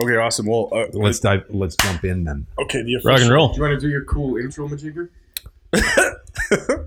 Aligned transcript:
Okay, 0.00 0.16
awesome. 0.16 0.46
Well, 0.46 0.68
uh, 0.72 0.86
Let's 0.92 1.20
dive. 1.20 1.44
Let's 1.48 1.74
jump 1.76 2.04
in 2.04 2.24
then. 2.24 2.46
okay, 2.58 2.82
the 2.82 3.00
Rock 3.04 3.20
and 3.20 3.30
roll. 3.30 3.48
Do 3.52 3.56
you 3.56 3.62
want 3.62 3.80
to 3.80 3.86
do 3.86 3.88
your 3.88 4.04
cool 4.04 4.36
intro, 4.36 4.68
Majigger? 4.68 5.08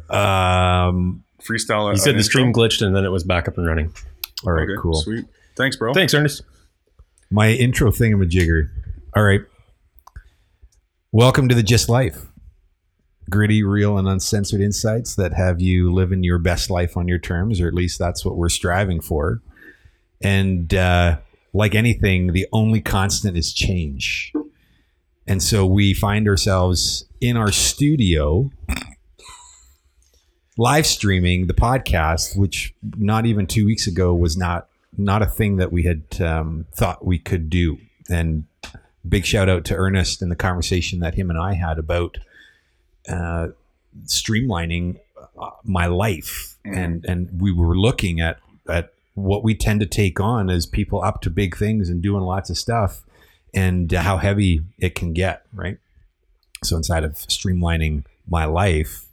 Um. 0.10 1.24
freestyle. 1.42 1.92
You 1.92 1.98
said 1.98 2.18
the 2.18 2.24
stream 2.24 2.54
glitched 2.54 2.86
and 2.86 2.96
then 2.96 3.06
it 3.06 3.10
was 3.10 3.24
back 3.24 3.48
up 3.48 3.58
and 3.58 3.66
running. 3.66 3.94
All 4.46 4.54
right. 4.54 4.64
Okay, 4.64 4.80
cool. 4.80 4.96
Sweet. 4.96 5.26
Thanks, 5.56 5.76
bro. 5.76 5.94
Thanks, 5.94 6.14
Ernest. 6.14 6.44
My 7.32 7.50
intro 7.52 7.92
thingamajigger. 7.92 8.70
All 9.16 9.24
right. 9.24 9.42
Welcome 11.12 11.50
to 11.50 11.56
the 11.56 11.64
Gyst 11.64 11.90
Life. 11.90 12.26
Gritty, 13.30 13.64
real, 13.64 13.98
and 13.98 14.08
uncensored 14.08 14.62
insights 14.62 15.16
that 15.16 15.34
have 15.34 15.62
you 15.62 15.92
living 15.94 16.24
your 16.24 16.40
best 16.40 16.70
life 16.70 16.98
on 16.98 17.08
your 17.08 17.20
terms, 17.20 17.62
or 17.62 17.68
at 17.68 17.74
least 17.74 18.00
that's 18.00 18.26
what 18.26 18.36
we're 18.38 18.50
striving 18.50 19.02
for. 19.02 19.42
And 20.22 20.74
uh, 20.74 21.18
like 21.54 21.76
anything, 21.76 22.34
the 22.34 22.48
only 22.52 22.82
constant 22.82 23.38
is 23.38 23.54
change. 23.54 24.34
And 25.28 25.44
so 25.44 25.66
we 25.66 25.94
find 25.94 26.28
ourselves 26.28 27.06
in 27.22 27.38
our 27.38 27.52
studio 27.52 28.52
live 30.58 30.86
streaming 30.86 31.48
the 31.48 31.54
podcast, 31.54 32.38
which 32.38 32.74
not 32.98 33.26
even 33.26 33.48
two 33.48 33.66
weeks 33.66 33.88
ago 33.88 34.14
was 34.14 34.38
not 34.38 34.68
not 34.98 35.22
a 35.22 35.26
thing 35.26 35.58
that 35.58 35.72
we 35.72 35.84
had 35.84 36.04
um, 36.20 36.66
thought 36.74 37.06
we 37.06 37.18
could 37.18 37.50
do. 37.50 37.78
And 38.10 38.46
big 39.08 39.26
shout 39.26 39.48
out 39.48 39.64
to 39.66 39.76
Ernest 39.76 40.22
and 40.22 40.30
the 40.30 40.36
conversation 40.36 41.00
that 41.00 41.16
him 41.16 41.30
and 41.30 41.40
I 41.40 41.54
had 41.54 41.80
about 41.80 42.18
uh, 43.08 43.50
streamlining 44.06 45.00
uh, 45.40 45.52
my 45.64 45.86
life, 45.86 46.58
and 46.66 47.06
and 47.06 47.42
we 47.42 47.52
were 47.52 47.78
looking 47.78 48.20
at 48.20 48.40
at 48.68 48.94
what 49.24 49.44
we 49.44 49.56
tend 49.56 49.80
to 49.82 49.86
take 49.86 50.20
on 50.20 50.50
as 50.50 50.66
people 50.66 51.04
up 51.04 51.22
to 51.22 51.30
big 51.30 51.58
things 51.58 51.90
and 51.90 52.02
doing 52.02 52.24
lots 52.24 52.50
of 52.50 52.58
stuff, 52.58 53.04
and 53.54 53.92
how 53.92 54.18
heavy 54.18 54.62
it 54.78 54.96
can 54.96 55.14
get, 55.14 55.46
right? 55.54 55.78
So 56.64 56.76
inside 56.78 57.04
of 57.04 57.14
streamlining 57.14 58.04
my 58.28 58.46
life, 58.46 59.06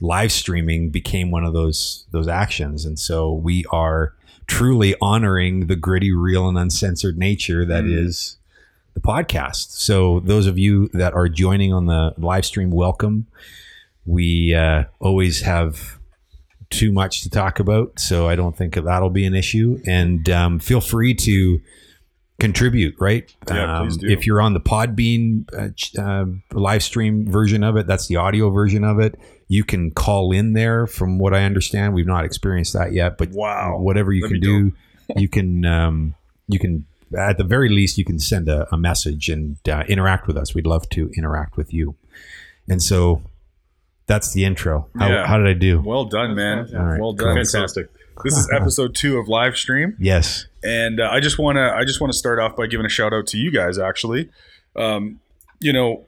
live 0.00 0.32
streaming 0.32 0.90
became 0.90 1.30
one 1.30 1.44
of 1.44 1.52
those 1.52 2.06
those 2.10 2.28
actions, 2.28 2.84
and 2.84 2.98
so 2.98 3.32
we 3.32 3.64
are 3.70 4.14
truly 4.46 4.94
honoring 5.00 5.66
the 5.66 5.76
gritty, 5.76 6.12
real, 6.12 6.48
and 6.48 6.58
uncensored 6.58 7.16
nature 7.16 7.64
that 7.64 7.84
is 7.84 8.36
the 8.94 9.00
podcast. 9.00 9.70
So 9.72 10.20
those 10.20 10.46
of 10.46 10.58
you 10.58 10.88
that 10.92 11.14
are 11.14 11.28
joining 11.28 11.72
on 11.72 11.86
the 11.86 12.14
live 12.18 12.44
stream, 12.44 12.70
welcome. 12.70 13.26
We 14.04 14.54
uh, 14.54 14.84
always 15.00 15.42
have 15.42 15.98
too 16.72 16.92
much 16.92 17.22
to 17.22 17.30
talk 17.30 17.60
about, 17.60 17.98
so 18.00 18.28
I 18.28 18.34
don't 18.34 18.56
think 18.56 18.74
that'll 18.74 19.10
be 19.10 19.24
an 19.24 19.34
issue. 19.34 19.80
And 19.86 20.28
um, 20.30 20.58
feel 20.58 20.80
free 20.80 21.14
to 21.14 21.60
contribute. 22.40 22.94
Right? 22.98 23.32
Yeah, 23.48 23.78
um, 23.78 23.86
please 23.86 23.96
do. 23.98 24.08
If 24.08 24.26
you're 24.26 24.40
on 24.40 24.54
the 24.54 24.60
Podbean 24.60 25.44
uh, 25.52 26.02
uh, 26.02 26.58
live 26.58 26.82
stream 26.82 27.30
version 27.30 27.62
of 27.62 27.76
it, 27.76 27.86
that's 27.86 28.08
the 28.08 28.16
audio 28.16 28.50
version 28.50 28.84
of 28.84 28.98
it. 28.98 29.18
You 29.48 29.64
can 29.64 29.90
call 29.90 30.32
in 30.32 30.54
there. 30.54 30.86
From 30.86 31.18
what 31.18 31.34
I 31.34 31.44
understand, 31.44 31.94
we've 31.94 32.06
not 32.06 32.24
experienced 32.24 32.72
that 32.72 32.92
yet, 32.92 33.18
but 33.18 33.30
Wow. 33.30 33.78
whatever 33.78 34.12
you 34.12 34.22
That'd 34.22 34.40
can 34.42 34.42
do, 34.42 34.72
you 35.16 35.28
can 35.28 35.64
um, 35.64 36.14
you 36.48 36.58
can 36.58 36.86
at 37.16 37.36
the 37.36 37.44
very 37.44 37.68
least 37.68 37.98
you 37.98 38.04
can 38.04 38.18
send 38.18 38.48
a, 38.48 38.66
a 38.72 38.78
message 38.78 39.28
and 39.28 39.56
uh, 39.68 39.84
interact 39.88 40.26
with 40.26 40.36
us. 40.36 40.54
We'd 40.54 40.66
love 40.66 40.88
to 40.90 41.10
interact 41.16 41.56
with 41.56 41.72
you. 41.72 41.94
And 42.68 42.82
so 42.82 43.22
that's 44.06 44.32
the 44.32 44.44
intro. 44.44 44.88
How, 44.98 45.08
Yeah. 45.08 45.26
how 45.26 45.38
did 45.38 45.46
I 45.46 45.52
do? 45.54 45.80
Well 45.80 46.04
done, 46.06 46.34
man. 46.34 46.58
Fantastic. 46.66 46.78
All 46.80 46.86
right, 46.86 47.00
well 47.00 47.12
done. 47.12 47.34
cool. 47.36 47.44
Fantastic. 47.44 47.88
this 48.24 48.36
is 48.36 48.48
episode 48.52 48.94
two 48.94 49.18
of 49.18 49.28
live 49.28 49.56
stream. 49.56 49.96
Yes. 49.98 50.46
and 50.62 51.00
uh, 51.00 51.08
I 51.10 51.20
just 51.20 51.38
want 51.38 51.56
to 51.56 51.72
I 51.74 51.84
just 51.84 52.00
want 52.00 52.12
to 52.12 52.18
start 52.18 52.38
off 52.38 52.54
by 52.56 52.66
giving 52.66 52.86
a 52.86 52.88
shout 52.90 53.12
out 53.12 53.26
to 53.28 53.38
you 53.38 53.50
guys. 53.50 53.78
Actually, 53.78 54.28
um, 54.76 55.20
you 55.60 55.72
know, 55.72 56.06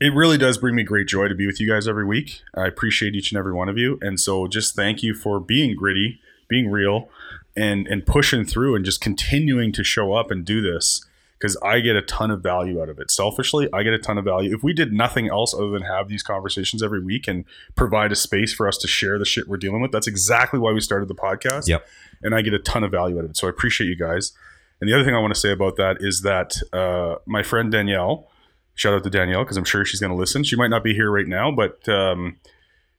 it 0.00 0.14
really 0.14 0.38
does 0.38 0.56
bring 0.58 0.74
me 0.74 0.82
great 0.82 1.06
joy 1.06 1.28
to 1.28 1.34
be 1.34 1.46
with 1.46 1.60
you 1.60 1.68
guys 1.68 1.86
every 1.86 2.06
week. 2.06 2.40
I 2.54 2.66
appreciate 2.66 3.14
each 3.14 3.30
and 3.32 3.38
every 3.38 3.52
one 3.52 3.68
of 3.68 3.76
you, 3.76 3.98
and 4.00 4.18
so 4.18 4.46
just 4.48 4.74
thank 4.74 5.02
you 5.02 5.14
for 5.14 5.38
being 5.40 5.76
gritty, 5.76 6.18
being 6.48 6.70
real, 6.70 7.08
and 7.56 7.86
and 7.86 8.06
pushing 8.06 8.44
through 8.44 8.74
and 8.76 8.84
just 8.84 9.00
continuing 9.00 9.72
to 9.72 9.84
show 9.84 10.12
up 10.14 10.30
and 10.30 10.44
do 10.44 10.60
this 10.62 11.04
because 11.40 11.56
I 11.64 11.80
get 11.80 11.96
a 11.96 12.02
ton 12.02 12.30
of 12.30 12.42
value 12.42 12.82
out 12.82 12.90
of 12.90 12.98
it. 12.98 13.10
Selfishly, 13.10 13.66
I 13.72 13.82
get 13.82 13.94
a 13.94 13.98
ton 13.98 14.18
of 14.18 14.24
value. 14.26 14.54
If 14.54 14.62
we 14.62 14.74
did 14.74 14.92
nothing 14.92 15.28
else 15.30 15.54
other 15.54 15.70
than 15.70 15.82
have 15.82 16.08
these 16.08 16.22
conversations 16.22 16.82
every 16.82 17.02
week 17.02 17.26
and 17.26 17.46
provide 17.76 18.12
a 18.12 18.16
space 18.16 18.52
for 18.52 18.68
us 18.68 18.76
to 18.78 18.86
share 18.86 19.18
the 19.18 19.24
shit 19.24 19.48
we're 19.48 19.56
dealing 19.56 19.80
with, 19.80 19.90
that's 19.90 20.06
exactly 20.06 20.58
why 20.60 20.72
we 20.72 20.80
started 20.80 21.08
the 21.08 21.14
podcast 21.14 21.66
Yep. 21.66 21.86
and 22.22 22.34
I 22.34 22.42
get 22.42 22.52
a 22.52 22.58
ton 22.58 22.84
of 22.84 22.90
value 22.90 23.16
out 23.18 23.24
of 23.24 23.30
it. 23.30 23.36
So 23.38 23.46
I 23.46 23.50
appreciate 23.50 23.86
you 23.88 23.96
guys. 23.96 24.32
And 24.80 24.88
the 24.90 24.94
other 24.94 25.04
thing 25.04 25.14
I 25.14 25.18
want 25.18 25.34
to 25.34 25.40
say 25.40 25.50
about 25.50 25.76
that 25.76 25.96
is 26.00 26.20
that 26.22 26.56
uh, 26.74 27.16
my 27.26 27.42
friend 27.42 27.72
Danielle, 27.72 28.28
shout 28.74 28.92
out 28.94 29.04
to 29.04 29.10
Danielle 29.10 29.44
because 29.44 29.56
I'm 29.56 29.64
sure 29.64 29.84
she's 29.84 30.00
going 30.00 30.12
to 30.12 30.16
listen. 30.16 30.44
She 30.44 30.56
might 30.56 30.68
not 30.70 30.84
be 30.84 30.92
here 30.94 31.10
right 31.10 31.26
now, 31.26 31.50
but 31.50 31.88
um, 31.88 32.36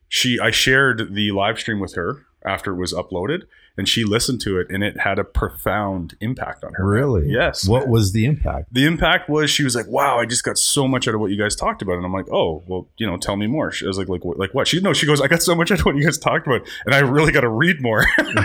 she 0.10 0.40
I 0.40 0.52
shared 0.52 1.14
the 1.14 1.32
live 1.32 1.60
stream 1.60 1.80
with 1.80 1.94
her 1.96 2.26
after 2.46 2.74
it 2.74 2.78
was 2.78 2.92
uploaded, 2.94 3.44
and 3.78 3.88
she 3.88 4.04
listened 4.04 4.42
to 4.42 4.60
it, 4.60 4.68
and 4.70 4.84
it 4.84 5.00
had 5.00 5.18
a 5.20 5.24
profound 5.24 6.16
impact 6.20 6.64
on 6.64 6.74
her. 6.74 6.86
Really? 6.86 7.30
Yes. 7.30 7.68
What 7.68 7.88
was 7.88 8.12
the 8.12 8.26
impact? 8.26 8.74
The 8.74 8.86
impact 8.86 9.30
was 9.30 9.50
she 9.50 9.64
was 9.64 9.76
like, 9.76 9.88
"Wow, 9.88 10.20
I 10.20 10.26
just 10.26 10.44
got 10.44 10.58
so 10.58 10.88
much 10.88 11.08
out 11.08 11.16
of 11.16 11.22
what 11.22 11.32
you 11.32 11.38
guys 11.38 11.56
talked 11.56 11.82
about," 11.82 11.94
and 11.96 12.06
I'm 12.06 12.14
like, 12.14 12.30
"Oh, 12.32 12.64
well, 12.68 12.90
you 12.98 13.08
know, 13.08 13.18
tell 13.18 13.38
me 13.38 13.48
more." 13.48 13.72
She 13.72 13.86
was 13.88 13.98
like, 13.98 14.10
"Like, 14.10 14.26
what, 14.26 14.38
like 14.38 14.54
what?" 14.54 14.68
She 14.68 14.82
no, 14.82 14.94
she 14.94 15.06
goes, 15.06 15.22
"I 15.22 15.28
got 15.28 15.42
so 15.42 15.56
much 15.56 15.72
out 15.72 15.80
of 15.80 15.86
what 15.86 15.96
you 15.96 16.04
guys 16.04 16.18
talked 16.18 16.48
about, 16.48 16.68
and 16.86 16.94
I 16.94 17.00
really 17.00 17.32
got 17.32 17.42
to 17.42 17.50
read 17.50 17.82
more." 17.82 18.06
and 18.18 18.40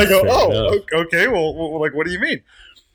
I 0.00 0.06
go, 0.08 0.20
Fair 0.22 0.30
"Oh, 0.30 0.50
enough. 0.50 0.84
okay. 1.06 1.28
Well, 1.28 1.54
well, 1.54 1.80
like, 1.80 1.94
what 1.94 2.06
do 2.06 2.12
you 2.12 2.18
mean?" 2.20 2.42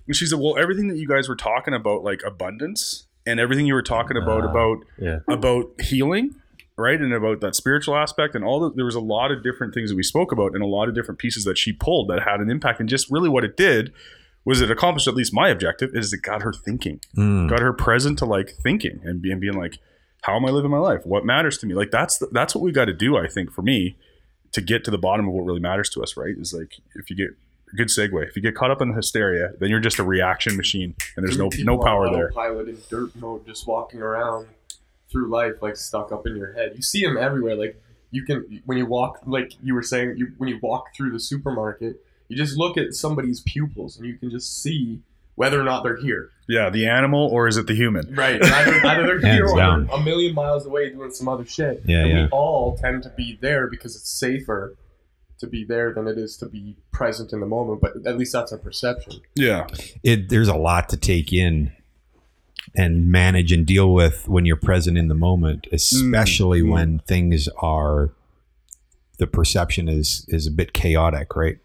And 0.07 0.15
she 0.15 0.25
said, 0.25 0.39
"Well, 0.39 0.57
everything 0.57 0.87
that 0.89 0.97
you 0.97 1.07
guys 1.07 1.29
were 1.29 1.35
talking 1.35 1.73
about, 1.73 2.03
like 2.03 2.21
abundance, 2.25 3.07
and 3.25 3.39
everything 3.39 3.65
you 3.65 3.73
were 3.73 3.83
talking 3.83 4.17
about 4.17 4.43
Ah. 4.43 4.49
about 4.51 4.77
Yeah. 4.97 5.19
about 5.27 5.69
healing." 5.81 6.35
Right, 6.81 6.99
and 6.99 7.13
about 7.13 7.41
that 7.41 7.55
spiritual 7.55 7.95
aspect, 7.95 8.33
and 8.35 8.43
all 8.43 8.59
the, 8.59 8.71
there 8.75 8.85
was 8.85 8.95
a 8.95 8.99
lot 8.99 9.31
of 9.31 9.43
different 9.43 9.73
things 9.73 9.89
that 9.91 9.95
we 9.95 10.03
spoke 10.03 10.31
about, 10.31 10.53
and 10.53 10.63
a 10.63 10.67
lot 10.67 10.89
of 10.89 10.95
different 10.95 11.19
pieces 11.19 11.43
that 11.43 11.57
she 11.57 11.71
pulled 11.71 12.09
that 12.09 12.23
had 12.23 12.39
an 12.39 12.49
impact. 12.49 12.79
And 12.79 12.89
just 12.89 13.11
really, 13.11 13.29
what 13.29 13.43
it 13.43 13.55
did 13.55 13.93
was 14.45 14.61
it 14.61 14.71
accomplished 14.71 15.07
at 15.07 15.13
least 15.13 15.33
my 15.33 15.49
objective 15.49 15.91
is 15.93 16.11
it 16.13 16.21
got 16.23 16.41
her 16.41 16.51
thinking 16.51 16.99
Mm. 17.15 17.47
got 17.47 17.59
her 17.59 17.73
present 17.73 18.17
to 18.19 18.25
like 18.25 18.49
thinking 18.63 18.99
and 19.03 19.21
being, 19.21 19.39
being 19.39 19.53
like 19.53 19.77
how 20.23 20.35
am 20.35 20.45
i 20.45 20.49
living 20.49 20.71
my 20.71 20.77
life? 20.77 21.05
What 21.05 21.25
matters 21.25 21.57
to 21.59 21.65
me? 21.67 21.73
Like 21.73 21.91
that's 21.91 22.17
the, 22.17 22.27
that's 22.31 22.53
what 22.55 22.63
we 22.63 22.71
got 22.71 22.85
to 22.85 22.93
do 22.93 23.17
i 23.17 23.27
think 23.27 23.51
for 23.51 23.61
me 23.61 23.95
to 24.53 24.61
get 24.61 24.83
to 24.85 24.91
the 24.91 24.97
bottom 24.97 25.27
of 25.27 25.33
what 25.33 25.45
really 25.45 25.59
matters 25.59 25.89
to 25.91 26.01
us 26.01 26.17
right? 26.17 26.35
Is 26.37 26.53
like 26.53 26.73
if 26.95 27.09
you 27.09 27.15
get 27.15 27.29
good 27.77 27.87
segue 27.87 28.27
if 28.27 28.35
you 28.35 28.41
get 28.41 28.55
caught 28.55 28.71
up 28.71 28.81
in 28.81 28.89
the 28.89 28.95
hysteria 28.95 29.51
then 29.59 29.69
you're 29.69 29.79
just 29.79 29.99
a 29.99 30.03
reaction 30.03 30.57
machine 30.57 30.95
and 31.15 31.25
there's 31.25 31.37
no 31.37 31.49
no 31.59 31.77
power 31.77 32.09
there. 32.11 32.31
Pilot 32.31 32.67
in 32.67 32.77
dirt 32.89 33.15
mode, 33.15 33.45
just 33.45 33.67
walking 33.67 34.01
around 34.01 34.47
through 35.11 35.29
life 35.29 35.61
like 35.61 35.75
stuck 35.75 36.11
up 36.11 36.25
in 36.25 36.35
your 36.35 36.53
head. 36.53 36.73
You 36.75 36.81
see 36.81 37.03
them 37.03 37.17
everywhere. 37.17 37.55
Like 37.55 37.81
you 38.11 38.23
can 38.23 38.61
when 38.65 38.77
you 38.77 38.85
walk, 38.85 39.21
like 39.25 39.53
you 39.61 39.73
were 39.73 39.83
saying, 39.83 40.15
you 40.17 40.33
when 40.37 40.49
you 40.49 40.59
walk 40.61 40.95
through 40.95 41.11
the 41.11 41.19
supermarket, 41.19 42.03
you 42.27 42.37
just 42.37 42.57
look 42.57 42.77
at 42.77 42.93
somebody's 42.93 43.41
pupils 43.41 43.97
and 43.97 44.05
you 44.05 44.17
can 44.17 44.29
just 44.29 44.61
see 44.61 45.01
whether 45.35 45.59
or 45.59 45.63
not 45.63 45.81
they're 45.83 45.97
here. 45.97 46.29
yeah 46.49 46.69
the 46.69 46.85
animal 46.85 47.27
or 47.31 47.47
is 47.47 47.57
it 47.57 47.65
the 47.65 47.73
human 47.73 48.13
Right. 48.13 48.43
Either, 48.43 48.85
either 48.85 49.05
they're 49.07 49.33
here 49.33 49.47
or 49.47 49.57
down. 49.57 49.89
a 49.91 49.99
million 50.01 50.35
miles 50.35 50.65
away 50.65 50.89
doing 50.89 51.11
some 51.11 51.27
other 51.27 51.45
shit. 51.45 51.81
Yeah, 51.85 51.99
and 52.01 52.09
yeah. 52.09 52.23
we 52.23 52.29
all 52.31 52.77
tend 52.77 53.03
to 53.03 53.09
be 53.09 53.37
there 53.41 53.67
because 53.67 53.95
it's 53.95 54.09
safer 54.09 54.75
to 55.39 55.47
be 55.47 55.63
there 55.63 55.91
than 55.93 56.07
it 56.07 56.17
is 56.17 56.37
to 56.37 56.45
be 56.47 56.75
present 56.91 57.33
in 57.33 57.39
the 57.39 57.47
moment. 57.47 57.81
But 57.81 58.05
at 58.05 58.17
least 58.17 58.33
that's 58.33 58.51
our 58.51 58.59
perception. 58.59 59.21
yeah 59.35 59.67
It, 60.03 60.29
there's 60.29 60.49
a 60.49 60.55
lot 60.55 60.89
to 60.89 60.97
take 60.97 61.33
in 61.33 61.71
and 62.75 63.07
manage 63.11 63.51
and 63.51 63.65
deal 63.65 63.93
with 63.93 64.27
when 64.27 64.45
you're 64.45 64.55
present 64.55 64.97
in 64.97 65.07
the 65.07 65.15
moment, 65.15 65.67
especially 65.71 66.61
Mm. 66.61 66.71
when 66.71 66.99
things 66.99 67.49
are 67.61 68.11
the 69.17 69.27
perception 69.27 69.87
is 69.87 70.25
is 70.29 70.47
a 70.47 70.51
bit 70.51 70.73
chaotic, 70.73 71.35
right? 71.35 71.57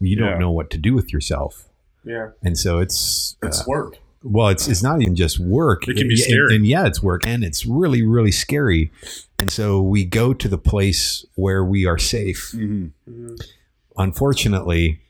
You 0.00 0.16
don't 0.16 0.28
Yeah. 0.30 0.38
know 0.38 0.50
what 0.50 0.70
to 0.70 0.78
do 0.78 0.94
with 0.94 1.12
yourself, 1.12 1.68
Yeah. 2.04 2.30
and 2.42 2.58
so 2.58 2.78
it's 2.78 3.36
It's 3.42 3.60
uh, 3.60 3.64
work. 3.68 3.98
well, 4.22 4.48
it's 4.48 4.66
it's 4.68 4.82
not 4.82 5.00
even 5.02 5.14
just 5.14 5.38
work. 5.38 5.86
It 5.86 5.96
can 5.96 6.08
be 6.08 6.16
scary. 6.16 6.56
and, 6.56 6.66
yeah, 6.66 6.86
it's 6.86 7.02
work, 7.02 7.26
and 7.26 7.44
it's 7.44 7.66
really 7.66 8.02
really 8.02 8.32
scary. 8.32 8.90
And 9.38 9.50
so 9.52 9.80
we 9.80 10.04
go 10.04 10.32
to 10.34 10.48
the 10.48 10.58
place 10.58 11.24
where 11.36 11.64
we 11.64 11.86
are 11.86 11.98
safe. 11.98 12.52
Mhm. 12.56 12.90
Unfortunately, 13.96 15.00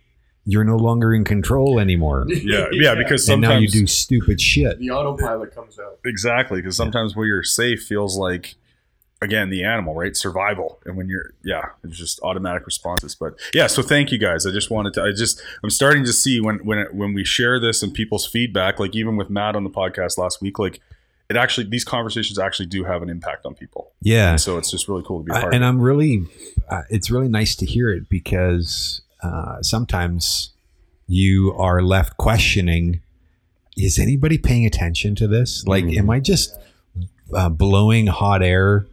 you're 0.44 0.64
no 0.64 0.76
longer 0.76 1.12
in 1.14 1.24
control 1.24 1.78
anymore, 1.78 2.24
yeah 2.28 2.66
yeah 2.72 2.94
because 2.94 3.28
and 3.28 3.42
now 3.42 3.56
you 3.56 3.68
do 3.68 3.86
stupid 3.86 4.40
shit. 4.40 4.78
The 4.78 4.90
autopilot 4.90 5.54
comes 5.54 5.78
out. 5.78 5.98
exactly 6.04 6.60
because 6.60 6.76
sometimes 6.76 7.14
where 7.14 7.26
you're 7.26 7.42
safe 7.42 7.82
feels 7.82 8.16
like 8.16 8.56
again 9.20 9.50
the 9.50 9.64
animal 9.64 9.94
right? 9.94 10.16
Survival. 10.16 10.78
And 10.86 10.96
when 10.96 11.08
you're 11.08 11.32
yeah 11.42 11.70
it's 11.84 11.98
just 11.98 12.20
automatic 12.22 12.64
responses. 12.66 13.14
But 13.14 13.34
yeah 13.52 13.66
so 13.66 13.82
thank 13.82 14.12
you 14.12 14.18
guys. 14.18 14.46
I 14.46 14.50
just 14.52 14.70
wanted 14.70 14.94
to 14.94 15.02
i 15.02 15.10
just 15.12 15.42
i'm 15.62 15.70
starting 15.70 16.04
to 16.04 16.12
see 16.12 16.40
when 16.40 16.58
when 16.64 16.78
it, 16.78 16.94
when 16.94 17.12
we 17.14 17.24
share 17.24 17.58
this 17.60 17.82
and 17.82 17.92
people's 17.92 18.26
feedback 18.26 18.78
like 18.78 18.94
even 18.94 19.16
with 19.16 19.28
matt 19.28 19.56
on 19.56 19.64
the 19.64 19.70
podcast 19.70 20.18
last 20.18 20.40
week 20.40 20.58
like 20.58 20.80
it 21.28 21.36
actually 21.36 21.68
these 21.68 21.84
conversations 21.84 22.38
actually 22.38 22.66
do 22.66 22.84
have 22.84 23.02
an 23.02 23.10
impact 23.10 23.44
on 23.44 23.54
people. 23.54 23.92
Yeah, 24.00 24.30
and 24.30 24.40
so 24.40 24.56
it's 24.56 24.70
just 24.70 24.88
really 24.88 25.02
cool 25.06 25.18
to 25.18 25.24
be 25.24 25.32
a 25.32 25.34
I- 25.34 25.40
part 25.42 25.54
and 25.54 25.62
of 25.62 25.66
it. 25.66 25.68
I'm 25.68 25.80
really, 25.80 26.24
uh, 26.70 26.82
it's 26.88 27.10
really 27.10 27.28
nice 27.28 27.54
to 27.56 27.66
hear 27.66 27.90
it 27.90 28.08
because 28.08 29.02
uh, 29.22 29.62
sometimes 29.62 30.54
you 31.06 31.54
are 31.56 31.82
left 31.82 32.16
questioning 32.16 33.00
is 33.76 33.98
anybody 33.98 34.38
paying 34.38 34.66
attention 34.66 35.14
to 35.14 35.28
this? 35.28 35.64
Like 35.66 35.84
am 35.84 36.10
i 36.10 36.18
just 36.20 36.58
uh, 37.32 37.48
blowing 37.48 38.08
hot 38.08 38.42
air 38.42 38.86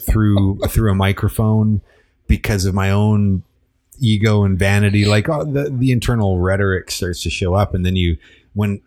through 0.00 0.58
through 0.68 0.90
a 0.90 0.94
microphone 0.94 1.80
because 2.26 2.66
of 2.66 2.74
my 2.74 2.90
own 2.90 3.42
ego 3.98 4.44
and 4.44 4.58
vanity? 4.58 5.06
Like 5.06 5.28
uh, 5.28 5.44
the, 5.44 5.70
the 5.70 5.92
internal 5.92 6.40
rhetoric 6.40 6.90
starts 6.90 7.22
to 7.22 7.30
show 7.30 7.54
up 7.54 7.74
and 7.74 7.86
then 7.86 7.96
you 7.96 8.18
when 8.52 8.82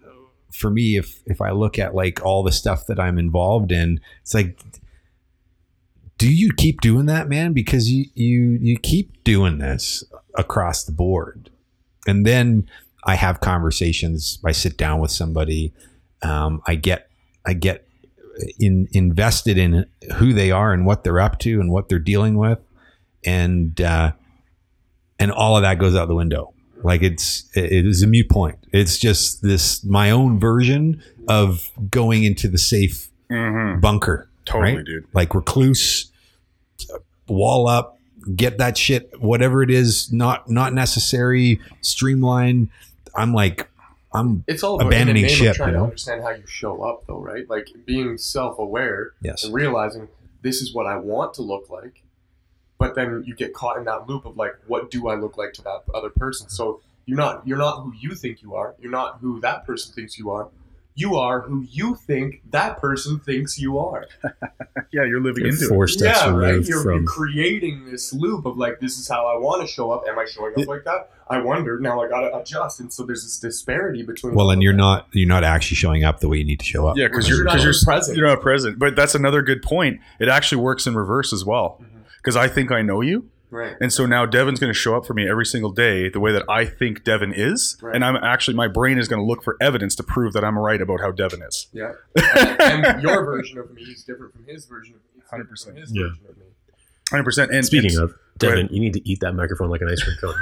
for 0.52 0.70
me 0.70 0.96
if 0.96 1.22
if 1.26 1.42
i 1.42 1.52
look 1.52 1.78
at 1.78 1.94
like 1.94 2.24
all 2.24 2.42
the 2.42 2.52
stuff 2.52 2.86
that 2.88 2.98
i'm 2.98 3.18
involved 3.18 3.74
in 3.74 4.00
it's 4.22 4.34
like 4.34 4.58
do 6.18 6.34
you 6.34 6.52
keep 6.54 6.82
doing 6.82 7.08
that 7.08 7.28
man? 7.28 7.54
Because 7.54 7.92
you 7.92 8.06
you 8.14 8.58
you 8.62 8.78
keep 8.78 9.24
doing 9.24 9.58
this 9.58 10.04
across 10.38 10.84
the 10.84 10.92
board 10.92 11.50
and 12.08 12.26
then 12.26 12.68
i 13.06 13.16
have 13.16 13.40
conversations 13.40 14.40
i 14.46 14.52
sit 14.52 14.78
down 14.78 15.00
with 15.00 15.12
somebody 15.12 15.74
um, 16.22 16.62
i 16.68 16.76
get 16.76 17.10
i 17.46 17.54
get 17.54 17.88
in 18.60 18.88
invested 18.92 19.58
in 19.58 19.86
who 20.16 20.34
they 20.34 20.52
are 20.52 20.74
and 20.74 20.86
what 20.86 21.04
they're 21.04 21.20
up 21.22 21.40
to 21.40 21.60
and 21.62 21.72
what 21.72 21.88
they're 21.90 22.00
dealing 22.00 22.38
with 22.38 22.60
and 23.26 23.80
uh, 23.82 24.12
and 25.20 25.32
all 25.32 25.56
of 25.56 25.62
that 25.64 25.80
goes 25.80 25.96
out 25.96 26.08
the 26.08 26.16
window 26.16 26.54
like 26.84 27.02
it's 27.02 27.50
it 27.56 27.86
is 27.86 28.04
a 28.04 28.08
mute 28.08 28.30
point 28.30 28.58
it's 28.74 28.98
just 28.98 29.42
this 29.42 29.84
my 29.86 30.12
own 30.12 30.38
version 30.40 31.02
of 31.30 31.72
going 31.90 32.24
into 32.24 32.48
the 32.48 32.58
safe 32.58 33.10
Mm-hmm. 33.32 33.80
bunker 33.80 34.30
Totally, 34.46 34.76
right? 34.76 34.86
dude. 34.86 35.08
like 35.14 35.34
recluse 35.34 36.12
wall 37.28 37.68
up 37.68 37.95
get 38.36 38.58
that 38.58 38.78
shit 38.78 39.12
whatever 39.20 39.62
it 39.62 39.70
is 39.70 40.12
not 40.12 40.50
not 40.50 40.74
necessary 40.74 41.60
streamline 41.82 42.70
i'm 43.16 43.34
like 43.34 43.70
i'm 44.14 44.44
It's 44.48 44.64
all 44.64 44.80
Abandoning 44.82 45.10
in 45.10 45.22
the 45.24 45.28
name 45.28 45.38
ship, 45.38 45.56
trying 45.56 45.70
you 45.70 45.74
know? 45.74 45.80
to 45.80 45.84
understand 45.86 46.24
how 46.24 46.30
you 46.32 46.46
show 46.48 46.82
up, 46.82 47.06
though, 47.06 47.20
right? 47.20 47.48
Like 47.50 47.68
being 47.86 48.18
self-aware 48.18 49.12
yes 49.22 49.44
and 49.44 49.54
realizing 49.54 50.08
this 50.42 50.62
is 50.62 50.74
what 50.74 50.86
I 50.86 50.96
want 50.98 51.34
to 51.36 51.42
look 51.42 51.70
like, 51.70 52.04
but 52.78 52.96
then 52.96 53.24
you 53.26 53.36
get 53.36 53.54
caught 53.54 53.78
in 53.78 53.86
that 53.86 54.08
loop 54.08 54.26
of 54.26 54.38
like, 54.38 54.54
what 54.68 54.90
do 54.92 55.08
I 55.08 55.16
look 55.16 55.38
like 55.38 55.54
to 55.54 55.62
that 55.64 55.82
other 55.94 56.10
person? 56.10 56.50
So 56.50 56.82
you're 57.06 57.18
not 57.18 57.46
you're 57.48 57.58
not 57.58 57.82
who 57.82 57.94
you 58.00 58.16
think 58.16 58.42
you 58.42 58.56
are. 58.56 58.76
You're 58.80 58.92
not 58.92 59.20
who 59.22 59.40
that 59.42 59.66
person 59.66 59.94
thinks 59.94 60.18
you 60.18 60.30
are. 60.32 60.50
You 60.98 61.18
are 61.18 61.42
who 61.42 61.66
you 61.70 61.96
think 61.96 62.42
that 62.52 62.80
person 62.80 63.20
thinks 63.20 63.60
you 63.60 63.78
are. 63.80 64.08
Yeah, 64.92 65.04
you're 65.04 65.20
living 65.20 65.44
You're 65.44 65.54
into 65.54 65.68
four 65.68 65.90
steps 65.90 66.22
yeah, 66.22 66.30
right. 66.30 66.66
You're, 66.66 66.82
from. 66.82 66.94
you're 66.94 67.04
creating 67.04 67.86
this 67.92 68.14
loop 68.14 68.46
of 68.46 68.56
like, 68.58 68.80
this 68.80 68.98
is 68.98 69.10
how 69.10 69.26
I 69.26 69.38
want 69.38 69.62
to 69.62 69.68
show 69.68 69.92
up. 69.92 70.04
Am 70.08 70.18
I 70.18 70.26
showing 70.26 70.54
up 70.58 70.68
like 70.68 70.86
that? 70.86 71.12
I 71.28 71.40
wonder. 71.42 71.80
Now 71.80 72.02
I 72.02 72.08
gotta 72.08 72.34
adjust, 72.38 72.80
and 72.80 72.94
so 72.94 73.04
there's 73.04 73.24
this 73.24 73.38
disparity 73.40 74.04
between. 74.04 74.36
well 74.36 74.52
and 74.52 74.64
you're 74.64 74.72
that. 74.72 74.78
not 74.78 75.08
you're 75.12 75.28
not 75.28 75.44
actually 75.44 75.76
showing 75.76 76.06
up 76.06 76.22
the 76.22 76.30
way 76.30 76.38
you 76.38 76.46
need 76.46 76.60
to 76.60 76.66
show 76.66 76.88
up. 76.88 76.96
Yeah, 76.96 77.08
because 77.08 77.28
You're 77.28 77.40
you're 77.40 77.46
not 77.46 77.58
because 77.58 77.64
you're 77.66 77.94
present. 77.94 78.18
You're 78.18 78.28
not 78.28 78.42
present. 78.42 78.80
But 78.80 78.96
that's 78.96 79.16
another 79.16 79.42
good 79.42 79.62
point. 79.62 80.00
It 80.20 80.30
actually 80.30 80.62
works 80.62 80.88
in 80.88 80.96
reverse 80.96 81.34
as 81.34 81.44
well. 81.44 81.82
Mm-hmm. 81.82 82.00
Because 82.18 82.38
I 82.38 82.48
think 82.48 82.72
I 82.72 82.82
know 82.84 83.02
you, 83.02 83.30
right. 83.56 83.76
and 83.82 83.92
so 83.94 84.06
now 84.06 84.26
Devin's 84.26 84.60
going 84.60 84.72
to 84.74 84.78
show 84.78 84.96
up 84.96 85.06
for 85.06 85.14
me 85.14 85.30
every 85.30 85.46
single 85.46 85.72
day 85.72 86.10
the 86.10 86.20
way 86.20 86.32
that 86.32 86.44
I 86.50 86.66
think 86.66 87.04
Devin 87.04 87.34
is, 87.34 87.78
Right. 87.82 87.96
and 87.96 88.04
I'm 88.04 88.16
actually 88.18 88.56
my 88.56 88.68
brain 88.68 88.98
is 88.98 89.08
going 89.08 89.22
to 89.22 89.26
look 89.26 89.44
for 89.44 89.58
evidence 89.62 89.96
to 89.96 90.04
prove 90.04 90.34
that 90.34 90.44
I'm 90.44 90.58
right 90.58 90.82
about 90.82 91.00
how 91.02 91.12
Devin 91.12 91.42
is. 91.42 91.68
Yeah. 91.74 91.94
and 92.60 93.02
your 93.02 93.24
version 93.26 93.58
of 93.58 93.72
me 93.74 93.84
is 93.84 94.04
different 94.04 94.34
from 94.34 94.46
his 94.46 94.66
version 94.66 94.96
of 94.96 95.02
me. 95.40 95.46
100%. 95.46 95.68
Yeah. 95.92 96.08
version 96.10 96.26
of 96.30 96.38
me. 96.38 96.44
Hundred 97.10 97.24
percent. 97.24 97.52
And 97.52 97.66
Speaking 97.66 97.92
and- 97.96 98.04
of, 98.04 98.16
Devin, 98.38 98.68
you 98.72 98.80
need 98.82 98.94
to 98.94 99.10
eat 99.10 99.20
that 99.22 99.34
microphone 99.34 99.70
like 99.70 99.82
an 99.82 99.90
ice 99.90 100.04
cream 100.04 100.18
cone. 100.20 100.36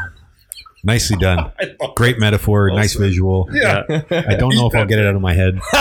Nicely 0.83 1.15
done 1.18 1.51
great 1.95 2.19
metaphor 2.19 2.69
nice 2.71 2.91
Awesome. 2.95 3.01
visual 3.03 3.50
Yeah, 3.51 3.83
i 4.12 4.35
don't 4.35 4.56
know 4.56 4.68
if 4.68 4.75
i'll 4.75 4.85
get 4.85 5.00
it 5.00 5.06
out 5.06 5.15
of 5.15 5.21
my 5.21 5.33
head 5.33 5.59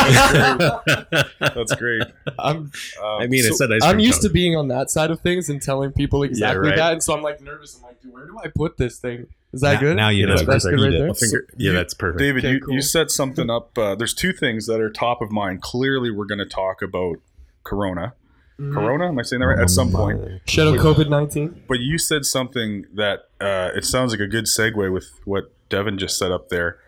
that's 1.40 1.74
great. 1.74 2.02
I'm 2.38 2.56
Um, 2.56 2.72
I 3.02 3.26
mean, 3.26 3.42
so- 3.42 3.48
it 3.48 3.54
said 3.56 3.72
ice 3.72 3.80
I'm 3.82 3.98
used 3.98 4.22
to 4.22 4.28
being 4.30 4.56
on 4.56 4.68
that 4.68 4.90
side 4.90 5.10
of 5.10 5.20
things 5.20 5.48
and 5.48 5.60
telling 5.60 5.92
people 5.92 6.22
exactly 6.22 6.68
right. 6.70 6.76
that, 6.76 6.92
and 6.92 7.02
so 7.02 7.14
I'm 7.14 7.22
like 7.22 7.40
nervous. 7.40 7.76
I'm 7.76 7.82
like, 7.82 8.00
dude, 8.00 8.12
where 8.12 8.26
do 8.26 8.38
I 8.38 8.48
put 8.48 8.76
this 8.76 8.98
thing? 8.98 9.26
Is 9.52 9.60
that 9.60 9.74
now, 9.74 9.80
good? 9.80 9.96
now 9.96 10.08
you 10.08 10.20
Yeah, 10.20 10.26
know 10.26 10.36
that's 10.36 10.46
That's 10.46 10.64
good 10.64 10.80
right 10.80 10.90
there. 10.92 11.08
I'll 11.08 11.14
finger- 11.14 11.46
yeah, 11.56 11.72
that's 11.72 11.94
perfect. 11.94 12.18
David, 12.20 12.44
Okay, 12.44 12.52
you, 12.54 12.60
cool. 12.60 12.74
you 12.74 12.80
set 12.82 13.10
something 13.10 13.50
up. 13.50 13.76
Uh, 13.76 13.94
there's 13.94 14.14
two 14.14 14.32
things 14.32 14.66
that 14.66 14.80
are 14.80 14.88
top 14.90 15.20
of 15.20 15.30
mind. 15.30 15.60
Clearly, 15.62 16.10
we're 16.10 16.24
going 16.26 16.38
to 16.38 16.46
talk 16.46 16.80
about 16.82 17.16
Corona. 17.64 18.14
Mhm. 18.58 18.74
Corona, 18.74 19.08
am 19.08 19.18
I 19.18 19.22
saying 19.22 19.40
that 19.40 19.46
right? 19.46 19.58
At 19.58 19.70
some 19.70 19.90
point. 19.90 20.20
Shadow 20.46 20.74
COVID 20.74 21.08
nineteen. 21.08 21.62
But 21.68 21.80
you 21.80 21.98
said 21.98 22.24
something 22.24 22.84
that 22.94 23.28
uh, 23.40 23.70
it 23.74 23.84
sounds 23.84 24.12
like 24.12 24.20
a 24.20 24.26
good 24.26 24.44
segue 24.44 24.92
with 24.92 25.10
what 25.24 25.52
Devin 25.68 25.98
just 25.98 26.18
set 26.18 26.30
up 26.30 26.48
there. 26.48 26.78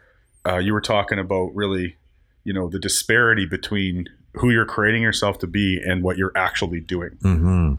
Uh, 0.47 0.59
you 0.59 0.73
were 0.73 0.81
talking 0.81 1.19
about 1.19 1.55
really, 1.55 1.97
you 2.45 2.53
know, 2.53 2.69
the 2.69 2.79
disparity 2.79 3.47
between 3.47 4.09
who 4.35 4.51
you're 4.51 4.67
creating 4.67 5.03
yourself 5.03 5.39
to 5.39 5.47
be 5.47 5.81
and 5.85 6.03
what 6.03 6.17
you're 6.17 6.33
actually 6.37 6.81
doing, 6.81 7.11
hmm 7.23 7.75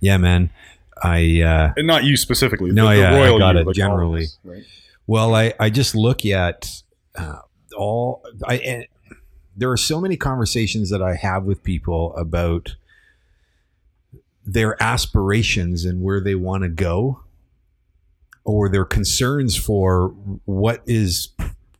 yeah 0.00 0.16
man 0.16 0.48
i 1.02 1.42
uh 1.42 1.72
and 1.76 1.86
not 1.86 2.04
you 2.04 2.16
specifically. 2.16 2.70
No, 2.72 2.88
the, 2.88 2.94
the 2.94 3.00
yeah, 3.00 3.34
I 3.34 3.38
got 3.38 3.54
you, 3.54 3.60
it, 3.60 3.66
like 3.66 3.76
generally. 3.76 4.24
us, 4.24 4.38
right? 4.44 4.62
Well, 5.06 5.34
I, 5.34 5.52
I 5.58 5.70
just 5.70 5.94
look 5.94 6.24
at 6.24 6.82
uh, 7.14 7.40
all 7.76 8.22
I 8.46 8.56
and 8.58 8.86
there 9.56 9.70
are 9.70 9.76
so 9.76 10.00
many 10.00 10.16
conversations 10.16 10.90
that 10.90 11.02
I 11.02 11.14
have 11.16 11.44
with 11.44 11.62
people 11.62 12.14
about 12.16 12.76
their 14.52 14.82
aspirations 14.82 15.84
and 15.84 16.02
where 16.02 16.20
they 16.20 16.34
want 16.34 16.62
to 16.62 16.68
go 16.68 17.22
or 18.44 18.68
their 18.68 18.84
concerns 18.84 19.56
for 19.56 20.08
what 20.44 20.82
is 20.86 21.28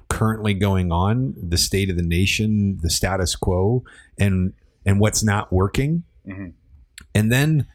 currently 0.09 0.55
going 0.55 0.93
on, 0.93 1.35
the 1.37 1.57
state 1.57 1.91
of 1.91 1.97
the 1.97 2.03
nation, 2.03 2.79
the 2.83 2.91
status 2.91 3.35
quo 3.35 3.83
and 4.19 4.53
and 4.87 5.01
what's 5.01 5.23
not 5.23 5.53
working. 5.53 6.05
Mhm. 6.27 6.53
And 7.15 7.33
then 7.33 7.67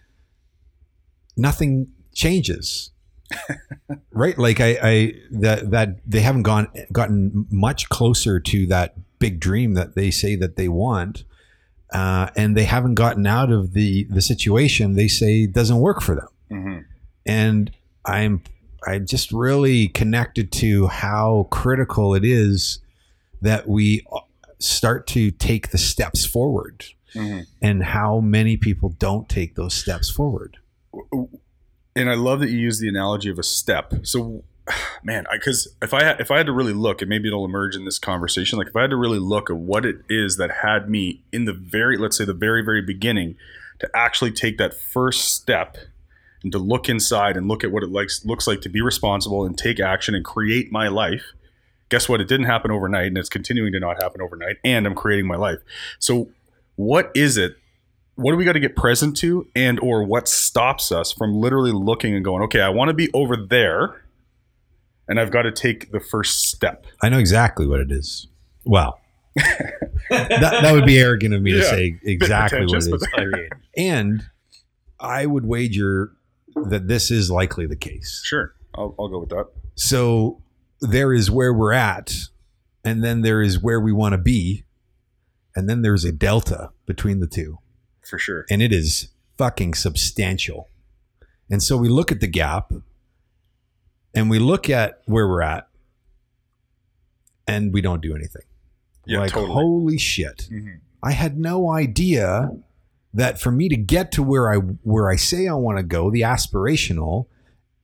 nothing 1.38 1.88
changes 2.14 2.92
right 4.12 4.38
like 4.38 4.62
i 4.62 4.78
i 4.82 5.14
that 5.30 5.70
that 5.72 5.98
they 6.10 6.22
haven't 6.22 6.44
gone 6.44 6.68
gotten 6.94 7.46
much 7.52 7.90
closer 7.90 8.40
to 8.40 8.66
that 8.68 8.96
big 9.20 9.40
dream 9.40 9.74
that 9.74 9.96
they 9.96 10.10
say 10.10 10.36
that 10.38 10.56
they 10.56 10.70
want 10.70 11.26
uh, 11.94 12.30
and 12.36 12.56
they 12.58 12.64
haven't 12.66 12.96
gotten 12.96 13.26
out 13.28 13.52
of 13.52 13.74
the 13.74 14.06
the 14.10 14.22
situation 14.22 14.94
they 14.96 15.08
say 15.08 15.46
doesn't 15.48 15.78
work 15.80 16.02
for 16.02 16.16
them 16.16 16.28
Mhm. 16.52 16.86
and 17.26 17.72
i'm 18.06 18.42
i'm 18.88 19.06
just 19.06 19.32
really 19.32 19.88
connected 19.88 20.52
to 20.52 20.88
how 20.88 21.48
critical 21.52 22.14
it 22.16 22.26
is 22.26 22.80
that 23.42 23.68
we 23.68 24.06
start 24.60 25.06
to 25.08 25.32
take 25.32 25.70
the 25.72 25.78
steps 25.78 26.26
forward 26.26 26.86
Mhm. 27.14 27.46
and 27.62 27.84
how 27.84 28.20
many 28.20 28.58
people 28.58 28.90
don't 29.00 29.30
take 29.30 29.56
those 29.56 29.74
steps 29.74 30.10
forward 30.10 30.58
and 31.98 32.10
I 32.10 32.16
love 32.16 32.40
that 32.42 32.50
you 32.50 32.58
use 32.60 32.80
the 32.80 32.88
analogy 32.90 33.30
of 33.30 33.40
a 33.40 33.44
step. 33.44 33.94
So, 34.04 34.44
man, 35.06 35.26
because 35.32 35.68
if 35.82 35.94
I 35.94 36.12
if 36.14 36.32
I 36.32 36.38
had 36.38 36.48
to 36.48 36.52
really 36.52 36.74
look, 36.74 37.02
and 37.02 37.08
maybe 37.08 37.30
it'll 37.30 37.46
emerge 37.46 37.76
in 37.76 37.86
this 37.86 38.00
conversation, 38.00 38.58
like 38.58 38.68
if 38.68 38.76
I 38.76 38.82
had 38.82 38.90
to 38.90 38.98
really 38.98 39.20
look 39.20 39.50
at 39.50 39.56
what 39.56 39.86
it 39.86 39.98
is 40.10 40.38
that 40.38 40.52
had 40.64 40.90
me 40.90 41.22
in 41.32 41.46
the 41.46 41.54
very, 41.54 41.98
let's 41.98 42.18
say, 42.18 42.26
the 42.26 42.34
very 42.34 42.64
very 42.64 42.82
beginning, 42.82 43.38
to 43.80 43.90
actually 43.96 44.32
take 44.32 44.58
that 44.58 44.74
first 44.74 45.34
step 45.34 45.78
and 46.44 46.52
to 46.52 46.58
look 46.58 46.90
inside 46.90 47.38
and 47.38 47.48
look 47.48 47.64
at 47.64 47.72
what 47.72 47.84
it 47.84 47.92
likes 47.92 48.26
looks 48.26 48.48
like 48.48 48.62
to 48.62 48.70
be 48.70 48.82
responsible 48.82 49.46
and 49.46 49.58
take 49.58 49.80
action 49.80 50.16
and 50.16 50.26
create 50.26 50.72
my 50.72 50.88
life. 50.88 51.34
Guess 51.90 52.10
what? 52.10 52.20
It 52.20 52.28
didn't 52.28 52.48
happen 52.48 52.72
overnight, 52.72 53.08
and 53.08 53.18
it's 53.18 53.30
continuing 53.30 53.72
to 53.74 53.80
not 53.80 54.02
happen 54.02 54.20
overnight. 54.22 54.58
And 54.64 54.88
I'm 54.88 54.96
creating 54.96 55.28
my 55.28 55.36
life. 55.36 55.60
So, 56.00 56.30
what 56.76 57.12
is 57.16 57.38
it 57.38 57.58
what 58.18 58.32
do 58.32 58.38
we 58.38 58.46
got 58.46 58.54
to 58.54 58.62
get 58.62 58.78
present 58.78 59.18
to 59.18 59.46
and 59.56 59.78
or 59.82 60.02
what 60.02 60.30
stops 60.30 60.90
us 60.90 61.12
from 61.12 61.34
literally 61.34 61.74
looking 61.74 62.16
and 62.16 62.24
going 62.24 62.42
okay 62.42 62.62
i 62.62 62.70
want 62.70 62.88
to 62.88 62.94
be 62.94 63.10
over 63.14 63.36
there 63.36 64.05
and 65.08 65.20
i've 65.20 65.32
got 65.32 65.44
to 65.44 65.52
take 65.52 65.92
the 65.92 66.00
first 66.00 66.50
step 66.50 66.86
I 67.02 67.10
know 67.10 67.20
exactly 67.20 67.68
what 67.68 67.80
it 67.80 67.92
is. 67.92 68.28
Well, 68.66 69.00
that, 69.36 70.30
that 70.30 70.72
would 70.74 70.86
be 70.86 70.98
arrogant 70.98 71.34
of 71.36 71.42
me 71.42 71.52
to 71.52 71.64
say 71.64 72.00
exactly 72.04 72.66
what 72.66 72.84
it 72.84 73.40
is. 73.40 73.50
And 73.78 74.24
I 75.00 75.26
would 75.26 75.46
wager 75.46 76.14
that 76.56 76.88
this 76.88 77.12
is 77.12 77.30
likely 77.30 77.68
the 77.68 77.76
case. 77.76 78.22
sure 78.24 78.56
I'll, 78.74 78.96
I'll 78.98 79.08
go 79.10 79.20
with 79.20 79.30
that 79.30 79.48
So 79.76 80.42
there 80.82 81.14
is 81.14 81.30
where 81.30 81.54
we're 81.54 81.74
at, 81.74 82.16
and 82.84 83.04
then 83.04 83.22
there 83.22 83.42
is 83.42 83.62
where 83.62 83.80
we 83.80 83.92
want 83.92 84.14
to 84.14 84.18
be, 84.18 84.64
and 85.56 85.70
then 85.70 85.82
there's 85.82 86.06
a 86.06 86.12
delta 86.12 86.72
between 86.86 87.20
the 87.20 87.28
two. 87.28 87.60
for 88.02 88.18
sure 88.18 88.46
and 88.50 88.62
it 88.62 88.72
is 88.72 89.10
fucking 89.38 89.74
substantial. 89.76 90.70
And 91.52 91.62
so 91.62 91.78
we 91.78 91.90
look 91.90 92.12
at 92.12 92.20
the 92.22 92.28
gap 92.28 92.72
and 94.16 94.30
we 94.30 94.40
look 94.40 94.70
at 94.70 95.02
where 95.06 95.28
we're 95.28 95.42
at 95.42 95.68
and 97.48 97.74
we 97.74 97.82
don't 97.82 98.02
do 98.02 98.16
anything. 98.16 98.42
yeah 99.06 99.20
like, 99.20 99.32
totally 99.32 99.54
holy 99.54 99.98
shit. 99.98 100.48
Mhm. 100.52 100.80
I 101.04 101.12
had 101.12 101.38
no 101.38 101.70
idea 101.72 102.50
that 103.14 103.40
for 103.40 103.52
me 103.52 103.70
to 103.70 103.76
get 103.78 104.12
to 104.14 104.24
where 104.24 104.52
I 104.52 104.56
where 104.58 105.10
I 105.12 105.16
say 105.16 105.48
I 105.48 105.54
want 105.54 105.78
to 105.78 105.84
go, 105.84 106.10
the 106.10 106.22
aspirational, 106.22 107.28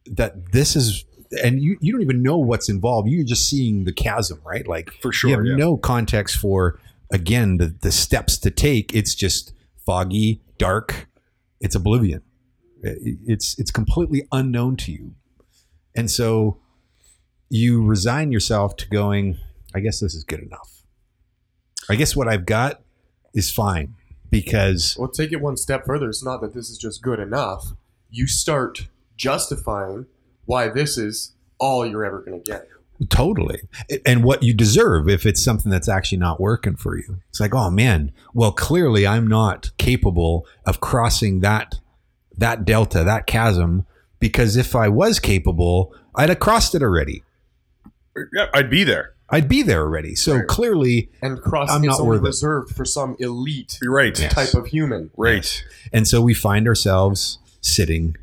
that 0.08 0.52
this 0.52 0.76
is 0.76 1.06
and 1.44 1.62
you, 1.62 1.78
you 1.80 1.94
don't 1.94 2.02
even 2.02 2.22
know 2.22 2.38
what's 2.38 2.68
involved. 2.68 3.08
You're 3.10 3.24
just 3.24 3.48
seeing 3.48 3.86
the 3.86 3.94
chasm, 3.94 4.42
right? 4.44 4.68
Like 4.68 4.92
For 5.02 5.14
sure. 5.14 5.30
you 5.30 5.36
have 5.38 5.46
yeah. 5.46 5.56
no 5.56 5.78
context 5.78 6.38
for 6.38 6.80
again 7.12 7.58
the 7.58 7.68
the 7.82 7.92
steps 7.92 8.38
to 8.40 8.50
take. 8.52 8.94
It's 8.96 9.14
just 9.16 9.54
foggy, 9.86 10.42
dark. 10.58 11.08
It's 11.60 11.76
oblivion. 11.76 12.24
It's 12.84 13.58
it's 13.60 13.70
completely 13.72 14.28
unknown 14.32 14.76
to 14.78 14.92
you, 14.92 15.14
and 15.96 16.10
so 16.10 16.60
you 17.50 17.86
resign 17.86 18.32
yourself 18.32 18.76
to 18.78 18.88
going. 18.90 19.38
I 19.74 19.80
guess 19.80 20.00
this 20.00 20.14
is 20.14 20.24
good 20.24 20.42
enough. 20.42 20.84
I 21.90 21.96
guess 21.96 22.16
what 22.16 22.28
I've 22.28 22.46
got 22.46 22.82
is 23.34 23.52
fine 23.52 23.96
because 24.30 24.96
Well, 24.98 25.10
take 25.10 25.32
it 25.32 25.42
one 25.42 25.58
step 25.58 25.86
further. 25.86 26.10
It's 26.10 26.24
not 26.24 26.42
that 26.42 26.54
this 26.54 26.70
is 26.70 26.78
just 26.78 27.02
good 27.02 27.20
enough. 27.20 27.74
You 28.10 28.28
start 28.28 28.88
justifying 29.16 30.08
why 30.46 30.70
this 30.70 30.98
is 30.98 31.36
all 31.60 31.86
you're 31.86 32.04
ever 32.04 32.22
going 32.22 32.42
to 32.42 32.52
get. 32.52 32.68
Totally. 33.10 33.62
And 34.06 34.24
what 34.24 34.44
you 34.44 34.54
deserve 34.54 35.10
if 35.10 35.26
it's 35.26 35.44
something 35.44 35.72
that's 35.72 35.90
actually 35.90 36.20
not 36.20 36.40
working 36.40 36.76
for 36.76 36.98
you. 36.98 37.20
It's 37.30 37.40
like, 37.40 37.54
oh 37.56 37.72
man, 37.72 38.12
well 38.34 38.52
clearly 38.52 39.08
I'm 39.08 39.28
not 39.28 39.72
capable 39.78 40.46
of 40.66 40.82
crossing 40.82 41.40
that 41.40 41.76
that 42.38 42.64
delta, 42.66 43.04
that 43.04 43.28
chasm 43.28 43.86
because 44.22 44.56
if 44.56 44.74
I 44.75 44.88
was 44.88 45.20
capable, 45.20 45.94
I'd 46.16 46.30
have 46.30 46.40
crossed 46.40 46.74
it 46.75 46.82
already. 46.82 47.24
Yeah, 48.34 48.48
I'd 48.54 48.70
be 48.70 48.84
there. 48.86 49.13
I'd 49.30 49.48
be 49.48 49.62
there 49.62 49.82
already. 49.82 50.16
So 50.16 50.36
Right. 50.36 50.48
clearly, 50.48 51.10
And 51.22 51.42
crossing 51.42 51.75
I'm 51.78 51.84
is 51.84 51.88
not 51.90 52.00
only 52.01 52.10
worth 52.18 52.20
it. 52.25 52.28
reserved 52.28 52.75
for 52.75 52.84
some 52.86 53.16
elite 53.20 53.80
You're 53.82 53.94
right. 53.94 54.18
Yes. 54.20 54.34
type 54.34 54.54
of 54.54 54.68
human. 54.68 55.10
Right. 55.18 55.63
and 55.94 56.08
so 56.08 56.22
we 56.22 56.34
find 56.34 56.68
ourselves 56.68 57.40
sitting 57.62 58.16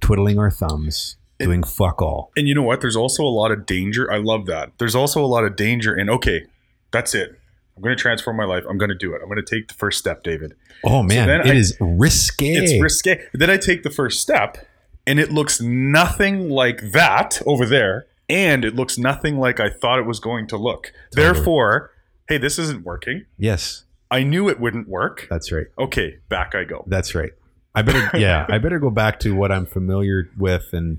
twiddling 0.00 0.38
our 0.38 0.50
thumbs, 0.50 1.16
doing 1.38 1.62
fuck 1.62 2.02
all. 2.02 2.30
And 2.36 2.46
you 2.48 2.54
know 2.54 2.62
what? 2.62 2.80
There's 2.82 2.96
also 2.96 3.22
a 3.22 3.30
lot 3.30 3.50
of 3.50 3.64
danger. 3.66 4.10
I 4.12 4.18
love 4.18 4.46
that. 4.46 4.72
There's 4.78 4.94
also 4.94 5.24
a 5.24 5.26
lot 5.26 5.44
of 5.44 5.56
danger 5.56 5.96
in, 5.96 6.10
okay, 6.10 6.44
that's 6.90 7.14
it. 7.14 7.38
I'm 7.76 7.82
going 7.82 7.96
to 7.96 8.00
transform 8.00 8.36
my 8.36 8.44
life. 8.44 8.64
I'm 8.68 8.76
going 8.76 8.90
to 8.90 8.94
do 8.94 9.14
it. 9.14 9.20
I'm 9.22 9.28
going 9.28 9.42
to 9.42 9.56
take 9.56 9.68
the 9.68 9.74
first 9.74 9.98
step, 9.98 10.22
David. 10.22 10.54
Oh 10.84 11.02
man, 11.02 11.28
then 11.28 11.40
it 11.40 11.46
I- 11.46 11.54
is 11.54 11.74
risque. 11.80 12.54
It's 12.56 12.82
risque. 12.82 13.18
Then 13.32 13.48
I 13.48 13.56
take 13.56 13.82
the 13.82 13.90
first 13.90 14.20
step, 14.20 14.58
and 15.06 15.18
it 15.18 15.32
looks 15.32 15.60
nothing 15.60 16.48
like 16.48 16.92
that 16.92 17.40
over 17.46 17.66
there, 17.66 18.06
and 18.28 18.64
it 18.64 18.74
looks 18.74 18.98
nothing 18.98 19.38
like 19.38 19.60
I 19.60 19.70
thought 19.70 19.98
it 19.98 20.06
was 20.06 20.20
going 20.20 20.46
to 20.48 20.56
look. 20.56 20.92
Totally. 21.10 21.32
Therefore, 21.32 21.90
hey, 22.28 22.38
this 22.38 22.58
isn't 22.58 22.84
working. 22.84 23.26
Yes, 23.36 23.84
I 24.10 24.22
knew 24.22 24.48
it 24.48 24.60
wouldn't 24.60 24.88
work. 24.88 25.26
that's 25.30 25.50
right. 25.52 25.66
Okay, 25.78 26.18
back 26.28 26.54
I 26.54 26.64
go. 26.64 26.84
That's 26.86 27.14
right. 27.14 27.32
I 27.74 27.82
better 27.82 28.10
yeah, 28.18 28.46
I 28.48 28.58
better 28.58 28.78
go 28.78 28.90
back 28.90 29.20
to 29.20 29.34
what 29.34 29.50
I'm 29.50 29.66
familiar 29.66 30.30
with 30.36 30.66
and 30.72 30.98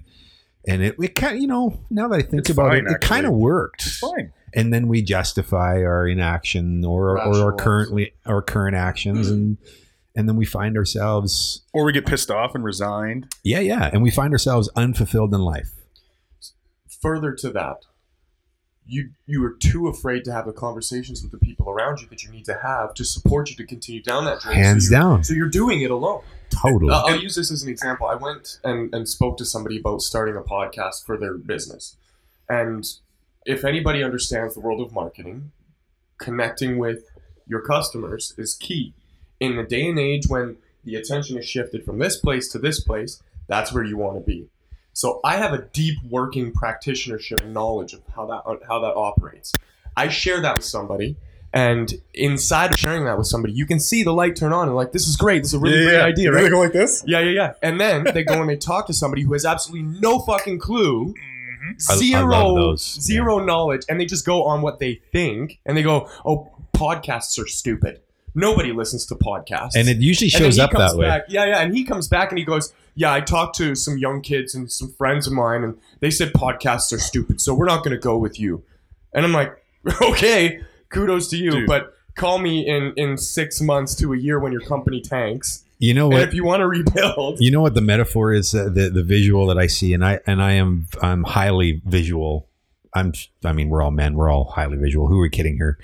and 0.68 0.82
it, 0.82 0.96
it 1.00 1.16
kind 1.16 1.42
you 1.42 1.48
know 1.48 1.80
now 1.90 2.08
that 2.08 2.16
I 2.16 2.22
think 2.22 2.42
It's 2.42 2.50
about 2.50 2.72
fine, 2.72 2.88
it, 2.88 2.92
it 2.94 3.02
kind 3.02 3.26
of 3.26 3.32
actually. 3.32 3.42
worked. 3.42 3.84
Fine. 3.84 4.34
And 4.56 4.72
then 4.72 4.88
we 4.88 5.02
justify 5.02 5.84
our 5.84 6.08
inaction 6.08 6.86
or 6.86 7.20
or 7.20 7.36
our 7.38 7.54
currently 7.54 8.14
our 8.26 8.42
current 8.42 8.76
actions 8.76 9.28
mm-hmm. 9.28 9.36
and 9.36 9.58
and 10.16 10.28
then 10.30 10.36
we 10.36 10.46
find 10.46 10.78
ourselves 10.78 11.62
Or 11.74 11.86
we 11.86 11.92
get 11.92 12.06
pissed 12.06 12.30
off 12.32 12.54
and 12.56 12.64
resigned. 12.64 13.28
yeah 13.44 13.60
yeah 13.60 13.90
and 13.92 14.02
we 14.04 14.12
find 14.12 14.32
ourselves 14.34 14.70
unfulfilled 14.76 15.34
in 15.34 15.42
life. 15.42 15.72
Further 17.02 17.34
to 17.34 17.50
that, 17.52 17.78
you 18.86 19.10
you 19.26 19.44
are 19.44 19.54
too 19.60 19.88
afraid 19.88 20.24
to 20.26 20.32
have 20.32 20.46
the 20.46 20.54
conversations 20.54 21.22
with 21.22 21.32
the 21.32 21.38
people 21.38 21.70
around 21.70 22.00
you 22.02 22.08
that 22.08 22.24
you 22.24 22.32
need 22.32 22.46
to 22.46 22.60
have 22.64 22.94
to 22.94 23.04
support 23.06 23.50
you 23.50 23.56
to 23.58 23.66
continue 23.66 24.02
down 24.02 24.26
that 24.26 24.42
journey. 24.42 24.56
Hands 24.56 24.88
so 24.88 24.96
down. 24.96 25.24
So 25.24 25.34
you're 25.34 25.50
doing 25.50 25.82
it 25.82 25.92
alone. 25.92 26.22
Totally. 26.50 26.94
Uh, 26.94 27.02
I'll 27.04 27.20
use 27.20 27.36
this 27.36 27.52
as 27.52 27.64
an 27.64 27.70
example. 27.70 28.08
I 28.08 28.16
went 28.16 28.60
and, 28.64 28.94
and 28.94 29.10
spoke 29.10 29.38
to 29.40 29.46
somebody 29.46 29.80
about 29.80 30.02
starting 30.02 30.36
a 30.38 30.42
podcast 30.42 31.06
for 31.06 31.18
their 31.18 31.34
business. 31.34 31.98
And 32.48 32.86
if 33.46 33.66
anybody 33.66 34.04
understands 34.04 34.54
the 34.54 34.60
world 34.62 34.80
of 34.80 34.94
marketing, 34.94 35.52
connecting 36.20 36.78
with 36.78 37.10
your 37.48 37.62
customers 37.62 38.34
is 38.38 38.54
key. 38.54 38.94
In 39.44 39.56
the 39.58 39.64
day 39.64 39.88
and 39.90 40.00
age 40.00 40.28
when 40.28 40.58
the 40.86 40.96
attention 40.96 41.38
is 41.38 41.46
shifted 41.48 41.84
from 41.86 42.00
this 42.00 42.16
place 42.18 42.48
to 42.50 42.60
this 42.60 42.80
place, 42.80 43.22
that's 43.48 43.74
where 43.74 43.84
you 43.84 43.98
want 43.98 44.16
to 44.18 44.22
be. 44.22 44.48
So 44.94 45.20
I 45.24 45.38
have 45.38 45.54
a 45.54 45.64
deep 45.74 45.98
working 46.10 46.52
practitionership 46.54 47.46
knowledge 47.48 47.94
of 47.94 48.02
how 48.16 48.26
that 48.28 48.42
how 48.68 48.80
that 48.80 48.96
operates. 48.96 49.52
I 49.98 50.08
share 50.08 50.40
that 50.42 50.56
with 50.58 50.66
somebody, 50.66 51.18
and 51.52 51.94
inside 52.14 52.72
of 52.72 52.80
sharing 52.80 53.06
that 53.06 53.18
with 53.18 53.28
somebody, 53.28 53.54
you 53.54 53.66
can 53.66 53.80
see 53.80 54.02
the 54.04 54.14
light 54.14 54.36
turn 54.36 54.54
on 54.54 54.68
and 54.68 54.76
like, 54.76 54.92
this 54.92 55.08
is 55.08 55.16
great. 55.18 55.40
This 55.44 55.50
is 55.50 55.56
a 55.56 55.60
really 55.60 55.84
great 55.86 56.02
idea, 56.02 56.32
right? 56.32 56.44
They 56.44 56.50
go 56.50 56.60
like 56.60 56.74
this? 56.74 57.04
Yeah, 57.06 57.20
yeah, 57.20 57.32
yeah. 57.32 57.54
And 57.62 57.80
then 57.82 58.06
they 58.14 58.24
go 58.24 58.40
and 58.40 58.50
they 58.50 58.56
talk 58.56 58.88
to 58.88 58.94
somebody 58.94 59.24
who 59.24 59.34
has 59.34 59.46
absolutely 59.46 59.88
no 60.00 60.20
fucking 60.20 60.60
clue, 60.60 61.08
mm-hmm. 61.08 61.72
I- 61.90 61.94
I 61.94 61.98
zero, 61.98 62.26
love 62.26 62.56
those. 62.56 63.02
zero 63.02 63.40
knowledge, 63.40 63.84
and 63.90 64.00
they 64.00 64.06
just 64.06 64.26
go 64.26 64.44
on 64.44 64.62
what 64.62 64.80
they 64.80 65.02
think, 65.12 65.60
and 65.66 65.76
they 65.78 65.84
go, 65.84 66.10
"Oh, 66.26 66.50
podcasts 66.74 67.38
are 67.44 67.48
stupid. 67.48 68.02
Nobody 68.36 68.72
listens 68.72 69.06
to 69.08 69.16
podcasts." 69.16 69.76
and 69.76 69.88
it 69.90 69.98
usually 69.98 70.30
shows 70.30 70.58
up 70.60 70.72
that 70.72 70.96
way. 70.96 71.06
back- 71.08 71.26
Yeah, 71.30 71.46
yeah. 71.46 71.60
And 71.62 71.76
he 71.76 71.84
comes 71.84 72.08
back 72.08 72.32
and 72.32 72.38
he 72.40 72.46
goes, 72.46 72.74
"Yeah, 72.96 73.14
I 73.14 73.22
talked 73.22 73.56
to 73.58 73.76
some 73.76 73.98
young 73.98 74.22
kids 74.22 74.56
and 74.56 74.72
some 74.72 74.92
friends 74.98 75.28
of 75.28 75.34
mine, 75.34 75.64
and 75.64 75.76
they 76.00 76.10
said 76.12 76.34
podcasts 76.34 76.92
are 76.94 77.00
stupid, 77.00 77.40
so 77.42 77.54
we're 77.54 77.66
not 77.66 77.84
going 77.84 77.96
to 77.96 78.02
go 78.02 78.18
with 78.18 78.40
you." 78.40 78.64
And 79.14 79.26
I'm 79.26 79.34
like, 79.34 79.56
"Okay, 80.02 80.60
kudos 80.90 81.28
to 81.30 81.38
you, 81.38 81.52
Dude. 81.52 81.68
but." 81.68 81.90
Call 82.16 82.38
me 82.38 82.64
in 82.68 82.94
in 82.96 83.18
six 83.18 83.60
months 83.60 83.96
to 83.96 84.14
a 84.14 84.16
year 84.16 84.40
when 84.40 84.52
your 84.52 84.62
company 84.62 85.02
tanks, 85.02 85.64
You 85.80 85.96
know 85.96 86.06
and 86.12 86.14
what? 86.20 86.28
if 86.28 86.36
you 86.36 86.44
want 86.46 86.60
to 86.60 86.68
rebuild, 86.68 87.42
You 87.42 87.50
know 87.50 87.60
what 87.62 87.74
the 87.74 87.82
metaphor 87.82 88.32
is 88.32 88.54
uh, 88.54 88.66
the 88.66 88.92
the 88.92 89.02
visual 89.04 89.48
that 89.48 89.58
I 89.58 89.66
see 89.66 89.96
and 89.96 90.06
I 90.06 90.20
and 90.28 90.40
I 90.40 90.52
am 90.52 90.86
I'm 91.02 91.24
highly 91.24 91.82
visual. 91.88 92.48
I'm 92.94 93.14
I 93.44 93.52
mean 93.52 93.70
we're 93.70 93.82
all 93.82 93.90
men, 93.90 94.14
we're 94.14 94.30
all 94.30 94.44
highly 94.46 94.78
visual. 94.78 95.08
Who 95.08 95.18
are 95.18 95.22
we 95.24 95.30
kidding 95.32 95.56
here? 95.56 95.80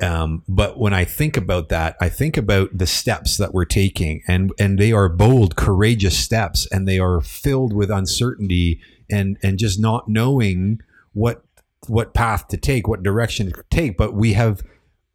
Um, 0.00 0.42
but 0.48 0.78
when 0.78 0.92
I 0.92 1.04
think 1.04 1.36
about 1.36 1.68
that, 1.68 1.96
I 2.00 2.08
think 2.08 2.36
about 2.36 2.76
the 2.76 2.86
steps 2.86 3.36
that 3.36 3.54
we're 3.54 3.64
taking 3.64 4.22
and 4.26 4.52
and 4.58 4.78
they 4.78 4.92
are 4.92 5.08
bold, 5.08 5.56
courageous 5.56 6.18
steps 6.18 6.66
and 6.70 6.88
they 6.88 6.98
are 6.98 7.20
filled 7.20 7.72
with 7.72 7.90
uncertainty 7.90 8.80
and 9.10 9.38
and 9.42 9.58
just 9.58 9.78
not 9.80 10.08
knowing 10.08 10.80
what 11.12 11.44
what 11.86 12.14
path 12.14 12.48
to 12.48 12.56
take, 12.56 12.88
what 12.88 13.02
direction 13.02 13.52
to 13.52 13.64
take, 13.70 13.96
but 13.96 14.14
we 14.14 14.32
have 14.32 14.62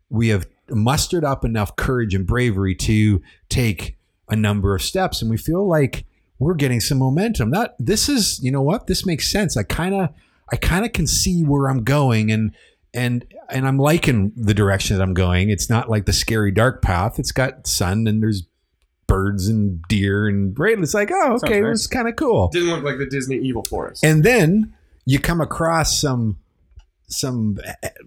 we 0.10 0.30
have 0.30 0.48
mustered 0.70 1.24
up 1.24 1.44
enough 1.44 1.76
courage 1.76 2.14
and 2.14 2.26
bravery 2.28 2.76
to 2.76 3.22
take 3.50 3.98
a 4.30 4.36
number 4.36 4.76
of 4.76 4.82
steps 4.82 5.22
and 5.22 5.30
we 5.32 5.38
feel 5.38 5.68
like 5.68 6.06
we're 6.38 6.54
getting 6.54 6.80
some 6.80 7.00
momentum. 7.00 7.52
That 7.52 7.76
this 7.80 8.08
is 8.08 8.40
you 8.42 8.52
know 8.52 8.62
what? 8.62 8.88
This 8.88 9.06
makes 9.06 9.32
sense. 9.32 9.58
I 9.58 9.64
kind 9.64 9.96
of 9.96 10.10
i 10.52 10.56
kind 10.56 10.86
of 10.86 10.94
can 10.94 11.08
see 11.08 11.44
where 11.44 11.70
i'm 11.70 11.84
going 11.84 12.32
and 12.32 12.54
and 12.94 13.26
and 13.50 13.68
i'm 13.68 13.78
liking 13.78 14.32
the 14.36 14.54
direction 14.54 14.98
that 14.98 15.04
i'm 15.04 15.14
going 15.14 15.50
it's 15.50 15.70
not 15.70 15.90
like 15.90 16.06
the 16.06 16.14
scary 16.14 16.52
dark 16.52 16.82
path 16.82 17.20
it's 17.20 17.32
got 17.32 17.68
sun 17.68 18.08
and 18.08 18.22
there's 18.22 18.44
birds 19.08 19.48
and 19.48 19.82
deer 19.88 20.28
and 20.28 20.58
right 20.60 20.78
it's 20.80 20.94
like 20.94 21.10
oh 21.12 21.34
okay 21.44 21.62
nice. 21.62 21.78
it's 21.78 21.88
kind 21.88 22.08
of 22.08 22.16
cool 22.16 22.48
didn't 22.50 22.70
look 22.70 22.84
like 22.84 22.98
the 22.98 23.08
Disney 23.08 23.38
Evil 23.38 23.64
Forest. 23.64 24.04
and 24.04 24.24
then 24.24 24.74
you 25.06 25.20
come 25.20 25.42
across 25.42 26.00
some 26.00 26.38
some 27.10 27.58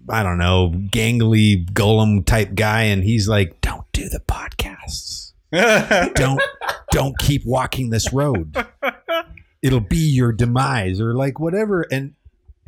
I 0.09 0.23
don't 0.23 0.37
know 0.37 0.71
gangly 0.73 1.69
golem 1.71 2.25
type 2.25 2.55
guy, 2.55 2.83
and 2.83 3.03
he's 3.03 3.27
like, 3.27 3.61
"Don't 3.61 3.85
do 3.91 4.09
the 4.09 4.19
podcasts. 4.19 5.33
Don't 6.15 6.41
don't 6.91 7.15
keep 7.19 7.45
walking 7.45 7.91
this 7.91 8.11
road. 8.11 8.55
It'll 9.61 9.79
be 9.79 9.97
your 9.97 10.31
demise, 10.31 10.99
or 10.99 11.13
like 11.13 11.39
whatever." 11.39 11.85
And 11.91 12.15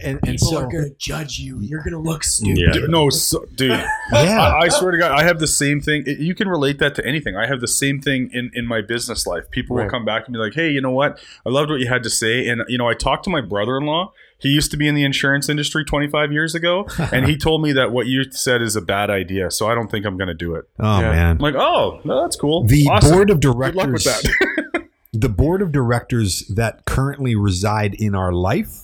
and 0.03 0.19
and 0.23 0.37
People 0.37 0.47
so 0.49 0.57
are 0.57 0.67
gonna 0.69 0.89
judge 0.97 1.39
you. 1.39 1.59
You're 1.61 1.81
gonna 1.81 1.99
look 2.01 2.23
stupid. 2.23 2.57
Yeah. 2.59 2.71
Dude, 2.73 2.89
no, 2.89 3.09
so, 3.09 3.45
dude. 3.55 3.69
yeah, 3.69 3.87
I, 4.13 4.63
I 4.65 4.67
swear 4.69 4.91
to 4.91 4.97
God, 4.97 5.11
I 5.11 5.23
have 5.23 5.39
the 5.39 5.47
same 5.47 5.79
thing. 5.79 6.03
You 6.05 6.35
can 6.35 6.47
relate 6.49 6.79
that 6.79 6.95
to 6.95 7.05
anything. 7.05 7.35
I 7.37 7.47
have 7.47 7.61
the 7.61 7.67
same 7.67 8.01
thing 8.01 8.29
in, 8.33 8.51
in 8.53 8.65
my 8.67 8.81
business 8.81 9.25
life. 9.25 9.49
People 9.51 9.77
will 9.77 9.89
come 9.89 10.03
back 10.03 10.25
and 10.27 10.33
be 10.33 10.39
like, 10.39 10.53
hey, 10.53 10.69
you 10.69 10.81
know 10.81 10.91
what? 10.91 11.17
I 11.45 11.49
loved 11.49 11.69
what 11.69 11.79
you 11.79 11.87
had 11.87 12.03
to 12.03 12.09
say. 12.09 12.47
And, 12.47 12.61
you 12.67 12.77
know, 12.77 12.89
I 12.89 12.93
talked 12.93 13.23
to 13.25 13.29
my 13.29 13.41
brother 13.41 13.77
in 13.77 13.85
law. 13.85 14.11
He 14.37 14.49
used 14.49 14.69
to 14.71 14.77
be 14.77 14.85
in 14.87 14.95
the 14.95 15.03
insurance 15.05 15.47
industry 15.47 15.85
25 15.85 16.33
years 16.33 16.53
ago. 16.55 16.87
and 17.13 17.25
he 17.25 17.37
told 17.37 17.61
me 17.61 17.71
that 17.71 17.91
what 17.93 18.05
you 18.07 18.29
said 18.31 18.61
is 18.61 18.75
a 18.75 18.81
bad 18.81 19.09
idea. 19.09 19.49
So 19.49 19.67
I 19.69 19.75
don't 19.75 19.89
think 19.89 20.05
I'm 20.05 20.17
going 20.17 20.27
to 20.27 20.33
do 20.33 20.55
it. 20.55 20.65
oh 20.79 20.99
Yeah. 20.99 21.11
man. 21.11 21.29
I'm 21.37 21.37
like, 21.37 21.55
oh, 21.55 22.01
no, 22.03 22.21
that's 22.21 22.35
cool. 22.35 22.65
The 22.65 22.85
Awesome. 22.91 23.11
board 23.15 23.29
of 23.29 23.39
Good 23.39 23.55
luck 23.55 23.73
with 23.87 24.03
directors, 24.03 24.03
that. 24.03 24.87
the 25.13 25.29
board 25.29 25.61
of 25.61 25.71
directors 25.71 26.45
that 26.49 26.83
currently 26.85 27.33
reside 27.35 27.95
in 27.95 28.13
our 28.13 28.33
life, 28.33 28.81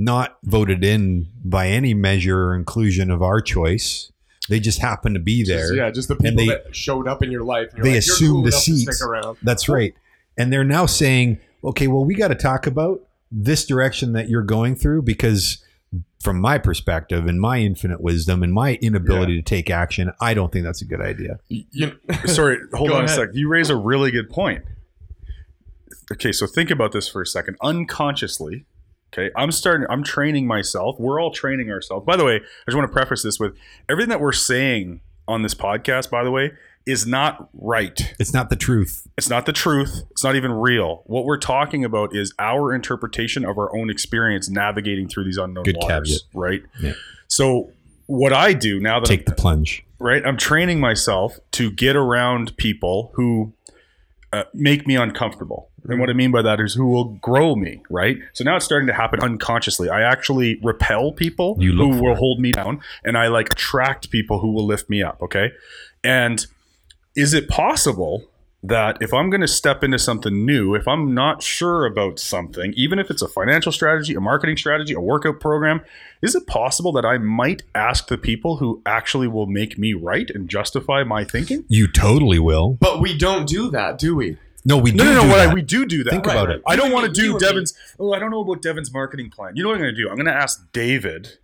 not 0.00 0.38
voted 0.44 0.84
in 0.84 1.26
by 1.44 1.66
any 1.68 1.92
measure 1.92 2.44
or 2.50 2.54
inclusion 2.54 3.10
of 3.10 3.20
our 3.20 3.40
choice. 3.40 4.12
They 4.48 4.60
just 4.60 4.80
happen 4.80 5.12
to 5.14 5.20
be 5.20 5.44
there. 5.44 5.58
Just- 5.58 5.74
yeah, 5.74 5.90
just 5.90 6.08
the 6.08 6.14
people 6.16 6.36
they- 6.36 6.46
that 6.46 6.74
showed 6.74 7.08
up 7.08 7.22
in 7.22 7.30
your 7.32 7.42
life. 7.42 7.70
They 7.72 7.78
like, 7.78 7.84
you're 7.90 7.98
assume 7.98 8.30
cool 8.30 8.42
the 8.42 8.48
enough 8.48 8.60
seats. 8.62 9.02
That's 9.42 9.68
right. 9.68 9.92
And 10.38 10.52
they're 10.52 10.62
now 10.64 10.86
saying, 10.86 11.40
okay, 11.64 11.88
well, 11.88 12.04
we 12.04 12.14
got 12.14 12.28
to 12.28 12.36
talk 12.36 12.66
about 12.66 13.00
this 13.32 13.66
direction 13.66 14.12
that 14.12 14.28
you're 14.28 14.42
going 14.44 14.76
through 14.76 15.02
because, 15.02 15.62
from 16.22 16.40
my 16.40 16.58
perspective 16.58 17.26
and 17.26 17.40
my 17.40 17.58
infinite 17.58 18.00
wisdom 18.00 18.42
and 18.44 18.52
my 18.52 18.76
inability 18.80 19.34
to 19.36 19.42
take 19.42 19.68
action, 19.68 20.12
I 20.20 20.32
don't 20.32 20.52
think 20.52 20.64
that's 20.64 20.80
a 20.80 20.84
good 20.84 21.00
idea. 21.00 21.40
You, 21.48 21.98
Sorry, 22.26 22.56
hold 22.72 22.92
on 22.92 23.04
ahead. 23.04 23.10
a 23.10 23.22
sec. 23.26 23.28
You 23.34 23.48
raise 23.48 23.68
a 23.68 23.76
really 23.76 24.10
good 24.12 24.30
point. 24.30 24.64
Okay, 26.12 26.32
so 26.32 26.46
think 26.46 26.70
about 26.70 26.92
this 26.92 27.08
for 27.08 27.20
a 27.20 27.26
second. 27.26 27.56
Unconsciously, 27.60 28.64
Okay, 29.12 29.30
I'm 29.36 29.50
starting. 29.52 29.86
I'm 29.90 30.02
training 30.02 30.46
myself. 30.46 30.96
We're 30.98 31.20
all 31.20 31.30
training 31.30 31.70
ourselves. 31.70 32.04
By 32.04 32.16
the 32.16 32.24
way, 32.24 32.36
I 32.36 32.40
just 32.66 32.76
want 32.76 32.88
to 32.88 32.92
preface 32.92 33.22
this 33.22 33.38
with 33.40 33.56
everything 33.88 34.10
that 34.10 34.20
we're 34.20 34.32
saying 34.32 35.00
on 35.26 35.42
this 35.42 35.54
podcast. 35.54 36.10
By 36.10 36.24
the 36.24 36.30
way, 36.30 36.52
is 36.86 37.06
not 37.06 37.48
right. 37.54 38.14
It's 38.18 38.32
not 38.32 38.48
the 38.50 38.56
truth. 38.56 39.06
It's 39.16 39.28
not 39.28 39.46
the 39.46 39.52
truth. 39.52 40.02
It's 40.10 40.24
not 40.24 40.36
even 40.36 40.52
real. 40.52 41.02
What 41.06 41.24
we're 41.24 41.38
talking 41.38 41.84
about 41.84 42.14
is 42.16 42.32
our 42.38 42.74
interpretation 42.74 43.44
of 43.44 43.58
our 43.58 43.74
own 43.76 43.90
experience 43.90 44.48
navigating 44.48 45.08
through 45.08 45.24
these 45.24 45.36
unknown 45.36 45.64
Good 45.64 45.76
waters. 45.80 46.08
caveat. 46.08 46.22
Right. 46.34 46.62
Yeah. 46.80 46.92
So 47.28 47.72
what 48.06 48.32
I 48.32 48.54
do 48.54 48.80
now 48.80 49.00
that 49.00 49.06
Take 49.06 49.26
the 49.26 49.34
plunge. 49.34 49.84
right? 49.98 50.24
I'm 50.24 50.38
training 50.38 50.80
myself 50.80 51.38
to 51.52 51.70
get 51.70 51.94
around 51.94 52.56
people 52.56 53.10
who 53.14 53.52
uh, 54.32 54.44
make 54.54 54.86
me 54.86 54.96
uncomfortable. 54.96 55.67
And 55.88 56.00
what 56.00 56.10
I 56.10 56.12
mean 56.12 56.30
by 56.30 56.42
that 56.42 56.60
is 56.60 56.74
who 56.74 56.86
will 56.86 57.04
grow 57.04 57.54
me, 57.54 57.82
right? 57.88 58.18
So 58.32 58.44
now 58.44 58.56
it's 58.56 58.64
starting 58.64 58.88
to 58.88 58.92
happen 58.94 59.20
unconsciously. 59.20 59.88
I 59.88 60.02
actually 60.02 60.58
repel 60.62 61.12
people 61.12 61.56
You 61.58 61.72
who 61.72 61.88
will 62.02 62.12
it. 62.12 62.18
hold 62.18 62.40
me 62.40 62.52
down, 62.52 62.80
and 63.04 63.16
I 63.16 63.28
like 63.28 63.52
attract 63.52 64.10
people 64.10 64.40
who 64.40 64.52
will 64.52 64.66
lift 64.66 64.90
me 64.90 65.02
up, 65.02 65.22
okay? 65.22 65.52
And 66.02 66.46
is 67.16 67.34
it 67.34 67.48
possible 67.48 68.24
that 68.62 68.98
if 69.00 69.14
I'm 69.14 69.30
going 69.30 69.40
to 69.40 69.48
step 69.48 69.84
into 69.84 70.00
something 70.00 70.44
new, 70.44 70.74
if 70.74 70.88
I'm 70.88 71.14
not 71.14 71.42
sure 71.44 71.86
about 71.86 72.18
something, 72.18 72.72
even 72.76 72.98
if 72.98 73.08
it's 73.08 73.22
a 73.22 73.28
financial 73.28 73.70
strategy, 73.70 74.14
a 74.14 74.20
marketing 74.20 74.56
strategy, 74.56 74.94
a 74.94 75.00
workout 75.00 75.38
program, 75.38 75.80
is 76.22 76.34
it 76.34 76.46
possible 76.48 76.90
that 76.92 77.04
I 77.04 77.18
might 77.18 77.62
ask 77.74 78.08
the 78.08 78.18
people 78.18 78.56
who 78.56 78.82
actually 78.84 79.28
will 79.28 79.46
make 79.46 79.78
me 79.78 79.92
right 79.94 80.28
and 80.28 80.48
justify 80.48 81.04
my 81.04 81.22
thinking? 81.24 81.64
You 81.68 81.86
totally 81.86 82.40
will. 82.40 82.76
But 82.80 83.00
we 83.00 83.16
don't 83.16 83.46
do 83.46 83.70
that, 83.70 83.96
do 83.96 84.16
we? 84.16 84.38
No, 84.68 84.76
we 84.78 84.92
No, 84.92 85.04
do. 85.04 85.10
no, 85.10 85.14
no. 85.16 85.22
do 85.22 85.28
what 85.28 85.36
that. 85.38 85.48
I, 85.50 85.54
we 85.54 85.62
do 85.62 85.86
do 85.86 86.04
that. 86.04 86.10
Think 86.10 86.26
Right, 86.26 86.32
about 86.34 86.48
right. 86.48 86.56
it. 86.58 86.62
I 86.66 86.76
don't 86.76 86.92
want 86.92 87.06
to 87.06 87.10
me- 87.10 87.26
do 87.26 87.32
and 87.32 87.40
me. 87.42 87.48
Devin's. 87.48 87.74
Oh, 87.98 88.12
I 88.12 88.18
don't 88.18 88.30
know 88.30 88.40
about 88.42 88.60
Devin's 88.62 88.92
marketing 88.92 89.30
plan. 89.30 89.56
You 89.56 89.62
know 89.62 89.70
what 89.70 89.76
I'm 89.76 89.80
going 89.82 89.94
to 89.94 90.00
do? 90.02 90.08
I'm 90.10 90.16
going 90.16 90.26
to 90.26 90.34
ask 90.34 90.70
David 90.72 91.38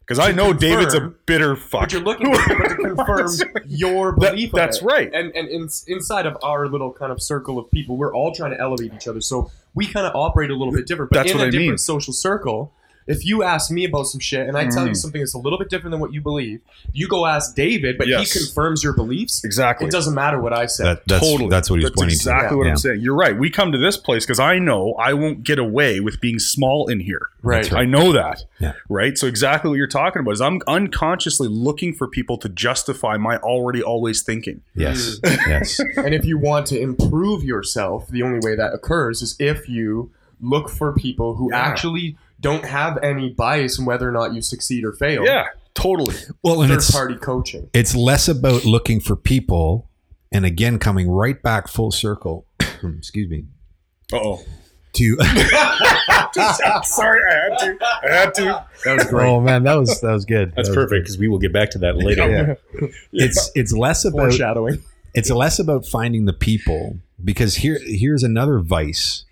because 0.00 0.18
I 0.18 0.30
To 0.30 0.36
know 0.36 0.52
David's 0.52 0.94
a 0.94 1.00
bitter 1.26 1.56
fuck. 1.56 1.82
But 1.82 1.92
you're 1.92 2.00
looking 2.02 2.34
for 2.34 2.42
people 2.42 2.68
to 2.68 2.74
confirm 2.94 3.28
your 3.66 4.12
belief. 4.12 4.50
of 4.52 4.56
that's 4.56 4.78
it. 4.78 4.84
right. 4.84 5.10
And 5.12 5.30
and 5.34 5.48
in, 5.48 5.68
inside 5.88 6.26
of 6.26 6.36
our 6.42 6.66
little 6.68 6.92
kind 6.92 7.12
of 7.12 7.22
circle 7.22 7.58
of 7.58 7.70
people, 7.70 7.96
we're 7.96 8.14
all 8.14 8.32
trying 8.34 8.52
to 8.52 8.60
elevate 8.60 8.92
each 8.94 9.06
other. 9.08 9.20
So 9.20 9.50
we 9.74 9.86
kind 9.86 10.06
of 10.06 10.14
operate 10.16 10.50
a 10.50 10.54
little 10.56 10.72
bit 10.72 10.86
different. 10.86 11.10
But 11.10 11.18
That's 11.18 11.32
in 11.32 11.38
what 11.38 11.44
a 11.44 11.48
I 11.48 11.50
different 11.50 11.68
mean. 11.70 11.78
social 11.78 12.12
circle, 12.14 12.72
if 13.06 13.24
you 13.24 13.42
ask 13.42 13.70
me 13.70 13.84
about 13.84 14.04
some 14.06 14.20
shit 14.20 14.46
and 14.48 14.56
I 14.56 14.66
tell 14.68 14.84
you 14.86 14.92
Mm. 14.92 14.96
something 14.96 15.20
that's 15.20 15.34
a 15.34 15.38
little 15.38 15.58
bit 15.58 15.68
different 15.68 15.92
than 15.92 16.00
what 16.00 16.12
you 16.14 16.20
believe, 16.20 16.60
you 16.92 17.06
go 17.08 17.26
ask 17.26 17.54
David, 17.54 17.98
but 17.98 18.06
Yes. 18.08 18.32
he 18.32 18.38
confirms 18.38 18.82
your 18.82 18.92
beliefs. 18.94 19.44
exactly. 19.44 19.86
It 19.88 19.90
doesn't 19.92 20.14
matter 20.14 20.40
what 20.40 20.52
I 20.52 20.66
say. 20.66 20.84
That, 20.84 21.02
that's, 21.06 21.26
totally. 21.28 21.50
that's 21.50 21.68
what 21.68 21.80
he's 21.80 21.84
That's 21.90 21.96
pointing 21.96 22.10
to. 22.16 22.22
exactly 22.22 22.48
to. 22.50 22.56
what 22.56 22.64
Yeah. 22.64 22.70
I'm 22.72 22.76
saying. 22.78 23.00
You're 23.00 23.14
right. 23.16 23.38
We 23.38 23.50
come 23.50 23.72
to 23.72 23.78
this 23.78 23.96
place 23.96 24.24
because 24.24 24.40
I 24.40 24.58
know 24.58 24.94
I 24.94 25.12
won't 25.12 25.44
get 25.44 25.58
away 25.58 26.00
with 26.00 26.20
being 26.20 26.38
small 26.38 26.88
in 26.88 27.00
here. 27.00 27.28
right. 27.42 27.70
I 27.74 27.84
know 27.84 28.12
that. 28.12 28.44
Yeah. 28.58 28.72
Right. 28.88 29.18
So 29.18 29.26
exactly 29.26 29.68
what 29.68 29.76
you're 29.76 29.86
talking 29.86 30.20
about 30.20 30.32
is 30.32 30.40
I'm 30.40 30.60
unconsciously 30.66 31.48
looking 31.48 31.92
for 31.94 32.06
people 32.08 32.38
to 32.38 32.48
justify 32.48 33.16
my 33.18 33.36
already 33.38 33.82
always 33.82 34.22
thinking. 34.22 34.62
Yes. 34.74 35.18
Mm. 35.22 35.46
yes. 35.48 35.80
and 35.96 36.14
if 36.14 36.24
you 36.24 36.38
want 36.38 36.66
to 36.68 36.80
improve 36.80 37.44
yourself, 37.44 38.08
the 38.08 38.22
only 38.22 38.38
way 38.42 38.54
that 38.56 38.72
occurs 38.72 39.20
is 39.22 39.36
if 39.38 39.68
you 39.68 40.10
look 40.40 40.68
for 40.70 40.92
people 40.94 41.34
who 41.36 41.50
Yeah. 41.52 41.58
actually 41.60 42.16
don't 42.44 42.64
have 42.66 43.02
any 43.02 43.30
bias 43.30 43.78
in 43.78 43.86
whether 43.86 44.08
or 44.08 44.12
not 44.12 44.34
you 44.34 44.42
succeed 44.42 44.84
or 44.84 44.92
fail. 44.92 45.24
Yeah. 45.24 45.46
Totally. 45.74 46.14
Well, 46.44 46.60
and 46.62 46.70
Third 46.70 46.76
it's 46.76 46.90
party 46.90 47.16
coaching. 47.16 47.68
it's 47.74 47.96
less 47.96 48.28
about 48.28 48.64
looking 48.64 49.00
for 49.00 49.16
people, 49.16 49.90
and 50.30 50.44
again 50.44 50.78
coming 50.78 51.08
right 51.08 51.42
back 51.42 51.66
full 51.66 51.90
circle. 51.90 52.46
excuse 52.60 53.28
me. 53.28 53.46
Uh 54.12 54.18
oh. 54.18 54.44
To 54.92 55.16
Sorry, 56.84 57.20
I 57.28 57.34
had 57.34 57.58
to. 57.58 57.78
I 57.82 58.12
had 58.12 58.34
to. 58.34 58.64
That 58.84 58.94
was 58.98 59.06
great. 59.06 59.26
oh 59.26 59.40
man, 59.40 59.64
that 59.64 59.74
was 59.74 60.00
that 60.02 60.12
was 60.12 60.24
good. 60.24 60.52
That's 60.54 60.68
That 60.68 60.76
was 60.76 60.84
perfect 60.86 61.04
because 61.04 61.18
we 61.18 61.26
will 61.26 61.40
get 61.40 61.52
back 61.52 61.70
to 61.70 61.78
that 61.78 61.96
later. 61.96 62.56
Yeah. 62.80 62.86
It's 63.12 63.50
it's 63.56 63.72
less 63.72 64.04
about 64.04 64.28
Foreshadowing. 64.30 64.82
it's 65.14 65.30
less 65.30 65.58
about 65.58 65.84
finding 65.86 66.26
the 66.26 66.32
people 66.32 66.98
because 67.24 67.56
here 67.56 67.78
here's 67.84 68.22
another 68.22 68.60
vice 68.60 69.24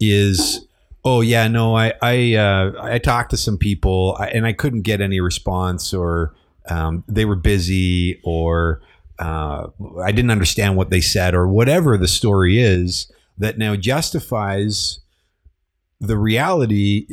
is 0.00 0.66
oh 1.04 1.20
yeah 1.20 1.48
no 1.48 1.74
I 1.76 1.92
I 2.02 2.34
uh, 2.34 2.72
I 2.82 2.98
talked 2.98 3.30
to 3.30 3.36
some 3.36 3.58
people 3.58 4.16
and 4.16 4.46
I 4.46 4.52
couldn't 4.52 4.82
get 4.82 5.00
any 5.00 5.20
response 5.20 5.94
or 5.94 6.34
um, 6.68 7.04
they 7.08 7.24
were 7.24 7.36
busy 7.36 8.20
or 8.24 8.80
uh, 9.18 9.68
I 10.02 10.12
didn't 10.12 10.30
understand 10.30 10.76
what 10.76 10.90
they 10.90 11.00
said 11.00 11.34
or 11.34 11.46
whatever 11.48 11.96
the 11.96 12.08
story 12.08 12.58
is 12.60 13.10
that 13.38 13.58
now 13.58 13.76
justifies 13.76 15.00
the 16.00 16.16
reality 16.16 17.06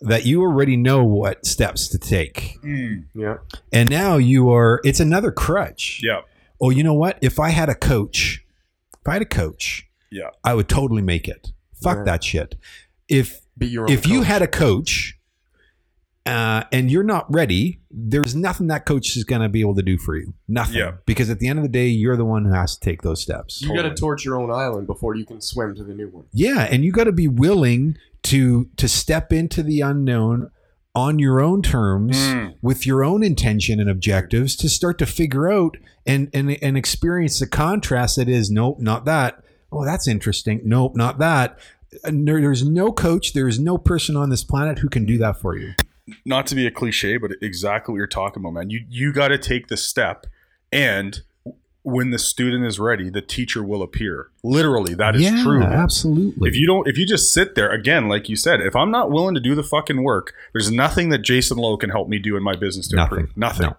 that 0.00 0.24
you 0.24 0.40
already 0.42 0.76
know 0.76 1.02
what 1.04 1.44
steps 1.44 1.88
to 1.88 1.98
take 1.98 2.56
Mm, 2.62 3.04
Yeah. 3.14 3.38
and 3.72 3.90
now 3.90 4.16
you 4.16 4.50
are 4.52 4.80
it's 4.84 5.00
another 5.00 5.32
crutch 5.32 6.00
yeah. 6.02 6.20
oh, 6.60 6.70
you 6.70 6.84
know 6.84 6.94
what? 6.94 7.18
If 7.20 7.40
I 7.40 7.50
had 7.50 7.68
a 7.68 7.74
coach, 7.74 8.44
if 9.00 9.08
I 9.08 9.14
had 9.14 9.22
a 9.22 9.26
coach, 9.26 9.88
Yeah. 10.10 10.30
I 10.44 10.54
would 10.54 10.68
totally 10.68 11.02
make 11.02 11.26
it. 11.26 11.50
Fuck 11.82 11.98
Yeah. 11.98 12.04
that 12.04 12.22
shit. 12.22 12.54
If 13.12 13.40
Be 13.58 13.66
your 13.66 13.84
own 13.84 13.92
if 13.92 14.06
you 14.06 14.22
had 14.22 14.42
a 14.42 14.48
coach 14.48 15.18
uh, 16.24 16.62
and 16.70 16.90
you're 16.90 17.02
not 17.02 17.26
ready, 17.32 17.80
there's 17.90 18.34
nothing 18.34 18.68
that 18.68 18.86
coach 18.86 19.16
is 19.16 19.24
going 19.24 19.42
to 19.42 19.48
be 19.48 19.60
able 19.60 19.74
to 19.74 19.82
do 19.82 19.98
for 19.98 20.16
you. 20.16 20.34
Nothing. 20.46 20.76
Yeah. 20.76 20.92
Because 21.04 21.28
at 21.30 21.40
the 21.40 21.48
end 21.48 21.58
of 21.58 21.64
the 21.64 21.68
day, 21.68 21.88
you're 21.88 22.16
the 22.16 22.24
one 22.24 22.44
who 22.44 22.52
has 22.52 22.76
to 22.76 22.80
take 22.80 23.02
those 23.02 23.20
steps. 23.20 23.60
you 23.60 23.74
got 23.74 23.82
to 23.82 23.94
torch 23.94 24.24
your 24.24 24.40
own 24.40 24.50
island 24.50 24.86
before 24.86 25.16
you 25.16 25.24
can 25.26 25.40
swim 25.40 25.74
to 25.74 25.82
the 25.84 25.94
new 25.94 26.08
one. 26.08 26.24
Yeah, 26.32 26.68
and 26.70 26.84
you 26.84 26.92
got 26.92 27.04
to 27.04 27.12
be 27.12 27.26
willing 27.28 27.96
to 28.24 28.68
to 28.76 28.88
step 28.88 29.32
into 29.32 29.64
the 29.64 29.80
unknown 29.80 30.50
on 30.94 31.18
your 31.18 31.40
own 31.40 31.60
terms 31.62 32.16
Mm. 32.16 32.54
with 32.62 32.86
your 32.86 33.02
own 33.02 33.24
intention 33.24 33.80
and 33.80 33.88
objectives 33.90 34.54
to 34.56 34.68
start 34.68 34.98
to 34.98 35.06
figure 35.06 35.50
out 35.50 35.76
and 36.06 36.30
and 36.32 36.56
and 36.62 36.76
experience 36.76 37.40
the 37.40 37.48
contrast 37.48 38.14
that 38.16 38.28
is 38.28 38.48
nope, 38.50 38.78
not 38.78 39.04
that. 39.06 39.42
Oh, 39.72 39.84
that's 39.84 40.06
interesting. 40.06 40.60
Nope, 40.64 40.94
not 40.94 41.18
that. 41.18 41.58
There- 42.04 42.40
there's 42.40 42.64
no 42.64 42.92
coach, 42.92 43.32
there 43.32 43.48
is 43.48 43.58
no 43.58 43.78
person 43.78 44.16
on 44.16 44.30
this 44.30 44.44
planet 44.44 44.78
who 44.80 44.88
can 44.88 45.04
do 45.04 45.18
that 45.18 45.40
for 45.40 45.56
you. 45.56 45.74
Not 46.24 46.46
to 46.48 46.54
be 46.54 46.66
a 46.66 46.70
cliche, 46.70 47.16
but 47.16 47.32
exactly 47.40 47.92
what 47.92 47.98
you're 47.98 48.06
talking 48.06 48.42
about, 48.42 48.54
man. 48.54 48.70
You 48.70 48.80
you 48.88 49.12
got 49.12 49.28
to 49.28 49.38
take 49.38 49.68
the 49.68 49.76
step, 49.76 50.26
and 50.72 51.20
when 51.84 52.10
the 52.10 52.18
student 52.18 52.64
is 52.64 52.78
ready, 52.78 53.10
the 53.10 53.20
teacher 53.20 53.62
will 53.62 53.82
appear. 53.82 54.28
Literally, 54.44 54.94
that 54.94 55.16
is 55.16 55.22
yeah, 55.22 55.42
true. 55.42 55.60
man. 55.60 55.72
absolutely. 55.72 56.48
If 56.48 56.56
you 56.56 56.66
don't, 56.66 56.86
if 56.88 56.96
you 56.96 57.04
just 57.06 57.32
sit 57.32 57.54
there 57.56 57.70
again, 57.70 58.08
like 58.08 58.28
you 58.28 58.36
said, 58.36 58.60
if 58.60 58.74
I'm 58.76 58.90
not 58.90 59.10
willing 59.10 59.34
to 59.34 59.40
do 59.40 59.54
the 59.54 59.62
fucking 59.64 60.02
work, 60.02 60.32
there's 60.52 60.70
nothing 60.70 61.08
that 61.10 61.22
Jason 61.22 61.56
Lowe 61.58 61.76
can 61.76 61.90
help 61.90 62.08
me 62.08 62.18
do 62.18 62.36
in 62.36 62.42
my 62.42 62.54
business 62.56 62.86
to 62.88 62.96
Nothing. 62.96 63.18
improve. 63.20 63.36
Nothing. 63.36 63.66
No. 63.68 63.76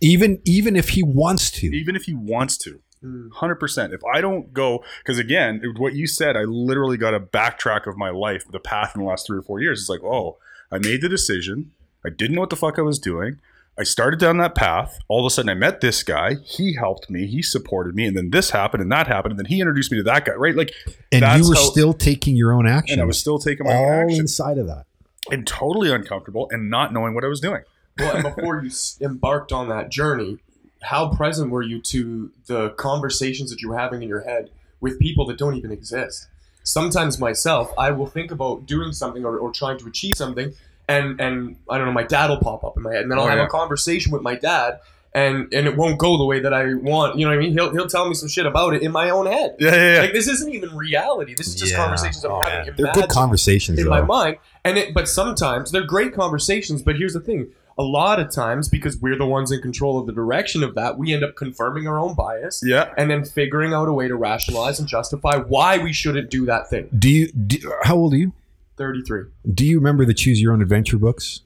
even 0.00 0.40
even 0.44 0.76
if 0.76 0.90
he 0.90 1.02
wants 1.02 1.50
to, 1.52 1.66
Even 1.74 1.94
if 1.96 2.04
he 2.04 2.14
wants 2.14 2.56
to. 2.58 2.80
Mm. 3.04 3.30
Hundred 3.32 3.56
percent. 3.56 3.92
If 3.92 4.00
I 4.04 4.20
don't 4.20 4.52
go, 4.52 4.82
because 4.98 5.18
again, 5.18 5.62
what 5.76 5.94
you 5.94 6.06
said, 6.06 6.36
I 6.36 6.42
literally 6.44 6.96
got 6.96 7.14
a 7.14 7.20
backtrack 7.20 7.86
of 7.86 7.96
my 7.96 8.10
life, 8.10 8.44
the 8.50 8.58
path 8.60 8.92
in 8.96 9.02
the 9.02 9.08
last 9.08 9.26
three 9.26 9.38
or 9.38 9.42
four 9.42 9.60
years. 9.60 9.80
It's 9.80 9.88
like, 9.88 10.02
oh, 10.02 10.38
I 10.72 10.78
made 10.78 11.00
the 11.02 11.08
decision. 11.08 11.70
I 12.04 12.10
didn't 12.10 12.34
know 12.34 12.40
what 12.42 12.50
the 12.50 12.56
fuck 12.56 12.78
I 12.78 12.82
was 12.82 12.98
doing. 12.98 13.38
I 13.78 13.84
started 13.84 14.18
down 14.18 14.38
that 14.38 14.56
path. 14.56 14.98
All 15.06 15.20
of 15.20 15.26
a 15.26 15.30
sudden, 15.30 15.48
I 15.48 15.54
met 15.54 15.80
this 15.80 16.02
guy. 16.02 16.34
He 16.44 16.74
helped 16.74 17.08
me. 17.08 17.28
He 17.28 17.42
supported 17.42 17.94
me, 17.94 18.06
and 18.06 18.16
then 18.16 18.30
this 18.30 18.50
happened, 18.50 18.82
and 18.82 18.90
that 18.90 19.06
happened, 19.06 19.32
and 19.32 19.38
then 19.38 19.46
he 19.46 19.60
introduced 19.60 19.92
me 19.92 19.98
to 19.98 20.02
that 20.04 20.24
guy. 20.24 20.32
Right? 20.34 20.56
Like, 20.56 20.72
and 21.12 21.22
you 21.40 21.48
were 21.48 21.54
how- 21.54 21.60
still 21.70 21.94
taking 21.94 22.34
your 22.34 22.52
own 22.52 22.66
action. 22.66 22.94
and 22.94 23.02
I 23.02 23.04
was 23.04 23.20
still 23.20 23.38
taking 23.38 23.66
my 23.66 23.74
all 23.76 23.84
own 23.86 24.04
action 24.06 24.20
inside 24.22 24.58
of 24.58 24.66
that. 24.66 24.86
and 25.30 25.46
totally 25.46 25.92
uncomfortable 25.92 26.48
and 26.50 26.68
not 26.70 26.92
knowing 26.92 27.14
what 27.14 27.22
I 27.22 27.28
was 27.28 27.38
doing. 27.40 27.62
Well, 27.98 28.16
and 28.16 28.34
before 28.34 28.62
you 28.62 28.68
s- 28.68 28.98
embarked 29.00 29.52
on 29.52 29.68
that 29.68 29.90
journey, 29.90 30.38
how 30.82 31.08
present 31.10 31.50
were 31.50 31.62
you 31.62 31.80
to 31.82 32.30
the 32.46 32.70
conversations 32.70 33.50
that 33.50 33.60
you 33.62 33.68
were 33.68 33.78
having 33.78 34.02
in 34.02 34.08
your 34.08 34.20
head 34.22 34.50
with 34.80 34.98
people 34.98 35.26
that 35.26 35.38
don't 35.38 35.56
even 35.56 35.72
exist? 35.72 36.28
Sometimes 36.64 37.18
myself, 37.18 37.72
I 37.78 37.90
will 37.90 38.06
think 38.06 38.30
about 38.30 38.66
doing 38.66 38.92
something 38.92 39.24
or, 39.24 39.38
or 39.38 39.50
trying 39.52 39.78
to 39.78 39.86
achieve 39.86 40.16
something, 40.16 40.52
and 40.86 41.20
and 41.20 41.56
I 41.70 41.78
don't 41.78 41.86
know, 41.86 41.92
my 41.92 42.02
dad 42.04 42.28
will 42.30 42.38
pop 42.40 42.62
up 42.64 42.76
in 42.76 42.82
my 42.82 42.92
head, 42.92 43.02
and 43.02 43.10
then 43.10 43.18
I'll 43.18 43.24
Oh, 43.24 43.28
have 43.28 43.38
yeah. 43.38 43.44
a 43.46 43.48
conversation 43.48 44.12
with 44.12 44.20
my 44.22 44.34
dad, 44.34 44.78
and 45.14 45.52
and 45.54 45.66
it 45.66 45.76
won't 45.76 45.98
go 45.98 46.18
the 46.18 46.24
way 46.26 46.40
that 46.40 46.52
I 46.52 46.74
want. 46.74 47.18
You 47.18 47.24
know 47.24 47.30
what 47.30 47.38
I 47.38 47.42
mean? 47.42 47.52
He'll 47.52 47.70
he'll 47.72 47.86
tell 47.88 48.06
me 48.06 48.14
some 48.14 48.28
shit 48.28 48.44
about 48.44 48.74
it 48.74 48.82
in 48.82 48.92
my 48.92 49.08
own 49.10 49.26
head. 49.26 49.56
Yeah, 49.58 49.74
yeah, 49.74 49.94
yeah. 49.94 50.00
Like 50.02 50.12
this 50.12 50.28
isn't 50.28 50.52
even 50.52 50.76
reality. 50.76 51.34
This 51.34 51.48
is 51.48 51.54
just 51.54 51.72
Yeah. 51.72 51.78
conversations 51.78 52.22
I'm 52.24 52.32
Oh, 52.32 52.40
having. 52.42 52.66
man. 52.66 52.74
They're 52.76 52.92
good 52.92 53.08
conversations, 53.08 53.78
in 53.78 53.84
though. 53.86 53.90
my 53.90 54.02
mind. 54.02 54.36
And 54.64 54.76
it, 54.76 54.92
but 54.92 55.08
sometimes 55.08 55.70
they're 55.72 55.86
great 55.86 56.12
conversations. 56.14 56.82
But 56.82 56.96
here's 56.96 57.14
the 57.14 57.20
thing: 57.20 57.48
a 57.78 57.82
lot 57.84 58.18
of 58.18 58.30
times, 58.30 58.68
because 58.68 58.98
we're 58.98 59.16
the 59.16 59.26
ones 59.26 59.52
in 59.52 59.62
control 59.62 59.98
of 60.00 60.06
the 60.06 60.12
direction 60.12 60.64
of 60.64 60.74
that, 60.74 60.98
we 60.98 61.14
end 61.14 61.22
up 61.22 61.36
confirming 61.36 61.86
our 61.86 61.98
own 61.98 62.14
bias 62.14 62.60
yeah. 62.64 62.92
and 62.98 63.08
then 63.08 63.24
figuring 63.24 63.72
out 63.72 63.88
a 63.88 63.92
way 63.92 64.08
to 64.08 64.16
rationalize 64.16 64.80
and 64.80 64.88
justify 64.88 65.36
why 65.36 65.78
we 65.78 65.92
shouldn't 65.92 66.28
do 66.30 66.44
that 66.46 66.68
thing. 66.68 66.88
Do 66.98 67.08
you? 67.08 67.30
Do, 67.32 67.72
how 67.84 67.96
old 67.96 68.14
are 68.14 68.16
you? 68.16 68.32
Thirty-three. 68.76 69.24
Do 69.54 69.64
you 69.64 69.78
remember 69.78 70.04
the 70.04 70.14
Choose 70.14 70.40
Your 70.40 70.52
Own 70.52 70.60
Adventure 70.60 70.98
books? 70.98 71.42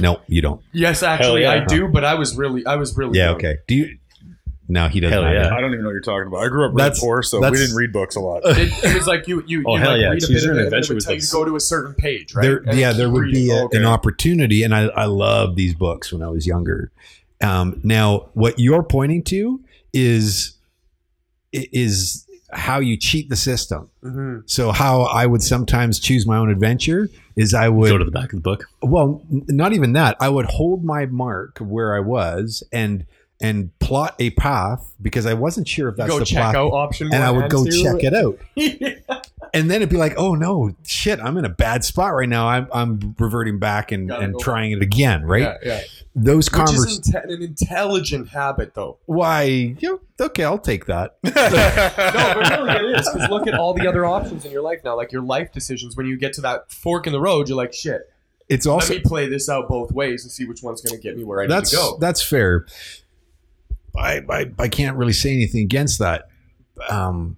No, 0.00 0.20
you 0.26 0.42
don't. 0.42 0.60
Yes, 0.72 1.02
actually, 1.02 1.42
yeah. 1.42 1.52
I 1.52 1.64
do. 1.64 1.88
But 1.88 2.04
I 2.04 2.14
was 2.14 2.36
really, 2.36 2.66
I 2.66 2.76
was 2.76 2.96
really. 2.96 3.18
Yeah, 3.18 3.26
young. 3.26 3.36
okay. 3.36 3.56
Do 3.66 3.74
you? 3.74 3.98
No, 4.66 4.88
he 4.88 4.98
doesn't. 5.00 5.12
Hell 5.12 5.24
have 5.24 5.34
yeah. 5.34 5.54
I 5.54 5.60
don't 5.60 5.72
even 5.72 5.80
know 5.82 5.88
what 5.88 5.92
you're 5.92 6.00
talking 6.00 6.26
about. 6.26 6.38
I 6.38 6.48
grew 6.48 6.64
up 6.64 6.70
really 6.72 6.78
That's- 6.84 7.00
poor, 7.00 7.22
so 7.22 7.38
we 7.38 7.42
that's- 7.42 7.60
didn't 7.60 7.76
read 7.76 7.92
books 7.92 8.16
a 8.16 8.20
lot. 8.20 8.40
It, 8.46 8.72
it 8.82 8.94
was 8.98 9.06
like 9.06 9.28
you 9.28 9.42
you, 9.46 9.58
you 9.58 9.64
Oh, 9.66 9.76
hell 9.76 9.90
like 9.92 10.00
yeah. 10.00 10.08
read 10.08 10.22
a 10.22 10.26
Choose 10.26 10.28
bit 10.28 10.42
your 10.44 10.52
of 10.52 10.56
it, 10.58 10.60
and 10.60 10.60
it 10.60 10.66
adventure 10.68 10.92
would 10.92 10.96
with 10.96 11.04
tell 11.04 11.14
you 11.14 11.20
to 11.20 11.24
this. 11.26 11.32
go 11.32 11.44
to 11.44 11.56
a 11.56 11.60
certain 11.60 11.94
page, 11.94 12.34
right? 12.34 12.42
There, 12.42 12.56
And 12.66 12.78
yeah, 12.78 12.90
keep 12.90 12.96
there 12.98 13.10
would 13.10 13.20
reading. 13.24 13.44
be 13.44 13.50
a, 13.50 13.64
okay. 13.64 13.76
an 13.78 13.84
opportunity, 13.84 14.62
and 14.62 14.74
I, 14.74 14.84
I 14.86 15.04
love 15.04 15.54
these 15.56 15.74
books 15.74 16.12
when 16.12 16.22
I 16.22 16.28
was 16.28 16.46
younger. 16.46 16.90
Um, 17.42 17.80
now, 17.84 18.30
what 18.32 18.58
you're 18.58 18.82
pointing 18.82 19.22
to 19.24 19.60
is 19.92 20.56
is 21.52 22.26
how 22.52 22.78
you 22.78 22.96
cheat 22.96 23.28
the 23.28 23.36
system. 23.36 23.90
Mhm. 24.04 24.42
So, 24.48 24.70
how 24.72 25.02
I 25.02 25.26
would 25.26 25.42
sometimes 25.42 25.98
choose 25.98 26.26
my 26.26 26.36
own 26.36 26.50
adventure 26.50 27.08
is 27.36 27.52
I 27.52 27.68
would 27.68 27.90
Go 27.90 27.98
to 27.98 28.04
the 28.04 28.10
back 28.10 28.32
of 28.32 28.38
the 28.38 28.40
book. 28.42 28.66
well, 28.82 29.22
n- 29.32 29.44
not 29.48 29.72
even 29.72 29.92
that. 29.94 30.16
I 30.20 30.28
would 30.28 30.46
hold 30.46 30.84
my 30.84 31.06
mark 31.06 31.58
where 31.58 31.94
I 31.96 32.00
was 32.00 32.62
and 32.72 33.06
and 33.40 33.76
plot 33.78 34.14
a 34.18 34.30
path 34.30 34.92
because 35.02 35.26
I 35.26 35.34
wasn't 35.34 35.68
sure 35.68 35.88
if 35.88 35.96
that's 35.96 36.10
go 36.10 36.18
the 36.18 36.24
check 36.24 36.54
out 36.54 36.72
option 36.72 37.12
and 37.12 37.22
I 37.22 37.30
would 37.30 37.50
go 37.50 37.64
two. 37.64 37.82
check 37.82 38.02
it 38.02 38.14
out. 38.14 38.38
and 39.54 39.70
then 39.70 39.76
it'd 39.76 39.90
be 39.90 39.96
like, 39.96 40.14
oh 40.16 40.34
no, 40.34 40.74
shit, 40.86 41.20
I'm 41.20 41.36
in 41.36 41.44
a 41.44 41.50
bad 41.50 41.84
spot 41.84 42.14
right 42.14 42.28
now. 42.28 42.48
I'm 42.48 42.68
I'm 42.72 43.14
reverting 43.18 43.58
back 43.58 43.92
and, 43.92 44.08
Gotta 44.08 44.24
and 44.24 44.32
go 44.34 44.38
trying 44.38 44.72
it 44.72 44.82
again, 44.82 45.24
right? 45.24 45.42
Yeah, 45.42 45.56
yeah. 45.62 45.80
Those 46.16 46.48
conversations. 46.48 47.10
inte- 47.10 47.24
an 47.24 47.42
intelligent 47.42 48.28
habit, 48.28 48.74
though. 48.74 48.98
Why? 49.06 49.42
You 49.42 50.00
know, 50.18 50.26
okay, 50.26 50.44
I'll 50.44 50.58
take 50.58 50.86
that. 50.86 51.16
No, 51.24 51.32
but 51.34 52.50
really 52.50 52.92
it 52.92 53.00
is 53.00 53.10
because 53.12 53.28
look 53.28 53.48
at 53.48 53.54
all 53.54 53.74
the 53.74 53.88
other 53.88 54.04
options 54.04 54.44
in 54.44 54.52
your 54.52 54.62
life 54.62 54.80
now, 54.84 54.96
like 54.96 55.10
your 55.10 55.22
life 55.22 55.50
decisions. 55.50 55.96
When 55.96 56.06
you 56.06 56.16
get 56.16 56.32
to 56.34 56.40
that 56.42 56.70
fork 56.70 57.06
in 57.08 57.12
the 57.12 57.20
road, 57.20 57.48
you're 57.48 57.56
like, 57.56 57.72
shit. 57.72 58.10
It's 58.48 58.66
also 58.66 58.94
let 58.94 59.02
me 59.02 59.08
play 59.08 59.28
this 59.28 59.48
out 59.48 59.68
both 59.68 59.90
ways 59.90 60.22
and 60.22 60.30
see 60.30 60.44
which 60.44 60.62
one's 60.62 60.82
going 60.82 60.94
to 60.94 61.02
get 61.02 61.16
me 61.16 61.24
where 61.24 61.40
I 61.40 61.46
that's 61.46 61.72
need 61.72 61.78
to 61.78 61.82
go. 61.82 61.98
that's 61.98 62.22
fair. 62.22 62.66
I, 63.96 64.22
I 64.28 64.50
I 64.58 64.68
can't 64.68 64.96
really 64.96 65.12
say 65.12 65.32
anything 65.32 65.62
against 65.62 65.98
that. 66.00 66.28
Um, 66.88 67.36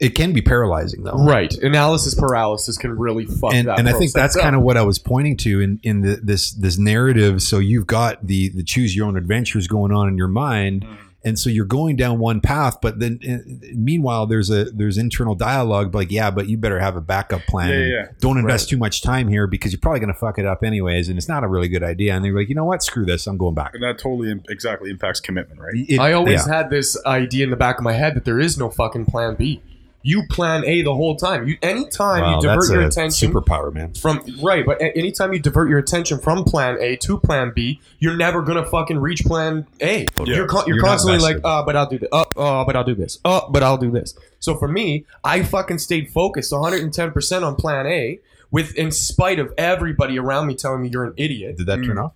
it 0.00 0.10
can 0.10 0.32
be 0.32 0.40
paralyzing 0.40 1.02
though. 1.02 1.24
Right, 1.24 1.52
analysis 1.58 2.14
paralysis 2.14 2.78
can 2.78 2.96
really 2.96 3.26
fuck 3.26 3.52
and, 3.52 3.66
that. 3.68 3.78
and 3.78 3.88
I 3.88 3.92
think 3.92 4.12
that's 4.12 4.34
process 4.34 4.42
kind 4.42 4.54
of 4.56 4.62
what 4.62 4.76
I 4.76 4.82
was 4.82 4.98
pointing 4.98 5.36
to 5.38 5.60
in 5.60 5.80
in 5.82 6.02
the, 6.02 6.20
this 6.22 6.52
this 6.52 6.78
narrative. 6.78 7.42
So 7.42 7.58
you've 7.58 7.86
got 7.86 8.26
the 8.26 8.50
the 8.50 8.62
choose 8.62 8.94
your 8.94 9.06
own 9.06 9.16
adventures 9.16 9.66
going 9.66 9.92
on 9.92 10.08
in 10.08 10.16
your 10.16 10.28
mind, 10.28 10.84
Mm. 10.84 10.96
And 11.24 11.38
so 11.38 11.50
you're 11.50 11.64
going 11.64 11.96
down 11.96 12.18
one 12.18 12.40
path. 12.40 12.80
But 12.80 13.00
then, 13.00 13.18
uh, 13.28 13.68
meanwhile, 13.74 14.26
there's 14.26 14.50
a 14.50 14.64
there's 14.64 14.96
internal 14.98 15.34
dialogue 15.34 15.94
like, 15.94 16.10
yeah, 16.10 16.30
but 16.30 16.48
you 16.48 16.56
better 16.56 16.78
have 16.78 16.96
a 16.96 17.00
backup 17.00 17.42
plan. 17.42 17.70
Yeah, 17.70 17.78
yeah, 17.78 17.86
yeah. 17.86 18.06
Don't 18.20 18.38
invest 18.38 18.68
too 18.68 18.76
much 18.76 19.02
time 19.02 19.28
here 19.28 19.46
because 19.46 19.72
you're 19.72 19.80
probably 19.80 20.00
going 20.00 20.12
to 20.12 20.18
fuck 20.18 20.38
it 20.38 20.46
up 20.46 20.62
anyways, 20.62 21.08
and 21.08 21.18
it's 21.18 21.28
not 21.28 21.44
a 21.44 21.48
really 21.48 21.68
good 21.68 21.82
idea. 21.82 22.14
And 22.14 22.24
they're 22.24 22.34
like, 22.34 22.48
you 22.48 22.54
know 22.54 22.64
what, 22.64 22.82
screw 22.82 23.04
this, 23.04 23.26
I'm 23.26 23.36
going 23.36 23.54
back. 23.54 23.74
and 23.74 23.82
that 23.82 23.98
totally 23.98 24.30
im- 24.30 24.42
exactly 24.48 24.90
impacts 24.90 25.20
commitment, 25.20 25.60
right? 25.60 25.74
It- 25.74 25.98
I 25.98 26.12
always 26.12 26.46
yeah. 26.46 26.54
had 26.54 26.70
this 26.70 26.96
idea 27.04 27.44
in 27.44 27.50
the 27.50 27.56
back 27.56 27.78
of 27.78 27.84
my 27.84 27.92
head 27.94 28.14
that 28.14 28.24
there 28.24 28.38
is 28.38 28.56
no 28.56 28.70
fucking 28.70 29.06
plan 29.06 29.34
B. 29.34 29.60
You 30.08 30.26
plan 30.30 30.64
A 30.64 30.80
the 30.80 30.94
whole 30.94 31.16
time. 31.16 31.46
You 31.46 31.58
anytime 31.60 32.22
Wow, 32.22 32.36
you 32.36 32.40
divert 32.40 32.60
that's 32.60 32.70
your 32.70 32.80
a 32.82 32.86
attention 32.86 33.30
superpower, 33.30 33.70
man. 33.74 33.92
from 33.92 34.24
right, 34.42 34.64
but 34.64 34.80
a- 34.80 34.96
anytime 34.96 35.34
you 35.34 35.38
divert 35.38 35.68
your 35.68 35.78
attention 35.78 36.18
from 36.18 36.44
plan 36.44 36.78
A 36.80 36.96
to 36.96 37.18
plan 37.18 37.52
B, 37.54 37.78
you're 37.98 38.16
never 38.16 38.40
gonna 38.40 38.64
fucking 38.64 38.98
reach 38.98 39.22
plan 39.24 39.66
A. 39.82 40.06
Oh, 40.18 40.24
you're 40.24 40.46
con- 40.46 40.64
you're, 40.66 40.76
You're 40.76 40.84
constantly 40.84 41.18
like, 41.20 41.36
uh, 41.36 41.38
vested. 41.38 41.44
oh, 41.44 41.44
uh, 41.52 41.60
uh, 41.60 41.64
but 41.66 41.76
I'll 41.76 41.86
do 41.86 41.98
this. 41.98 42.08
Oh, 42.14 42.24
oh, 42.36 42.64
but 42.64 42.76
I'll 42.76 42.84
do 42.86 42.94
this. 42.94 43.18
Oh, 43.22 43.48
but 43.50 43.62
I'll 43.62 43.76
do 43.76 43.90
this. 43.90 44.14
So 44.40 44.56
for 44.56 44.66
me, 44.68 45.04
I 45.24 45.42
fucking 45.42 45.78
stayed 45.78 46.10
focused 46.10 46.52
110 46.52 47.10
percent 47.12 47.44
on 47.44 47.54
plan 47.56 47.86
A, 47.86 48.18
with 48.50 48.74
in 48.76 48.90
spite 48.92 49.38
of 49.38 49.52
everybody 49.58 50.18
around 50.18 50.46
me 50.46 50.54
telling 50.54 50.80
me 50.80 50.88
you're 50.88 51.04
an 51.04 51.14
idiot. 51.18 51.58
Did 51.58 51.66
that 51.66 51.80
mm. 51.80 51.86
turn 51.86 51.96
Mm. 51.96 52.04
off? 52.06 52.12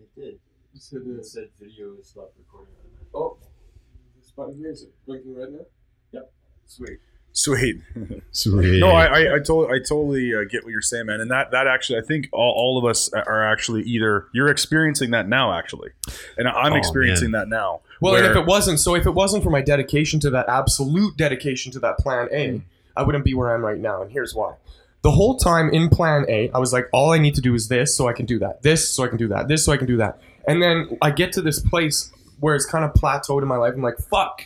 It 0.00 0.08
did. 0.18 0.38
It 0.74 1.26
said 1.26 1.48
video 1.60 1.92
stopped 2.02 2.38
recording. 2.38 2.72
Oh, 3.14 3.36
this 4.18 4.30
button 4.30 4.56
here 4.56 4.70
is 4.70 4.82
it 4.84 4.94
blinking 5.04 5.36
right 5.36 5.50
now? 5.52 5.66
Yep. 6.78 6.88
Sweet. 6.88 6.98
Sweet. 7.32 8.22
Sweet. 8.32 8.80
No, 8.80 8.88
I, 8.90 9.04
I, 9.04 9.34
I, 9.34 9.38
totally, 9.38 9.68
I 9.68 9.78
totally 9.78 10.34
uh, 10.34 10.44
get 10.50 10.64
what 10.64 10.70
you're 10.72 10.80
saying, 10.80 11.06
man. 11.06 11.20
And 11.20 11.30
that, 11.30 11.52
that 11.52 11.66
actually, 11.66 11.98
I 12.00 12.02
think 12.02 12.28
all, 12.32 12.52
all 12.56 12.78
of 12.78 12.84
us 12.84 13.12
are 13.12 13.44
actually 13.44 13.82
either 13.82 14.26
you're 14.34 14.48
experiencing 14.48 15.12
that 15.12 15.28
now, 15.28 15.52
actually, 15.52 15.90
and 16.36 16.48
I'm 16.48 16.72
Oh, 16.72 16.76
experiencing 16.76 17.30
that 17.32 17.48
now. 17.48 17.80
Well, 18.00 18.16
and 18.16 18.26
if 18.26 18.34
it 18.34 18.46
wasn't, 18.46 18.80
so 18.80 18.94
if 18.94 19.06
it 19.06 19.12
wasn't 19.12 19.44
for 19.44 19.50
my 19.50 19.60
dedication 19.60 20.18
to 20.20 20.30
that 20.30 20.48
absolute 20.48 21.16
dedication 21.16 21.70
to 21.72 21.78
that 21.80 21.98
plan 21.98 22.28
A, 22.32 22.62
I 22.96 23.02
wouldn't 23.04 23.24
be 23.24 23.34
where 23.34 23.50
I 23.50 23.54
am 23.54 23.64
right 23.64 23.78
now. 23.78 24.02
And 24.02 24.10
here's 24.10 24.34
why. 24.34 24.54
The 25.02 25.10
whole 25.12 25.36
time 25.36 25.70
in 25.70 25.88
plan 25.88 26.26
A, 26.28 26.50
I 26.52 26.58
was 26.58 26.72
like, 26.72 26.88
all 26.92 27.12
I 27.12 27.18
need 27.18 27.34
to 27.36 27.40
do 27.40 27.54
is 27.54 27.68
this 27.68 27.96
so 27.96 28.08
I 28.08 28.12
can 28.12 28.26
do 28.26 28.38
that, 28.40 28.62
this 28.62 28.90
so 28.90 29.04
I 29.04 29.08
can 29.08 29.18
do 29.18 29.28
that, 29.28 29.48
this 29.48 29.64
so 29.64 29.72
I 29.72 29.76
can 29.76 29.86
do 29.86 29.96
that. 29.98 30.20
And 30.48 30.60
then 30.62 30.98
I 31.00 31.10
get 31.10 31.32
to 31.34 31.42
this 31.42 31.60
place 31.60 32.10
where 32.40 32.54
it's 32.54 32.66
kind 32.66 32.84
of 32.84 32.92
plateaued 32.94 33.42
in 33.42 33.48
my 33.48 33.56
life. 33.56 33.74
I'm 33.74 33.82
like, 33.82 33.98
fuck, 33.98 34.42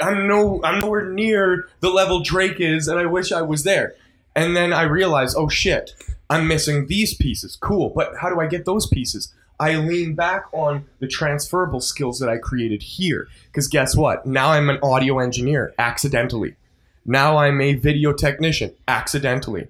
I'm 0.00 0.26
no, 0.26 0.60
I'm 0.62 0.80
nowhere 0.80 1.06
near 1.06 1.68
the 1.80 1.90
level 1.90 2.22
Drake 2.22 2.60
is, 2.60 2.88
and 2.88 2.98
I 2.98 3.06
wish 3.06 3.32
I 3.32 3.42
was 3.42 3.64
there. 3.64 3.94
And 4.36 4.56
then 4.56 4.72
I 4.72 4.82
realize, 4.82 5.34
oh 5.34 5.48
shit, 5.48 5.92
I'm 6.30 6.46
missing 6.46 6.86
these 6.86 7.14
pieces. 7.14 7.56
Cool, 7.56 7.90
but 7.94 8.12
how 8.20 8.28
do 8.28 8.40
I 8.40 8.46
get 8.46 8.64
those 8.64 8.86
pieces? 8.86 9.34
I 9.60 9.74
lean 9.76 10.14
back 10.14 10.44
on 10.52 10.84
the 11.00 11.08
transferable 11.08 11.80
skills 11.80 12.20
that 12.20 12.28
I 12.28 12.38
created 12.38 12.82
here. 12.82 13.26
Because 13.46 13.66
guess 13.66 13.96
what? 13.96 14.24
Now 14.24 14.50
I'm 14.50 14.70
an 14.70 14.78
audio 14.82 15.18
engineer 15.18 15.74
accidentally. 15.78 16.54
Now 17.04 17.38
I'm 17.38 17.60
a 17.60 17.74
video 17.74 18.12
technician 18.12 18.74
accidentally. 18.86 19.68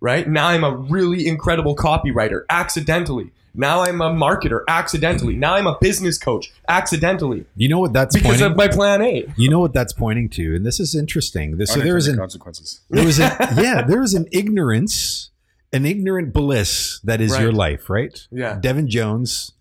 Right? 0.00 0.26
Now 0.28 0.48
I'm 0.48 0.64
a 0.64 0.74
really 0.74 1.26
incredible 1.26 1.76
copywriter 1.76 2.44
accidentally. 2.48 3.32
Now 3.58 3.82
I'm 3.82 4.00
a 4.00 4.10
marketer 4.10 4.60
accidentally. 4.68 5.36
Now 5.36 5.54
I'm 5.56 5.66
a 5.66 5.76
business 5.80 6.16
coach 6.16 6.52
accidentally 6.68 7.44
you 7.56 7.68
know 7.68 7.80
what 7.80 7.92
that's 7.92 8.14
because 8.14 8.40
pointing. 8.40 8.52
of 8.52 8.56
my 8.56 8.68
plan 8.68 9.02
A. 9.02 9.26
you 9.36 9.50
know 9.50 9.58
what 9.58 9.72
that's 9.74 9.92
pointing 9.92 10.28
to, 10.30 10.54
and 10.56 10.64
this 10.64 10.78
is 10.80 10.94
interesting. 10.94 11.58
This, 11.58 11.70
so 11.72 11.80
there 11.80 11.96
is 11.96 12.06
unintended 12.08 12.14
an 12.14 12.18
consequences. 12.22 12.80
there 12.88 13.04
was 13.04 13.18
a 13.18 13.22
yeah 13.60 13.82
there 13.82 14.02
is 14.02 14.14
an 14.14 14.26
ignorance 14.32 15.30
an 15.72 15.84
ignorant 15.84 16.32
bliss 16.32 17.00
that 17.04 17.20
is 17.20 17.38
your 17.38 17.52
life 17.52 17.90
right 17.90 18.26
Yeah. 18.30 18.58
devin 18.60 18.88
jones 18.88 19.52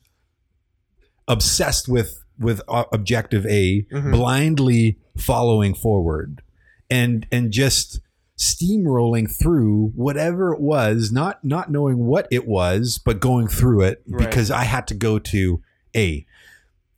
obsessed 1.28 1.88
with 1.90 2.24
with 2.40 2.62
uh, 2.68 2.86
objective 2.94 3.46
a 3.48 3.82
Mhm. 3.92 4.12
blindly 4.12 4.98
following 5.18 5.74
forward 5.74 6.42
and 6.90 7.26
and 7.32 7.52
just 7.52 8.00
steamrolling 8.38 9.30
through 9.30 9.88
whatever 9.96 10.54
it 10.54 10.60
was 10.62 11.12
not 11.12 11.44
not 11.44 11.72
knowing 11.72 11.98
what 12.06 12.28
it 12.30 12.48
was 12.48 13.00
but 13.04 13.20
going 13.20 13.48
through 13.48 13.82
it 13.82 14.04
Right. 14.08 14.30
because 14.30 14.52
i 14.52 14.64
had 14.64 14.86
to 14.88 14.94
go 14.94 15.18
to 15.20 15.62
a. 15.96 16.26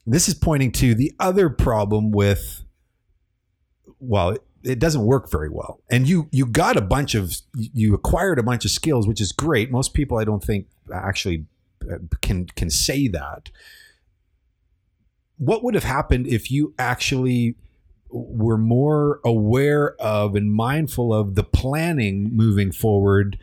This 0.06 0.28
is 0.28 0.34
pointing 0.34 0.70
to 0.72 0.94
the 0.94 1.12
other 1.18 1.48
problem 1.48 2.10
with 2.10 2.64
well 3.98 4.30
it, 4.30 4.42
it 4.62 4.78
doesn't 4.78 5.02
work 5.06 5.30
very 5.30 5.48
well. 5.48 5.80
And 5.90 6.06
you 6.06 6.28
you 6.30 6.44
got 6.44 6.76
a 6.76 6.82
bunch 6.82 7.14
of 7.14 7.32
you 7.54 7.94
acquired 7.94 8.38
a 8.38 8.42
bunch 8.42 8.64
of 8.66 8.70
skills 8.70 9.06
which 9.08 9.20
is 9.20 9.32
great. 9.32 9.70
Most 9.70 9.94
people 9.94 10.18
i 10.18 10.24
don't 10.24 10.44
think 10.44 10.66
actually 10.92 11.46
uh, 11.90 11.96
can 12.20 12.44
can 12.46 12.68
say 12.68 13.08
that. 13.08 13.50
What 15.38 15.64
would 15.64 15.74
have 15.74 15.84
happened 15.84 16.26
if 16.26 16.50
you 16.50 16.74
actually 16.78 17.54
were 18.12 18.58
more 18.58 19.20
aware 19.24 19.94
of 20.00 20.34
and 20.34 20.52
mindful 20.52 21.12
of 21.12 21.34
the 21.34 21.44
planning 21.44 22.30
moving 22.32 22.72
forward 22.72 23.38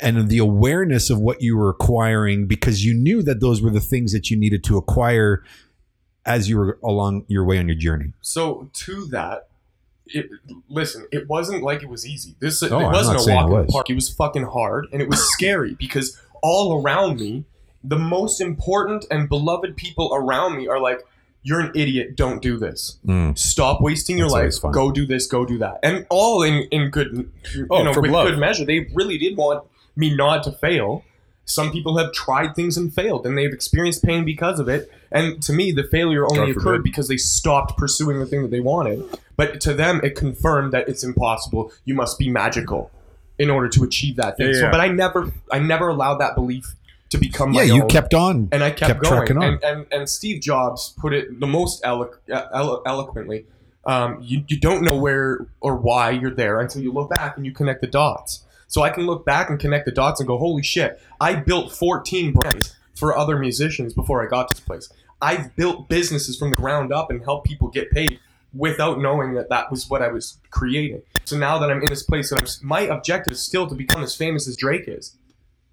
and 0.00 0.28
the 0.28 0.38
awareness 0.38 1.08
of 1.10 1.20
what 1.20 1.40
you 1.40 1.56
were 1.56 1.70
acquiring 1.70 2.46
because 2.46 2.84
you 2.84 2.94
knew 2.94 3.22
that 3.22 3.40
those 3.40 3.62
were 3.62 3.70
the 3.70 3.80
things 3.80 4.12
that 4.12 4.30
you 4.30 4.36
needed 4.36 4.64
to 4.64 4.76
acquire 4.76 5.42
as 6.26 6.48
you 6.48 6.58
were 6.58 6.78
along 6.82 7.24
your 7.28 7.44
way 7.44 7.58
on 7.58 7.68
your 7.68 7.76
journey. 7.76 8.12
So 8.20 8.70
to 8.72 9.06
that, 9.06 9.48
it, 10.06 10.26
listen, 10.68 11.06
it 11.12 11.28
wasn't 11.28 11.62
like 11.62 11.82
it 11.82 11.88
was 11.88 12.06
easy. 12.06 12.36
This 12.40 12.62
Oh, 12.62 12.78
it 12.78 12.92
wasn't 12.92 13.20
a 13.20 13.32
walk 13.32 13.50
in 13.50 13.66
the 13.66 13.72
park. 13.72 13.90
It 13.90 13.94
was 13.94 14.08
fucking 14.08 14.44
hard, 14.44 14.86
and 14.92 15.00
it 15.00 15.08
was 15.08 15.20
scary 15.32 15.74
because 15.74 16.20
all 16.42 16.82
around 16.82 17.20
me, 17.20 17.44
the 17.82 17.98
most 17.98 18.40
important 18.40 19.06
and 19.10 19.28
beloved 19.28 19.76
people 19.76 20.10
around 20.14 20.56
me 20.56 20.66
are 20.66 20.80
like, 20.80 21.00
"You're 21.44 21.60
an 21.60 21.70
idiot. 21.76 22.16
Don't 22.16 22.42
do 22.42 22.58
this. 22.58 22.98
Stop 23.36 23.80
wasting 23.80 24.18
your 24.18 24.28
That's 24.28 24.62
life. 24.64 24.72
Go 24.74 24.90
do 24.90 25.06
this. 25.06 25.28
Go 25.28 25.46
do 25.46 25.58
that." 25.58 25.78
And 25.84 26.04
all 26.10 26.42
in 26.42 26.64
in 26.72 26.90
good, 26.90 27.30
you 27.54 27.68
Oh, 27.70 27.84
know, 27.84 27.92
with 27.98 28.10
love. 28.10 28.26
good 28.28 28.38
measure. 28.40 28.64
They 28.64 28.88
really 28.92 29.16
did 29.18 29.36
want 29.36 29.62
me 29.94 30.12
not 30.14 30.42
to 30.44 30.50
fail. 30.52 31.04
Some 31.46 31.70
people 31.70 31.98
have 31.98 32.10
tried 32.12 32.56
things 32.56 32.76
and 32.78 32.92
failed, 32.92 33.26
and 33.26 33.36
they've 33.36 33.52
experienced 33.52 34.02
pain 34.02 34.24
because 34.24 34.58
of 34.58 34.68
it. 34.68 34.90
And 35.12 35.42
to 35.42 35.52
me, 35.52 35.70
the 35.72 35.84
failure 35.84 36.24
only 36.26 36.50
occurred 36.50 36.82
because 36.82 37.06
they 37.06 37.18
stopped 37.18 37.76
pursuing 37.76 38.18
the 38.18 38.26
thing 38.26 38.40
that 38.42 38.50
they 38.50 38.60
wanted. 38.60 39.04
But 39.36 39.60
to 39.60 39.74
them, 39.74 40.00
it 40.02 40.16
confirmed 40.16 40.72
that 40.72 40.88
it's 40.88 41.04
impossible. 41.04 41.70
You 41.84 41.94
must 41.94 42.18
be 42.18 42.30
magical 42.30 42.90
in 43.38 43.50
order 43.50 43.68
to 43.68 43.84
achieve 43.84 44.16
that 44.16 44.36
thing. 44.38 44.54
Yeah, 44.54 44.60
So, 44.60 44.70
but 44.70 44.80
I 44.80 44.88
never, 44.88 45.32
I 45.52 45.58
never 45.58 45.88
allowed 45.88 46.16
that 46.18 46.34
belief 46.34 46.74
to 47.10 47.18
become 47.18 47.52
Yeah, 47.52 47.62
you 47.62 47.82
own. 47.82 47.88
kept 47.88 48.14
on. 48.14 48.48
and 48.52 48.62
I 48.64 48.70
kept, 48.70 49.02
kept 49.02 49.02
going. 49.02 49.42
And, 49.42 49.62
and 49.62 49.86
and 49.92 50.08
Steve 50.08 50.40
Jobs 50.42 50.94
put 50.98 51.12
it 51.12 51.38
the 51.40 51.46
most 51.46 51.84
elo- 51.84 52.10
elo- 52.28 52.82
eloquently. 52.86 53.46
Um, 53.86 54.18
you, 54.22 54.42
you 54.48 54.58
don't 54.58 54.82
know 54.82 54.96
where 54.96 55.46
or 55.60 55.76
why 55.76 56.10
you're 56.10 56.34
there 56.34 56.60
until 56.60 56.82
you 56.82 56.90
look 56.92 57.10
back 57.10 57.36
and 57.36 57.44
you 57.44 57.52
connect 57.52 57.82
the 57.82 57.86
dots. 57.86 58.44
So 58.66 58.82
I 58.82 58.88
can 58.90 59.04
look 59.06 59.24
back 59.26 59.50
and 59.50 59.60
connect 59.60 59.84
the 59.84 59.92
dots 59.92 60.20
and 60.20 60.26
go, 60.26 60.38
holy 60.38 60.62
shit! 60.62 61.00
I 61.20 61.34
built 61.34 61.70
14 61.72 62.32
brands 62.32 62.74
for 62.96 63.16
other 63.16 63.38
musicians 63.38 63.92
before 63.92 64.24
I 64.26 64.28
got 64.28 64.48
to 64.48 64.54
this 64.54 64.64
place. 64.64 64.88
I've 65.20 65.54
built 65.54 65.88
businesses 65.88 66.38
from 66.38 66.50
the 66.50 66.56
ground 66.56 66.92
up 66.92 67.10
and 67.10 67.22
helped 67.22 67.46
people 67.46 67.68
get 67.68 67.90
paid 67.90 68.18
without 68.52 69.00
knowing 69.00 69.34
that 69.34 69.48
that 69.50 69.70
was 69.70 69.88
what 69.90 70.00
I 70.02 70.08
was 70.08 70.38
creating. 70.50 71.02
So 71.24 71.36
now 71.36 71.58
that 71.58 71.70
I'm 71.70 71.82
in 71.82 71.88
this 71.88 72.02
place, 72.02 72.30
that 72.30 72.40
I'm, 72.40 72.46
my 72.66 72.80
objective 72.82 73.32
is 73.32 73.42
still 73.44 73.66
to 73.66 73.74
become 73.74 74.02
as 74.02 74.14
famous 74.16 74.48
as 74.48 74.56
Drake 74.56 74.84
is. 74.86 75.16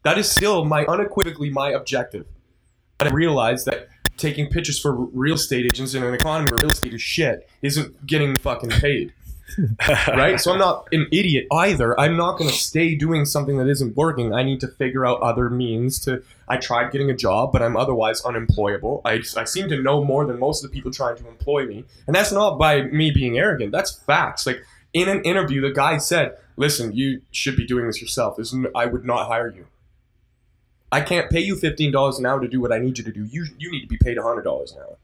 That 0.04 0.18
is 0.18 0.30
still 0.30 0.66
my 0.66 0.86
unequivocally 0.86 1.50
my 1.50 1.70
objective. 1.70 2.26
But 2.98 3.08
I 3.08 3.12
realize 3.12 3.66
that 3.66 3.88
taking 4.18 4.48
pictures 4.48 4.80
for 4.80 4.94
real 4.94 5.36
estate 5.36 5.66
agents 5.66 5.94
in 5.94 6.04
an 6.04 6.14
economy 6.14 6.52
where 6.52 6.60
real 6.60 6.72
estate 6.72 6.94
is 6.94 7.02
shit 7.02 7.50
isn't 7.62 8.06
getting 8.06 8.36
fucking 8.36 8.70
paid. 8.70 9.14
right? 10.08 10.40
So 10.40 10.54
I'm 10.54 10.60
not 10.60 10.88
an 10.92 11.08
idiot 11.12 11.48
either. 11.52 12.00
I'm 12.00 12.16
not 12.16 12.38
going 12.38 12.50
to 12.50 12.56
stay 12.56 12.96
doing 12.96 13.26
something 13.26 13.58
that 13.58 13.68
isn't 13.68 13.98
working. 13.98 14.34
I 14.34 14.44
need 14.44 14.60
to 14.62 14.68
figure 14.68 15.06
out 15.06 15.22
other 15.22 15.50
means 15.50 16.00
to. 16.02 16.24
I 16.48 16.58
tried 16.58 16.92
getting 16.92 17.10
a 17.10 17.16
job, 17.16 17.52
but 17.52 17.62
I'm 17.62 17.76
otherwise 17.76 18.22
unemployable. 18.22 19.02
I, 19.04 19.22
I 19.36 19.44
seem 19.44 19.68
to 19.70 19.82
know 19.82 20.04
more 20.04 20.26
than 20.26 20.40
most 20.40 20.64
of 20.64 20.70
the 20.70 20.74
people 20.74 20.92
trying 20.92 21.18
to 21.18 21.28
employ 21.28 21.66
me. 21.66 21.86
And 22.08 22.16
that's 22.16 22.32
not 22.32 22.58
by 22.58 22.84
me 22.84 23.12
being 23.12 23.38
arrogant. 23.38 23.72
That's 23.72 23.92
facts. 23.92 24.46
Like 24.46 24.64
in 24.94 25.10
an 25.10 25.22
interview, 25.24 25.62
the 25.62 25.72
guy 25.72 25.98
said, 25.98 26.38
listen, 26.56 26.94
you 26.94 27.22
should 27.32 27.56
be 27.56 27.66
doing 27.66 27.88
this 27.88 28.02
yourself. 28.02 28.38
I 28.76 28.86
would 28.86 29.06
not 29.06 29.28
hire 29.28 29.50
you. 29.50 29.68
I 30.92 31.02
can't 31.02 31.30
pay 31.30 31.40
you 31.40 31.56
$15 31.56 32.20
an 32.20 32.26
hour 32.26 32.42
to 32.42 32.48
do 32.48 32.60
what 32.60 32.72
I 32.72 32.80
need 32.80 32.98
you 32.98 33.04
to 33.04 33.12
do. 33.12 33.24
You, 33.26 33.46
you 33.58 33.72
need 33.72 33.82
to 33.82 33.88
be 33.88 33.98
paid 33.98 34.18
$100 34.18 34.44
an 34.74 34.80
hour. 34.80 34.98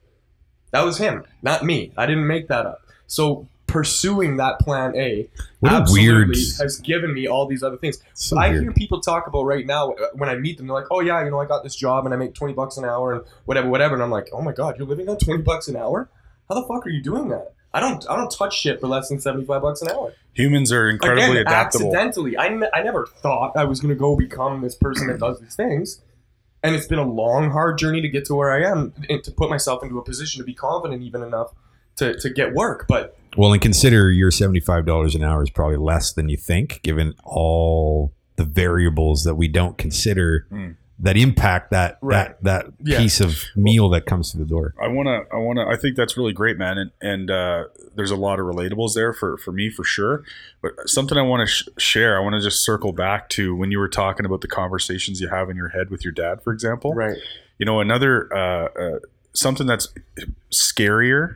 That 0.72 0.84
was 0.84 0.98
him, 0.98 1.24
not 1.42 1.64
me. 1.64 1.94
I 1.96 2.06
didn't 2.06 2.28
make 2.28 2.50
that 2.50 2.66
up. 2.66 2.82
So 3.08 3.48
pursuing 3.68 4.38
that 4.38 4.60
plan 4.60 4.96
A 4.96 5.30
What 5.60 5.72
absolutely 5.72 6.08
weird. 6.10 6.28
has 6.60 6.80
given 6.84 7.14
me 7.14 7.28
all 7.28 7.46
these 7.48 7.64
other 7.64 7.78
things. 7.78 8.00
So 8.14 8.38
I 8.38 8.50
weird. 8.50 8.64
hear 8.64 8.72
people 8.74 9.00
talk 9.02 9.28
about 9.28 9.44
right 9.44 9.66
now 9.66 9.92
uh, 9.92 10.08
when 10.14 10.30
I 10.30 10.36
meet 10.36 10.58
them, 10.58 10.68
they're 10.68 10.76
like, 10.76 10.88
"Oh 10.92 11.00
yeah, 11.02 11.24
you 11.24 11.30
know, 11.32 11.40
I 11.40 11.46
got 11.46 11.64
this 11.64 11.76
job 11.76 12.06
and 12.06 12.14
I 12.14 12.18
make 12.18 12.34
twenty 12.34 12.54
bucks 12.54 12.78
an 12.78 12.86
hour 12.86 13.14
and 13.14 13.24
whatever, 13.46 13.70
whatever." 13.70 13.94
And 13.94 14.04
I'm 14.04 14.12
like, 14.12 14.30
"Oh 14.34 14.42
my 14.42 14.52
god, 14.52 14.78
you're 14.78 14.88
living 14.88 15.08
on 15.10 15.18
twenty 15.18 15.42
bucks 15.42 15.68
an 15.68 15.76
hour? 15.78 16.10
How 16.50 16.56
the 16.56 16.68
fuck 16.68 16.86
are 16.86 16.90
you 16.90 17.02
doing 17.02 17.30
that?" 17.30 17.54
I 17.78 17.80
don't, 17.80 18.04
I 18.10 18.16
don't 18.16 18.32
touch 18.32 18.60
shit 18.60 18.80
for 18.82 18.88
less 18.88 19.10
than 19.10 19.20
seventy 19.20 19.46
five 19.46 19.62
bucks 19.62 19.82
an 19.84 19.90
hour. 19.90 20.14
Humans 20.34 20.72
are 20.72 20.90
incredibly 20.90 21.24
Again, 21.24 21.38
adaptable. 21.38 21.96
accidentally, 21.96 22.38
I, 22.38 22.50
ne- 22.50 22.70
I 22.74 22.82
never 22.82 23.06
thought 23.06 23.56
I 23.56 23.64
was 23.66 23.80
gonna 23.80 23.96
go 23.96 24.16
become 24.16 24.62
this 24.62 24.76
person 24.76 25.08
that 25.08 25.20
does 25.20 25.40
these 25.40 25.56
things. 25.56 26.02
And 26.64 26.76
it's 26.76 26.88
been 26.88 27.00
a 27.00 27.08
long, 27.08 27.52
hard 27.52 27.78
journey 27.78 28.02
to 28.02 28.10
get 28.10 28.26
to 28.26 28.36
where 28.36 28.52
I 28.52 28.68
am 28.70 28.94
and 29.10 29.24
to 29.24 29.32
put 29.32 29.50
myself 29.50 29.84
into 29.84 30.00
a 30.00 30.04
position 30.04 30.40
to 30.42 30.46
be 30.46 30.56
confident 30.56 31.04
even 31.04 31.22
enough 31.22 31.52
to, 31.98 32.18
to 32.20 32.30
get 32.32 32.54
work. 32.54 32.86
But 32.88 33.16
Well, 33.38 33.54
and 33.54 33.62
consider 33.62 34.10
your 34.12 34.32
seventy-five 34.32 34.86
dollars 34.86 35.14
an 35.16 35.24
hour 35.24 35.44
is 35.44 35.52
probably 35.52 35.78
less 35.78 36.12
than 36.14 36.30
you 36.30 36.38
think, 36.38 36.82
given 36.82 37.14
all 37.24 38.14
the 38.38 38.44
variables 38.44 39.24
that 39.24 39.36
we 39.36 39.48
don't 39.48 39.78
consider 39.78 40.48
Mm. 40.52 40.76
That 41.00 41.16
impact 41.16 41.70
that 41.72 42.00
Right. 42.02 42.30
that 42.42 42.44
that 42.44 42.74
Yeah. 42.84 42.98
piece 42.98 43.20
of 43.22 43.44
meal 43.56 43.88
that 43.90 44.06
comes 44.08 44.32
through 44.32 44.44
the 44.46 44.50
door. 44.50 44.74
I 44.82 44.88
want 44.88 45.06
to, 45.08 45.26
I 45.32 45.38
want 45.38 45.60
to, 45.60 45.66
I 45.68 45.76
think 45.78 45.96
that's 45.96 46.18
really 46.18 46.34
great, 46.34 46.58
man. 46.58 46.78
And, 46.80 46.92
and 47.02 47.30
uh, 47.30 47.66
there's 47.96 48.10
a 48.10 48.16
lot 48.16 48.40
of 48.40 48.48
relatables 48.48 48.96
there 48.96 49.14
for, 49.14 49.38
for 49.38 49.52
me, 49.52 49.70
for 49.70 49.84
sure. 49.84 50.24
But 50.62 50.72
something 50.90 51.16
I 51.18 51.22
want 51.22 51.42
to 51.42 51.54
sh- 51.54 51.68
share, 51.78 52.18
I 52.18 52.22
want 52.24 52.34
to 52.34 52.42
just 52.42 52.64
circle 52.64 52.94
back 52.94 53.30
to 53.30 53.56
when 53.56 53.70
you 53.70 53.78
were 53.78 53.90
talking 53.90 54.26
about 54.26 54.42
the 54.42 54.48
conversations 54.48 55.22
you 55.22 55.28
have 55.30 55.50
in 55.52 55.56
your 55.56 55.68
head 55.70 55.92
with 55.92 56.04
your 56.04 56.14
dad, 56.14 56.42
for 56.42 56.52
example. 56.52 56.94
right, 56.96 57.18
You 57.60 57.66
know, 57.68 57.80
another, 57.80 58.28
uh, 58.36 58.66
uh, 58.80 59.00
something 59.34 59.68
that's 59.68 59.94
scarier 60.52 61.36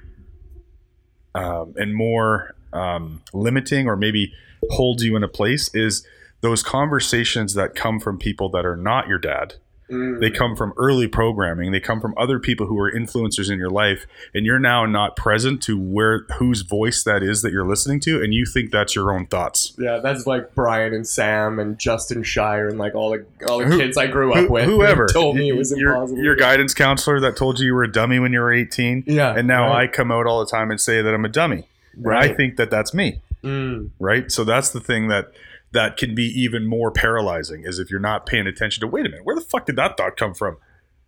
um, 1.36 1.74
and 1.78 1.96
more 1.96 2.56
um, 2.74 3.22
limiting 3.34 3.88
or 3.88 3.96
maybe 3.96 4.34
holds 4.72 5.04
you 5.04 5.16
in 5.16 5.24
a 5.24 5.28
place 5.28 5.70
is 5.76 6.06
those 6.42 6.62
conversations 6.64 7.54
that 7.54 7.76
come 7.76 8.00
from 8.00 8.18
people 8.18 8.50
that 8.50 8.66
are 8.66 8.76
not 8.78 9.08
your 9.08 9.20
dad 9.20 9.56
Mm. 9.90 10.22
they 10.22 10.30
come 10.32 10.56
from 10.56 10.72
early 10.78 11.06
programming 11.06 11.74
they 11.74 11.82
come 11.82 12.00
from 12.00 12.14
other 12.18 12.40
people 12.40 12.66
who 12.68 12.80
are 12.80 12.90
influencers 12.90 13.52
in 13.52 13.60
your 13.60 13.70
life 13.70 14.06
and 14.34 14.46
you're 14.46 14.58
now 14.58 14.86
not 14.86 15.18
present 15.18 15.62
to 15.64 15.78
where 15.78 16.20
whose 16.38 16.62
voice 16.62 17.04
that 17.04 17.22
is 17.22 17.42
that 17.42 17.52
you're 17.52 17.68
listening 17.68 18.00
to 18.00 18.24
and 18.24 18.34
you 18.34 18.46
think 18.46 18.72
that's 18.72 18.96
your 18.96 19.14
own 19.14 19.26
thoughts 19.26 19.74
Yeah, 19.78 19.98
that's 20.02 20.26
like 20.26 20.56
Brian 20.56 20.94
and 20.94 21.06
Sam 21.06 21.60
and 21.60 21.78
Justin 21.78 22.24
Shire 22.24 22.70
and 22.70 22.80
like 22.80 22.96
all 22.96 23.10
the 23.12 23.26
all 23.50 23.60
the 23.60 23.66
Who- 23.66 23.80
kids 23.80 23.98
I 23.98 24.08
grew 24.08 24.32
Who- 24.32 24.46
up 24.46 24.50
with. 24.50 24.64
whoever 24.64 25.08
told 25.12 25.36
me 25.36 25.50
it 25.50 25.58
was 25.58 25.74
impossible. 25.74 26.24
your 26.24 26.38
guidance 26.38 26.74
counselor 26.74 27.20
that 27.20 27.36
told 27.36 27.60
you 27.60 27.66
you 27.66 27.74
were 27.74 27.84
a 27.84 27.92
dummy 27.92 28.18
when 28.20 28.32
you 28.32 28.40
were 28.40 28.54
18 28.54 29.04
yeah, 29.08 29.36
and 29.36 29.46
now 29.46 29.68
right. 29.72 29.84
i 29.84 29.88
come 29.88 30.10
out 30.10 30.26
all 30.26 30.40
the 30.40 30.50
time 30.50 30.72
and 30.72 30.80
say 30.80 31.02
that 31.02 31.14
i'm 31.14 31.26
a 31.26 31.30
dummy 31.30 31.68
and 31.98 32.14
i 32.16 32.30
think 32.34 32.56
that 32.56 32.72
that's 32.72 32.94
me 32.94 33.20
Mm. 33.44 33.90
right 34.00 34.32
so 34.32 34.44
that's 34.46 34.70
the 34.70 34.80
thing 34.80 35.08
that 35.10 35.34
that 35.72 35.98
can 35.98 36.14
be 36.14 36.24
even 36.24 36.68
more 36.68 36.92
paralyzing 36.92 37.64
is 37.66 37.80
if 37.80 37.90
you're 37.90 38.00
not 38.00 38.26
paying 38.26 38.48
attention 38.48 38.82
to 38.82 38.88
wait 38.88 39.06
a 39.06 39.10
minute 39.10 39.26
where 39.26 39.36
the 39.36 39.42
fuck 39.42 39.66
did 39.66 39.76
that 39.76 39.98
thought 39.98 40.18
come 40.18 40.34
from 40.34 40.58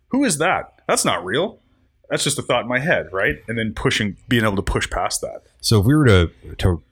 who 0.08 0.24
is 0.24 0.38
that 0.38 0.80
that's 0.88 1.04
not 1.04 1.24
real 1.24 1.58
that's 2.10 2.24
just 2.24 2.38
a 2.38 2.42
thought 2.42 2.62
in 2.62 2.68
my 2.68 2.78
head 2.78 3.08
right 3.12 3.36
and 3.48 3.58
then 3.58 3.72
pushing 3.74 4.16
being 4.28 4.44
able 4.44 4.56
to 4.56 4.62
push 4.62 4.88
past 4.90 5.20
that 5.20 5.42
So 5.60 5.80
if 5.80 5.86
we 5.86 5.94
were 5.94 6.06
to 6.06 6.30
to 6.58 6.82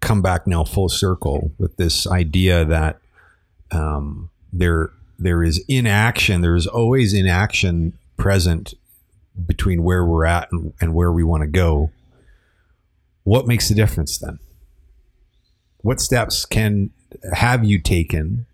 come 0.00 0.22
back 0.22 0.46
now 0.46 0.64
full 0.64 0.88
circle 0.88 1.52
with 1.58 1.76
this 1.76 2.06
idea 2.06 2.64
that 2.64 2.98
um, 3.70 4.30
there 4.52 4.90
there 5.18 5.42
is 5.42 5.64
inaction, 5.68 6.40
there 6.40 6.56
is 6.56 6.66
always 6.66 7.14
inaction 7.14 7.96
present 8.16 8.74
between 9.46 9.82
where 9.82 10.04
we're 10.04 10.24
at 10.24 10.50
and, 10.50 10.72
and 10.80 10.94
where 10.94 11.12
we 11.12 11.22
want 11.22 11.42
to 11.42 11.46
go. 11.46 11.90
What 13.24 13.46
makes 13.46 13.68
the 13.68 13.74
difference 13.74 14.18
then? 14.18 14.38
What 15.78 16.00
steps 16.00 16.44
can 16.44 16.90
have 17.32 17.64
you 17.64 17.78
taken 17.80 18.46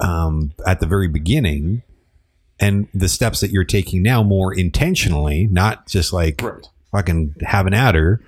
um, 0.00 0.52
at 0.66 0.80
the 0.80 0.86
very 0.86 1.08
beginning, 1.08 1.82
and 2.58 2.88
the 2.94 3.08
steps 3.08 3.40
that 3.40 3.50
you're 3.50 3.64
taking 3.64 4.02
now 4.02 4.22
more 4.22 4.52
intentionally, 4.52 5.46
not 5.50 5.86
just 5.86 6.12
like 6.12 6.40
Right. 6.42 6.66
fucking 6.90 7.34
having 7.42 7.74
at 7.74 7.94
her 7.94 8.20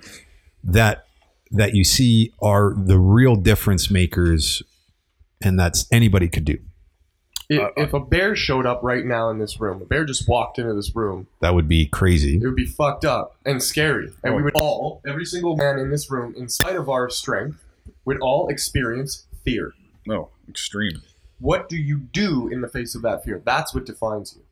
that 0.63 1.05
that 1.51 1.73
you 1.73 1.83
see 1.83 2.33
are 2.41 2.73
the 2.75 2.97
real 2.97 3.35
difference 3.35 3.91
makers 3.91 4.63
and 5.41 5.59
that's 5.59 5.85
anybody 5.91 6.27
could 6.27 6.43
do? 6.45 6.57
If, 7.47 7.61
Uh, 7.61 7.69
if 7.77 7.93
a 7.93 7.99
bear 7.99 8.35
showed 8.35 8.65
up 8.65 8.81
right 8.81 9.05
now 9.05 9.29
in 9.29 9.37
this 9.37 9.59
room, 9.61 9.81
a 9.81 9.85
bear 9.85 10.03
just 10.05 10.27
walked 10.27 10.57
into 10.57 10.73
this 10.73 10.95
room, 10.95 11.27
that 11.41 11.53
would 11.53 11.67
be 11.67 11.85
crazy. 11.85 12.37
it 12.41 12.45
would 12.45 12.55
be 12.55 12.65
fucked 12.65 13.05
up 13.05 13.35
and 13.45 13.61
scary, 13.61 14.09
and 14.23 14.35
we 14.35 14.41
would 14.41 14.55
all, 14.55 15.01
every 15.07 15.25
single 15.25 15.55
man 15.55 15.77
in 15.77 15.91
this 15.91 16.09
room, 16.09 16.33
in 16.35 16.49
spite 16.49 16.75
of 16.75 16.89
our 16.89 17.09
strength, 17.09 17.63
would 18.05 18.19
all 18.21 18.47
experience 18.47 19.25
fear. 19.43 19.73
no 20.05 20.29
extreme 20.47 21.01
What 21.39 21.67
do 21.67 21.75
you 21.75 21.97
do 21.97 22.47
in 22.47 22.61
the 22.61 22.67
face 22.67 22.95
of 22.95 23.01
that 23.01 23.23
fear? 23.25 23.41
That's 23.43 23.73
what 23.73 23.85
defines 23.85 24.35
you. 24.35 24.43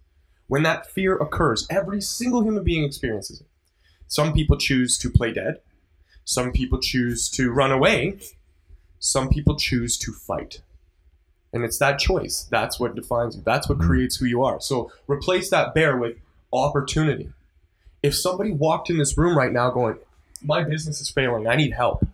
When 0.48 0.63
that 0.63 0.89
fear 0.89 1.16
occurs, 1.16 1.66
every 1.70 2.02
single 2.02 2.44
human 2.44 2.63
being 2.63 2.84
experiences 2.84 3.42
it. 3.42 3.48
Some 4.08 4.34
people 4.34 4.58
choose 4.58 4.98
to 5.00 5.10
play 5.10 5.32
dead. 5.32 5.62
Some 6.26 6.52
people 6.52 6.80
choose 6.80 7.30
to 7.32 7.52
run 7.52 7.72
away. 7.72 8.20
Some 9.00 9.30
people 9.30 9.56
choose 9.56 9.98
to 10.00 10.12
fight. 10.12 10.62
And 11.52 11.63
it's 11.63 11.78
that 11.78 12.00
choice. 12.00 12.48
That's 12.50 12.80
what 12.80 12.96
defines 12.96 13.36
you. 13.36 13.44
That's 13.46 13.70
what 13.70 13.78
mm-hmm. 13.78 13.88
creates 13.88 14.18
who 14.18 14.26
you 14.26 14.44
are. 14.44 14.60
So 14.60 14.92
replace 15.08 15.50
that 15.52 15.74
bear 15.74 15.98
with 15.98 16.18
opportunity. 16.52 17.30
If 18.02 18.16
somebody 18.16 18.52
walked 18.52 18.89
in 18.89 18.98
this 18.98 19.18
room 19.18 19.38
right 19.38 19.52
now 19.52 19.70
going, 19.70 19.98
My 20.44 20.63
business 20.63 21.00
is 21.00 21.10
failing, 21.10 21.48
I 21.48 21.56
need 21.56 21.74
help, 21.74 22.06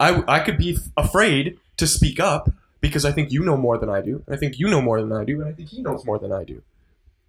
I, 0.00 0.22
I 0.28 0.40
could 0.40 0.58
be 0.58 0.76
f- 0.76 0.88
afraid 0.96 1.58
to 1.76 1.86
speak 1.86 2.20
up 2.20 2.50
because 2.80 3.04
I 3.04 3.12
think 3.12 3.32
you 3.32 3.44
know 3.44 3.56
more 3.56 3.78
than 3.78 3.88
I 3.90 4.00
do. 4.00 4.22
and 4.26 4.34
I 4.36 4.38
think 4.38 4.58
you 4.58 4.68
know 4.68 4.80
more 4.80 5.00
than 5.00 5.12
I 5.12 5.24
do. 5.24 5.40
And 5.40 5.48
I 5.48 5.52
think 5.52 5.68
he 5.70 5.82
knows 5.82 6.04
more 6.04 6.18
than 6.18 6.32
I 6.32 6.44
do. 6.44 6.62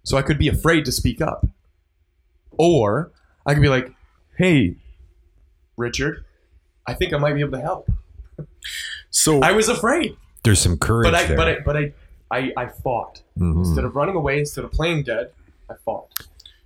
So 0.04 0.16
I 0.16 0.22
could 0.22 0.38
be 0.38 0.48
afraid 0.48 0.84
to 0.84 0.92
speak 0.92 1.20
up. 1.20 1.46
Or 2.52 3.10
I 3.46 3.54
could 3.54 3.62
be 3.62 3.68
like, 3.68 3.92
hey, 4.36 4.76
Richard, 5.76 6.24
I 6.86 6.94
think 6.94 7.12
I 7.14 7.18
might 7.18 7.34
be 7.34 7.40
able 7.40 7.52
to 7.58 7.60
help. 7.60 7.88
so 9.10 9.40
I 9.40 9.52
was 9.52 9.68
afraid, 9.68 10.16
there's 10.44 10.60
some 10.60 10.78
courage 10.78 11.04
but 11.10 11.14
I, 11.14 11.24
there 11.26 11.36
but 11.36 11.48
I, 11.48 11.58
but 11.64 11.76
I, 11.76 11.92
I, 12.30 12.52
I 12.56 12.66
fought. 12.68 13.22
Mhm. 13.38 13.58
Instead 13.66 13.84
of 13.84 13.96
running 13.96 14.14
away, 14.16 14.38
instead 14.38 14.64
of 14.64 14.72
playing 14.72 15.04
dead, 15.04 15.32
I 15.68 15.74
fought. 15.84 16.08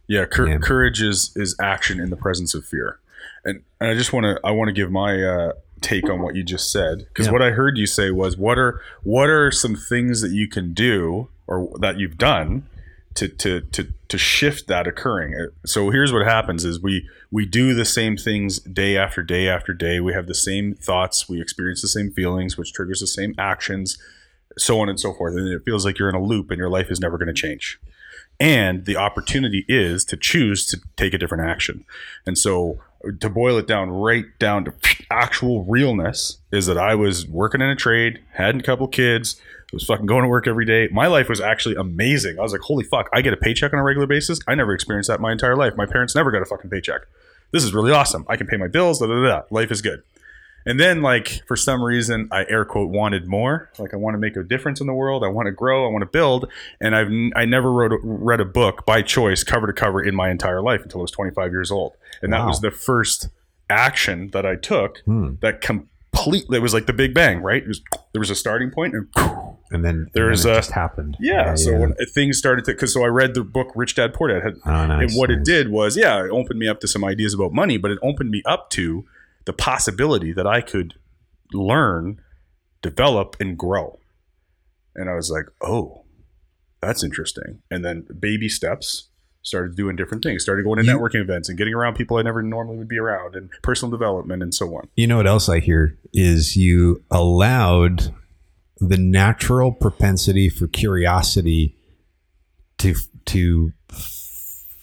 Yeah, 0.09 0.25
cour- 0.27 0.49
Yeah. 0.49 0.59
courage 0.59 1.01
is 1.01 1.33
is 1.37 1.57
action 1.61 1.99
in 2.01 2.11
the 2.11 2.17
presence 2.17 2.55
of 2.55 2.64
fear, 2.64 2.99
and 3.44 3.62
and 3.80 3.90
I 3.90 3.94
just 3.94 4.12
want 4.12 4.24
to 4.24 4.40
I 4.44 4.50
want 4.52 4.68
to 4.68 4.72
give 4.72 4.90
my 4.90 5.22
uh, 5.22 5.52
take 5.80 6.09
on 6.09 6.22
what 6.22 6.35
you 6.35 6.42
just 6.42 6.70
said 6.72 6.98
because 7.09 7.26
Yeah. 7.26 7.33
what 7.33 7.42
I 7.42 7.50
heard 7.50 7.76
you 7.76 7.87
say 7.87 8.11
was 8.11 8.37
what 8.37 8.59
are 8.59 8.80
what 9.02 9.28
are 9.28 9.50
some 9.50 9.74
things 9.76 10.20
that 10.22 10.30
you 10.30 10.48
can 10.48 10.72
do 10.72 11.28
or 11.46 11.68
that 11.80 11.98
you've 11.98 12.16
done 12.18 12.66
to 13.14 13.28
to 13.28 13.61
to 13.61 13.92
to 14.09 14.18
shift 14.18 14.66
that 14.68 14.87
occurring. 14.87 15.35
Uh, 15.35 15.46
So 15.66 15.90
here's 15.90 16.12
what 16.12 16.24
happens: 16.26 16.64
is 16.64 16.80
we 16.83 17.09
we 17.30 17.46
do 17.46 17.74
the 17.74 17.85
same 17.85 18.16
things 18.16 18.61
day 18.61 18.96
after 18.96 19.22
day 19.22 19.48
after 19.48 19.72
day. 19.74 20.00
We 20.00 20.12
have 20.14 20.26
the 20.26 20.35
same 20.35 20.74
thoughts, 20.74 21.28
we 21.28 21.40
experience 21.40 21.83
the 21.83 21.88
same 21.88 22.11
feelings, 22.12 22.57
which 22.57 22.72
triggers 22.72 23.00
the 23.00 23.07
same 23.07 23.35
actions, 23.38 23.98
so 24.57 24.80
on 24.80 24.88
and 24.88 24.98
so 24.98 25.12
forth, 25.12 25.35
and 25.37 25.48
it 25.48 25.62
feels 25.64 25.85
like 25.85 25.98
you're 25.98 26.09
in 26.09 26.14
a 26.14 26.22
loop, 26.22 26.50
and 26.50 26.59
your 26.59 26.70
life 26.70 26.90
is 26.90 27.00
never 27.00 27.18
going 27.18 27.28
to 27.28 27.35
change 27.35 27.78
and 28.40 28.85
the 28.85 28.97
opportunity 28.97 29.64
is 29.68 30.05
to 30.07 30.16
choose 30.16 30.66
to 30.66 30.81
take 30.97 31.14
a 31.14 31.18
different 31.18 31.49
action. 31.49 31.85
And 32.27 32.37
so 32.37 32.81
to 33.20 33.29
boil 33.29 33.59
it 33.59 33.66
down 33.66 33.90
right 33.90 34.25
down 34.38 34.64
to 34.64 34.75
actual 35.11 35.64
realness 35.64 36.38
is 36.51 36.66
that 36.66 36.79
I 36.79 36.94
was 36.94 37.27
working 37.27 37.61
in 37.61 37.68
a 37.68 37.77
trade, 37.77 38.20
had 38.33 38.57
a 38.57 38.62
couple 38.62 38.88
kids, 38.88 39.40
was 39.75 39.85
fucking 39.85 40.07
going 40.07 40.23
to 40.23 40.29
work 40.29 40.47
every 40.47 40.64
day. 40.64 40.88
My 40.92 41.09
life 41.09 41.29
was 41.29 41.40
actually 41.40 41.75
amazing. 41.75 42.38
I 42.38 42.42
was 42.42 42.53
like, 42.53 42.62
holy 42.62 42.85
fuck, 42.85 43.09
I 43.12 43.20
get 43.20 43.33
a 43.33 43.37
paycheck 43.37 43.73
on 43.73 43.79
a 43.79 43.83
regular 43.83 44.07
basis. 44.07 44.38
I 44.47 44.55
never 44.55 44.73
experienced 44.73 45.09
that 45.09 45.20
my 45.20 45.33
entire 45.33 45.57
life. 45.57 45.75
My 45.77 45.87
parents 45.87 46.14
never 46.14 46.31
got 46.31 46.42
a 46.42 46.47
fucking 46.47 46.70
paycheck. 46.70 47.03
This 47.51 47.64
is 47.64 47.75
really 47.75 47.92
awesome. 47.92 48.25
I 48.29 48.37
can 48.37 48.47
pay 48.47 48.57
my 48.57 48.68
bills. 48.68 49.01
Da, 49.01 49.07
da, 49.07 49.23
da. 49.23 49.42
Life 49.51 49.70
is 49.70 49.83
good. 49.83 50.03
And 50.66 50.81
then, 50.81 51.03
like, 51.03 51.42
for 51.46 51.57
some 51.57 51.83
reason, 51.83 52.29
I 52.33 52.44
air 52.48 52.64
quote 52.64 52.90
wanted 52.90 53.27
more. 53.27 53.70
Like, 53.79 53.92
I 53.92 53.96
want 53.96 54.14
to 54.14 54.18
make 54.18 54.37
a 54.37 54.42
difference 54.42 54.81
in 54.81 54.87
the 54.87 54.94
world. 54.94 55.22
I 55.22 55.29
want 55.29 55.46
to 55.46 55.53
grow. 55.53 55.87
I 55.87 55.90
want 55.90 56.03
to 56.03 56.07
build. 56.11 56.50
And 56.81 56.96
I've 56.96 57.09
n- 57.09 57.33
I 57.37 57.44
never 57.44 57.70
wrote 57.70 57.92
a, 57.92 57.98
read 58.03 58.40
a 58.40 58.44
book 58.46 58.87
by 58.87 59.03
choice, 59.03 59.44
cover 59.44 59.66
to 59.66 59.72
cover, 59.72 60.03
in 60.03 60.14
my 60.14 60.31
entire 60.31 60.62
life 60.62 60.83
until 60.83 61.00
I 61.00 61.03
was 61.03 61.11
25 61.11 61.53
years 61.53 61.70
old. 61.70 61.92
And 62.22 62.33
that 62.33 62.46
was 62.46 62.61
the 62.61 62.70
first 62.70 63.29
action 63.68 64.31
that 64.33 64.46
I 64.46 64.57
took 64.57 64.98
Hmm. 65.05 65.35
that 65.40 65.61
completely. 65.61 66.57
It 66.59 66.62
was 66.62 66.72
like 66.74 66.87
the 66.87 66.92
Big 66.92 67.12
Bang, 67.14 67.40
right? 67.42 67.62
It 67.62 67.68
was, 67.68 67.81
there 68.12 68.20
was 68.20 68.31
a 68.31 68.35
starting 68.35 68.70
point, 68.70 68.94
and 68.94 69.09
And 69.70 69.85
then 69.85 70.09
There 70.14 70.31
and 70.31 70.38
then 70.38 70.50
it 70.53 70.55
a- 70.57 70.59
just 70.61 70.70
happened. 70.72 71.16
yeah. 71.18 71.55
so 71.57 71.77
when 71.77 71.94
things 72.14 72.38
started 72.38 72.64
to, 72.66 72.72
because 72.72 72.92
so 72.94 73.03
I 73.03 73.09
read 73.09 73.35
the 73.35 73.42
book 73.42 73.72
Rich 73.74 73.96
Dad 73.96 74.14
Poor 74.14 74.29
Dad, 74.29 74.42
had, 74.42 74.55
Oh, 74.64 74.87
nice, 74.87 75.11
and 75.11 75.18
what 75.18 75.31
it 75.31 75.44
did 75.44 75.70
was, 75.70 75.96
yeah, 75.96 76.24
it 76.24 76.31
opened 76.31 76.59
me 76.59 76.68
up 76.68 76.81
to 76.81 76.88
some 76.88 77.05
ideas 77.05 77.35
about 77.35 77.53
money, 77.53 77.77
but 77.77 77.90
it 77.90 77.98
opened 78.03 78.31
me 78.31 78.42
up 78.46 78.70
to 78.70 79.05
the 79.44 79.52
possibility 79.52 80.33
that 80.33 80.46
I 80.46 80.61
could 80.61 80.94
learn, 81.52 82.20
develop, 82.83 83.37
and 83.40 83.59
grow. 83.59 83.98
And 84.94 85.11
I 85.11 85.14
was 85.14 85.30
like, 85.30 85.46
oh, 85.61 86.04
that's 86.80 87.02
interesting. 87.04 87.61
And 87.70 87.85
then 87.85 88.07
baby 88.18 88.48
steps 88.48 89.09
started 89.42 89.76
doing 89.76 89.96
different 89.96 90.22
things, 90.22 90.42
started 90.42 90.64
going 90.64 90.78
to 90.78 90.85
You- 90.85 90.96
networking 90.96 91.20
events 91.20 91.48
and 91.48 91.59
getting 91.59 91.74
around 91.74 91.94
people 91.96 92.16
I 92.16 92.22
never 92.22 92.42
normally 92.42 92.78
would 92.78 92.88
be 92.88 92.98
around, 92.98 93.35
and 93.37 93.50
personal 93.62 93.90
development 93.90 94.42
and 94.42 94.54
so 94.54 94.66
on. 94.74 94.88
You 94.96 95.07
know 95.07 95.18
what 95.18 95.26
else 95.26 95.48
I 95.48 95.61
hear 95.61 95.98
is 96.14 96.57
you 96.57 97.02
allowed 97.11 98.14
the 98.78 98.96
natural 98.96 99.72
propensity 99.72 100.48
for 100.48 100.66
curiosity 100.66 101.76
to 102.78 102.94
to 103.26 103.72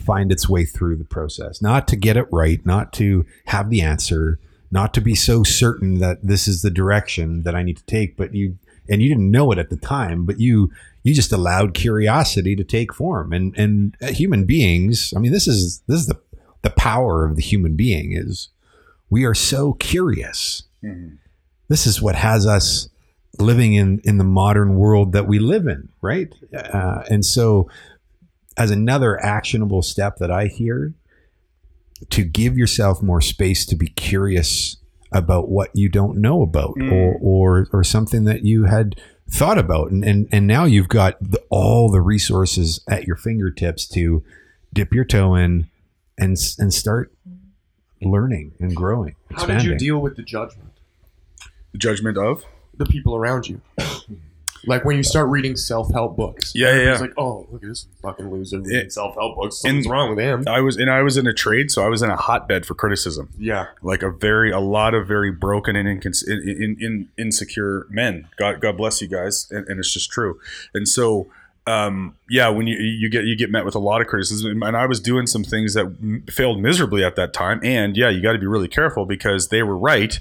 find 0.05 0.31
its 0.31 0.49
way 0.49 0.65
through 0.65 0.95
the 0.97 1.05
process, 1.05 1.61
not 1.61 1.87
to 1.87 1.95
get 1.95 2.17
it 2.17 2.25
right, 2.31 2.65
not 2.65 2.91
to 2.93 3.25
have 3.45 3.69
the 3.69 3.81
answer, 3.81 4.39
not 4.71 4.93
to 4.93 5.01
be 5.01 5.15
so 5.15 5.43
certain 5.43 5.99
that 5.99 6.19
this 6.23 6.47
is 6.47 6.61
the 6.61 6.71
direction 6.71 7.43
that 7.43 7.55
I 7.55 7.63
need 7.63 7.77
to 7.77 7.85
take, 7.85 8.15
but 8.15 8.33
you 8.33 8.57
and 8.89 9.01
you 9.01 9.09
didn't 9.09 9.31
know 9.31 9.51
it 9.51 9.59
at 9.59 9.69
the 9.69 9.77
time, 9.77 10.25
but 10.25 10.39
you 10.39 10.71
you 11.03 11.13
just 11.13 11.31
allowed 11.31 11.73
curiosity 11.73 12.55
to 12.55 12.63
take 12.63 12.93
form 12.93 13.33
and 13.33 13.57
and 13.57 13.97
uh, 14.01 14.07
human 14.07 14.45
beings, 14.45 15.13
I 15.15 15.19
mean 15.19 15.31
this 15.31 15.47
is 15.47 15.81
this 15.87 15.99
is 15.99 16.07
the 16.07 16.19
the 16.61 16.69
power 16.69 17.25
of 17.25 17.35
the 17.35 17.41
human 17.41 17.75
being 17.75 18.13
is 18.13 18.49
we 19.09 19.25
are 19.25 19.33
so 19.33 19.73
curious. 19.73 20.63
This 21.67 21.85
is 21.87 22.01
what 22.01 22.15
has 22.15 22.45
us 22.45 22.89
living 23.39 23.73
in 23.73 24.01
in 24.03 24.17
the 24.17 24.23
modern 24.23 24.75
world 24.75 25.13
that 25.13 25.27
we 25.27 25.39
live 25.39 25.67
in, 25.67 25.89
right? 26.01 26.33
Uh, 26.53 27.03
and 27.09 27.25
so, 27.25 27.69
as 28.57 28.71
another 28.71 29.23
actionable 29.23 29.81
step 29.81 30.17
that 30.17 30.31
I 30.31 30.47
hear, 30.47 30.93
to 32.09 32.23
give 32.23 32.57
yourself 32.57 33.01
more 33.01 33.21
space 33.21 33.65
to 33.67 33.75
be 33.75 33.87
curious 33.87 34.77
about 35.11 35.49
what 35.49 35.69
you 35.73 35.89
don't 35.89 36.17
know 36.17 36.41
about, 36.41 36.75
Mm. 36.77 36.91
or 36.91 37.17
or 37.21 37.67
or 37.73 37.83
something 37.83 38.23
that 38.25 38.43
you 38.45 38.65
had 38.65 38.95
thought 39.29 39.57
about, 39.57 39.91
and 39.91 40.03
and, 40.03 40.27
and 40.31 40.47
now 40.47 40.63
you've 40.65 40.89
got 40.89 41.17
the, 41.21 41.41
all 41.49 41.89
the 41.91 42.01
resources 42.01 42.83
at 42.89 43.05
your 43.05 43.15
fingertips 43.15 43.87
to 43.89 44.23
dip 44.73 44.93
your 44.93 45.05
toe 45.05 45.35
in 45.35 45.69
and 46.17 46.37
and 46.59 46.73
start 46.73 47.11
learning 48.01 48.53
and 48.59 48.75
growing. 48.75 49.15
How 49.31 49.45
did 49.45 49.63
you 49.63 49.77
deal 49.77 49.99
with 49.99 50.15
the 50.15 50.23
judgment? 50.23 50.69
The 51.71 51.77
judgment 51.77 52.17
of? 52.17 52.43
The 52.77 52.85
people 52.85 53.15
around 53.15 53.47
you. 53.47 53.61
Like 54.65 54.85
when 54.85 54.95
you 54.97 55.03
start 55.03 55.29
reading 55.29 55.55
self-help 55.55 56.15
books. 56.15 56.51
Yeah, 56.53 56.67
yeah, 56.69 56.91
It's 56.91 56.99
yeah. 56.99 57.07
like, 57.07 57.13
oh, 57.17 57.47
look 57.51 57.63
at 57.63 57.69
this 57.69 57.87
fucking 58.01 58.29
loser 58.29 58.59
reading 58.59 58.89
self-help 58.89 59.35
books. 59.35 59.63
and- 59.63 59.69
Something's 59.71 59.87
wrong 59.87 60.09
with 60.15 60.19
him. 60.19 60.43
I 60.47 60.61
was, 60.61 60.77
and 60.77 60.89
I 60.91 61.01
was 61.01 61.17
in 61.17 61.25
a 61.27 61.33
trade, 61.33 61.71
so 61.71 61.83
I 61.83 61.87
was 61.89 62.01
in 62.01 62.09
a 62.09 62.15
hotbed 62.15 62.65
for 62.65 62.75
criticism. 62.75 63.29
Yeah. 63.39 63.67
like 63.81 64.03
a 64.03 64.11
very 64.11 64.51
a 64.51 64.59
lot 64.59 64.93
of 64.93 65.07
very 65.07 65.31
broken 65.31 65.75
and 65.75 65.87
incons- 65.87 66.27
in, 66.27 66.39
in, 66.47 66.77
in, 66.79 67.09
insecure 67.17 67.87
men. 67.89 68.27
God 68.37 68.61
God 68.61 68.77
bless 68.77 69.01
you 69.01 69.07
guys, 69.07 69.47
and, 69.51 69.67
and 69.67 69.79
it's 69.79 69.91
just 69.93 70.11
true. 70.11 70.39
And 70.73 70.87
so, 70.87 71.27
um, 71.67 72.15
yeah, 72.29 72.49
when 72.49 72.67
you 72.67 72.77
you 72.77 73.09
get 73.09 73.23
you 73.25 73.35
get 73.35 73.49
met 73.51 73.65
with 73.65 73.75
a 73.75 73.79
lot 73.79 74.01
of 74.01 74.07
criticism, 74.07 74.61
and 74.63 74.75
I 74.75 74.85
was 74.85 74.99
doing 74.99 75.27
some 75.27 75.43
things 75.43 75.73
that 75.75 75.85
m- 75.85 76.23
failed 76.29 76.59
miserably 76.59 77.03
at 77.03 77.15
that 77.15 77.33
time. 77.33 77.59
And 77.63 77.95
yeah, 77.95 78.09
you 78.09 78.21
got 78.21 78.33
to 78.33 78.39
be 78.39 78.47
really 78.47 78.67
careful 78.67 79.05
because 79.05 79.47
they 79.49 79.61
were 79.63 79.77
right. 79.77 80.19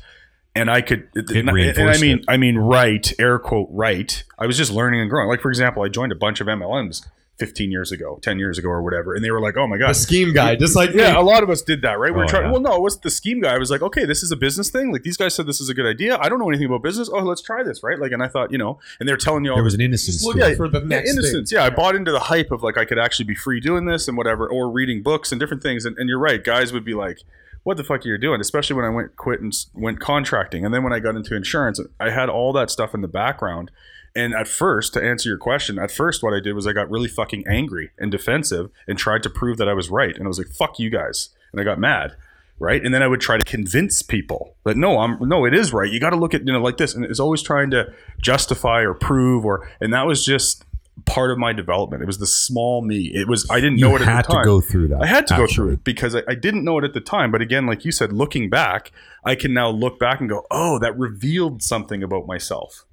And 0.55 0.69
I 0.71 0.81
could, 0.81 1.09
and, 1.15 1.31
and 1.31 1.51
I 1.51 1.53
mean, 1.53 2.19
it. 2.19 2.25
I 2.29 2.37
mean, 2.37 2.57
right, 2.59 3.13
air 3.21 3.39
quote, 3.39 3.69
right. 3.71 4.23
I 4.39 4.47
was 4.47 4.57
just 4.57 4.73
learning 4.73 5.01
and 5.01 5.09
growing. 5.09 5.29
Like 5.29 5.41
for 5.41 5.49
example, 5.51 5.83
I 5.85 5.89
joined 5.89 6.11
a 6.11 6.17
bunch 6.17 6.41
of 6.41 6.49
MLMs 6.49 7.07
15 7.39 7.71
years 7.71 7.93
ago, 7.93 8.19
10 8.21 8.39
years 8.41 8.59
ago, 8.59 8.69
or 8.69 8.83
whatever, 8.83 9.15
and 9.15 9.25
they 9.25 9.31
were 9.31 9.41
like, 9.41 9.57
"Oh 9.57 9.67
my 9.69 9.79
god, 9.79 9.91
The 9.91 9.95
scheme 9.95 10.35
guy, 10.35 10.57
just 10.57 10.75
like 10.75 10.91
yeah, 10.93 11.13
me. 11.13 11.19
a 11.19 11.23
lot 11.23 11.43
of 11.45 11.51
us 11.51 11.63
did 11.63 11.83
that, 11.83 12.01
right? 12.01 12.13
We're 12.13 12.25
Oh, 12.25 12.29
trying. 12.29 12.47
yeah. 12.47 12.51
Well, 12.51 12.61
no, 12.61 12.75
it 12.75 12.83
was 12.83 12.99
the 12.99 13.11
scheme 13.11 13.41
guy. 13.41 13.55
I 13.55 13.59
was 13.59 13.71
like, 13.71 13.81
okay, 13.81 14.05
this 14.05 14.23
is 14.25 14.33
a 14.33 14.37
business 14.37 14.71
thing. 14.71 14.93
Like 14.93 15.05
these 15.05 15.17
guys 15.17 15.35
said 15.37 15.47
this 15.47 15.61
is 15.61 15.69
a 15.71 15.75
good 15.75 15.87
idea. 15.87 16.19
I 16.21 16.29
don't 16.29 16.41
know 16.41 16.49
anything 16.49 16.67
about 16.67 16.83
business. 16.83 17.09
Oh, 17.11 17.21
let's 17.21 17.41
try 17.43 17.63
this, 17.63 17.83
right? 17.85 17.99
Like, 17.99 18.11
and 18.13 18.21
I 18.23 18.27
thought, 18.29 18.51
you 18.51 18.59
know, 18.59 18.81
and 18.99 19.09
they're 19.09 19.17
telling 19.17 19.45
you 19.45 19.53
all 19.53 19.57
There 19.57 19.65
was 19.65 19.75
an 19.75 19.81
innocence. 19.81 20.17
Just 20.17 20.33
to 20.33 20.37
looking 20.37 20.53
it. 20.53 20.57
for 20.57 20.69
the 20.69 20.81
yeah, 20.81 20.87
next 20.87 21.11
thing. 21.11 21.19
innocence. 21.21 21.53
Yeah, 21.53 21.63
I 21.65 21.71
bought 21.71 21.95
into 21.95 22.11
the 22.13 22.19
hype 22.21 22.51
of 22.51 22.63
like 22.65 22.77
I 22.77 22.85
could 22.85 22.99
actually 22.99 23.25
be 23.27 23.35
free 23.37 23.61
doing 23.61 23.87
this 23.87 24.09
and 24.09 24.19
whatever, 24.19 24.49
or 24.49 24.69
reading 24.69 25.03
books 25.03 25.31
and 25.33 25.41
different 25.41 25.63
things. 25.63 25.85
And, 25.85 25.97
and 25.97 26.09
you're 26.09 26.19
right, 26.19 26.43
guys 26.43 26.73
would 26.73 26.85
be 26.85 26.95
like, 26.95 27.21
"What 27.63 27.77
the 27.77 27.85
fuck 27.85 28.05
are 28.05 28.09
you 28.09 28.19
doing?" 28.19 28.41
Especially 28.41 28.77
when 28.77 28.85
I 28.85 28.91
went 28.91 29.17
quit 29.17 29.41
and 29.41 29.53
went 29.75 30.01
contracting, 30.01 30.65
and 30.65 30.75
then 30.75 30.83
when 30.83 30.93
I 30.93 30.99
got 30.99 31.17
into 31.17 31.35
insurance, 31.35 31.81
I 31.99 32.11
had 32.11 32.29
all 32.29 32.53
that 32.55 32.71
stuff 32.71 32.95
in 32.95 33.01
the 33.01 33.09
background. 33.09 33.71
And 34.15 34.35
at 34.35 34.49
first, 34.49 34.93
to 34.95 35.03
answer 35.03 35.29
your 35.29 35.39
question, 35.39 35.79
at 35.79 35.93
first, 35.93 36.23
what 36.23 36.35
I 36.35 36.41
did 36.41 36.55
was 36.55 36.67
I 36.67 36.73
got 36.73 36.91
really 36.91 37.09
fucking 37.09 37.45
angry 37.47 37.91
and 37.97 38.11
defensive 38.11 38.71
and 38.89 38.99
tried 38.99 39.23
to 39.23 39.31
prove 39.31 39.57
that 39.59 39.69
I 39.69 39.75
was 39.75 39.89
right. 39.89 40.15
And 40.17 40.25
I 40.25 40.29
was 40.29 40.39
like, 40.39 40.49
"Fuck 40.49 40.79
you 40.79 40.91
guys," 40.91 41.31
and 41.53 41.61
I 41.61 41.65
got 41.65 41.79
mad. 41.79 42.17
Right, 42.59 42.85
and 42.85 42.93
then 42.93 43.03
I 43.03 43.07
would 43.07 43.23
try 43.23 43.39
to 43.39 43.45
convince 43.45 44.03
people 44.03 44.55
that 44.65 44.77
no, 44.77 44.99
I'm 44.99 45.19
no, 45.27 45.47
it 45.47 45.55
is 45.55 45.73
right. 45.73 45.91
You 45.91 45.99
got 45.99 46.11
to 46.11 46.17
look 46.17 46.35
at 46.35 46.47
you 46.47 46.53
know 46.53 46.61
like 46.61 46.77
this, 46.77 46.95
and 46.95 47.07
it's 47.07 47.21
always 47.21 47.41
trying 47.41 47.71
to 47.71 47.91
justify 48.21 48.83
or 48.83 48.93
prove 48.93 49.47
or, 49.47 49.67
and 49.81 49.95
that 49.95 50.07
was 50.07 50.27
just 50.27 50.67
part 51.07 51.31
of 51.31 51.39
my 51.39 51.53
development. 51.53 52.03
It 52.03 52.07
was 52.07 52.19
the 52.19 52.27
small 52.27 52.83
me. 52.83 53.11
It 53.15 53.29
was 53.29 53.47
I 53.51 53.61
didn't 53.61 53.79
you 53.79 53.89
know 53.89 53.97
it 53.97 54.03
had 54.03 54.19
at 54.21 54.27
the 54.27 54.33
time. 54.35 54.43
to 54.45 54.47
go 54.49 54.61
through 54.61 54.89
that. 54.89 55.03
I 55.03 55.07
had 55.07 55.27
to 55.29 55.37
go 55.37 55.47
through 55.47 55.71
it 55.73 55.85
because 55.85 56.15
I, 56.15 56.23
I 56.29 56.35
didn't 56.35 56.65
know 56.65 56.79
it 56.79 56.85
at 56.85 56.95
the 56.95 57.01
time. 57.01 57.31
But 57.31 57.41
again, 57.43 57.67
like 57.67 57.85
you 57.85 57.93
said, 57.93 58.13
looking 58.13 58.51
back, 58.51 58.93
I 59.25 59.35
can 59.35 59.53
now 59.55 59.69
look 59.71 59.99
back 59.99 60.21
and 60.21 60.29
go, 60.29 60.47
oh, 60.51 60.79
that 60.81 60.99
revealed 60.99 61.63
something 61.63 62.03
about 62.03 62.27
myself. 62.27 62.85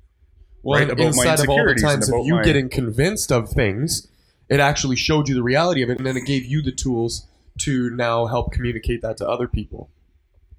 Well, 0.63 0.79
right, 0.79 0.89
about 0.89 0.99
my 0.99 1.05
inside 1.07 1.39
of 1.39 1.49
all 1.49 1.55
the 1.57 1.61
insecurities 1.71 1.83
times 1.83 2.09
of 2.09 2.15
about 2.15 2.25
you 2.25 2.35
my- 2.35 2.43
getting 2.43 2.69
convinced 2.69 3.31
of 3.31 3.49
things, 3.49 4.07
it 4.49 4.59
actually 4.59 4.95
showed 4.95 5.29
you 5.29 5.35
the 5.35 5.43
reality 5.43 5.81
of 5.83 5.89
it, 5.89 5.97
and 5.97 6.05
then 6.05 6.17
it 6.17 6.25
gave 6.25 6.45
you 6.45 6.61
the 6.61 6.71
tools 6.71 7.27
to 7.59 7.89
now 7.91 8.25
help 8.27 8.51
communicate 8.51 9.01
that 9.01 9.17
to 9.17 9.27
other 9.27 9.47
people. 9.47 9.89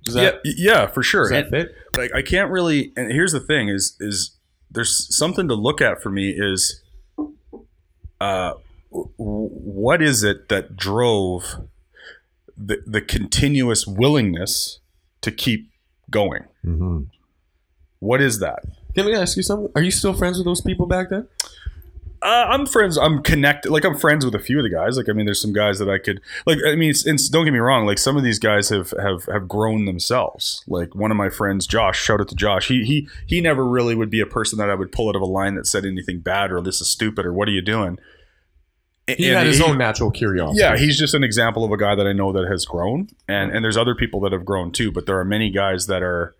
Does 0.04 0.14
that, 0.14 0.40
yeah, 0.44 0.52
yeah, 0.56 0.86
for 0.86 1.02
sure. 1.02 1.24
does 1.24 1.30
that 1.30 1.44
And, 1.46 1.50
fit? 1.50 1.74
like 1.96 2.14
I 2.14 2.22
can't 2.22 2.50
really. 2.50 2.92
And 2.96 3.10
here's 3.12 3.32
the 3.32 3.40
thing: 3.40 3.68
is 3.68 3.96
is 4.00 4.36
there's 4.70 5.14
something 5.14 5.48
to 5.48 5.54
look 5.54 5.80
at 5.80 6.00
for 6.02 6.10
me 6.10 6.30
is, 6.30 6.82
uh, 8.20 8.54
w- 8.90 9.10
what 9.16 10.02
is 10.02 10.22
it 10.22 10.48
that 10.48 10.76
drove 10.76 11.66
the 12.56 12.82
the 12.86 13.00
continuous 13.00 13.86
willingness 13.86 14.80
to 15.20 15.30
keep 15.30 15.70
going? 16.10 16.44
Mhm. 16.64 17.06
What 18.00 18.20
is 18.20 18.38
that? 18.40 18.64
Can 18.94 19.06
we 19.06 19.14
ask 19.14 19.36
you 19.36 19.42
something? 19.42 19.70
Are 19.74 19.82
you 19.82 19.90
still 19.90 20.14
friends 20.14 20.38
with 20.38 20.44
those 20.46 20.60
people 20.60 20.86
back 20.86 21.10
then? 21.10 21.28
Uh, 22.20 22.46
I'm 22.48 22.66
friends. 22.66 22.98
I'm 22.98 23.22
connected. 23.22 23.70
Like 23.70 23.84
I'm 23.84 23.96
friends 23.96 24.24
with 24.24 24.34
a 24.34 24.38
few 24.40 24.58
of 24.58 24.64
the 24.64 24.70
guys. 24.70 24.96
Like 24.96 25.08
I 25.08 25.12
mean, 25.12 25.24
there's 25.26 25.40
some 25.40 25.52
guys 25.52 25.78
that 25.78 25.88
I 25.88 25.98
could 25.98 26.20
like. 26.46 26.58
I 26.66 26.74
mean, 26.74 26.90
it's, 26.90 27.06
it's, 27.06 27.28
don't 27.28 27.44
get 27.44 27.52
me 27.52 27.60
wrong. 27.60 27.86
Like 27.86 27.98
some 27.98 28.16
of 28.16 28.24
these 28.24 28.38
guys 28.40 28.68
have 28.70 28.92
have 29.00 29.24
have 29.26 29.46
grown 29.46 29.84
themselves. 29.84 30.64
Like 30.66 30.94
one 30.94 31.10
of 31.12 31.16
my 31.16 31.28
friends, 31.30 31.66
Josh. 31.66 32.00
Shout 32.02 32.20
out 32.20 32.28
to 32.28 32.34
Josh. 32.34 32.68
He 32.68 32.84
he 32.84 33.08
he 33.26 33.40
never 33.40 33.64
really 33.64 33.94
would 33.94 34.10
be 34.10 34.20
a 34.20 34.26
person 34.26 34.58
that 34.58 34.68
I 34.68 34.74
would 34.74 34.90
pull 34.90 35.08
out 35.08 35.16
of 35.16 35.22
a 35.22 35.26
line 35.26 35.54
that 35.54 35.66
said 35.66 35.84
anything 35.84 36.18
bad 36.20 36.50
or 36.50 36.60
this 36.60 36.80
is 36.80 36.88
stupid 36.88 37.24
or 37.24 37.32
what 37.32 37.46
are 37.48 37.52
you 37.52 37.62
doing. 37.62 37.98
He 39.06 39.28
And 39.28 39.38
had 39.38 39.46
his 39.46 39.58
he- 39.58 39.64
own 39.64 39.78
natural 39.78 40.10
curiosity. 40.10 40.60
Yeah, 40.60 40.76
he's 40.76 40.98
just 40.98 41.14
an 41.14 41.24
example 41.24 41.64
of 41.64 41.70
a 41.72 41.78
guy 41.78 41.94
that 41.94 42.06
I 42.06 42.12
know 42.12 42.30
that 42.32 42.46
has 42.50 42.64
grown, 42.64 43.08
and 43.28 43.52
and 43.52 43.64
there's 43.64 43.76
other 43.76 43.94
people 43.94 44.20
that 44.20 44.32
have 44.32 44.44
grown 44.44 44.70
too. 44.72 44.90
But 44.92 45.06
there 45.06 45.18
are 45.18 45.24
many 45.24 45.50
guys 45.50 45.86
that 45.86 46.02
are 46.02 46.34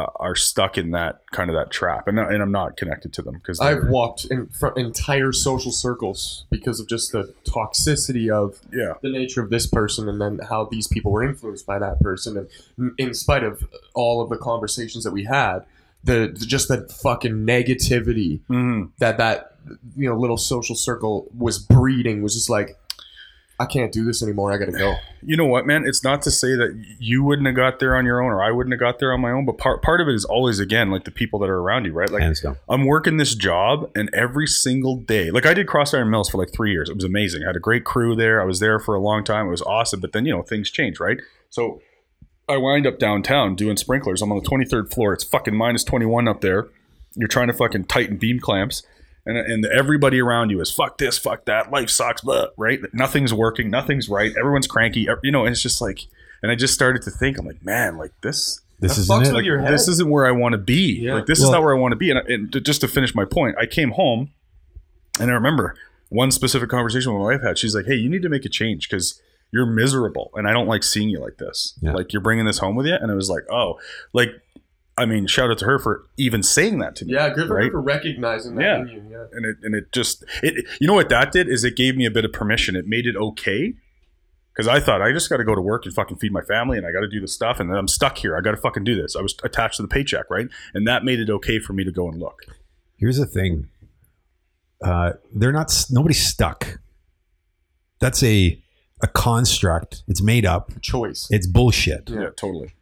uh, 0.00 0.10
are 0.16 0.34
stuck 0.34 0.78
in 0.78 0.92
that 0.92 1.22
kind 1.32 1.50
of 1.50 1.56
that 1.56 1.70
trap, 1.70 2.08
and 2.08 2.18
and 2.18 2.42
I'm 2.42 2.52
not 2.52 2.76
connected 2.76 3.12
to 3.14 3.22
them 3.22 3.34
because 3.34 3.60
I've 3.60 3.88
walked 3.88 4.26
in 4.26 4.46
front 4.48 4.78
entire 4.78 5.32
social 5.32 5.72
circles 5.72 6.46
because 6.50 6.80
of 6.80 6.88
just 6.88 7.12
the 7.12 7.34
toxicity 7.44 8.30
of 8.30 8.58
yeah. 8.72 8.94
the 9.02 9.10
nature 9.10 9.42
of 9.42 9.50
this 9.50 9.66
person 9.66 10.08
and 10.08 10.20
then 10.20 10.40
how 10.48 10.64
these 10.64 10.86
people 10.86 11.12
were 11.12 11.22
influenced 11.22 11.66
by 11.66 11.78
that 11.78 12.00
person. 12.00 12.48
And 12.78 12.92
in 12.98 13.14
spite 13.14 13.44
of 13.44 13.68
all 13.94 14.22
of 14.22 14.30
the 14.30 14.36
conversations 14.36 15.04
that 15.04 15.12
we 15.12 15.24
had 15.24 15.60
the 16.04 16.28
just 16.28 16.68
that 16.68 16.90
fucking 16.90 17.44
negativity 17.46 18.40
Mhm. 18.48 18.90
that 18.98 19.18
that 19.18 19.56
you 19.96 20.08
know 20.08 20.16
little 20.16 20.38
social 20.38 20.74
circle 20.74 21.28
was 21.36 21.58
breeding 21.58 22.22
was 22.22 22.34
just 22.34 22.48
like 22.48 22.78
I 23.60 23.66
can't 23.66 23.92
do 23.92 24.06
this 24.06 24.22
anymore. 24.22 24.50
I 24.52 24.56
gotta 24.56 24.72
go. 24.72 24.94
you 25.22 25.36
know 25.36 25.44
what, 25.44 25.66
man? 25.66 25.84
It's 25.86 26.02
not 26.02 26.22
to 26.22 26.30
say 26.30 26.56
that 26.56 26.82
you 26.98 27.22
wouldn't 27.22 27.46
have 27.46 27.54
got 27.54 27.78
there 27.78 27.94
on 27.94 28.06
your 28.06 28.22
own 28.22 28.32
or 28.32 28.42
I 28.42 28.50
wouldn't 28.50 28.72
have 28.72 28.80
got 28.80 28.98
there 29.00 29.12
on 29.12 29.20
my 29.20 29.30
own, 29.30 29.44
but 29.44 29.58
part 29.58 29.82
part 29.82 30.00
of 30.00 30.08
it 30.08 30.14
is 30.14 30.24
always 30.24 30.58
again 30.58 30.90
like 30.90 31.04
the 31.04 31.10
people 31.10 31.38
that 31.40 31.50
are 31.50 31.58
around 31.58 31.84
you, 31.84 31.92
right? 31.92 32.08
Like 32.08 32.22
Hands 32.22 32.40
down. 32.40 32.56
I'm 32.70 32.86
working 32.86 33.18
this 33.18 33.34
job, 33.34 33.90
and 33.94 34.08
every 34.14 34.46
single 34.46 34.96
day, 34.96 35.30
like 35.30 35.44
I 35.44 35.52
did 35.52 35.66
Cross 35.66 35.92
Iron 35.92 36.08
Mills 36.10 36.30
for 36.30 36.38
like 36.38 36.52
three 36.54 36.72
years. 36.72 36.88
It 36.88 36.94
was 36.94 37.04
amazing. 37.04 37.42
I 37.42 37.48
had 37.48 37.56
a 37.56 37.60
great 37.60 37.84
crew 37.84 38.16
there. 38.16 38.40
I 38.40 38.44
was 38.44 38.60
there 38.60 38.80
for 38.80 38.94
a 38.94 39.00
long 39.00 39.24
time. 39.24 39.46
It 39.46 39.50
was 39.50 39.62
awesome. 39.62 40.00
But 40.00 40.12
then 40.12 40.24
you 40.24 40.34
know 40.34 40.42
things 40.42 40.70
change, 40.70 40.98
right? 40.98 41.18
So 41.50 41.82
I 42.48 42.56
wind 42.56 42.86
up 42.86 42.98
downtown 42.98 43.56
doing 43.56 43.76
sprinklers. 43.76 44.22
I'm 44.22 44.32
on 44.32 44.42
the 44.42 44.48
23rd 44.48 44.92
floor. 44.92 45.12
It's 45.12 45.22
fucking 45.22 45.54
minus 45.54 45.84
21 45.84 46.26
up 46.28 46.40
there. 46.40 46.68
You're 47.14 47.28
trying 47.28 47.48
to 47.48 47.52
fucking 47.52 47.84
tighten 47.84 48.16
beam 48.16 48.40
clamps. 48.40 48.84
And, 49.26 49.36
and 49.36 49.66
everybody 49.66 50.20
around 50.20 50.50
you 50.50 50.60
is 50.60 50.70
fuck 50.70 50.96
this, 50.98 51.18
fuck 51.18 51.44
that, 51.44 51.70
life 51.70 51.90
sucks, 51.90 52.22
blah, 52.22 52.46
right? 52.56 52.80
Nothing's 52.94 53.34
working, 53.34 53.70
nothing's 53.70 54.08
right, 54.08 54.32
everyone's 54.38 54.66
cranky, 54.66 55.06
you 55.22 55.30
know. 55.30 55.44
And 55.44 55.52
it's 55.52 55.62
just 55.62 55.80
like, 55.80 56.06
and 56.42 56.50
I 56.50 56.54
just 56.54 56.72
started 56.72 57.02
to 57.02 57.10
think, 57.10 57.38
I'm 57.38 57.44
like, 57.46 57.62
man, 57.64 57.98
like 57.98 58.12
this, 58.22 58.60
This 58.80 58.94
That 58.96 59.00
is 59.02 59.08
fucks 59.08 59.26
it. 59.28 59.34
with 59.60 59.70
this 59.70 59.88
isn't 59.88 60.08
where 60.08 60.24
I 60.26 60.30
want 60.30 60.52
to 60.54 60.58
be. 60.58 61.00
Yeah. 61.02 61.14
Like 61.14 61.26
this 61.26 61.38
is 61.38 61.50
not 61.50 61.62
where 61.62 61.76
I 61.76 61.78
want 61.78 61.92
to 61.92 61.96
be. 61.96 62.10
And, 62.10 62.18
and 62.20 62.52
to- 62.52 62.60
just 62.62 62.80
to 62.80 62.88
finish 62.88 63.14
my 63.14 63.26
point, 63.26 63.56
I 63.58 63.66
came 63.66 63.90
home, 63.90 64.30
and 65.20 65.30
I 65.30 65.34
remember 65.34 65.76
one 66.08 66.30
specific 66.30 66.70
conversation 66.70 67.12
with 67.12 67.20
my 67.20 67.26
wife 67.34 67.42
had. 67.42 67.58
She's 67.58 67.74
like, 67.74 67.84
"Hey, 67.86 67.96
you 67.96 68.08
need 68.08 68.22
to 68.22 68.30
make 68.30 68.46
a 68.46 68.48
change 68.48 68.88
because 68.88 69.20
you're 69.52 69.66
miserable, 69.66 70.30
and 70.34 70.48
I 70.48 70.52
don't 70.52 70.66
like 70.66 70.82
seeing 70.82 71.10
you 71.10 71.20
like 71.20 71.36
this. 71.36 71.74
Yeah. 71.82 71.92
Like 71.92 72.12
you're 72.14 72.22
bringing 72.22 72.46
this 72.46 72.58
home 72.58 72.74
with 72.74 72.86
you." 72.86 72.94
And 72.94 73.10
I 73.10 73.14
was 73.14 73.28
like, 73.28 73.42
"Oh, 73.50 73.78
like." 74.14 74.30
I 75.00 75.06
mean, 75.06 75.26
shout 75.26 75.50
out 75.50 75.58
to 75.58 75.64
her 75.64 75.78
for 75.78 76.06
even 76.16 76.42
saying 76.42 76.78
that 76.80 76.94
to 76.96 77.04
me. 77.04 77.14
Yeah, 77.14 77.30
good 77.30 77.48
for 77.48 77.54
Right? 77.54 77.64
her 77.66 77.70
for 77.70 77.80
recognizing 77.80 78.54
that 78.56 78.62
Yeah. 78.62 78.84
you. 78.84 79.02
Yeah. 79.10 79.24
and 79.32 79.46
it 79.46 79.56
and 79.62 79.74
it 79.74 79.92
just 79.92 80.24
it 80.42 80.66
you 80.80 80.86
know 80.86 80.94
what 80.94 81.08
that 81.08 81.32
did 81.32 81.48
is 81.48 81.64
it 81.64 81.76
gave 81.76 81.96
me 81.96 82.04
a 82.06 82.10
bit 82.10 82.24
of 82.24 82.32
permission. 82.32 82.76
It 82.76 82.86
made 82.86 83.06
it 83.06 83.16
okay 83.16 83.74
because 84.52 84.68
I 84.68 84.80
thought 84.80 85.00
I 85.02 85.12
just 85.12 85.28
got 85.30 85.38
to 85.38 85.44
go 85.44 85.54
to 85.54 85.60
work 85.60 85.84
and 85.86 85.94
fucking 85.94 86.18
feed 86.18 86.32
my 86.32 86.42
family 86.42 86.76
and 86.78 86.86
I 86.86 86.92
got 86.92 87.00
to 87.00 87.08
do 87.08 87.20
this 87.20 87.32
stuff 87.32 87.60
and 87.60 87.72
I'm 87.74 87.88
stuck 87.88 88.18
here. 88.18 88.36
I 88.36 88.40
got 88.40 88.50
to 88.52 88.56
fucking 88.56 88.84
do 88.84 88.94
this. 89.00 89.16
I 89.16 89.22
was 89.22 89.34
attached 89.44 89.76
to 89.76 89.82
the 89.82 89.88
paycheck, 89.88 90.28
right? 90.30 90.48
And 90.74 90.86
that 90.86 91.04
made 91.04 91.18
it 91.20 91.30
okay 91.30 91.58
for 91.58 91.72
me 91.72 91.82
to 91.84 91.92
go 91.92 92.08
and 92.08 92.18
look. 92.20 92.40
Here's 92.96 93.16
the 93.16 93.26
thing. 93.26 93.68
Uh, 94.84 95.12
they're 95.34 95.52
not. 95.52 95.72
Nobody's 95.90 96.24
stuck. 96.26 96.78
That's 98.00 98.22
a 98.22 98.60
a 99.02 99.06
construct. 99.06 100.02
It's 100.08 100.22
made 100.22 100.44
up. 100.46 100.70
Choice. 100.82 101.26
It's 101.30 101.46
bullshit. 101.46 102.08
Yeah, 102.10 102.30
totally. 102.36 102.74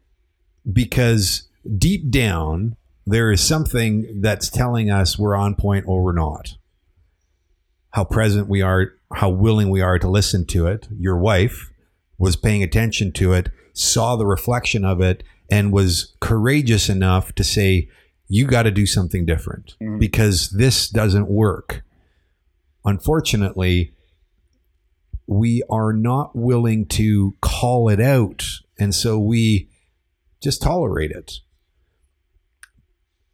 Because 0.70 1.47
deep 1.76 2.10
down 2.10 2.76
there 3.06 3.32
is 3.32 3.40
something 3.40 4.20
that's 4.20 4.50
telling 4.50 4.90
us 4.90 5.18
we're 5.18 5.34
on 5.34 5.54
point 5.54 5.86
or 5.88 6.02
we're 6.02 6.12
not. 6.12 6.56
How 7.90 8.04
present 8.04 8.48
we 8.48 8.60
are, 8.60 8.92
how 9.14 9.30
willing 9.30 9.70
we 9.70 9.80
are 9.80 9.98
to 9.98 10.08
listen 10.08 10.44
to 10.48 10.66
it. 10.66 10.86
Your 10.98 11.16
wife 11.16 11.70
was 12.18 12.36
paying 12.36 12.62
attention 12.62 13.12
to 13.12 13.32
it, 13.32 13.48
saw 13.72 14.16
the 14.16 14.26
reflection 14.26 14.84
of 14.84 15.00
it, 15.00 15.24
and 15.50 15.72
was 15.72 16.14
courageous 16.20 16.90
enough 16.90 17.32
to 17.34 17.44
say, 17.44 17.88
You 18.30 18.46
got 18.46 18.64
to 18.64 18.70
do 18.70 18.84
something 18.84 19.24
different 19.24 19.74
Mhm. 19.80 19.98
because 19.98 20.50
this 20.50 20.90
doesn't 20.90 21.28
work. 21.30 21.82
Unfortunately, 22.84 23.94
we 25.26 25.62
are 25.70 25.94
not 25.94 26.36
willing 26.36 26.84
to 26.86 27.36
call 27.40 27.88
it 27.88 28.00
out. 28.00 28.44
And 28.78 28.94
so 28.94 29.18
we 29.18 29.70
just 30.42 30.60
tolerate 30.60 31.10
it. 31.10 31.40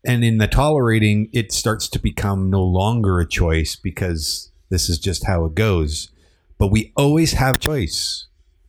And 0.05 0.25
in 0.25 0.39
the 0.39 0.47
tolerating, 0.47 1.29
it 1.33 1.53
starts 1.53 1.89
to 1.89 1.99
become 1.99 2.51
no 2.51 2.63
longer 2.63 3.21
a 3.21 3.27
choice 3.27 3.75
because 3.77 4.51
this 4.69 4.89
is 4.89 4.99
just 4.99 5.27
how 5.27 5.45
it 5.47 5.55
goes. 5.55 6.11
But 6.59 6.69
we 6.69 6.93
always 6.97 7.33
have 7.33 7.59
choice. 7.59 8.27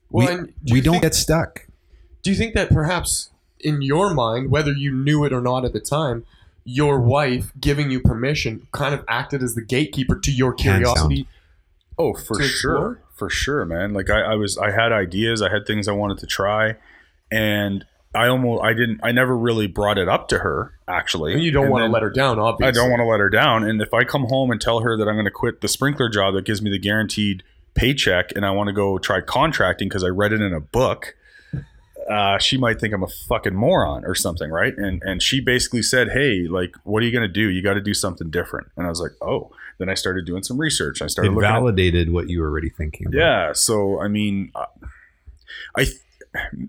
Well, 0.09 0.27
we 0.27 0.53
do 0.63 0.73
we 0.73 0.81
don't 0.81 0.93
think- 0.93 1.03
get 1.03 1.15
stuck. 1.15 1.67
Do 2.23 2.31
you 2.31 2.38
think 2.38 2.55
that 2.55 2.69
perhaps 2.69 3.29
in 3.59 3.81
your 3.81 4.13
mind, 4.13 4.49
whether 4.49 4.71
you 4.71 4.91
knew 4.91 5.25
it 5.25 5.33
or 5.33 5.41
not 5.41 5.65
at 5.65 5.73
the 5.73 5.79
time, 5.79 6.25
your 6.63 6.99
wife 6.99 7.51
giving 7.59 7.91
you 7.91 7.99
permission 7.99 8.67
kind 8.71 8.95
of 8.95 9.03
acted 9.07 9.43
as 9.43 9.53
the 9.55 9.61
gatekeeper 9.61 10.17
to 10.19 10.31
your 10.31 10.53
curiosity? 10.53 11.27
Oh, 11.97 12.13
for 12.15 12.41
sure. 12.41 13.01
For 13.13 13.29
sure, 13.29 13.63
man. 13.65 13.93
Like 13.93 14.09
I, 14.09 14.21
I 14.21 14.36
was 14.36 14.57
I 14.57 14.71
had 14.71 14.91
ideas, 14.91 15.41
I 15.41 15.51
had 15.51 15.65
things 15.67 15.88
I 15.88 15.91
wanted 15.91 16.17
to 16.19 16.27
try 16.27 16.75
and 17.31 17.86
I 18.16 18.28
almost 18.28 18.63
I 18.63 18.74
didn't 18.74 19.01
I 19.03 19.11
never 19.11 19.38
really 19.38 19.68
brought 19.68 19.97
it 19.97 20.07
up 20.07 20.28
to 20.30 20.39
her 20.39 20.74
actually. 20.88 21.34
And 21.34 21.43
you 21.43 21.51
don't 21.51 21.70
want 21.70 21.84
to 21.84 21.89
let 21.89 22.03
her 22.03 22.09
down, 22.09 22.39
obviously. 22.39 22.70
I 22.70 22.72
don't 22.72 22.89
want 22.89 23.01
to 23.01 23.05
let 23.05 23.20
her 23.20 23.30
down. 23.30 23.63
And 23.63 23.82
if 23.82 23.93
I 23.93 24.03
come 24.03 24.26
home 24.26 24.51
and 24.51 24.59
tell 24.59 24.82
her 24.82 24.97
that 24.97 25.07
I'm 25.07 25.16
going 25.16 25.26
to 25.26 25.32
quit 25.32 25.61
the 25.61 25.68
sprinkler 25.68 26.09
job 26.09 26.34
that 26.36 26.45
gives 26.45 26.61
me 26.61 26.70
the 26.70 26.80
guaranteed 26.80 27.43
paycheck 27.74 28.32
and 28.36 28.45
I 28.45 28.51
want 28.51 28.68
to 28.68 28.74
go 28.74 28.97
try 28.97 29.22
contracting 29.22 29.89
because 29.89 30.03
I 30.03 30.07
read 30.07 30.32
it 30.32 30.41
in 30.41 30.53
a 30.53 30.61
book, 30.61 31.16
uh, 32.09 32.38
she 32.38 32.57
might 32.57 32.80
think 32.80 32.93
I'm 32.93 33.03
a 33.03 33.07
fucking 33.28 33.55
moron 33.55 34.05
or 34.05 34.16
something, 34.16 34.49
right? 34.49 34.74
And 34.78 35.01
and 35.03 35.22
she 35.22 35.41
basically 35.41 35.82
said, 35.82 36.09
"Hey, 36.09 36.47
like, 36.49 36.76
what 36.84 37.01
are 37.01 37.05
you 37.05 37.11
going 37.11 37.28
to 37.28 37.34
do? 37.34 37.49
You 37.49 37.61
got 37.61 37.74
to 37.74 37.82
do 37.82 37.93
something 37.93 38.30
different." 38.30 38.68
And 38.78 38.86
I 38.86 38.89
was 38.89 39.01
like, 39.01 39.11
"Oh." 39.22 39.51
Then 39.78 39.89
I 39.89 39.93
started 39.93 40.26
doing 40.26 40.41
some 40.41 40.57
research. 40.57 41.01
I 41.01 41.07
started 41.07 41.32
It 41.32 41.36
looking. 41.36 41.49
At, 41.49 41.53
validated 41.53 42.09
what 42.09 42.30
you 42.30 42.39
were 42.39 42.47
already 42.47 42.70
thinking. 42.70 43.07
About. 43.07 43.18
yeah. 43.18 43.51
So 43.51 43.99
I 43.99 44.07
mean, 44.07 44.53
I 45.76 45.84
th- 45.84 45.97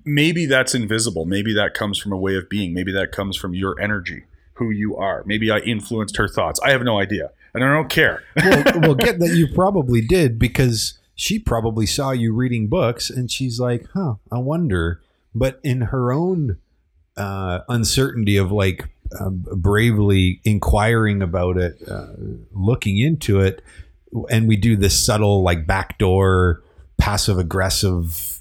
maybe 0.04 0.46
that's 0.46 0.74
invisible. 0.74 1.24
Maybe 1.24 1.54
that 1.54 1.74
comes 1.74 1.98
from 1.98 2.12
a 2.12 2.16
way 2.16 2.36
of 2.36 2.48
being. 2.48 2.74
Maybe 2.74 2.92
that 2.92 3.12
comes 3.12 3.36
from 3.36 3.54
your 3.54 3.78
energy, 3.80 4.24
who 4.54 4.70
you 4.70 4.96
are. 4.96 5.22
Maybe 5.26 5.50
I 5.50 5.58
influenced 5.58 6.16
her 6.16 6.28
thoughts. 6.28 6.60
I 6.64 6.70
have 6.70 6.82
no 6.82 6.98
idea, 6.98 7.30
and 7.54 7.64
I 7.64 7.72
don't 7.72 7.90
care. 7.90 8.22
well, 8.36 8.64
well, 8.76 8.94
get 8.94 9.18
that 9.20 9.34
you 9.34 9.48
probably 9.54 10.00
did 10.00 10.38
because 10.38 10.98
she 11.14 11.38
probably 11.38 11.86
saw 11.86 12.10
you 12.10 12.34
reading 12.34 12.68
books 12.68 13.08
and 13.08 13.30
she's 13.30 13.58
like, 13.58 13.86
huh, 13.94 14.14
I 14.30 14.38
wonder. 14.38 15.00
But 15.34 15.58
in 15.62 15.80
her 15.82 16.12
own 16.12 16.58
uh, 17.16 17.60
uncertainty 17.68 18.36
of 18.36 18.52
like 18.52 18.88
uh, 19.18 19.30
bravely 19.30 20.40
inquiring 20.44 21.22
about 21.22 21.56
it, 21.56 21.82
uh, 21.88 22.08
looking 22.52 22.98
into 22.98 23.40
it, 23.40 23.62
and 24.30 24.46
we 24.46 24.56
do 24.56 24.76
this 24.76 25.04
subtle 25.04 25.42
like 25.42 25.66
backdoor 25.66 26.62
passive 26.98 27.38
aggressive 27.38 28.35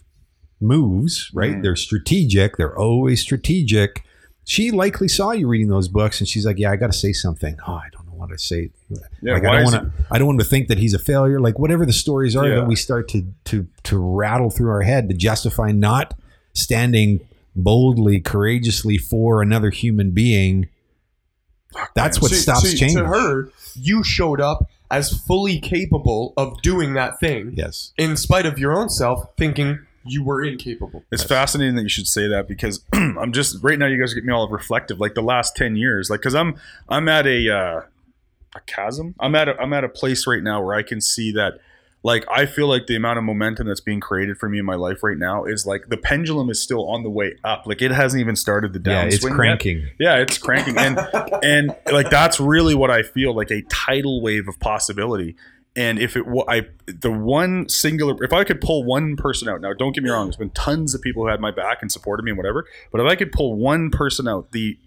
moves, 0.61 1.29
right? 1.33 1.55
Mhm. 1.55 1.61
They're 1.63 1.75
strategic. 1.75 2.57
They're 2.57 2.77
always 2.77 3.21
strategic. 3.21 4.03
She 4.45 4.71
likely 4.71 5.07
saw 5.07 5.31
you 5.31 5.47
reading 5.47 5.69
those 5.69 5.87
books, 5.87 6.19
and 6.19 6.27
she's 6.29 6.45
like, 6.45 6.59
"Yeah, 6.59 6.71
I 6.71 6.75
got 6.75 6.91
to 6.91 6.97
say 6.97 7.13
something." 7.13 7.57
Oh, 7.67 7.73
I 7.73 7.87
don't 7.91 8.05
know 8.07 8.13
what 8.13 8.29
to 8.29 8.37
say. 8.37 8.69
Yeah, 9.21 9.33
like 9.33 9.43
I 9.45 9.53
don't 9.61 9.63
want 9.63 9.75
to. 9.75 10.05
I 10.11 10.17
don't 10.19 10.27
want 10.27 10.39
to 10.39 10.45
think 10.45 10.67
that 10.67 10.77
he's 10.77 10.93
a 10.93 10.99
failure. 10.99 11.39
Like 11.39 11.57
whatever 11.59 11.85
the 11.85 11.93
stories 11.93 12.35
are 12.35 12.47
Yeah. 12.47 12.55
that 12.55 12.67
we 12.67 12.75
start 12.75 13.07
to 13.09 13.25
to 13.45 13.67
to 13.83 13.97
rattle 13.97 14.49
through 14.51 14.69
our 14.69 14.83
head 14.83 15.09
to 15.09 15.15
justify 15.15 15.71
not 15.71 16.13
standing 16.53 17.21
boldly, 17.55 18.19
courageously 18.19 18.97
for 18.97 19.41
another 19.41 19.69
human 19.71 20.11
being. 20.11 20.67
That's 21.95 22.21
what 22.21 22.29
To- 22.29 22.35
stops 22.35 22.69
to, 22.71 22.77
change. 22.77 22.93
To 22.93 23.05
her, 23.05 23.49
you 23.75 24.03
showed 24.03 24.39
up 24.39 24.69
as 24.91 25.09
fully 25.11 25.59
capable 25.59 26.33
of 26.37 26.61
doing 26.61 26.93
that 26.93 27.19
thing, 27.19 27.53
Yes. 27.55 27.91
in 27.97 28.15
spite 28.15 28.45
of 28.45 28.59
your 28.59 28.77
own 28.77 28.89
self 28.89 29.27
thinking 29.37 29.79
you 30.05 30.23
were 30.23 30.43
incapable. 30.43 31.03
It's 31.11 31.23
fascinating 31.23 31.75
that 31.75 31.83
you 31.83 31.89
should 31.89 32.07
say 32.07 32.27
that 32.27 32.47
because 32.47 32.83
I'm 32.93 33.33
just 33.33 33.63
right 33.63 33.77
now. 33.77 33.87
You 33.87 33.99
guys 33.99 34.13
get 34.13 34.23
me 34.23 34.33
all 34.33 34.47
reflective. 34.47 34.99
Like 34.99 35.15
the 35.15 35.21
last 35.21 35.55
ten 35.55 35.75
years, 35.75 36.09
like 36.09 36.21
because 36.21 36.35
I'm 36.35 36.55
I'm 36.87 37.09
at 37.09 37.25
a 37.25 37.49
uh, 37.49 37.81
a 38.55 38.59
chasm. 38.65 39.15
I'm 39.19 39.35
at 39.35 39.49
a, 39.49 39.59
I'm 39.59 39.73
at 39.73 39.83
a 39.83 39.89
place 39.89 40.27
right 40.27 40.43
now 40.43 40.63
where 40.63 40.75
I 40.75 40.83
can 40.83 41.01
see 41.01 41.31
that. 41.33 41.55
Like 42.03 42.23
I 42.29 42.45
feel 42.45 42.67
like 42.67 42.85
the 42.85 42.95
amount 42.95 43.17
of 43.17 43.23
momentum 43.23 43.65
that's 43.65 43.81
being 43.81 43.99
created 43.99 44.37
for 44.37 44.47
me 44.47 44.59
in 44.59 44.65
my 44.65 44.75
life 44.75 45.01
right 45.01 45.17
now 45.17 45.45
is 45.45 45.65
like 45.65 45.87
the 45.89 45.97
pendulum 45.97 46.51
is 46.51 46.61
still 46.61 46.87
on 46.87 47.01
the 47.01 47.09
way 47.09 47.35
up. 47.43 47.65
Like 47.65 47.81
it 47.81 47.89
hasn't 47.89 48.21
even 48.21 48.35
started 48.35 48.73
the 48.73 48.79
downswing. 48.79 48.91
Yeah, 48.91 49.05
it's 49.05 49.23
yet. 49.23 49.33
cranking. 49.33 49.87
Yeah, 49.99 50.15
it's 50.17 50.37
cranking, 50.37 50.77
and 50.77 50.99
and 51.43 51.75
like 51.91 52.11
that's 52.11 52.39
really 52.39 52.75
what 52.75 52.91
I 52.91 53.01
feel 53.01 53.33
like 53.33 53.49
a 53.49 53.63
tidal 53.63 54.21
wave 54.21 54.47
of 54.47 54.59
possibility. 54.59 55.35
And 55.77 55.99
if 55.99 56.15
it, 56.15 56.23
I, 56.47 56.67
the 56.85 57.11
one 57.11 57.67
singular, 57.67 58.15
if 58.23 58.31
I 58.31 58.43
could 58.45 58.61
pull 58.61 58.83
one 58.85 59.17
person 59.17 59.49
out, 59.49 59.59
now 59.59 59.73
don't 59.73 59.93
get 59.93 60.03
me 60.03 60.09
wrong, 60.09 60.27
there's 60.27 60.37
been 60.37 60.49
tons 60.51 60.95
of 60.95 61.01
people 61.01 61.23
who 61.23 61.29
had 61.29 61.41
my 61.41 61.51
back 61.51 61.79
and 61.81 61.91
supported 61.91 62.23
me 62.23 62.31
and 62.31 62.37
whatever. 62.37 62.65
But 62.91 63.01
if 63.01 63.07
I 63.07 63.15
could 63.15 63.31
pull 63.33 63.55
one 63.55 63.89
person 63.91 64.27
out, 64.27 64.51
the, 64.53 64.77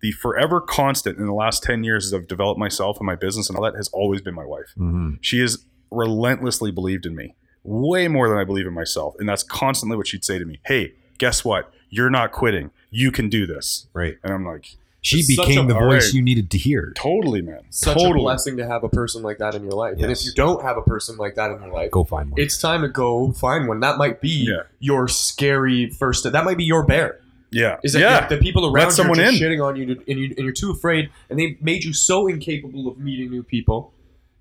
the 0.00 0.10
forever 0.12 0.60
constant 0.60 1.18
in 1.18 1.26
the 1.26 1.32
last 1.32 1.62
ten 1.62 1.84
years 1.84 2.06
as 2.06 2.14
I've 2.14 2.26
developed 2.26 2.58
myself 2.58 2.98
and 2.98 3.06
my 3.06 3.14
business 3.14 3.48
and 3.48 3.56
all 3.56 3.64
that 3.64 3.76
has 3.76 3.88
always 3.88 4.20
been 4.20 4.34
my 4.34 4.44
wife. 4.44 4.74
Mhm. 4.76 5.18
She 5.20 5.38
has 5.38 5.64
relentlessly 5.90 6.70
believed 6.72 7.06
in 7.06 7.14
me, 7.14 7.36
way 7.62 8.08
more 8.08 8.28
than 8.28 8.36
I 8.36 8.42
believe 8.44 8.66
in 8.66 8.74
myself, 8.74 9.14
and 9.20 9.28
that's 9.28 9.44
constantly 9.44 9.96
what 9.96 10.08
she'd 10.08 10.24
say 10.24 10.38
to 10.40 10.44
me. 10.44 10.58
Hey, 10.66 10.94
guess 11.18 11.44
what? 11.44 11.72
You're 11.90 12.10
not 12.10 12.32
quitting. 12.32 12.72
You 12.90 13.12
can 13.12 13.28
do 13.28 13.46
this. 13.46 13.86
Right. 13.94 14.16
And 14.24 14.32
I'm 14.34 14.44
like, 14.44 14.76
She 15.04 15.18
It's 15.18 15.36
became 15.36 15.66
the 15.68 15.74
voice 15.74 16.06
right. 16.06 16.14
you 16.14 16.22
needed 16.22 16.50
to 16.52 16.58
hear. 16.58 16.92
Totally, 16.96 17.42
man. 17.42 17.60
Such 17.68 17.92
totally. 17.98 18.20
a 18.20 18.22
blessing 18.22 18.56
to 18.56 18.66
have 18.66 18.84
a 18.84 18.88
person 18.88 19.22
like 19.22 19.36
that 19.36 19.54
in 19.54 19.62
your 19.62 19.72
life. 19.72 19.98
And 19.98 20.10
if 20.10 20.24
you 20.24 20.32
don't 20.32 20.62
have 20.62 20.78
a 20.78 20.82
person 20.82 21.18
like 21.18 21.34
that 21.34 21.50
in 21.50 21.60
your 21.62 21.72
life, 21.72 21.90
Go 21.90 22.04
find 22.04 22.30
one. 22.30 22.40
it's 22.40 22.58
time 22.58 22.80
to 22.80 22.88
go 22.88 23.30
find 23.32 23.68
one. 23.68 23.80
That 23.80 23.98
might 23.98 24.22
be 24.22 24.46
Yeah. 24.48 24.62
your 24.80 25.06
scary 25.08 25.90
first. 25.90 26.24
That 26.30 26.44
might 26.44 26.56
be 26.56 26.64
your 26.64 26.86
bear. 26.86 27.20
Yeah. 27.50 27.76
Is 27.84 27.92
that 27.92 28.00
yeah. 28.00 28.26
the, 28.26 28.36
the 28.36 28.42
people 28.42 28.64
around 28.64 28.84
you 28.84 28.88
are 28.88 28.90
someone 28.92 29.18
just 29.18 29.40
in. 29.40 29.46
shitting 29.46 29.62
on 29.64 29.76
you, 29.76 29.94
to, 29.94 30.10
and 30.10 30.18
you, 30.18 30.24
and 30.36 30.38
you're 30.38 30.52
too 30.52 30.70
afraid, 30.72 31.10
and 31.28 31.38
they 31.38 31.58
made 31.60 31.84
you 31.84 31.92
so 31.92 32.26
incapable 32.26 32.88
of 32.88 32.98
meeting 32.98 33.30
new 33.30 33.42
people 33.42 33.92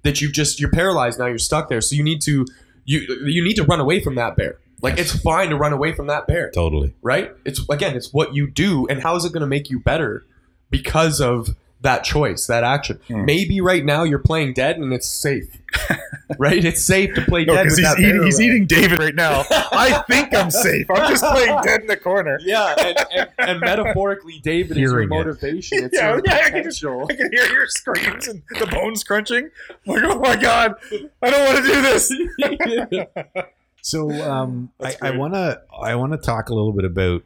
that 0.03 0.21
you've 0.21 0.31
just 0.33 0.59
you're 0.61 0.71
paralyzed 0.71 1.19
now. 1.19 1.25
You're 1.27 1.37
stuck 1.37 1.67
there. 1.69 1.81
So 1.81 1.95
you 1.95 2.03
need 2.03 2.21
to 2.21 2.45
you 2.85 2.99
you 3.25 3.43
need 3.43 3.55
to 3.55 3.63
run 3.65 3.81
away 3.81 4.01
from 4.01 4.15
that 4.15 4.35
bear. 4.37 4.59
Like 4.81 4.97
it's 4.97 5.11
fine 5.21 5.49
to 5.49 5.57
run 5.57 5.73
away 5.73 5.91
from 5.93 6.07
that 6.07 6.25
bear, 6.25 6.51
Totally. 6.51 6.93
right? 7.01 7.31
It's 7.45 7.61
again, 7.69 7.95
it's 7.95 8.11
what 8.13 8.33
you 8.33 8.49
do, 8.49 8.87
and 8.87 9.01
how 9.01 9.15
is 9.17 9.25
it 9.25 9.33
going 9.33 9.41
to 9.41 9.47
make 9.47 9.69
you 9.69 9.79
better 9.79 10.25
because 10.73 11.21
of 11.21 11.55
that 11.81 12.03
choice, 12.03 12.47
that 12.47 12.63
action? 12.63 12.99
Hmm. 13.07 13.25
Maybe 13.25 13.59
right 13.61 13.83
now 13.85 14.03
you're 14.03 14.19
playing 14.19 14.53
dead 14.53 14.77
and 14.77 14.93
it's 14.93 15.07
safe, 15.07 15.57
right? 16.37 16.63
It's 16.63 16.81
safe 16.83 17.13
to 17.15 17.21
play 17.21 17.43
No, 17.45 17.53
dead 17.55 17.63
because 17.63 17.77
with 17.77 17.85
he's 17.85 17.95
that 17.95 17.99
eating, 18.01 18.23
he's 18.23 18.39
eating 18.41 18.65
David 18.65 18.99
right 18.99 19.13
now. 19.15 19.43
I 19.51 20.01
think 20.09 20.33
I'm 20.33 20.49
safe. 20.67 20.89
I'm 20.89 21.09
just 21.09 21.23
playing 21.25 21.59
dead 21.63 21.81
in 21.81 21.87
the 21.87 21.97
corner. 21.97 22.39
Yeah, 22.41 22.73
and, 22.79 22.97
and, 23.13 23.29
and 23.37 23.59
metaphorically, 23.59 24.39
David 24.43 24.71
is 24.71 24.77
your 24.77 24.91
Hearing 24.91 25.07
it. 25.07 25.09
motivation. 25.09 25.83
It's 25.83 25.97
Yeah, 25.97 26.11
your 26.15 26.21
yeah, 26.25 26.33
I 26.35 26.49
can 26.51 26.63
just- 26.63 26.81
potential. 26.81 27.07
I 27.09 27.15
can 27.15 27.31
hear 27.33 27.47
your 27.51 27.67
screams 27.67 28.27
and 28.29 28.41
the 28.59 28.67
bones 28.67 29.03
crunching. 29.03 29.49
I'm 29.87 29.93
like, 29.93 30.03
oh 30.05 30.19
my 30.19 30.35
god, 30.37 30.75
I 31.21 31.29
don't 31.29 31.45
want 31.53 31.65
to 31.65 31.71
do 31.71 31.81
this. 31.81 33.05
So 33.85 34.09
um, 34.31 34.71
I, 34.81 34.95
I 35.01 35.11
wanna 35.11 35.59
I 35.77 35.95
wanna 35.95 36.15
talk 36.15 36.47
a 36.47 36.53
little 36.53 36.71
bit 36.71 36.85
about 36.85 37.23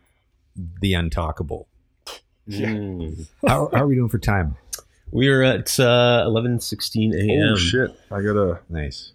the 0.82 0.94
untalkable. 0.94 1.66
Mm. 2.58 3.28
How, 3.46 3.70
how 3.74 3.84
are 3.84 3.88
we 3.88 3.96
doing 3.96 4.10
for 4.10 4.20
time? 4.20 4.56
We 5.12 5.28
are 5.30 5.44
at 5.44 5.80
uh, 5.80 6.24
eleven 6.26 6.60
sixteen 6.60 7.14
a.m. 7.14 7.54
Oh 7.54 7.56
shit! 7.58 7.92
I 8.10 8.22
gotta. 8.22 8.60
Nice. 8.70 9.12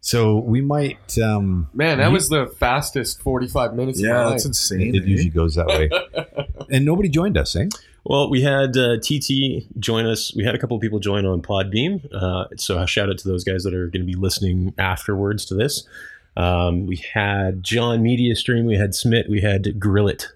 So 0.00 0.38
we 0.38 0.60
might. 0.60 1.16
Um, 1.18 1.68
Man, 1.72 1.98
that 1.98 2.10
was 2.10 2.28
the 2.28 2.46
fastest 2.58 3.20
45 3.22 3.74
minutes 3.74 4.02
of 4.02 4.08
my 4.08 4.24
life. 4.24 4.44
insane. 4.44 4.96
it 4.96 5.04
usually 5.04 5.30
goes 5.30 5.54
that 5.54 5.66
way. 5.68 5.88
and 6.70 6.84
nobody 6.84 7.08
joined 7.08 7.38
us, 7.38 7.54
eh? 7.54 7.68
Well, 8.02 8.28
we 8.28 8.42
had 8.42 8.76
uh, 8.76 8.96
TT 8.98 9.64
join 9.78 10.06
us. 10.06 10.34
We 10.34 10.42
had 10.44 10.56
a 10.56 10.58
couple 10.58 10.76
of 10.76 10.80
people 10.80 10.98
join 10.98 11.24
on 11.24 11.40
Podbean. 11.40 12.12
Uh, 12.12 12.46
so 12.56 12.78
a 12.80 12.86
shout 12.88 13.10
out 13.10 13.18
to 13.18 13.28
those 13.28 13.44
guys 13.44 13.62
that 13.62 13.74
are 13.74 13.86
going 13.86 14.04
to 14.04 14.06
be 14.06 14.16
listening 14.16 14.74
afterwards 14.76 15.44
to 15.46 15.54
this. 15.54 15.86
Um, 16.36 16.86
we 16.86 16.96
had 16.96 17.62
John 17.62 18.02
Media 18.02 18.34
Stream. 18.34 18.66
We 18.66 18.76
had 18.76 18.96
Smit. 18.96 19.30
We 19.30 19.40
had 19.42 19.62
Grillit 19.78 20.26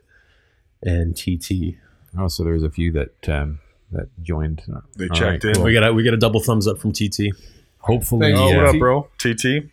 and 0.80 1.16
TT. 1.16 1.76
Oh, 2.18 2.28
so 2.28 2.44
there's 2.44 2.62
a 2.62 2.70
few 2.70 2.92
that 2.92 3.28
um, 3.28 3.58
that 3.92 4.08
joined. 4.22 4.62
They 4.96 5.08
All 5.08 5.16
checked 5.16 5.44
right, 5.44 5.56
in. 5.56 5.62
We 5.62 5.72
got 5.72 5.88
a, 5.88 5.92
we 5.92 6.02
got 6.02 6.14
a 6.14 6.18
double 6.18 6.40
thumbs 6.40 6.66
up 6.66 6.78
from 6.78 6.92
TT. 6.92 7.32
Hopefully, 7.78 8.32
Thank 8.32 8.38
Oh, 8.38 8.48
you. 8.50 8.56
what 8.56 8.66
uh, 8.66 8.70
up, 8.70 8.78
bro? 8.78 9.08
TT. 9.18 9.68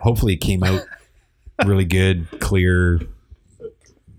hopefully 0.00 0.34
it 0.34 0.40
came 0.40 0.62
out 0.62 0.82
really 1.64 1.84
good, 1.84 2.26
clear. 2.40 3.00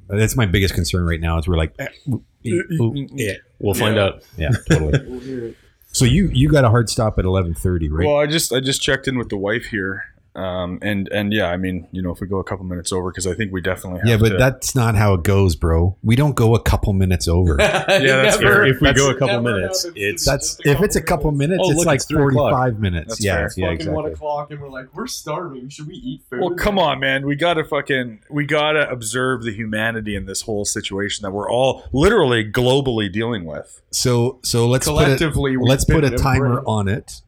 That's 0.09 0.35
my 0.35 0.45
biggest 0.45 0.73
concern 0.73 1.05
right 1.05 1.19
now. 1.19 1.37
Is 1.37 1.47
we're 1.47 1.57
like, 1.57 1.73
eh, 1.79 1.87
ooh, 2.09 2.23
ooh, 2.45 3.07
Yeah, 3.13 3.33
we'll 3.59 3.73
find 3.73 3.95
Yeah. 3.95 4.03
out. 4.03 4.23
yeah, 4.37 4.49
totally. 4.69 5.55
So 5.91 6.05
you 6.05 6.29
you 6.33 6.49
got 6.49 6.63
a 6.65 6.69
hard 6.69 6.89
stop 6.89 7.17
at 7.19 7.25
eleven 7.25 7.53
thirty, 7.53 7.89
right? 7.89 8.05
Well, 8.07 8.17
I 8.17 8.25
just 8.27 8.53
I 8.53 8.59
just 8.59 8.81
checked 8.81 9.07
in 9.07 9.17
with 9.17 9.29
the 9.29 9.37
wife 9.37 9.65
here, 9.65 10.03
um, 10.37 10.77
and 10.81 11.09
and 11.09 11.33
yeah, 11.33 11.47
I 11.47 11.57
mean, 11.57 11.87
you 11.91 12.01
know, 12.01 12.11
if 12.11 12.21
we 12.21 12.27
go 12.27 12.37
a 12.37 12.43
couple 12.43 12.63
minutes 12.65 12.91
over, 12.91 13.09
because 13.11 13.25
I 13.25 13.33
think 13.33 13.51
we 13.51 13.59
definitely 13.61 13.99
have 14.01 14.07
yeah, 14.07 14.17
but 14.17 14.29
to, 14.29 14.37
that's 14.37 14.75
not 14.75 14.95
how 14.95 15.15
it 15.15 15.23
goes, 15.23 15.55
bro. 15.55 15.97
We 16.03 16.15
don't 16.15 16.35
go 16.35 16.55
a 16.55 16.61
couple 16.61 16.93
minutes 16.93 17.27
over. 17.37 17.57
Yeah, 17.59 17.85
that's 17.87 18.37
fair. 18.37 18.65
If 18.65 18.79
we 18.79 18.93
go 18.93 19.09
a 19.09 19.15
couple 19.15 19.41
minutes, 19.41 19.83
happens 19.83 19.97
it's 20.03 20.27
me. 20.27 20.31
That's 20.31 20.57
if 20.63 20.81
it's 20.81 20.95
a 20.95 21.01
couple 21.01 21.31
minutes, 21.31 21.61
Oh, 21.63 21.71
it's 21.71 21.77
look, 21.79 21.87
like 21.87 21.95
it's 21.97 22.05
three 22.05 22.23
o'clock. 22.23 22.51
forty-five 22.51 22.79
minutes. 22.79 23.07
That's 23.09 23.23
yeah, 23.25 23.33
fair. 23.33 23.49
yeah, 23.57 23.77
fucking 23.77 23.91
one 23.91 24.05
o'clock, 24.05 24.51
and 24.51 24.61
we're 24.61 24.69
like, 24.69 24.95
we're 24.95 25.07
starving. 25.07 25.69
Should 25.69 25.87
we 25.87 25.95
eat 25.95 26.21
food? 26.29 26.41
Well, 26.41 26.55
come 26.55 26.77
on, 26.77 26.99
man. 26.99 27.25
We 27.25 27.35
gotta 27.35 27.63
fucking 27.63 28.19
we 28.29 28.45
gotta 28.45 28.89
observe 28.89 29.43
the 29.43 29.51
humanity 29.51 30.15
in 30.15 30.25
this 30.25 30.41
whole 30.41 30.65
situation 30.65 31.23
that 31.23 31.31
we're 31.31 31.49
all 31.49 31.83
literally 31.91 32.49
globally 32.49 33.11
dealing 33.11 33.45
with. 33.45 33.81
So 33.91 34.39
so 34.43 34.67
let's 34.67 34.85
put 34.87 34.93
Collectively, 35.03 35.57
we've 35.57 35.67
let's 35.67 35.85
put 35.85 36.03
a 36.03 36.11
timer 36.11 36.61
on 36.67 36.87
it, 36.87 37.21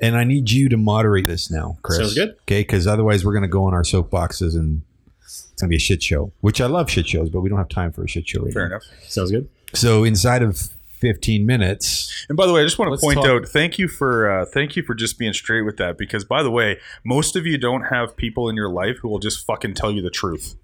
and 0.00 0.16
I 0.16 0.24
need 0.24 0.50
you 0.50 0.68
to 0.68 0.76
moderate 0.76 1.26
this 1.26 1.50
now, 1.50 1.78
Chris. 1.82 1.98
Sounds 1.98 2.14
good. 2.14 2.30
Okay, 2.42 2.60
because 2.60 2.86
otherwise 2.86 3.24
we're 3.24 3.34
gonna 3.34 3.48
go 3.48 3.64
on 3.64 3.74
our 3.74 3.82
soapboxes 3.82 4.54
and 4.54 4.82
it's 5.22 5.46
gonna 5.60 5.68
be 5.70 5.76
a 5.76 5.80
shit 5.80 6.02
show. 6.02 6.32
Which 6.40 6.60
I 6.60 6.66
love 6.66 6.90
shit 6.90 7.08
shows, 7.08 7.30
but 7.30 7.40
we 7.40 7.48
don't 7.48 7.58
have 7.58 7.68
time 7.68 7.92
for 7.92 8.02
a 8.04 8.08
shit 8.08 8.28
show 8.28 8.42
right 8.42 8.52
Fair 8.52 8.62
now. 8.68 8.76
enough. 8.76 8.82
Sounds 9.08 9.30
good. 9.30 9.48
So 9.74 10.04
inside 10.04 10.42
of 10.42 10.68
fifteen 10.98 11.46
minutes, 11.46 12.26
And 12.28 12.36
by 12.36 12.46
the 12.46 12.52
way, 12.52 12.60
I 12.60 12.64
just 12.64 12.78
want 12.78 12.92
to 12.94 13.00
point 13.00 13.16
talk- 13.16 13.26
out 13.26 13.48
thank 13.48 13.78
you 13.78 13.88
for 13.88 14.30
uh, 14.30 14.44
thank 14.44 14.76
you 14.76 14.82
for 14.82 14.94
just 14.94 15.18
being 15.18 15.32
straight 15.32 15.62
with 15.62 15.76
that 15.78 15.96
because 15.96 16.24
by 16.24 16.42
the 16.42 16.50
way, 16.50 16.78
most 17.04 17.36
of 17.36 17.46
you 17.46 17.56
don't 17.56 17.84
have 17.84 18.16
people 18.16 18.48
in 18.50 18.56
your 18.56 18.68
life 18.68 18.98
who 19.00 19.08
will 19.08 19.18
just 19.18 19.46
fucking 19.46 19.72
tell 19.74 19.90
you 19.92 20.02
the 20.02 20.10
truth, 20.10 20.56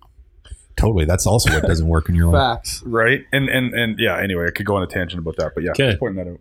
totally. 0.77 1.05
That's 1.07 1.27
also 1.27 1.51
what 1.53 1.63
doesn't 1.63 1.89
work 1.89 2.09
in 2.09 2.15
your 2.15 2.31
life. 2.33 2.57
Facts. 2.59 2.83
right? 2.85 3.25
And 3.33 3.49
and 3.49 3.73
and 3.75 3.99
yeah. 3.99 4.19
Anyway, 4.21 4.47
I 4.47 4.51
could 4.51 4.67
go 4.67 4.77
on 4.77 4.83
a 4.83 4.87
tangent 4.87 5.19
about 5.21 5.37
that, 5.37 5.53
but 5.55 5.65
yeah, 5.65 5.71
Okay. 5.71 5.87
just 5.91 6.01
pointing 6.01 6.23
that 6.25 6.31
out. 6.31 6.41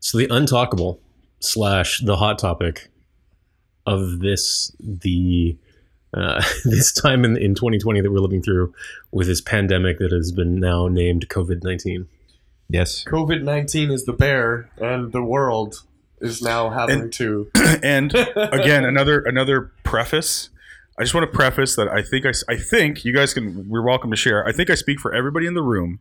So 0.00 0.18
the 0.18 0.26
untalkable 0.28 0.98
slash 1.44 2.00
the 2.00 2.16
hot 2.16 2.38
topic 2.38 2.88
of 3.86 4.20
this 4.20 4.74
the 4.80 5.56
uh, 6.12 6.42
this 6.64 6.92
time 6.92 7.24
in, 7.24 7.36
in 7.36 7.54
2020 7.54 8.00
that 8.00 8.10
we're 8.10 8.18
living 8.18 8.42
through 8.42 8.72
with 9.10 9.26
this 9.26 9.40
pandemic 9.40 9.98
that 9.98 10.12
has 10.12 10.32
been 10.32 10.58
now 10.60 10.88
named 10.88 11.28
COVID 11.28 11.62
19. 11.62 12.06
Yes. 12.68 13.04
COVID 13.04 13.42
nineteen 13.42 13.90
is 13.90 14.04
the 14.06 14.14
bear, 14.14 14.70
and 14.78 15.12
the 15.12 15.22
world 15.22 15.82
is 16.20 16.40
now 16.40 16.70
having 16.70 17.00
And- 17.02 17.12
to. 17.14 17.50
and 17.82 18.14
again 18.36 18.84
another 18.84 19.20
another 19.20 19.72
preface 19.82 20.48
i 20.98 21.02
just 21.02 21.12
want 21.12 21.30
to 21.30 21.36
preface 21.36 21.76
that 21.76 21.88
i 21.88 22.00
think 22.02 22.24
I, 22.24 22.30
I 22.48 22.56
think 22.56 23.04
you 23.04 23.12
guys 23.12 23.34
can 23.34 23.68
we're 23.68 23.82
welcome 23.82 24.10
to 24.10 24.16
share 24.16 24.46
i 24.46 24.52
think 24.52 24.70
i 24.70 24.74
speak 24.76 25.00
for 25.00 25.12
everybody 25.12 25.46
in 25.46 25.54
the 25.54 25.62
room 25.62 25.98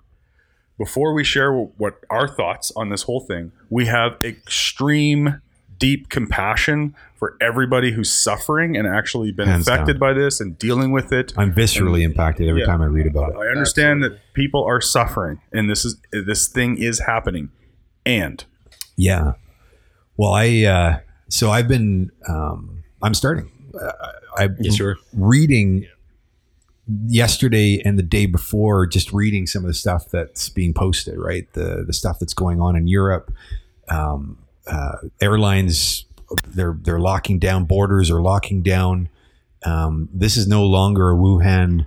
before 0.78 1.13
we 1.13 1.24
share 1.24 1.53
what 1.53 1.99
our 2.09 2.28
thoughts 2.28 2.71
on 2.76 2.89
this 2.89 3.03
whole 3.03 3.19
thing 3.21 3.51
we 3.69 3.86
have 3.86 4.17
extreme 4.24 5.41
deep 5.80 6.09
compassion 6.09 6.95
for 7.15 7.36
everybody 7.41 7.91
who's 7.91 8.11
suffering 8.11 8.76
and 8.78 8.88
actually 8.88 9.32
been 9.32 9.47
Hands 9.47 9.67
affected 9.67 9.93
down. 9.93 9.99
by 9.99 10.13
this 10.13 10.39
and 10.39 10.57
dealing 10.57 10.91
with 10.91 11.11
it 11.11 11.34
I'm 11.38 11.53
viscerally 11.53 12.01
impacted 12.03 12.47
every 12.47 12.61
Yeah. 12.61 12.67
time 12.67 12.82
I 12.82 12.86
read 12.86 13.07
about 13.07 13.32
it. 13.32 13.38
i 13.38 13.47
understand 13.47 14.03
that 14.03 14.19
people 14.34 14.63
are 14.63 14.80
suffering 14.82 15.41
and 15.51 15.69
this 15.69 15.84
is 15.86 15.97
this 16.11 16.47
thing 16.47 16.78
is 16.78 16.99
happening 16.99 17.49
and 18.05 18.43
Yeah. 18.95 19.34
Well, 20.17 20.34
I 20.34 20.63
uh, 20.65 20.99
so 21.30 21.49
I've 21.51 21.67
been 21.67 22.11
um, 22.30 22.84
I'm 23.01 23.13
starting. 23.15 23.49
Uh, 23.74 23.91
I 24.38 24.49
Yeah, 24.59 24.71
sure. 24.71 24.97
reading 25.13 25.88
yesterday 27.07 27.81
and 27.83 27.97
the 27.97 28.03
day 28.03 28.25
before, 28.25 28.85
just 28.85 29.13
reading 29.13 29.47
some 29.47 29.63
of 29.63 29.67
the 29.67 29.73
stuff 29.73 30.09
that's 30.09 30.49
being 30.49 30.73
posted. 30.73 31.17
Right, 31.17 31.51
the 31.53 31.83
the 31.85 31.93
stuff 31.93 32.19
that's 32.19 32.33
going 32.33 32.61
on 32.61 32.75
in 32.75 32.87
Europe. 32.87 33.31
Um, 33.89 34.37
uh, 34.65 34.95
airlines 35.21 36.05
they're 36.47 36.77
they're 36.81 36.99
locking 36.99 37.39
down 37.39 37.65
borders 37.65 38.09
or 38.09 38.21
locking 38.21 38.61
down. 38.61 39.09
Um, 39.65 40.09
this 40.13 40.37
is 40.37 40.47
no 40.47 40.65
longer 40.65 41.11
a 41.11 41.15
Wuhan 41.15 41.85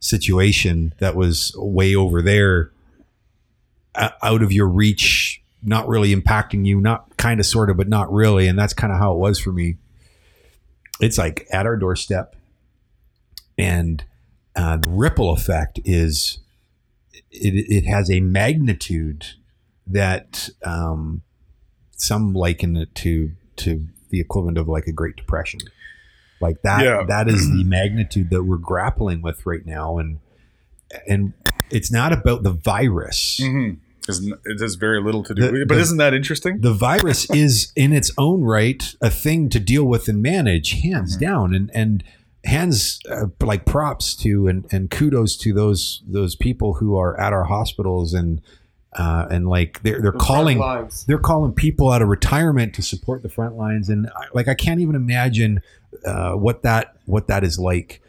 situation 0.00 0.92
that 0.98 1.16
was 1.16 1.54
way 1.56 1.94
over 1.94 2.22
there 2.22 2.70
out 3.94 4.42
of 4.42 4.52
your 4.52 4.68
reach, 4.68 5.42
not 5.62 5.88
really 5.88 6.14
impacting 6.14 6.66
you, 6.66 6.80
not 6.80 7.16
kind 7.16 7.40
of, 7.40 7.46
sort 7.46 7.70
of, 7.70 7.78
but 7.78 7.88
not 7.88 8.12
really. 8.12 8.46
And 8.46 8.58
that's 8.58 8.74
kind 8.74 8.92
of 8.92 8.98
how 8.98 9.12
it 9.12 9.18
was 9.18 9.38
for 9.38 9.52
me. 9.52 9.76
It's 11.00 11.16
like 11.16 11.46
at 11.50 11.66
our 11.66 11.76
doorstep, 11.76 12.36
and 13.58 14.04
uh, 14.56 14.76
the 14.78 14.88
ripple 14.88 15.30
effect 15.32 15.78
is 15.84 16.38
it, 17.30 17.54
it 17.68 17.86
has 17.86 18.10
a 18.10 18.20
magnitude 18.20 19.26
that 19.86 20.48
um, 20.64 21.22
some 21.92 22.32
liken 22.32 22.76
it 22.76 22.94
to 22.96 23.32
to 23.56 23.86
the 24.10 24.20
equivalent 24.20 24.58
of 24.58 24.68
like 24.68 24.86
a 24.86 24.92
Great 24.92 25.16
Depression. 25.16 25.60
Like 26.40 26.60
that, 26.62 26.82
Yeah. 26.84 27.04
that 27.08 27.28
is 27.28 27.48
the 27.50 27.64
magnitude 27.66 28.30
that 28.30 28.44
we're 28.44 28.58
grappling 28.58 29.22
with 29.22 29.46
right 29.46 29.64
now, 29.64 29.98
and 29.98 30.18
and 31.08 31.32
it's 31.70 31.90
not 31.90 32.12
about 32.12 32.42
the 32.42 32.52
virus. 32.52 33.40
because 34.00 34.24
it 34.44 34.60
has 34.60 34.76
very 34.76 35.02
little 35.02 35.24
to 35.24 35.34
do 35.34 35.42
The- 35.42 35.52
with 35.52 35.60
it 35.62 35.68
but 35.68 35.74
the- 35.76 35.80
isn't 35.80 35.96
that 35.98 36.14
interesting 36.14 36.60
the 36.60 36.72
virus 36.72 37.28
is 37.30 37.72
in 37.74 37.92
its 37.92 38.12
own 38.16 38.42
right 38.42 38.94
a 39.00 39.10
thing 39.10 39.48
to 39.48 39.58
deal 39.58 39.84
with 39.84 40.06
and 40.08 40.22
manage 40.22 40.80
hands 40.82 41.16
Mhm. 41.16 41.20
down 41.20 41.54
and 41.54 41.70
and 41.74 42.04
hands 42.46 43.00
uh, 43.10 43.26
like 43.40 43.66
props 43.66 44.14
to 44.16 44.46
and 44.48 44.66
and 44.72 44.90
kudos 44.90 45.36
to 45.38 45.52
those 45.52 46.02
those 46.06 46.34
people 46.36 46.74
who 46.74 46.96
are 46.96 47.18
at 47.20 47.32
our 47.32 47.44
hospitals 47.44 48.14
and 48.14 48.40
uh, 48.94 49.26
and 49.30 49.46
like 49.48 49.82
they're 49.82 50.00
they're 50.00 50.12
The 50.12 50.18
calling 50.18 50.58
they're 51.06 51.18
calling 51.18 51.52
people 51.52 51.90
out 51.90 52.00
of 52.02 52.08
retirement 52.08 52.74
to 52.76 52.82
support 52.82 53.22
the 53.22 53.28
front 53.28 53.56
lines. 53.56 53.88
And 53.90 54.08
I- 54.08 54.28
like 54.32 54.48
I 54.48 54.54
can't 54.54 54.80
even 54.80 54.94
imagine 54.94 55.60
uh, 56.04 56.32
what 56.32 56.62
that 56.62 56.96
what 57.04 57.26
that 57.28 57.44
is 57.44 57.58
like. 57.58 58.00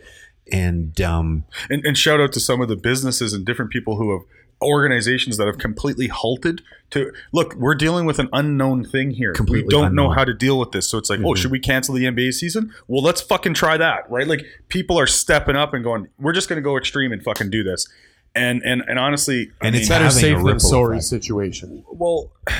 And 0.49 0.99
um 1.01 1.43
and, 1.69 1.85
and 1.85 1.97
shout 1.97 2.21
out 2.21 2.31
to 2.33 2.39
some 2.39 2.61
of 2.61 2.69
the 2.69 2.77
businesses 2.77 3.33
and 3.33 3.45
different 3.45 3.71
people 3.71 3.97
who 3.97 4.13
have 4.13 4.21
organizations 4.61 5.37
that 5.37 5.45
have 5.47 5.57
completely 5.57 6.07
halted 6.07 6.61
to 6.89 7.11
look 7.31 7.53
we're 7.55 7.75
dealing 7.75 8.05
with 8.05 8.17
an 8.17 8.27
unknown 8.33 8.83
thing 8.83 9.11
here 9.11 9.33
Completely 9.33 9.65
we 9.65 9.69
don't 9.69 9.93
know 9.93 10.09
how 10.09 10.23
to 10.25 10.33
deal 10.33 10.57
with 10.57 10.71
this 10.71 10.89
so 10.89 10.97
it's 10.97 11.09
like 11.09 11.19
oh 11.19 11.33
Mhm. 11.33 11.37
should 11.37 11.51
we 11.51 11.59
cancel 11.59 11.93
the 11.93 12.05
nba 12.05 12.33
season 12.33 12.73
well 12.87 13.03
let's 13.03 13.21
fucking 13.21 13.53
try 13.53 13.77
that 13.77 14.09
right 14.09 14.27
like 14.27 14.45
people 14.69 14.97
are 14.99 15.05
stepping 15.07 15.55
up 15.55 15.73
and 15.73 15.83
going 15.83 16.07
we're 16.19 16.33
just 16.33 16.49
going 16.49 16.57
to 16.57 16.63
go 16.63 16.75
extreme 16.77 17.11
and 17.11 17.21
fucking 17.23 17.49
do 17.51 17.63
this 17.63 17.87
and 18.33 18.61
and 18.63 18.83
and 18.87 18.97
honestly 18.97 19.51
I 19.61 19.67
And 19.67 19.73
mean, 19.73 19.81
it's 19.81 19.89
Better 19.89 20.05
having 20.05 20.17
a 20.17 20.21
safe 20.21 20.37
than 20.37 20.45
ripple 20.45 20.59
sorry 20.59 20.97
effect. 20.97 21.05
situation. 21.05 21.83
well 21.91 22.31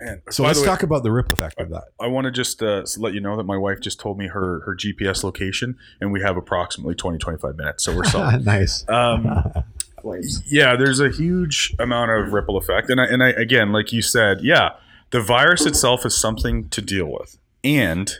Man, 0.00 0.20
So 0.28 0.42
by 0.42 0.48
let's 0.48 0.58
way, 0.58 0.66
talk 0.66 0.82
about 0.82 1.04
the 1.04 1.12
ripple 1.12 1.34
effect 1.34 1.58
of 1.60 1.70
that. 1.70 1.84
I 2.00 2.08
want 2.08 2.24
to 2.24 2.32
just 2.32 2.60
uh, 2.64 2.82
let 2.98 3.14
you 3.14 3.20
know 3.20 3.36
that 3.36 3.44
my 3.44 3.56
wife 3.56 3.80
just 3.80 4.00
told 4.00 4.18
me 4.18 4.26
her 4.26 4.60
her 4.66 4.74
GPS 4.74 5.22
location, 5.22 5.76
and 6.00 6.12
we 6.12 6.20
have 6.20 6.36
approximately 6.36 6.96
20 6.96 7.16
25 7.18 7.56
minutes, 7.56 7.84
so 7.84 7.94
we're 7.96 8.02
solid. 8.04 8.44
nice. 8.54 8.84
Um, 8.88 9.24
yeah, 10.46 10.76
there's 10.76 11.00
a 11.00 11.08
huge 11.08 11.74
amount 11.78 12.10
of 12.10 12.32
ripple 12.32 12.56
effect, 12.56 12.90
and 12.90 13.00
I, 13.00 13.04
and 13.06 13.22
I 13.22 13.30
again, 13.30 13.72
like 13.72 13.92
you 13.92 14.02
said, 14.02 14.40
yeah, 14.42 14.70
the 15.10 15.20
virus 15.20 15.66
itself 15.66 16.04
is 16.04 16.16
something 16.16 16.68
to 16.68 16.82
deal 16.82 17.06
with, 17.06 17.38
and 17.62 18.14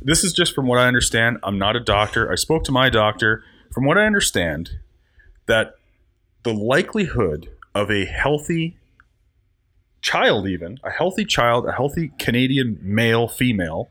this 0.00 0.22
is 0.22 0.32
just 0.32 0.54
from 0.54 0.66
what 0.66 0.78
I 0.78 0.86
understand. 0.86 1.38
I'm 1.42 1.58
not 1.58 1.76
a 1.76 1.80
doctor. 1.80 2.30
I 2.30 2.36
spoke 2.36 2.64
to 2.64 2.72
my 2.72 2.88
doctor. 2.88 3.42
From 3.72 3.84
what 3.84 3.98
I 3.98 4.06
understand, 4.06 4.78
that 5.46 5.74
the 6.42 6.54
likelihood 6.54 7.50
of 7.74 7.90
a 7.90 8.06
healthy 8.06 8.76
child, 10.00 10.46
even 10.46 10.78
a 10.84 10.90
healthy 10.90 11.24
child, 11.24 11.66
a 11.66 11.72
healthy 11.72 12.12
Canadian 12.18 12.78
male, 12.80 13.28
female, 13.28 13.90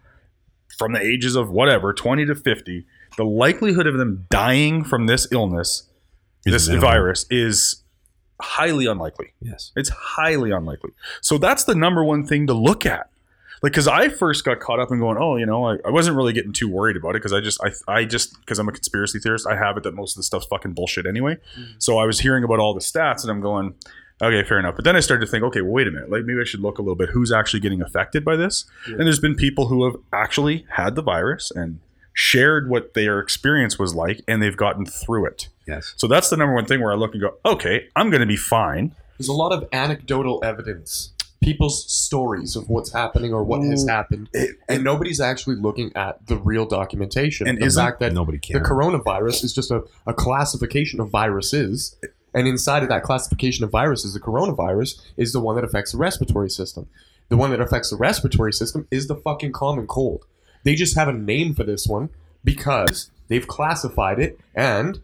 from 0.77 0.93
the 0.93 1.01
ages 1.01 1.35
of 1.35 1.49
whatever, 1.49 1.93
20 1.93 2.25
to 2.25 2.35
50, 2.35 2.85
the 3.17 3.23
likelihood 3.23 3.87
of 3.87 3.97
them 3.97 4.25
dying 4.29 4.83
from 4.83 5.07
this 5.07 5.27
illness 5.31 5.86
this 6.51 6.67
virus 6.67 7.25
is 7.29 7.83
highly 8.39 8.85
unlikely. 8.85 9.33
Yes. 9.41 9.71
It's 9.75 9.89
highly 9.89 10.51
unlikely. 10.51 10.91
So 11.21 11.37
that's 11.37 11.63
the 11.63 11.75
number 11.75 12.03
one 12.03 12.25
thing 12.25 12.47
to 12.47 12.53
look 12.53 12.85
at. 12.85 13.09
Like, 13.63 13.71
because 13.71 13.87
I 13.87 14.09
first 14.09 14.45
got 14.45 14.59
caught 14.59 14.79
up 14.79 14.91
in 14.91 14.99
going, 14.99 15.17
oh, 15.17 15.35
you 15.35 15.45
know, 15.47 15.65
I, 15.65 15.77
I 15.83 15.89
wasn't 15.89 16.15
really 16.15 16.31
getting 16.31 16.53
too 16.53 16.69
worried 16.69 16.95
about 16.95 17.11
it 17.11 17.23
because 17.23 17.33
I 17.33 17.39
just, 17.41 17.59
I, 17.63 17.71
I 17.91 18.05
just, 18.05 18.39
because 18.39 18.59
I'm 18.59 18.69
a 18.69 18.71
conspiracy 18.71 19.17
theorist, 19.17 19.47
I 19.47 19.55
have 19.55 19.77
it 19.77 19.83
that 19.83 19.95
most 19.95 20.13
of 20.13 20.17
the 20.17 20.23
stuff's 20.23 20.45
fucking 20.45 20.73
bullshit 20.73 21.07
anyway. 21.07 21.37
So 21.79 21.97
I 21.97 22.05
was 22.05 22.19
hearing 22.19 22.43
about 22.43 22.59
all 22.59 22.75
the 22.75 22.81
stats 22.81 23.23
and 23.23 23.31
I'm 23.31 23.41
going, 23.41 23.73
okay, 24.21 24.47
fair 24.47 24.59
enough. 24.59 24.75
But 24.75 24.85
then 24.85 24.95
I 24.95 24.99
started 24.99 25.25
to 25.25 25.31
think, 25.31 25.43
okay, 25.45 25.61
well, 25.61 25.71
wait 25.71 25.87
a 25.87 25.91
minute, 25.91 26.11
like 26.11 26.23
maybe 26.25 26.39
I 26.39 26.43
should 26.43 26.59
look 26.59 26.77
a 26.77 26.83
little 26.83 26.95
bit 26.95 27.09
who's 27.09 27.31
actually 27.31 27.61
getting 27.61 27.81
affected 27.81 28.23
by 28.23 28.35
this. 28.35 28.65
And 28.85 28.99
there's 28.99 29.19
been 29.19 29.35
people 29.35 29.69
who 29.69 29.85
have 29.85 29.95
actually 30.13 30.67
had 30.69 30.93
the 30.93 31.01
virus 31.01 31.49
and 31.49 31.79
shared 32.17 32.67
what 32.67 32.95
their 32.95 33.19
experience 33.19 33.77
was 33.77 33.93
like 33.93 34.23
and 34.27 34.41
they've 34.41 34.57
gotten 34.57 34.87
through 34.87 35.27
it. 35.27 35.49
Yes. 35.67 35.93
So 35.97 36.07
that's 36.07 36.31
the 36.31 36.35
number 36.35 36.55
one 36.55 36.65
thing 36.65 36.81
where 36.81 36.91
I 36.91 36.95
look 36.95 37.13
and 37.13 37.21
go, 37.21 37.37
okay, 37.45 37.89
I'm 37.95 38.09
going 38.09 38.21
to 38.21 38.27
be 38.27 38.35
fine. 38.35 38.95
There's 39.19 39.27
a 39.27 39.33
lot 39.33 39.51
of 39.51 39.69
anecdotal 39.71 40.43
evidence, 40.43 41.13
people's 41.43 41.87
stories 41.93 42.55
of 42.55 42.69
what's 42.69 42.91
happening 42.91 43.35
or 43.35 43.43
what 43.43 43.61
has 43.61 43.85
mm. 43.85 43.89
happened, 43.89 44.29
eh, 44.33 44.47
and 44.67 44.83
nobody's 44.83 45.21
actually 45.21 45.57
looking 45.57 45.91
at 45.95 46.25
the 46.25 46.37
real 46.37 46.65
documentation. 46.65 47.47
And 47.47 47.59
the 47.59 47.65
isn't- 47.65 47.83
fact 47.83 47.99
that 47.99 48.13
Nobody 48.13 48.39
can. 48.39 48.63
the 48.63 48.67
coronavirus 48.67 49.43
is 49.43 49.53
just 49.53 49.69
a, 49.69 49.83
a 50.07 50.13
classification 50.15 50.99
of 50.99 51.11
viruses. 51.11 51.95
And 52.33 52.47
inside 52.47 52.81
of 52.81 52.89
that 52.89 53.03
classification 53.03 53.63
of 53.63 53.69
viruses, 53.69 54.15
the 54.15 54.19
coronavirus 54.19 54.99
is 55.17 55.33
the 55.33 55.39
one 55.39 55.55
that 55.55 55.63
affects 55.63 55.91
the 55.91 55.99
respiratory 55.99 56.49
system. 56.49 56.89
The 57.29 57.37
one 57.37 57.51
that 57.51 57.61
affects 57.61 57.91
the 57.91 57.97
respiratory 57.97 58.53
system 58.53 58.87
is 58.89 59.05
the 59.05 59.15
fucking 59.15 59.51
common 59.51 59.85
cold. 59.85 60.25
They 60.67 60.75
just 60.75 60.95
have 60.95 61.07
a 61.07 61.13
name 61.13 61.55
for 61.55 61.63
this 61.63 61.87
one 61.87 62.09
because 62.43 63.09
they've 63.29 63.47
classified 63.47 64.19
it. 64.19 64.37
And 64.53 64.99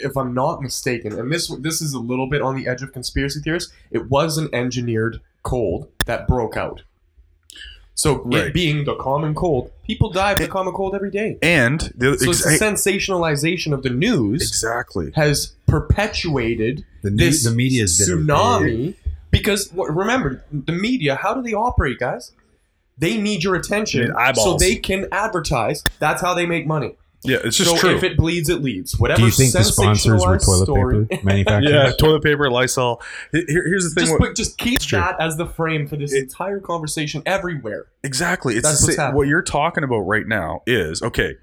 if 0.00 0.16
I'm 0.16 0.32
not 0.32 0.62
mistaken, 0.62 1.12
and 1.18 1.30
this 1.30 1.48
this 1.60 1.82
is 1.82 1.92
a 1.92 1.98
little 1.98 2.26
bit 2.28 2.40
on 2.40 2.56
the 2.56 2.66
edge 2.66 2.82
of 2.82 2.92
conspiracy 2.94 3.40
theorists, 3.44 3.70
it 3.90 4.08
was 4.08 4.38
an 4.38 4.48
engineered 4.54 5.20
cold 5.42 5.88
that 6.06 6.26
broke 6.26 6.56
out. 6.56 6.84
So 7.94 8.22
Right. 8.24 8.46
it 8.46 8.54
being 8.54 8.84
the 8.86 8.96
common 8.96 9.34
cold, 9.34 9.70
people 9.84 10.10
die 10.10 10.32
of 10.32 10.38
the 10.38 10.48
common 10.48 10.72
cold 10.72 10.94
every 10.94 11.10
day. 11.10 11.36
And 11.42 11.92
the, 11.96 12.18
So 12.18 12.30
exa- 12.30 12.58
the 12.58 12.64
sensationalization 12.64 13.72
of 13.74 13.82
the 13.82 13.90
news 13.90 14.40
exactly. 14.42 15.12
has 15.14 15.52
perpetuated 15.66 16.84
The, 17.02 17.10
ne- 17.10 17.24
this 17.24 17.44
the 17.44 17.50
media 17.50 17.84
is 17.84 17.98
bitter. 17.98 18.16
tsunami. 18.20 18.94
Because 19.30 19.70
remember, 19.74 20.42
the 20.50 20.72
media, 20.72 21.16
how 21.16 21.34
do 21.34 21.42
they 21.42 21.52
operate, 21.54 21.98
guys? 21.98 22.32
They 22.98 23.16
need 23.16 23.42
your 23.42 23.54
attention 23.56 24.12
Need 24.16 24.36
so 24.36 24.56
they 24.56 24.76
can 24.76 25.06
advertise. 25.12 25.82
That's 25.98 26.20
how 26.22 26.34
they 26.34 26.46
make 26.46 26.66
money. 26.66 26.96
Yeah, 27.26 27.38
it's 27.42 27.56
just 27.56 27.70
so 27.70 27.76
true. 27.78 27.96
if 27.96 28.02
it 28.02 28.18
bleeds, 28.18 28.50
it 28.50 28.60
leads. 28.60 28.98
Whatever. 29.00 29.20
Do 29.20 29.24
you 29.26 29.32
think 29.32 29.52
the 29.54 29.64
sponsors 29.64 30.20
were 30.26 30.38
toilet 30.38 30.64
story- 30.66 31.06
paper 31.06 31.24
manufacturers? 31.24 31.72
yeah, 31.72 31.92
toilet 31.98 32.22
paper, 32.22 32.50
Lysol. 32.50 33.00
Here- 33.32 33.44
here's 33.48 33.84
the 33.84 33.94
thing. 33.98 34.06
Just, 34.08 34.20
what- 34.20 34.36
just 34.36 34.58
keep 34.58 34.80
that 34.90 35.16
as 35.18 35.38
the 35.38 35.46
frame 35.46 35.86
for 35.88 35.96
this 35.96 36.12
It- 36.12 36.24
entire 36.24 36.60
conversation 36.60 37.22
everywhere. 37.24 37.86
exactly. 38.02 38.56
It's 38.56 38.68
That's 38.68 38.82
what's 38.82 38.96
sa- 38.96 39.02
happening. 39.04 39.16
what 39.16 39.28
you're 39.28 39.40
talking 39.42 39.84
about 39.84 40.00
right 40.00 40.26
now 40.28 40.60
is 40.66 41.02
okay. 41.02 41.36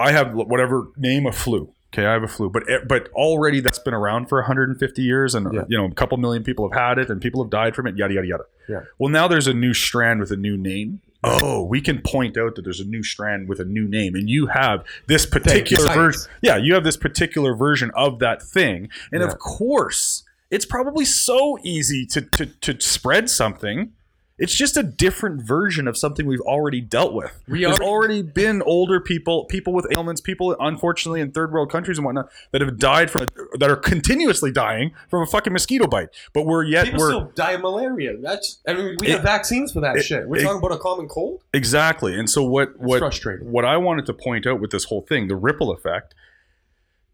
I 0.00 0.12
have 0.12 0.32
whatever 0.32 0.88
name 0.96 1.26
a 1.26 1.32
flu. 1.32 1.70
Okay, 1.94 2.06
I 2.06 2.12
have 2.12 2.24
a 2.24 2.28
flu, 2.28 2.50
but 2.50 2.64
e, 2.68 2.78
but 2.88 3.08
already 3.12 3.60
that's 3.60 3.78
been 3.78 3.94
around 3.94 4.26
for 4.28 4.38
150 4.40 5.00
years, 5.02 5.34
and 5.34 5.52
Yeah. 5.54 5.62
you 5.68 5.78
know 5.78 5.84
a 5.86 5.92
couple 5.94 6.18
million 6.18 6.42
people 6.42 6.68
have 6.68 6.76
had 6.78 6.98
it, 6.98 7.08
and 7.08 7.20
people 7.20 7.42
have 7.44 7.50
died 7.50 7.76
from 7.76 7.86
it. 7.86 7.96
Yada 7.96 8.14
yada 8.14 8.26
yada. 8.26 8.44
Yeah. 8.68 8.80
Well, 8.98 9.10
now 9.10 9.28
there's 9.28 9.46
a 9.46 9.54
new 9.54 9.72
strand 9.72 10.18
with 10.18 10.32
a 10.32 10.36
new 10.36 10.56
name. 10.56 11.00
Oh, 11.22 11.62
we 11.64 11.80
can 11.80 12.02
point 12.02 12.36
out 12.36 12.56
that 12.56 12.62
there's 12.62 12.80
a 12.80 12.84
new 12.84 13.02
strand 13.04 13.48
with 13.48 13.60
a 13.60 13.64
new 13.64 13.86
name, 13.88 14.14
and 14.16 14.28
you 14.28 14.48
have 14.48 14.84
this 15.06 15.24
particular 15.24 15.86
version. 15.94 16.22
Yeah, 16.42 16.56
you 16.56 16.74
have 16.74 16.82
this 16.84 16.96
particular 16.96 17.54
version 17.54 17.92
of 17.94 18.18
that 18.18 18.42
thing, 18.42 18.88
and 19.12 19.22
Yeah. 19.22 19.28
of 19.28 19.38
course, 19.38 20.24
it's 20.50 20.66
probably 20.66 21.04
so 21.04 21.58
easy 21.62 22.04
to 22.06 22.20
to 22.22 22.46
to 22.46 22.80
spread 22.80 23.30
something. 23.30 23.92
It's 24.36 24.54
just 24.54 24.76
a 24.76 24.82
different 24.82 25.42
version 25.42 25.86
of 25.86 25.96
something 25.96 26.26
we've 26.26 26.40
already 26.40 26.80
dealt 26.80 27.14
with. 27.14 27.30
We 27.46 27.60
There's 27.60 27.74
already- 27.78 27.84
already 27.84 28.22
been 28.22 28.62
older 28.62 28.98
people, 28.98 29.44
people 29.44 29.72
with 29.72 29.86
ailments, 29.96 30.20
people 30.20 30.56
unfortunately 30.58 31.20
in 31.20 31.30
third 31.30 31.52
world 31.52 31.70
countries 31.70 31.98
and 31.98 32.04
whatnot 32.04 32.28
that 32.50 32.60
have 32.60 32.76
died 32.76 33.10
from 33.12 33.28
that 33.60 33.70
are 33.70 33.76
continuously 33.76 34.50
dying 34.50 34.92
from 35.08 35.22
a 35.22 35.26
fucking 35.26 35.52
mosquito 35.52 35.86
bite. 35.86 36.08
But 36.32 36.46
we're 36.46 36.64
yet 36.64 36.86
People 36.86 36.98
we're 37.00 37.08
still 37.10 37.32
die 37.36 37.52
of 37.52 37.60
malaria. 37.60 38.16
That's. 38.20 38.58
I 38.66 38.74
mean, 38.74 38.96
we 39.00 39.06
It- 39.06 39.12
have 39.12 39.22
vaccines 39.22 39.70
for 39.72 39.80
that 39.80 39.96
it- 39.98 40.02
shit. 40.04 40.28
We're 40.28 40.38
it- 40.38 40.42
talking 40.42 40.58
about 40.58 40.72
a 40.72 40.78
common 40.78 41.06
cold. 41.06 41.42
exactly. 41.52 42.18
And 42.18 42.28
so 42.28 42.42
what 42.42 42.70
It's 42.70 42.78
what 42.78 42.98
frustrating. 42.98 43.52
what 43.52 43.64
I 43.64 43.76
wanted 43.76 44.06
to 44.06 44.12
point 44.12 44.48
out 44.48 44.60
with 44.60 44.72
this 44.72 44.84
whole 44.86 45.02
thing, 45.02 45.28
the 45.28 45.36
ripple 45.36 45.70
effect. 45.70 46.12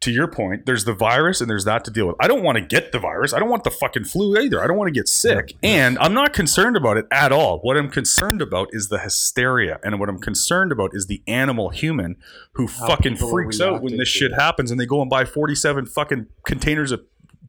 To 0.02 0.10
your 0.10 0.28
point, 0.28 0.64
there's 0.64 0.84
the 0.84 0.94
virus 0.94 1.42
and 1.42 1.50
there's 1.50 1.66
that 1.66 1.84
to 1.84 1.90
deal 1.90 2.06
with. 2.06 2.16
I 2.18 2.26
don't 2.26 2.42
want 2.42 2.56
to 2.56 2.64
get 2.64 2.90
the 2.90 2.98
virus. 2.98 3.34
I 3.34 3.38
don't 3.38 3.50
want 3.50 3.64
the 3.64 3.70
fucking 3.70 4.04
flu 4.04 4.36
either. 4.38 4.62
I 4.62 4.66
don't 4.66 4.78
want 4.78 4.88
to 4.88 4.98
get 4.98 5.08
sick. 5.08 5.54
And 5.62 5.98
I'm 5.98 6.14
not 6.14 6.32
concerned 6.32 6.76
about 6.76 6.96
it 6.96 7.06
at 7.12 7.32
all. 7.32 7.58
What 7.58 7.76
I'm 7.76 7.90
concerned 7.90 8.40
about 8.40 8.68
is 8.72 8.88
the 8.88 8.98
hysteria. 8.98 9.78
And 9.84 10.00
what 10.00 10.08
I'm 10.08 10.18
concerned 10.18 10.72
about 10.72 10.92
is 10.94 11.06
the 11.06 11.22
animal 11.26 11.68
human 11.68 12.16
who 12.54 12.66
fucking 12.66 13.16
freaks 13.16 13.60
out 13.60 13.82
when 13.82 13.98
this 13.98 14.08
shit 14.08 14.32
it. 14.32 14.36
happens 14.36 14.70
and 14.70 14.80
they 14.80 14.86
go 14.86 15.02
and 15.02 15.10
buy 15.10 15.26
47 15.26 15.84
fucking 15.84 16.28
containers 16.46 16.92
of 16.92 17.02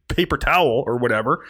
paper 0.10 0.38
towel 0.38 0.84
or 0.86 0.98
whatever. 0.98 1.46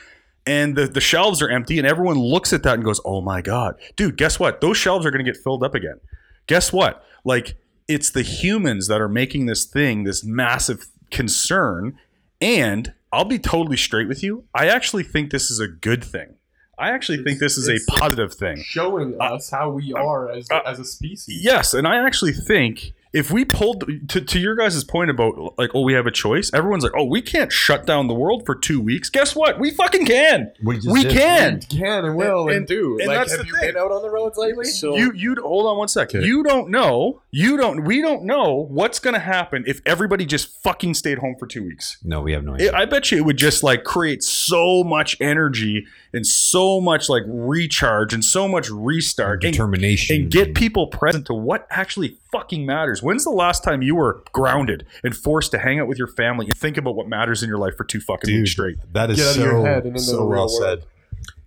And 0.46 0.76
the, 0.76 0.88
the 0.88 1.02
shelves 1.02 1.42
are 1.42 1.50
empty, 1.50 1.78
and 1.78 1.88
everyone 1.88 2.18
looks 2.18 2.52
at 2.52 2.64
that 2.64 2.74
and 2.74 2.84
goes, 2.84 3.00
Oh 3.06 3.22
my 3.22 3.42
God. 3.42 3.76
Dude, 3.96 4.18
guess 4.18 4.40
what? 4.40 4.60
Those 4.60 4.76
shelves 4.76 5.06
are 5.06 5.12
going 5.12 5.24
to 5.24 5.32
get 5.32 5.42
filled 5.42 5.64
up 5.64 5.76
again 5.76 6.00
guess 6.48 6.74
what? 6.74 7.04
Like, 7.24 7.56
it's 7.88 8.12
the 8.12 8.22
humans 8.22 8.88
that 8.88 9.02
are 9.02 9.10
making 9.10 9.46
this 9.46 9.66
thing 9.66 10.04
this 10.04 10.24
massive 10.24 10.88
concern. 11.12 11.98
And 12.40 12.94
I'll 13.12 13.26
be 13.26 13.40
totally 13.40 13.78
straight 13.78 14.08
with 14.08 14.24
you. 14.24 14.46
I 14.56 14.68
actually 14.68 15.04
think 15.04 15.32
this 15.32 15.52
is 15.52 15.60
a 15.60 15.68
good 15.68 16.04
thing. 16.04 16.36
I 16.80 16.90
actually 16.90 17.24
think 17.24 17.40
this 17.40 17.58
is 17.58 17.70
a 17.70 17.78
positive 17.92 18.34
thing. 18.34 18.58
Showing 18.58 19.16
us 19.22 19.52
how 19.52 19.70
we 19.70 19.94
are 19.94 20.32
as, 20.32 20.50
uh, 20.50 20.62
as 20.66 20.80
a 20.80 20.86
species. 20.86 21.44
Yes, 21.44 21.76
and 21.76 21.88
I 21.88 22.04
actually 22.04 22.32
think 22.32 22.94
if 23.14 23.30
we 23.30 23.44
pulled 23.44 23.84
to, 24.10 24.22
to 24.22 24.40
your 24.40 24.56
guys' 24.56 24.84
point 24.86 25.10
about 25.10 25.58
like, 25.58 25.72
oh, 25.74 25.82
we 25.82 25.94
have 25.94 26.08
a 26.08 26.12
choice. 26.12 26.50
Everyone's 26.54 26.84
like, 26.84 26.94
oh, 26.96 27.04
we 27.04 27.22
can't 27.22 27.52
shut 27.52 27.86
down 27.86 28.08
the 28.08 28.14
world 28.14 28.46
for 28.46 28.56
two 28.56 28.80
weeks. 28.80 29.10
Guess 29.10 29.36
what? 29.36 29.60
We 29.60 29.72
fucking 29.72 30.06
can. 30.06 30.52
We, 30.64 30.76
just 30.78 30.88
We 30.90 31.04
can. 31.04 31.54
And 31.56 31.70
can 31.70 32.06
and 32.06 32.16
will 32.16 32.48
and, 32.48 32.58
And- 32.60 32.68
do. 32.68 32.98
and 33.00 33.08
like, 33.10 33.18
that's 33.18 33.32
have 33.32 33.42
the 33.42 33.48
you 33.48 33.54
thing. 33.58 33.74
been 33.74 33.78
out 33.78 33.92
on 33.92 34.02
the 34.02 34.10
roads 34.10 34.38
lately? 34.38 34.66
So 34.66 34.96
You 34.96 35.12
you 35.14 35.36
hold 35.42 35.66
on 35.68 35.78
one 35.78 35.88
second. 35.90 36.20
Okay. 36.22 36.28
You 36.28 36.44
don't 36.44 36.70
know. 36.70 37.22
You 37.32 37.58
don't. 37.58 37.84
We 37.84 38.02
don't 38.02 38.24
know 38.24 38.66
what's 38.70 39.00
going 39.00 39.14
to 39.14 39.20
happen 39.20 39.64
if 39.68 39.82
everybody 39.86 40.26
just 40.26 40.62
fucking 40.62 40.94
stayed 40.94 41.18
home 41.18 41.36
for 41.38 41.48
two 41.48 41.64
weeks. 41.64 41.98
No, 42.04 42.22
we 42.22 42.32
have 42.34 42.44
no 42.44 42.56
It. 42.56 42.74
I 42.74 42.86
bet 42.86 43.12
you 43.12 43.18
it 43.18 43.26
would 43.26 43.38
just 43.38 43.62
like 43.64 43.84
create 43.84 44.24
so 44.24 44.84
much 44.84 45.20
energy 45.20 45.86
and 46.14 46.26
so 46.26 46.80
much 46.80 47.10
like 47.10 47.24
recharge 47.28 48.14
and 48.14 48.24
so 48.24 48.48
much 48.48 48.70
restart 48.70 49.44
and, 49.44 49.54
Determination. 49.54 50.16
and 50.16 50.32
get 50.32 50.56
people 50.56 50.88
present 50.88 51.26
to 51.28 51.34
what 51.34 51.68
actually 51.70 52.18
fucking 52.32 52.66
matters. 52.66 53.04
When's 53.04 53.24
the 53.24 53.30
last 53.32 53.64
time 53.64 53.82
you 53.82 53.96
were 53.96 54.24
grounded 54.32 54.86
and 55.04 55.16
forced 55.16 55.52
to 55.52 55.60
hang 55.60 55.80
out 55.80 55.88
with 55.88 55.98
your 55.98 56.08
family 56.08 56.46
and 56.48 56.58
think 56.58 56.78
about 56.78 56.96
what 56.96 57.08
matters 57.08 57.44
in 57.44 57.50
your 57.50 57.58
life 57.58 57.76
for 57.76 57.84
two 57.84 58.00
fucking 58.00 58.28
Dude, 58.28 58.42
weeks 58.42 58.52
straight? 58.52 58.78
That 58.94 59.10
is 59.10 59.18
Get 59.18 59.28
out 59.28 59.36
so, 59.36 59.42
your 59.44 59.66
head 59.66 59.78
and 59.86 59.98
into 59.98 60.00
so 60.02 60.12
the 60.18 60.18
real 60.24 60.30
well 60.30 60.38
world. 60.48 60.52
said. 60.82 60.84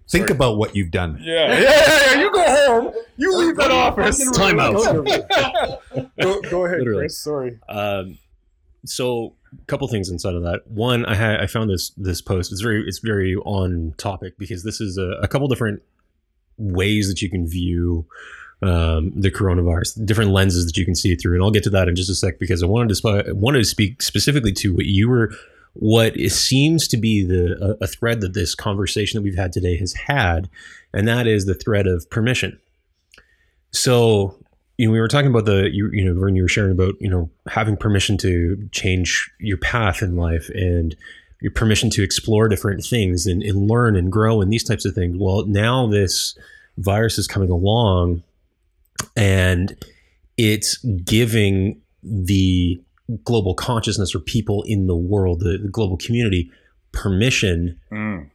Think 0.06 0.28
Sorry. 0.28 0.36
about 0.36 0.58
what 0.58 0.76
you've 0.76 0.90
done. 0.90 1.18
Yeah, 1.22 1.46
yeah, 1.54 1.60
yeah, 1.60 2.14
yeah. 2.14 2.20
You 2.20 2.30
go 2.32 2.42
home. 2.44 2.94
You 3.16 3.36
leave 3.38 3.56
that 3.56 3.70
office. 3.70 4.30
Time 4.32 4.60
out. 4.60 4.74
go, 4.74 6.40
go 6.42 6.64
ahead, 6.66 6.78
Literally. 6.80 6.98
Chris. 7.00 7.18
Sorry. 7.18 7.58
Um, 7.70 8.18
so 8.84 9.34
a 9.50 9.64
couple 9.64 9.88
things 9.88 10.10
inside 10.10 10.34
of 10.34 10.42
that. 10.42 10.66
One, 10.66 11.06
I 11.06 11.14
had 11.14 11.40
I 11.40 11.46
found 11.46 11.70
this 11.70 11.90
this 11.96 12.20
post. 12.20 12.52
It's 12.52 12.60
very 12.60 12.84
it's 12.86 12.98
very 12.98 13.34
on 13.36 13.94
topic 13.96 14.36
because 14.36 14.62
this 14.62 14.78
is 14.78 14.98
a, 14.98 15.18
a 15.22 15.26
couple 15.28 15.48
different 15.48 15.82
ways 16.58 17.08
that 17.08 17.22
you 17.22 17.30
can 17.30 17.46
view 17.48 18.06
um, 18.64 19.12
the 19.14 19.30
coronavirus, 19.30 20.04
different 20.04 20.30
lenses 20.30 20.66
that 20.66 20.76
you 20.76 20.84
can 20.84 20.94
see 20.94 21.14
through, 21.14 21.34
and 21.34 21.42
I'll 21.42 21.50
get 21.50 21.64
to 21.64 21.70
that 21.70 21.88
in 21.88 21.96
just 21.96 22.10
a 22.10 22.14
sec 22.14 22.38
because 22.38 22.62
I 22.62 22.66
wanted 22.66 22.88
to 22.88 22.94
sp- 22.96 23.34
wanted 23.34 23.58
to 23.58 23.64
speak 23.64 24.02
specifically 24.02 24.52
to 24.52 24.74
what 24.74 24.86
you 24.86 25.08
were 25.08 25.32
what 25.74 26.16
it 26.16 26.30
seems 26.30 26.86
to 26.88 26.96
be 26.96 27.24
the 27.24 27.76
a, 27.80 27.86
thread 27.86 28.20
that 28.20 28.32
this 28.32 28.54
conversation 28.54 29.18
that 29.18 29.22
we've 29.22 29.36
had 29.36 29.52
today 29.52 29.76
has 29.76 29.92
had, 29.92 30.48
and 30.92 31.06
that 31.08 31.26
is 31.26 31.46
the 31.46 31.54
thread 31.54 31.86
of 31.86 32.08
permission. 32.10 32.58
So 33.72 34.36
you 34.78 34.86
know, 34.86 34.92
we 34.92 35.00
were 35.00 35.08
talking 35.08 35.30
about 35.30 35.44
the 35.44 35.68
you, 35.72 35.90
you 35.92 36.04
know 36.04 36.20
when 36.20 36.36
you 36.36 36.42
were 36.42 36.48
sharing 36.48 36.72
about 36.72 36.94
you 37.00 37.10
know 37.10 37.28
having 37.48 37.76
permission 37.76 38.16
to 38.18 38.68
change 38.72 39.30
your 39.40 39.58
path 39.58 40.00
in 40.00 40.16
life 40.16 40.48
and 40.54 40.96
your 41.40 41.52
permission 41.52 41.90
to 41.90 42.02
explore 42.02 42.48
different 42.48 42.84
things 42.84 43.26
and, 43.26 43.42
and 43.42 43.68
learn 43.68 43.96
and 43.96 44.10
grow 44.10 44.40
and 44.40 44.52
these 44.52 44.64
types 44.64 44.84
of 44.84 44.94
things. 44.94 45.16
Well, 45.18 45.44
now 45.44 45.86
this 45.86 46.38
virus 46.78 47.18
is 47.18 47.26
coming 47.26 47.50
along 47.50 48.22
and 49.16 49.76
it's 50.36 50.78
giving 51.04 51.80
the 52.02 52.80
global 53.24 53.54
consciousness 53.54 54.14
or 54.14 54.18
people 54.20 54.62
in 54.66 54.86
the 54.86 54.96
world, 54.96 55.40
the, 55.40 55.58
the 55.62 55.68
global 55.68 55.96
community, 55.96 56.50
permission 56.92 57.78
Mm. 57.92 58.30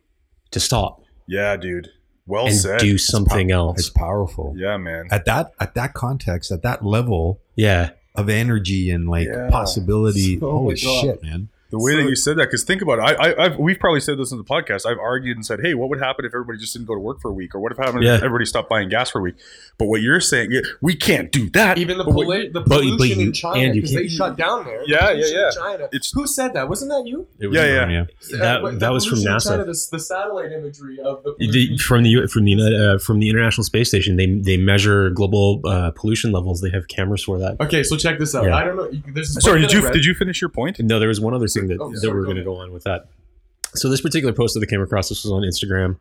to 0.52 0.60
stop 0.60 1.02
Yeah, 1.28 1.56
dude. 1.58 1.90
Well 2.26 2.48
and 2.48 2.56
said. 2.56 2.80
do 2.80 2.98
something 2.98 3.50
It's 3.50 3.54
else. 3.56 3.80
It's 3.80 3.90
powerful. 3.90 4.54
yeah, 4.58 4.78
man. 4.78 5.08
At 5.12 5.26
that 5.26 5.52
at 5.60 5.74
that 5.76 5.94
context, 5.94 6.52
at 6.52 6.62
that 6.64 6.86
level 6.86 7.42
Yeah. 7.56 7.92
of 8.16 8.30
energy 8.30 8.90
and 8.92 9.08
like 9.10 9.28
Yeah. 9.28 9.50
possibility. 9.50 10.38
Oh 10.42 10.52
holy 10.52 10.76
my 10.76 10.82
God. 10.82 11.02
shit, 11.02 11.24
man! 11.24 11.50
The 11.72 11.78
way 11.78 11.92
So- 11.92 11.98
that 11.98 12.10
you 12.10 12.16
said 12.16 12.38
that, 12.38 12.46
because 12.46 12.64
think 12.64 12.82
about 12.82 12.98
it. 13.00 13.04
I, 13.20 13.30
I, 13.30 13.46
I've, 13.46 13.58
we've 13.60 13.80
probably 13.80 14.00
said 14.00 14.18
this 14.18 14.32
in 14.32 14.38
the 14.40 14.44
podcast. 14.44 14.86
I've 14.88 14.98
argued 14.98 15.38
and 15.38 15.46
said, 15.46 15.60
"Hey, 15.62 15.74
what 15.76 15.90
would 15.90 16.00
happen 16.00 16.26
if 16.26 16.34
everybody 16.34 16.58
just 16.58 16.74
didn't 16.74 16.88
go 16.88 16.96
to 16.96 17.00
work 17.00 17.22
for 17.22 17.30
a 17.30 17.34
week, 17.34 17.54
or 17.54 17.60
what 17.60 17.72
if 17.72 17.78
happened 17.78 18.04
Yeah. 18.04 18.16
if 18.16 18.24
everybody 18.24 18.46
stopped 18.46 18.70
buying 18.70 18.90
gas 18.90 19.12
for 19.12 19.20
a 19.20 19.22
week?" 19.22 19.36
But 19.78 19.86
what 19.88 20.02
you're 20.02 20.20
saying, 20.20 20.52
yeah, 20.52 20.62
we 20.82 20.96
can't 20.96 21.32
do 21.32 21.50
that. 21.52 21.78
Even 21.78 21.98
the, 22.00 22.04
But 22.06 22.14
what- 22.16 22.26
poli- 22.26 22.48
the 22.50 22.62
but- 22.62 22.70
but 22.70 22.80
pollution 22.82 23.20
you- 23.20 23.28
in 23.28 23.34
China 23.34 23.74
because 23.74 23.94
they 23.94 24.08
shut 24.08 24.36
down 24.38 24.66
there. 24.66 24.80
The 24.86 24.90
Yeah, 24.92 25.12
yeah, 25.12 25.26
in 25.28 25.34
yeah. 25.34 25.50
China. 25.52 25.84
It's- 25.86 26.12
Who 26.14 26.26
said 26.26 26.54
that? 26.56 26.68
Wasn't 26.70 26.90
that 26.92 27.04
you? 27.06 27.28
It 27.40 27.48
was- 27.48 27.56
Yeah, 27.56 27.88
yeah. 27.90 28.06
That- 28.40 28.64
Uh, 28.64 28.72
that 28.72 28.92
was 28.92 29.06
from 29.06 29.20
NASA. 29.20 29.50
China, 29.50 29.66
the, 29.66 29.88
the 29.92 30.00
satellite 30.00 30.52
imagery 30.52 30.98
of 31.06 31.24
the 31.24 31.36
The, 31.38 31.78
from 31.78 32.04
the 32.04 32.28
from 32.28 32.46
the 32.46 32.56
uh, 32.96 32.98
from 32.98 33.20
the 33.20 33.30
International 33.30 33.64
Space 33.64 33.90
Station, 33.90 34.16
they 34.16 34.26
they 34.26 34.58
measure 34.58 35.10
global 35.12 35.62
uh, 35.66 35.92
pollution 35.92 36.32
levels. 36.32 36.62
They 36.62 36.72
have 36.72 36.88
cameras 36.88 37.24
for 37.24 37.38
that. 37.38 37.58
Okay, 37.62 37.84
so 37.84 37.96
check 37.96 38.18
this 38.20 38.34
out. 38.34 38.46
Yeah. 38.46 38.56
I 38.56 38.64
don't 38.64 38.76
know. 38.76 38.90
you- 38.90 39.02
There's 39.14 39.36
this 39.36 39.44
Sorry, 39.44 39.62
did 39.62 39.72
you 39.72 39.90
did 39.92 40.04
you 40.06 40.14
finish 40.16 40.42
your 40.42 40.50
point? 40.50 40.80
No, 40.80 40.98
there 41.00 41.08
was 41.08 41.22
one 41.22 41.34
other 41.34 41.48
that, 41.68 41.80
Oh, 41.80 41.92
that 41.92 42.00
sorry, 42.00 42.14
we're 42.14 42.26
going 42.26 42.38
to 42.38 42.44
go 42.44 42.56
on 42.56 42.72
with 42.72 42.84
that. 42.84 43.08
So 43.76 43.90
this 43.90 44.02
particular 44.02 44.34
post 44.34 44.56
that 44.56 44.64
I 44.64 44.66
came 44.66 44.82
across, 44.82 45.10
this 45.10 45.24
was 45.24 45.32
on 45.32 45.44
Instagram. 45.44 45.98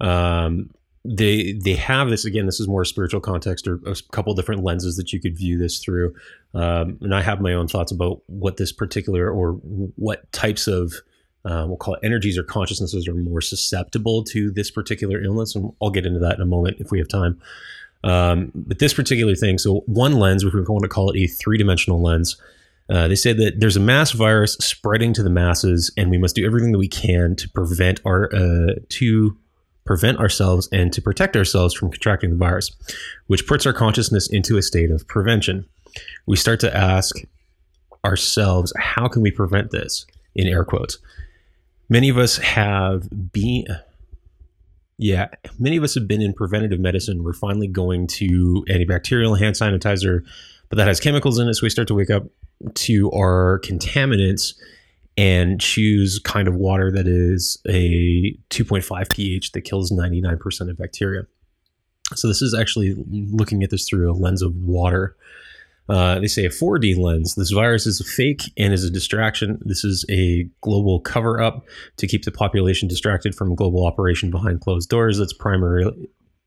Um, 0.00 0.70
they 1.04 1.52
they 1.52 1.74
have 1.74 2.10
this 2.10 2.24
again. 2.24 2.46
This 2.46 2.60
is 2.60 2.68
more 2.68 2.84
spiritual 2.84 3.20
context 3.20 3.66
or 3.66 3.80
a 3.86 3.96
couple 4.12 4.34
different 4.34 4.62
lenses 4.62 4.96
that 4.96 5.12
you 5.12 5.20
could 5.20 5.36
view 5.36 5.58
this 5.58 5.78
through. 5.78 6.14
Um, 6.54 6.98
and 7.00 7.14
I 7.14 7.22
have 7.22 7.40
my 7.40 7.54
own 7.54 7.68
thoughts 7.68 7.90
about 7.90 8.22
what 8.26 8.58
this 8.58 8.72
particular 8.72 9.30
or 9.30 9.52
what 9.96 10.30
types 10.32 10.66
of 10.66 10.94
uh, 11.46 11.64
we'll 11.66 11.78
call 11.78 11.94
it 11.94 12.00
energies 12.02 12.36
or 12.36 12.42
consciousnesses 12.42 13.08
are 13.08 13.14
more 13.14 13.40
susceptible 13.40 14.22
to 14.24 14.50
this 14.50 14.70
particular 14.70 15.22
illness. 15.22 15.54
And 15.54 15.72
I'll 15.80 15.90
get 15.90 16.04
into 16.04 16.18
that 16.20 16.34
in 16.34 16.42
a 16.42 16.46
moment 16.46 16.76
if 16.80 16.90
we 16.90 16.98
have 16.98 17.08
time. 17.08 17.40
Um, 18.04 18.52
but 18.54 18.78
this 18.78 18.92
particular 18.92 19.34
thing, 19.34 19.58
so 19.58 19.80
one 19.86 20.14
lens, 20.14 20.44
if 20.44 20.52
we're 20.52 20.62
going 20.62 20.82
to 20.82 20.88
call 20.88 21.10
it 21.10 21.18
a 21.18 21.26
three 21.26 21.56
dimensional 21.56 22.02
lens, 22.02 22.36
uh, 22.90 23.06
they 23.06 23.14
say 23.14 23.32
that 23.32 23.60
there's 23.60 23.76
a 23.76 23.80
mass 23.80 24.10
virus 24.10 24.54
spreading 24.54 25.12
to 25.14 25.22
the 25.22 25.30
masses, 25.30 25.92
and 25.96 26.10
we 26.10 26.18
must 26.18 26.34
do 26.34 26.44
everything 26.44 26.72
that 26.72 26.78
we 26.78 26.88
can 26.88 27.36
to 27.36 27.48
prevent 27.50 28.00
our 28.04 28.34
uh, 28.34 28.74
to 28.88 29.36
prevent 29.84 30.18
ourselves 30.18 30.68
and 30.72 30.92
to 30.92 31.00
protect 31.00 31.36
ourselves 31.36 31.74
from 31.74 31.90
contracting 31.90 32.30
the 32.30 32.36
virus, 32.36 32.70
which 33.28 33.46
puts 33.46 33.64
our 33.66 33.72
consciousness 33.72 34.28
into 34.28 34.56
a 34.56 34.62
state 34.62 34.90
of 34.90 35.06
prevention. 35.08 35.66
We 36.26 36.36
start 36.36 36.60
to 36.60 36.76
ask 36.76 37.16
ourselves, 38.04 38.72
how 38.76 39.08
can 39.08 39.22
we 39.22 39.30
prevent 39.30 39.70
this? 39.70 40.06
In 40.34 40.46
air 40.46 40.64
quotes, 40.64 40.98
many 41.88 42.08
of 42.08 42.18
us 42.18 42.38
have 42.38 43.08
been. 43.32 43.66
Yeah, 44.96 45.28
many 45.58 45.78
of 45.78 45.82
us 45.82 45.94
have 45.94 46.06
been 46.06 46.20
in 46.20 46.34
preventative 46.34 46.78
medicine. 46.78 47.24
We're 47.24 47.32
finally 47.32 47.66
going 47.68 48.06
to 48.08 48.64
antibacterial 48.68 49.38
hand 49.38 49.54
sanitizer, 49.54 50.24
but 50.70 50.76
that 50.76 50.88
has 50.88 51.00
chemicals 51.00 51.38
in 51.38 51.48
it. 51.48 51.54
So 51.54 51.64
we 51.64 51.70
start 51.70 51.88
to 51.88 51.94
wake 51.94 52.10
up 52.10 52.24
to 52.74 53.10
our 53.12 53.60
contaminants 53.64 54.54
and 55.16 55.60
choose 55.60 56.18
kind 56.20 56.48
of 56.48 56.54
water 56.54 56.90
that 56.92 57.06
is 57.06 57.60
a 57.68 58.34
2.5 58.50 59.10
pH 59.10 59.52
that 59.52 59.62
kills 59.62 59.90
99% 59.90 60.70
of 60.70 60.78
bacteria. 60.78 61.26
So 62.14 62.28
this 62.28 62.40
is 62.40 62.54
actually 62.54 62.94
looking 63.08 63.62
at 63.62 63.70
this 63.70 63.88
through 63.88 64.10
a 64.10 64.14
lens 64.14 64.42
of 64.42 64.54
water. 64.56 65.16
Uh, 65.88 66.20
they 66.20 66.28
say 66.28 66.44
a 66.44 66.50
4D 66.50 66.96
lens. 66.96 67.34
This 67.34 67.50
virus 67.50 67.86
is 67.86 68.00
a 68.00 68.04
fake 68.04 68.42
and 68.56 68.72
is 68.72 68.84
a 68.84 68.90
distraction. 68.90 69.58
This 69.62 69.84
is 69.84 70.04
a 70.08 70.48
global 70.60 71.00
cover 71.00 71.40
up 71.40 71.66
to 71.96 72.06
keep 72.06 72.24
the 72.24 72.30
population 72.30 72.86
distracted 72.88 73.34
from 73.34 73.52
a 73.52 73.56
global 73.56 73.84
operation 73.84 74.30
behind 74.30 74.60
closed 74.60 74.88
doors. 74.88 75.18
That's 75.18 75.32
primary. 75.32 75.84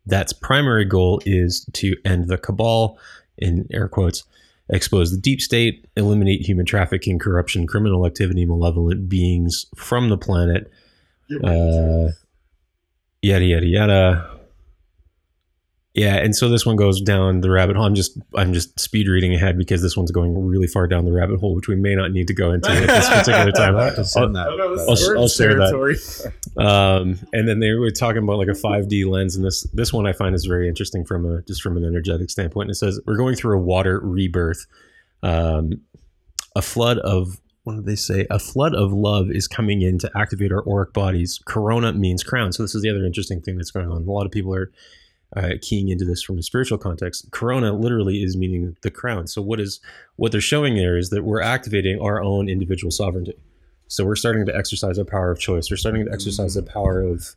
That's 0.06 0.34
primary 0.34 0.86
goal 0.86 1.22
is 1.26 1.66
to 1.74 1.96
end 2.04 2.28
the 2.28 2.38
cabal, 2.38 2.98
in 3.38 3.68
air 3.72 3.88
quotes, 3.88 4.24
expose 4.70 5.12
the 5.12 5.18
deep 5.18 5.42
state, 5.42 5.86
eliminate 5.96 6.42
human 6.42 6.66
trafficking, 6.66 7.20
corruption, 7.20 7.68
criminal 7.68 8.06
activity, 8.06 8.46
malevolent 8.46 9.08
beings 9.10 9.66
from 9.76 10.10
the 10.10 10.18
planet, 10.18 10.72
uh, 11.44 12.10
yada 13.22 13.46
yada 13.46 13.66
yada. 13.66 14.40
Yeah, 15.96 16.16
and 16.16 16.36
so 16.36 16.50
this 16.50 16.66
one 16.66 16.76
goes 16.76 17.00
down 17.02 17.42
the 17.42 17.52
rabbit 17.52 17.76
hole. 17.76 17.86
I'm 17.86 17.94
just 17.94 18.18
I'm 18.36 18.52
just 18.52 18.80
speed 18.80 19.08
reading 19.08 19.36
ahead 19.36 19.60
because 19.60 19.84
this 19.84 19.96
one's 19.96 20.10
going 20.10 20.34
really 20.48 20.66
far 20.66 20.88
down 20.88 21.06
the 21.06 21.12
rabbit 21.12 21.40
hole, 21.40 21.54
which 21.54 21.68
we 21.68 21.76
may 21.76 21.94
not 21.96 22.12
need 22.12 22.28
to 22.30 22.34
go 22.34 22.52
into 22.52 22.72
at 22.72 22.88
this 22.88 23.10
particular 23.10 23.52
time. 23.56 23.76
I'll 23.76 23.84
have 23.84 24.00
I 24.00 24.02
that. 24.02 24.12
don't 24.16 24.34
know, 24.58 24.76
this 24.76 25.08
I'll- 25.08 25.20
I'll 25.20 25.28
share 25.28 25.54
that. 25.54 25.70
territory. 25.70 25.98
Um, 26.58 27.20
and 27.32 27.48
then 27.48 27.60
they 27.60 27.74
were 27.74 27.92
talking 27.92 28.24
about 28.24 28.40
like 28.40 28.48
a 28.48 28.52
5D 28.60 29.06
lens, 29.08 29.36
and 29.36 29.46
this 29.46 29.64
this 29.74 29.94
one 29.94 30.08
I 30.08 30.14
find 30.14 30.34
is 30.34 30.46
very 30.46 30.68
interesting 30.68 31.06
from 31.06 31.26
a 31.28 31.44
just 31.44 31.62
from 31.62 31.78
an 31.78 31.86
energetic 31.86 32.32
standpoint. 32.32 32.70
And 32.70 32.72
it 32.72 32.78
says 32.80 33.00
we're 33.06 33.18
going 33.18 33.36
through 33.36 33.58
a 33.58 33.62
water 33.62 34.00
rebirth, 34.00 34.66
um, 35.22 35.74
a 36.56 36.64
flood 36.64 36.98
of 37.00 37.40
what 37.66 37.76
did 37.76 37.86
they 37.86 37.96
say? 37.96 38.26
A 38.32 38.40
flood 38.40 38.74
of 38.76 38.92
love 38.92 39.30
is 39.30 39.48
coming 39.48 39.84
in 39.84 39.98
to 40.00 40.12
activate 40.18 40.52
our 40.52 40.68
auric 40.68 40.92
bodies. 40.92 41.40
Corona 41.46 41.94
means 41.94 42.24
crown. 42.24 42.52
So 42.52 42.64
this 42.64 42.74
is 42.76 42.82
the 42.82 42.90
other 42.90 43.06
interesting 43.06 43.42
thing 43.42 43.58
that's 43.58 43.72
going 43.72 43.88
on. 43.90 44.02
A 44.02 44.12
lot 44.12 44.26
of 44.26 44.32
people 44.32 44.54
are 44.54 44.70
uh, 45.36 45.52
keying 45.62 45.90
into 45.90 46.06
this 46.06 46.22
from 46.22 46.38
a 46.38 46.44
spiritual 46.44 46.78
context. 46.78 47.32
Corona 47.32 47.74
literally 47.74 48.24
is 48.24 48.38
meaning 48.38 48.76
the 48.82 48.92
crown. 48.92 49.28
So 49.28 49.42
what 49.42 49.60
is 49.60 49.80
what 50.16 50.32
they're 50.32 50.42
showing 50.42 50.76
there 50.76 50.98
is 50.98 51.10
that 51.10 51.24
we're 51.24 51.42
activating 51.42 52.00
our 52.00 52.22
own 52.22 52.50
individual 52.50 52.92
sovereignty. 52.92 53.34
So 53.88 54.06
we're 54.06 54.16
starting 54.16 54.46
to 54.46 54.56
exercise 54.56 54.98
our 54.98 55.06
power 55.06 55.32
of 55.32 55.40
choice. 55.40 55.70
We're 55.70 55.78
starting 55.78 56.06
to 56.06 56.12
exercise 56.12 56.56
the 56.56 56.64
power 56.64 57.02
of 57.02 57.36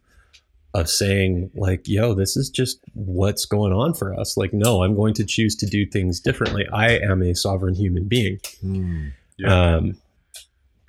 of 0.74 0.90
saying 0.90 1.51
like, 1.55 1.88
"Yo, 1.88 2.14
this 2.14 2.36
is 2.36 2.51
just 2.51 2.80
what's 2.94 3.47
going 3.47 3.72
on 3.72 3.94
for 3.94 4.18
us." 4.18 4.36
Like, 4.36 4.53
no, 4.53 4.82
I'm 4.82 4.94
going 4.94 5.14
to 5.14 5.24
choose 5.24 5.57
to 5.57 5.66
do 5.66 5.86
things 5.86 6.20
differently. 6.20 6.66
I 6.72 6.99
am 6.99 7.22
a 7.22 7.34
sovereign 7.34 7.74
human 7.74 8.05
being. 8.05 8.40
Hmm. 8.61 9.09
Yeah. 9.38 9.74
Um, 9.76 9.97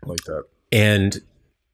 like 0.05 0.23
that. 0.25 0.43
and 0.71 1.21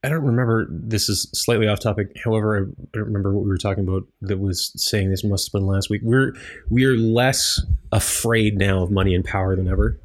I 0.04 0.10
don't 0.10 0.24
remember. 0.26 0.68
This 0.70 1.08
is 1.08 1.30
slightly 1.34 1.68
off 1.68 1.80
topic. 1.80 2.18
However, 2.24 2.58
I 2.58 2.62
I 2.62 2.88
don't 2.93 3.06
remember 3.06 3.34
what 3.34 3.43
we 3.43 3.49
were 3.49 3.58
talking 3.58 3.88
about. 3.88 4.04
That 4.22 4.39
was 4.39 4.74
saying 4.76 5.10
this 5.10 5.24
must 5.24 5.47
have 5.47 5.54
been 5.60 5.68
last 5.68 5.89
week. 5.89 6.01
We're 6.04 6.34
we 6.70 6.84
are 6.86 6.97
less 6.97 7.62
afraid 7.91 8.58
now 8.58 8.84
of 8.84 8.91
money 8.91 9.16
and 9.16 9.24
power 9.24 9.56
than 9.56 9.68
ever. 9.68 9.99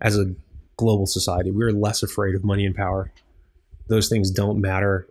As 0.00 0.16
a 0.18 0.34
global 0.76 1.06
society, 1.06 1.50
we 1.50 1.64
are 1.64 1.72
less 1.72 2.02
afraid 2.02 2.34
of 2.34 2.44
money 2.44 2.64
and 2.64 2.74
power. 2.74 3.12
Those 3.88 4.08
things 4.08 4.30
don't 4.30 4.60
matter 4.60 5.06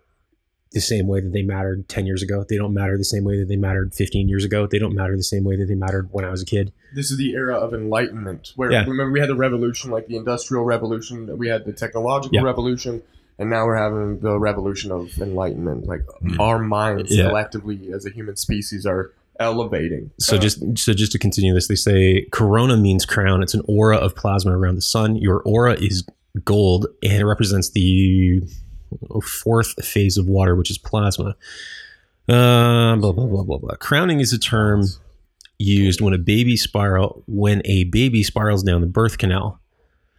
the 0.72 0.80
same 0.80 1.06
way 1.06 1.20
that 1.20 1.32
they 1.32 1.42
mattered 1.42 1.88
ten 1.88 2.04
years 2.04 2.22
ago. 2.22 2.44
They 2.48 2.56
don't 2.58 2.74
matter 2.74 2.98
the 2.98 3.04
same 3.04 3.22
way 3.24 3.38
that 3.38 3.46
they 3.48 3.56
mattered 3.56 3.94
fifteen 3.94 4.28
years 4.28 4.44
ago. 4.44 4.66
They 4.66 4.78
don't 4.80 4.94
matter 4.94 5.16
the 5.16 5.22
same 5.22 5.44
way 5.44 5.56
that 5.56 5.66
they 5.66 5.74
mattered 5.76 6.08
when 6.10 6.24
I 6.24 6.30
was 6.30 6.42
a 6.42 6.46
kid. 6.46 6.72
This 6.96 7.12
is 7.12 7.16
the 7.16 7.32
era 7.34 7.54
of 7.56 7.72
enlightenment, 7.72 8.52
where 8.56 8.72
Yeah. 8.72 8.80
remember 8.84 9.12
we 9.12 9.20
had 9.20 9.28
the 9.28 9.36
revolution, 9.36 9.92
like 9.92 10.08
the 10.08 10.16
industrial 10.16 10.64
revolution, 10.64 11.36
we 11.38 11.46
had 11.48 11.64
the 11.64 11.72
technological 11.72 12.34
Yeah. 12.34 12.42
revolution, 12.42 13.02
and 13.38 13.50
now 13.50 13.66
we're 13.66 13.76
having 13.76 14.20
the 14.20 14.38
revolution 14.38 14.90
of 14.92 15.10
enlightenment. 15.20 15.86
Like 15.86 16.02
Mm. 16.22 16.38
our 16.40 16.58
minds 16.58 17.14
Yeah. 17.14 17.28
collectively 17.28 17.90
as 17.94 18.06
a 18.06 18.10
human 18.10 18.36
species 18.36 18.86
are 18.86 19.12
elevating. 19.38 20.10
So 20.18 20.36
Uh, 20.36 20.38
just 20.40 20.60
so 20.78 20.94
just 20.94 21.12
to 21.12 21.18
continue 21.18 21.52
this, 21.54 21.68
they 21.68 21.74
say 21.74 22.26
corona 22.32 22.76
means 22.76 23.04
crown. 23.04 23.42
It's 23.42 23.54
an 23.54 23.62
aura 23.66 23.96
of 23.98 24.14
plasma 24.16 24.56
around 24.58 24.76
the 24.76 24.82
sun. 24.82 25.16
Your 25.16 25.42
aura 25.42 25.74
is 25.74 26.04
gold, 26.44 26.86
and 27.02 27.12
it 27.20 27.24
represents 27.26 27.70
the 27.70 28.42
fourth 29.22 29.84
phase 29.84 30.16
of 30.16 30.26
water, 30.28 30.54
which 30.54 30.70
is 30.70 30.78
plasma. 30.78 31.36
Uh, 32.28 32.96
blah 32.96 33.12
blah 33.12 33.26
blah 33.26 33.42
blah 33.44 33.58
blah. 33.58 33.74
Crowning 33.76 34.20
is 34.20 34.32
a 34.32 34.38
term 34.38 34.84
used 35.58 36.00
when 36.00 36.12
a 36.12 36.18
baby 36.18 36.56
spiral 36.56 37.22
when 37.26 37.62
a 37.64 37.84
baby 37.84 38.22
spirals 38.22 38.62
down 38.62 38.80
the 38.80 38.86
birth 38.86 39.18
canal. 39.18 39.60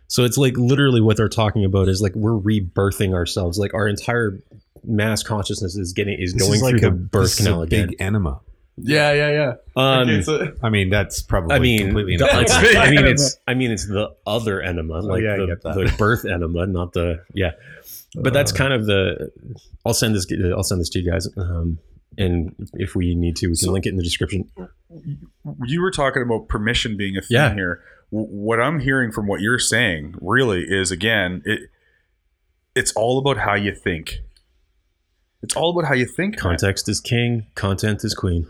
So 0.07 0.23
it's 0.23 0.37
like 0.37 0.55
literally 0.57 1.01
what 1.01 1.17
they're 1.17 1.27
talking 1.29 1.65
about 1.65 1.87
is 1.89 2.01
like 2.01 2.15
we're 2.15 2.31
rebirthing 2.39 3.13
ourselves. 3.13 3.57
Like 3.59 3.73
our 3.73 3.87
entire 3.87 4.39
mass 4.83 5.21
consciousness 5.23 5.75
is 5.75 5.91
getting 5.93 6.17
is 6.19 6.33
This 6.33 6.43
going 6.43 6.55
is 6.55 6.61
like 6.61 6.79
through 6.79 6.87
a 6.89 6.91
birth 6.91 7.23
this 7.23 7.39
is 7.39 7.45
canal 7.45 7.59
a 7.61 7.63
again. 7.63 7.87
big 7.87 8.01
enema. 8.01 8.39
Yeah, 8.79 9.11
yeah, 9.11 9.31
yeah. 9.31 9.53
Um, 9.75 10.07
okay, 10.07 10.21
so 10.21 10.53
I 10.63 10.69
mean, 10.69 10.89
that's 10.91 11.21
probably 11.23 11.55
I 11.55 11.59
mean, 11.59 11.79
completely 11.87 12.17
the- 12.17 12.31
I 12.31 12.91
mean, 12.91 13.05
it's 13.07 13.35
I 13.47 13.53
mean, 13.55 13.71
it's 13.71 13.87
the 13.87 14.15
other 14.25 14.61
enema, 14.61 14.99
like 14.99 15.23
yeah, 15.23 15.35
the, 15.37 15.55
the 15.63 15.95
birth 15.97 16.25
enema, 16.25 16.67
not 16.67 16.93
the 16.93 17.23
yeah. 17.33 17.51
But 18.15 18.33
that's 18.33 18.53
Uh. 18.53 18.55
kind 18.55 18.73
of 18.73 18.85
the. 18.85 19.31
I'll 19.85 19.93
send 19.95 20.15
this. 20.15 20.25
I'll 20.55 20.63
send 20.63 20.79
this 20.79 20.89
to 20.89 20.99
you 20.99 21.09
guys, 21.11 21.27
um, 21.37 21.79
and 22.19 22.55
if 22.73 22.95
we 22.95 23.15
need 23.15 23.35
to, 23.37 23.47
we 23.47 23.51
can 23.51 23.55
So- 23.57 23.71
link 23.71 23.85
it 23.85 23.89
in 23.89 23.97
the 23.97 24.03
description. 24.03 24.47
you 25.65 25.81
were 25.81 25.91
talking 25.91 26.21
about 26.21 26.47
permission 26.47 26.97
being 26.97 27.17
a 27.17 27.21
thing 27.21 27.27
Yeah. 27.35 27.53
here. 27.53 27.81
What 28.09 28.59
I'm 28.59 28.79
hearing 28.79 29.11
from 29.11 29.27
what 29.27 29.41
you're 29.41 29.59
saying 29.59 30.15
really 30.21 30.63
is 30.67 30.91
again, 30.91 31.41
it 31.45 31.69
it's 32.75 32.93
all 32.93 33.17
about 33.17 33.37
how 33.37 33.55
you 33.55 33.73
think. 33.73 34.19
It's 35.41 35.55
all 35.55 35.71
about 35.77 35.87
how 35.87 35.95
you 35.95 36.05
think. 36.05 36.35
man. 36.35 36.41
Context 36.41 36.87
is 36.87 36.99
king. 36.99 37.47
Content 37.55 38.03
is 38.03 38.13
queen. 38.13 38.47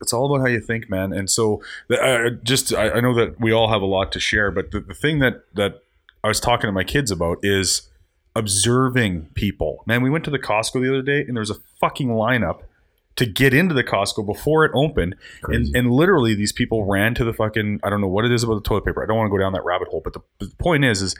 It's 0.00 0.12
all 0.12 0.26
about 0.26 0.42
how 0.42 0.48
you 0.48 0.60
think, 0.60 0.88
man. 0.88 1.12
And 1.12 1.28
so, 1.28 1.62
uh, 1.90 2.30
just 2.42 2.72
I, 2.72 2.90
I 2.90 3.00
know 3.00 3.14
that 3.14 3.40
we 3.40 3.52
all 3.52 3.70
have 3.70 3.82
a 3.82 3.86
lot 3.86 4.12
to 4.12 4.20
share, 4.20 4.50
but 4.50 4.70
the, 4.70 4.80
the 4.80 4.94
thing 4.94 5.18
that 5.20 5.44
that 5.54 5.80
I 6.22 6.28
was 6.28 6.40
talking 6.40 6.68
to 6.68 6.72
my 6.72 6.84
kids 6.84 7.10
about 7.10 7.38
is 7.42 7.88
observing 8.36 9.30
people. 9.34 9.82
Man, 9.86 10.02
we 10.02 10.10
went 10.10 10.24
to 10.24 10.30
the 10.30 10.38
Costco 10.38 10.82
the 10.82 10.88
other 10.88 11.02
day, 11.02 11.20
and 11.20 11.36
there 11.36 11.40
was 11.40 11.50
a 11.50 11.58
fucking 11.80 12.08
lineup 12.08 12.62
to 13.18 13.26
get 13.26 13.52
into 13.52 13.74
the 13.74 13.84
Costco 13.84 14.24
before 14.24 14.64
it 14.64 14.70
opened, 14.74 15.16
and, 15.42 15.74
and 15.74 15.90
literally 15.90 16.34
these 16.34 16.52
people 16.52 16.84
ran 16.84 17.14
to 17.16 17.24
the 17.24 17.32
fucking 17.32 17.80
I 17.82 17.90
don't 17.90 18.00
know 18.00 18.08
what 18.08 18.24
it 18.24 18.32
is 18.32 18.44
about 18.44 18.54
the 18.54 18.68
toilet 18.68 18.84
paper. 18.84 19.02
I 19.02 19.06
don't 19.06 19.16
want 19.16 19.26
to 19.26 19.36
go 19.36 19.38
down 19.38 19.52
that 19.52 19.64
rabbit 19.64 19.88
hole, 19.88 20.00
but 20.02 20.12
the, 20.12 20.20
the 20.38 20.54
point 20.56 20.84
is 20.84 21.02
is 21.02 21.16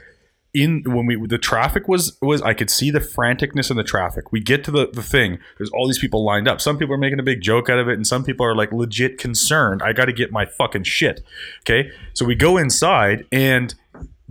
in 0.53 0.81
when 0.85 1.05
we 1.05 1.15
the 1.27 1.37
traffic 1.37 1.87
was 1.87 2.17
was 2.21 2.41
I 2.41 2.53
could 2.53 2.69
see 2.69 2.89
the 2.89 2.99
franticness 2.99 3.69
in 3.69 3.75
the 3.75 3.83
traffic. 3.83 4.31
We 4.31 4.39
get 4.39 4.63
to 4.63 4.71
the 4.71 4.89
the 4.91 5.03
thing. 5.03 5.39
There's 5.57 5.69
all 5.71 5.87
these 5.87 5.99
people 5.99 6.23
lined 6.23 6.47
up. 6.47 6.61
Some 6.61 6.77
people 6.77 6.95
are 6.95 6.99
making 6.99 7.19
a 7.19 7.23
big 7.23 7.41
joke 7.41 7.69
out 7.69 7.79
of 7.79 7.89
it, 7.89 7.93
and 7.93 8.07
some 8.07 8.23
people 8.23 8.45
are 8.45 8.55
like 8.55 8.71
legit 8.71 9.17
concerned. 9.17 9.81
I 9.83 9.91
got 9.91 10.05
to 10.05 10.13
get 10.13 10.31
my 10.31 10.45
fucking 10.45 10.83
shit. 10.83 11.21
Okay, 11.61 11.91
so 12.13 12.25
we 12.25 12.35
go 12.35 12.57
inside 12.57 13.25
and. 13.31 13.75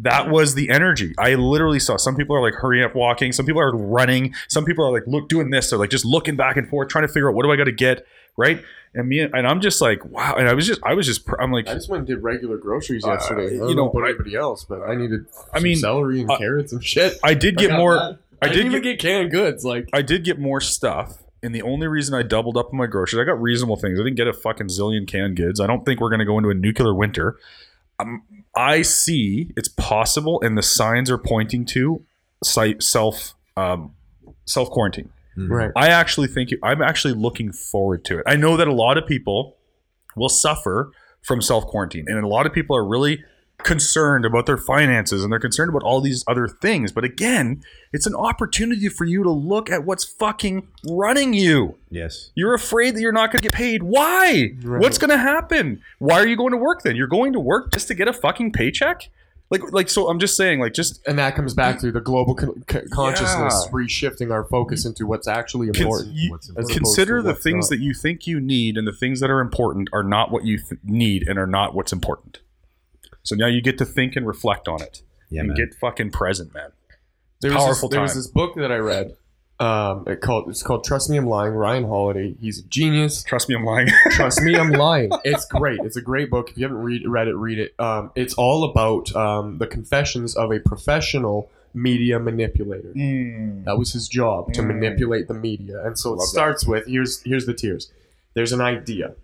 That 0.00 0.30
was 0.30 0.54
the 0.54 0.70
energy. 0.70 1.12
I 1.18 1.34
literally 1.34 1.80
saw 1.80 1.96
some 1.96 2.14
people 2.14 2.36
are 2.36 2.40
like 2.40 2.54
hurrying 2.54 2.84
up 2.84 2.94
walking. 2.94 3.32
Some 3.32 3.44
people 3.46 3.60
are 3.60 3.76
running. 3.76 4.32
Some 4.48 4.64
people 4.64 4.86
are 4.86 4.92
like 4.92 5.02
look 5.06 5.28
doing 5.28 5.50
this. 5.50 5.70
They're 5.70 5.78
like 5.78 5.90
just 5.90 6.04
looking 6.04 6.36
back 6.36 6.56
and 6.56 6.68
forth, 6.68 6.88
trying 6.88 7.06
to 7.06 7.12
figure 7.12 7.28
out 7.28 7.34
what 7.34 7.42
do 7.44 7.50
I 7.50 7.56
got 7.56 7.64
to 7.64 7.72
get 7.72 8.06
right. 8.36 8.62
And 8.94 9.08
me 9.08 9.20
and 9.20 9.46
I'm 9.46 9.60
just 9.60 9.80
like 9.82 10.04
wow. 10.04 10.34
And 10.38 10.48
I 10.48 10.54
was 10.54 10.66
just 10.66 10.80
I 10.84 10.94
was 10.94 11.04
just 11.04 11.28
I'm 11.40 11.50
like 11.52 11.68
I 11.68 11.74
just 11.74 11.88
went 11.90 11.98
and 12.00 12.06
did 12.06 12.22
regular 12.22 12.56
groceries 12.58 13.04
Uh, 13.04 13.12
yesterday. 13.14 13.42
I 13.48 13.50
you 13.52 13.58
don't 13.58 13.68
know 13.70 13.74
know, 13.84 13.90
about 13.90 14.04
I- 14.04 14.08
anybody 14.10 14.34
else, 14.36 14.64
but 14.64 14.82
I 14.82 14.94
needed. 14.94 15.26
I 15.52 15.58
mean, 15.60 15.76
celery 15.76 16.20
and 16.20 16.30
uh, 16.30 16.38
carrots 16.38 16.72
and 16.72 16.82
shit. 16.84 17.18
I 17.24 17.34
did 17.34 17.56
get 17.56 17.70
got 17.70 17.78
more. 17.78 17.94
that. 17.96 18.18
I 18.40 18.46
I 18.46 18.48
did 18.50 18.54
didn't 18.54 18.70
get, 18.72 18.78
even 18.78 18.92
get 18.92 19.00
canned 19.00 19.30
goods. 19.32 19.64
Like 19.64 19.88
I 19.92 20.02
did 20.02 20.22
get 20.24 20.38
more 20.38 20.60
stuff. 20.60 21.24
And 21.42 21.54
the 21.54 21.62
only 21.62 21.86
reason 21.88 22.14
I 22.14 22.22
doubled 22.22 22.56
up 22.56 22.66
on 22.72 22.76
my 22.78 22.86
groceries, 22.86 23.20
I 23.20 23.24
got 23.24 23.40
reasonable 23.40 23.76
things. 23.76 23.98
I 24.00 24.02
didn't 24.04 24.16
get 24.16 24.26
a 24.28 24.32
fucking 24.32 24.68
zillion 24.68 25.06
canned 25.06 25.36
goods. 25.36 25.60
I 25.60 25.66
don't 25.68 25.84
think 25.84 26.00
we're 26.00 26.08
going 26.10 26.18
to 26.20 26.24
go 26.24 26.36
into 26.38 26.50
a 26.50 26.54
nuclear 26.54 26.94
winter. 26.94 27.36
Um, 28.00 28.22
I 28.58 28.82
see 28.82 29.52
it's 29.56 29.68
possible, 29.68 30.40
and 30.42 30.58
the 30.58 30.62
signs 30.62 31.10
are 31.10 31.18
pointing 31.18 31.64
to 31.66 32.04
self 32.42 33.34
um, 33.56 33.94
self 34.46 34.68
quarantine. 34.70 35.10
right. 35.36 35.70
I 35.76 35.88
actually 35.88 36.26
think 36.26 36.50
I'm 36.62 36.82
actually 36.82 37.14
looking 37.14 37.52
forward 37.52 38.04
to 38.06 38.18
it. 38.18 38.24
I 38.26 38.34
know 38.34 38.56
that 38.56 38.66
a 38.66 38.72
lot 38.72 38.98
of 38.98 39.06
people 39.06 39.56
will 40.16 40.28
suffer 40.28 40.90
from 41.22 41.40
self 41.40 41.66
quarantine, 41.66 42.06
and 42.08 42.18
a 42.18 42.26
lot 42.26 42.46
of 42.46 42.52
people 42.52 42.76
are 42.76 42.84
really 42.84 43.22
concerned 43.64 44.24
about 44.24 44.46
their 44.46 44.56
finances 44.56 45.22
and 45.22 45.32
they're 45.32 45.40
concerned 45.40 45.68
about 45.68 45.82
all 45.82 46.00
these 46.00 46.24
other 46.28 46.46
things. 46.48 46.92
But 46.92 47.04
again, 47.04 47.62
it's 47.92 48.06
an 48.06 48.14
opportunity 48.14 48.88
for 48.88 49.04
you 49.04 49.22
to 49.24 49.30
look 49.30 49.68
at 49.70 49.84
what's 49.84 50.04
fucking 50.04 50.66
running 50.88 51.34
you. 51.34 51.76
yes. 51.90 52.30
You're 52.34 52.54
afraid 52.54 52.94
that 52.94 53.00
you're 53.00 53.12
not 53.12 53.30
going 53.32 53.40
to 53.40 53.42
get 53.42 53.52
paid. 53.52 53.82
Why? 53.82 54.52
Right. 54.62 54.80
What's 54.80 54.98
going 54.98 55.10
to 55.10 55.18
happen? 55.18 55.82
Why 55.98 56.20
are 56.20 56.26
you 56.26 56.36
going 56.36 56.52
to 56.52 56.56
work 56.56 56.82
then? 56.82 56.94
You're 56.96 57.08
going 57.08 57.32
to 57.32 57.40
work 57.40 57.72
just 57.72 57.88
to 57.88 57.94
get 57.94 58.06
a 58.08 58.12
fucking 58.12 58.52
paycheck? 58.52 59.08
Like, 59.50 59.72
like, 59.72 59.88
so 59.88 60.08
I'm 60.08 60.18
just 60.18 60.36
saying, 60.36 60.60
like, 60.60 60.74
just 60.74 61.00
And 61.06 61.18
that 61.18 61.34
comes 61.34 61.54
back 61.54 61.78
to 61.80 61.90
the 61.90 62.02
global 62.02 62.34
con- 62.34 62.62
c- 62.70 62.80
consciousness 62.92 63.64
Yeah. 63.66 63.72
reshifting 63.72 64.30
our 64.30 64.44
focus 64.44 64.84
into 64.84 65.06
what's 65.06 65.26
actually 65.26 65.68
important. 65.68 66.14
you- 66.14 66.30
What's 66.30 66.50
opposed 66.50 66.70
consider 66.70 67.22
the 67.22 67.34
things 67.34 67.70
not. 67.70 67.76
that 67.78 67.82
you 67.82 67.94
think 67.94 68.26
you 68.26 68.40
need 68.40 68.76
and 68.76 68.86
the 68.86 68.92
things 68.92 69.20
that 69.20 69.30
are 69.30 69.40
important 69.40 69.88
are 69.92 70.02
not 70.04 70.30
what 70.30 70.44
you 70.44 70.58
th- 70.58 70.78
need 70.84 71.26
and 71.26 71.38
are 71.38 71.46
not 71.46 71.74
what's 71.74 71.92
important. 71.94 72.40
So 73.28 73.36
now 73.36 73.46
you 73.46 73.60
get 73.60 73.76
to 73.78 73.84
think 73.84 74.16
and 74.16 74.26
reflect 74.26 74.68
on 74.68 74.80
it 74.80 75.02
Yeah, 75.28 75.40
and 75.40 75.48
man. 75.48 75.56
get 75.56 75.74
fucking 75.74 76.12
present, 76.12 76.54
man. 76.54 76.70
There 77.42 77.52
was, 77.52 77.62
Powerful 77.62 77.88
this, 77.90 77.94
there 77.94 78.02
was 78.02 78.14
this 78.14 78.26
book 78.26 78.54
that 78.56 78.72
I 78.72 78.76
read. 78.78 79.16
Um, 79.60 80.04
it 80.06 80.20
called 80.20 80.48
it's 80.48 80.62
called 80.62 80.84
Trust 80.84 81.10
Me 81.10 81.18
I'm 81.18 81.26
Lying. 81.26 81.52
Ryan 81.52 81.84
Holiday. 81.84 82.34
He's 82.40 82.60
a 82.60 82.62
genius. 82.68 83.22
Trust 83.24 83.48
me, 83.48 83.54
I'm 83.56 83.64
lying. 83.64 83.88
Trust 84.12 84.40
me, 84.40 84.56
I'm 84.56 84.70
lying. 84.70 85.10
It's 85.24 85.44
great. 85.44 85.80
It's 85.80 85.96
a 85.96 86.00
great 86.00 86.30
book. 86.30 86.50
If 86.50 86.56
you 86.58 86.64
haven't 86.64 86.78
read 86.82 87.02
read 87.06 87.28
it, 87.28 87.34
read 87.36 87.58
it. 87.58 87.74
Um, 87.78 88.10
it's 88.14 88.34
all 88.34 88.64
about 88.64 89.14
um, 89.14 89.58
the 89.58 89.66
confessions 89.66 90.34
of 90.36 90.50
a 90.52 90.60
professional 90.60 91.50
media 91.74 92.18
manipulator. 92.18 92.92
That 93.66 93.76
was 93.78 93.92
his 93.92 94.08
job 94.08 94.52
to 94.54 94.62
Mm. 94.62 94.68
manipulate 94.68 95.28
the 95.28 95.34
media. 95.34 95.84
And 95.84 95.98
so 95.98 96.10
it 96.10 96.12
Love 96.12 96.18
that. 96.20 96.26
starts 96.28 96.66
with 96.66 96.86
here's 96.86 97.20
here's 97.22 97.44
the 97.46 97.54
tiers. 97.54 97.90
There's 98.34 98.52
an 98.52 98.60
idea, 98.62 99.14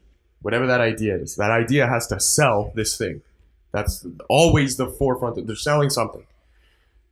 whatever 0.43 0.67
that 0.67 0.81
idea 0.81 1.17
is. 1.17 1.37
That 1.37 1.51
idea 1.53 1.87
has 1.87 2.07
to 2.09 2.19
sell 2.21 2.71
this 2.75 2.97
thing. 2.99 3.23
That's 3.75 4.07
always 4.29 4.77
the 4.77 4.87
forefront. 4.87 5.35
That 5.35 5.49
they're 5.49 5.57
selling 5.57 5.91
something. 5.91 6.25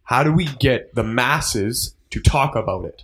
How 0.05 0.23
do 0.23 0.33
we 0.33 0.45
get 0.61 0.95
the 0.95 1.03
masses 1.03 1.95
to 2.11 2.21
talk 2.21 2.55
about 2.55 2.85
it? 2.85 3.03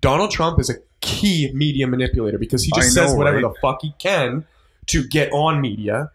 Donald 0.00 0.30
Trump 0.30 0.60
is 0.60 0.70
a 0.70 0.74
key 1.00 1.50
media 1.52 1.88
manipulator 1.88 2.38
because 2.38 2.62
he 2.62 2.70
just 2.76 2.94
know, 2.94 3.06
says 3.06 3.16
whatever 3.16 3.38
right? 3.38 3.52
the 3.52 3.60
fuck 3.60 3.82
he 3.82 3.92
can 3.98 4.46
to 4.86 5.02
get 5.02 5.32
on 5.32 5.60
media. 5.60 6.12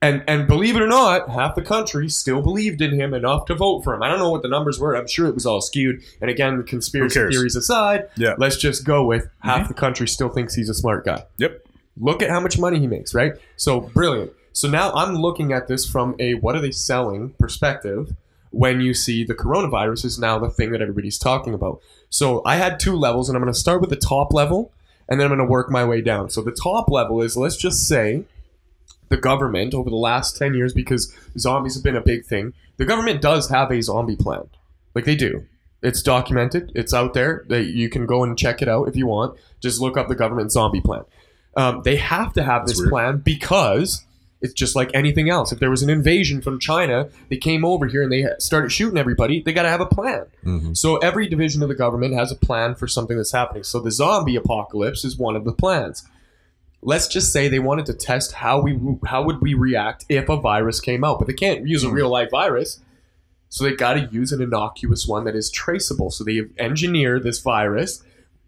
And 0.00 0.24
and 0.26 0.48
believe 0.48 0.76
it 0.76 0.82
or 0.82 0.88
not, 0.88 1.28
half 1.28 1.54
the 1.54 1.62
country 1.62 2.08
still 2.08 2.40
believed 2.40 2.80
in 2.80 2.92
him 2.98 3.12
enough 3.12 3.44
to 3.46 3.54
vote 3.54 3.82
for 3.82 3.94
him. 3.94 4.02
I 4.02 4.08
don't 4.08 4.18
know 4.18 4.30
what 4.30 4.40
the 4.40 4.48
numbers 4.48 4.80
were. 4.80 4.96
I'm 4.96 5.06
sure 5.06 5.26
it 5.26 5.34
was 5.34 5.44
all 5.44 5.60
skewed. 5.60 6.02
And 6.22 6.30
again, 6.30 6.62
conspiracy 6.64 7.20
theories 7.28 7.54
aside, 7.54 8.08
Yeah. 8.16 8.34
let's 8.38 8.56
just 8.56 8.84
go 8.86 9.04
with 9.04 9.28
half 9.40 9.60
mm-hmm. 9.60 9.68
the 9.68 9.74
country 9.74 10.08
still 10.08 10.30
thinks 10.30 10.54
he's 10.54 10.70
a 10.70 10.74
smart 10.74 11.04
guy. 11.04 11.24
Yep. 11.36 11.66
Look 11.98 12.22
at 12.22 12.30
how 12.30 12.40
much 12.40 12.58
money 12.58 12.78
he 12.80 12.86
makes, 12.86 13.12
right? 13.14 13.34
So 13.56 13.80
brilliant. 13.80 14.32
So 14.52 14.68
now 14.68 14.92
I'm 14.92 15.16
looking 15.16 15.52
at 15.52 15.68
this 15.68 15.86
from 15.86 16.14
a 16.18 16.34
what 16.34 16.54
are 16.54 16.60
they 16.60 16.70
selling 16.70 17.30
perspective 17.38 18.14
when 18.50 18.80
you 18.80 18.92
see 18.94 19.24
the 19.24 19.34
coronavirus 19.34 20.04
is 20.04 20.18
now 20.18 20.38
the 20.38 20.50
thing 20.50 20.72
that 20.72 20.82
everybody's 20.82 21.18
talking 21.18 21.54
about. 21.54 21.80
So 22.10 22.42
I 22.44 22.56
had 22.56 22.78
two 22.78 22.94
levels, 22.94 23.28
and 23.28 23.36
I'm 23.36 23.42
going 23.42 23.52
to 23.52 23.58
start 23.58 23.80
with 23.80 23.90
the 23.90 23.96
top 23.96 24.32
level, 24.32 24.72
and 25.08 25.18
then 25.18 25.24
I'm 25.24 25.36
going 25.36 25.46
to 25.46 25.50
work 25.50 25.70
my 25.70 25.84
way 25.84 26.02
down. 26.02 26.28
So 26.28 26.42
the 26.42 26.52
top 26.52 26.90
level 26.90 27.22
is 27.22 27.36
let's 27.36 27.56
just 27.56 27.88
say 27.88 28.24
the 29.08 29.16
government 29.16 29.74
over 29.74 29.88
the 29.88 29.96
last 29.96 30.36
10 30.36 30.54
years, 30.54 30.74
because 30.74 31.14
zombies 31.38 31.74
have 31.74 31.82
been 31.82 31.96
a 31.96 32.02
big 32.02 32.24
thing, 32.24 32.52
the 32.76 32.84
government 32.84 33.22
does 33.22 33.48
have 33.48 33.70
a 33.70 33.82
zombie 33.82 34.16
plan. 34.16 34.50
Like 34.94 35.06
they 35.06 35.16
do. 35.16 35.46
It's 35.82 36.02
documented, 36.02 36.70
it's 36.74 36.94
out 36.94 37.14
there. 37.14 37.44
That 37.48 37.64
you 37.64 37.88
can 37.88 38.06
go 38.06 38.22
and 38.22 38.38
check 38.38 38.62
it 38.62 38.68
out 38.68 38.86
if 38.86 38.96
you 38.96 39.06
want. 39.06 39.38
Just 39.60 39.80
look 39.80 39.96
up 39.96 40.08
the 40.08 40.14
government 40.14 40.52
zombie 40.52 40.80
plan. 40.80 41.04
Um, 41.56 41.82
they 41.82 41.96
have 41.96 42.32
to 42.34 42.42
have 42.42 42.66
this 42.66 42.86
plan 42.88 43.18
because 43.18 44.04
it's 44.42 44.52
just 44.52 44.74
like 44.76 44.90
anything 44.92 45.30
else. 45.30 45.52
If 45.52 45.60
there 45.60 45.70
was 45.70 45.82
an 45.82 45.88
invasion 45.90 46.42
from 46.42 46.58
China, 46.58 47.08
they 47.30 47.36
came 47.36 47.64
over 47.64 47.86
here 47.86 48.02
and 48.02 48.12
they 48.12 48.26
started 48.38 48.70
shooting 48.72 48.98
everybody, 48.98 49.40
they 49.40 49.52
got 49.52 49.62
to 49.62 49.68
have 49.70 49.80
a 49.80 49.86
plan. 49.86 50.24
Mhm. 50.44 50.76
So 50.76 50.96
every 50.98 51.28
division 51.28 51.62
of 51.62 51.68
the 51.68 51.74
government 51.74 52.14
has 52.14 52.30
a 52.32 52.36
plan 52.36 52.74
for 52.74 52.86
something 52.88 53.16
that's 53.16 53.32
happening. 53.32 53.62
So 53.62 53.78
the 53.80 53.90
zombie 53.92 54.36
apocalypse 54.36 55.04
is 55.04 55.16
one 55.16 55.36
of 55.36 55.44
the 55.44 55.52
plans. 55.52 56.02
Let's 56.82 57.06
just 57.06 57.32
say 57.32 57.46
they 57.48 57.60
wanted 57.60 57.86
to 57.86 57.94
test 57.94 58.32
how 58.32 58.60
we 58.60 58.76
how 59.06 59.22
would 59.22 59.40
we 59.40 59.54
react 59.54 60.04
if 60.08 60.28
a 60.28 60.36
virus 60.36 60.80
came 60.80 61.04
out, 61.04 61.18
but 61.20 61.28
they 61.28 61.34
can't 61.34 61.66
use 61.68 61.84
a 61.84 61.88
Hmm. 61.88 61.94
real 61.94 62.10
life 62.10 62.30
virus. 62.32 62.80
So 63.48 63.62
they 63.64 63.72
got 63.76 63.94
to 63.94 64.08
use 64.10 64.32
an 64.32 64.40
innocuous 64.42 65.06
one 65.06 65.24
that 65.24 65.36
is 65.36 65.50
traceable. 65.50 66.10
So 66.10 66.24
they 66.24 66.40
engineer 66.58 67.20
this 67.20 67.38
virus, 67.40 68.02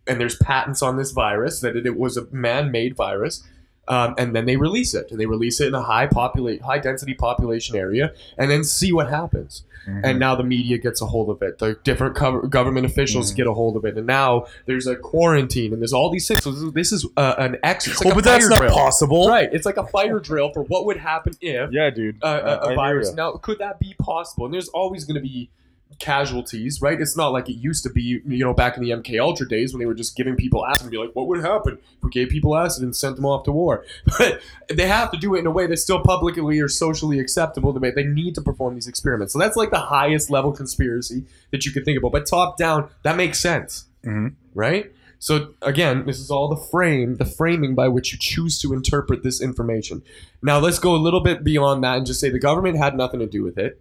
and 0.09 0.19
there's 0.21 0.35
patents 0.37 0.83
on 0.83 0.97
this 0.97 1.13
virus 1.13 1.61
that 1.61 1.77
it, 1.77 1.87
it 1.87 1.97
was 1.97 2.17
a 2.17 2.27
man-made 2.33 2.97
virus. 2.97 3.45
Um, 3.89 4.15
and 4.19 4.35
then 4.35 4.47
they 4.47 4.57
release 4.57 4.95
it, 4.95 5.11
and 5.11 5.21
they 5.21 5.27
release 5.27 5.61
it 5.61 5.69
in 5.69 5.75
a 5.75 5.83
high 5.83 6.07
populate, 6.07 6.63
high 6.63 6.79
density 6.79 7.15
population 7.15 7.77
area, 7.77 8.13
and 8.39 8.51
then 8.51 8.65
see 8.65 8.93
what 8.93 9.09
happens 9.11 9.65
and 10.03 10.19
now 10.19 10.35
the 10.35 10.43
media 10.43 10.79
gets 10.79 11.03
a 11.03 11.05
hold 11.05 11.29
of 11.29 11.43
it. 11.43 11.59
The 11.59 11.77
different 11.85 12.17
cover- 12.17 12.47
government 12.47 12.87
officials 12.87 13.31
Mhm. 13.31 13.37
get 13.37 13.47
a 13.49 13.53
hold 13.53 13.77
of 13.77 13.85
it, 13.85 13.99
and 13.99 14.07
now 14.07 14.47
there's 14.65 14.87
a 14.87 14.97
quarantine, 14.97 15.75
and 15.75 15.83
there's 15.83 15.93
all 15.93 16.09
these 16.09 16.27
things. 16.27 16.43
So 16.43 16.53
this 16.53 16.91
is- 16.91 17.07
uh, 17.19 17.35
an 17.37 17.59
X. 17.63 17.87
It's 17.89 17.99
like 18.03 18.07
oh, 18.07 18.13
a 18.13 18.15
but 18.15 18.25
that's 18.25 18.49
not 18.49 18.61
drill. 18.61 18.73
possible. 18.73 19.29
right? 19.29 19.51
It's 19.53 19.67
like 19.67 19.77
a 19.77 19.87
fire 19.87 20.19
drill 20.21 20.51
for 20.55 20.63
what 20.63 20.87
would 20.87 20.97
happen 20.97 21.35
if 21.43 21.71
Yeah, 21.71 21.91
dude. 21.91 22.17
uh, 22.25 22.61
a, 22.63 22.71
a 22.71 22.75
virus. 22.75 23.13
Now, 23.13 23.33
could 23.33 23.59
that 23.59 23.79
be 23.79 23.95
possible? 24.01 24.47
And 24.47 24.55
there's 24.55 24.69
always 24.71 25.05
going 25.05 25.17
to 25.17 25.21
be 25.23 25.51
casualties, 25.99 26.81
right? 26.81 27.01
It's 27.01 27.17
not 27.17 27.29
like 27.33 27.49
it 27.49 27.55
used 27.55 27.83
to 27.85 27.91
be, 27.91 28.21
you 28.27 28.45
know, 28.45 28.55
back 28.55 28.77
in 28.77 28.83
the 28.83 28.91
MK 28.91 29.19
Ultra 29.21 29.49
days 29.49 29.73
when 29.73 29.81
they 29.81 29.87
were 29.87 29.95
just 29.95 30.17
giving 30.17 30.37
people 30.37 30.65
acid 30.67 30.83
and 30.83 30.91
be 30.91 30.99
like, 30.99 31.11
what 31.15 31.27
would 31.27 31.41
happen 31.43 31.79
if 31.97 32.03
we 32.03 32.11
gave 32.11 32.29
people 32.29 32.57
acid 32.57 32.83
and 32.83 32.95
sent 32.95 33.17
them 33.17 33.27
off 33.27 33.45
to 33.45 33.53
war? 33.53 33.85
But 34.19 34.41
they 34.69 34.87
have 34.87 35.11
to 35.13 35.17
do 35.19 35.35
it 35.35 35.41
in 35.41 35.47
a 35.47 35.51
way 35.51 35.67
that's 35.67 35.83
still 35.83 36.01
publicly 36.01 36.61
or 36.61 36.69
socially 36.69 37.19
acceptable. 37.19 37.73
To 37.75 37.81
make, 37.81 37.95
they 37.95 38.05
need 38.05 38.35
to 38.37 38.41
perform 38.43 38.75
these 38.75 38.89
experiments. 38.89 39.33
So 39.33 39.39
that's 39.39 39.57
like 39.57 39.71
the 39.71 39.79
highest 39.81 40.31
level 40.31 40.53
conspiracy 40.53 41.25
that 41.51 41.67
you 41.67 41.73
could 41.73 41.85
think 41.85 41.99
about. 41.99 42.13
But 42.13 42.27
top 42.27 42.57
down, 42.57 42.89
that 43.03 43.17
makes 43.17 43.41
sense 43.41 43.87
Mhm. 44.05 44.35
right? 44.55 44.93
So 45.19 45.55
again, 45.63 46.05
this 46.05 46.19
is 46.21 46.31
all 46.31 46.49
the 46.49 46.57
frame, 46.71 47.15
the 47.17 47.25
framing 47.25 47.75
by 47.75 47.89
which 47.89 48.13
you 48.13 48.19
choose 48.21 48.59
to 48.61 48.75
interpret 48.75 49.23
this 49.23 49.41
information. 49.41 50.03
Now 50.43 50.59
let's 50.59 50.79
go 50.79 50.95
a 50.95 50.99
little 50.99 51.21
bit 51.23 51.43
beyond 51.43 51.83
that 51.83 51.97
and 51.97 52.05
just 52.07 52.21
say 52.21 52.29
the 52.29 52.39
government 52.39 52.77
had 52.77 52.95
nothing 52.95 53.21
to 53.21 53.27
do 53.27 53.43
with 53.43 53.57
it, 53.57 53.81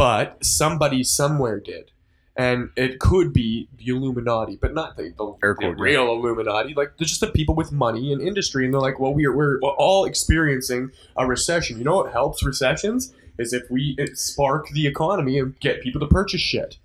but 0.00 0.42
somebody 0.42 1.04
somewhere 1.04 1.60
did. 1.60 1.90
And 2.34 2.70
it 2.74 3.00
could 3.00 3.34
be 3.34 3.68
the 3.76 3.88
Illuminati, 3.88 4.56
but 4.56 4.72
not 4.72 4.96
the, 4.96 5.12
the, 5.18 5.34
the 5.42 5.54
quote, 5.54 5.60
yeah. 5.60 5.74
real 5.76 6.06
Illuminati. 6.08 6.72
Like 6.72 6.96
they're 6.96 7.06
just 7.06 7.20
the 7.20 7.26
people 7.26 7.54
with 7.54 7.70
money 7.70 8.10
and 8.10 8.22
industry, 8.22 8.64
and 8.64 8.72
they're 8.72 8.80
like, 8.80 8.98
well, 8.98 9.12
we're 9.12 9.36
we're 9.36 9.60
all 9.60 10.06
experiencing 10.06 10.90
a 11.18 11.26
recession. 11.26 11.76
You 11.76 11.84
know 11.84 11.96
what 11.96 12.12
helps 12.12 12.42
recessions 12.42 13.12
is 13.38 13.52
if 13.52 13.70
we 13.70 13.94
spark 14.14 14.68
the 14.70 14.86
economy 14.86 15.38
and 15.38 15.60
get 15.60 15.82
people 15.82 16.00
to 16.00 16.06
purchase 16.06 16.40
shit. 16.40 16.78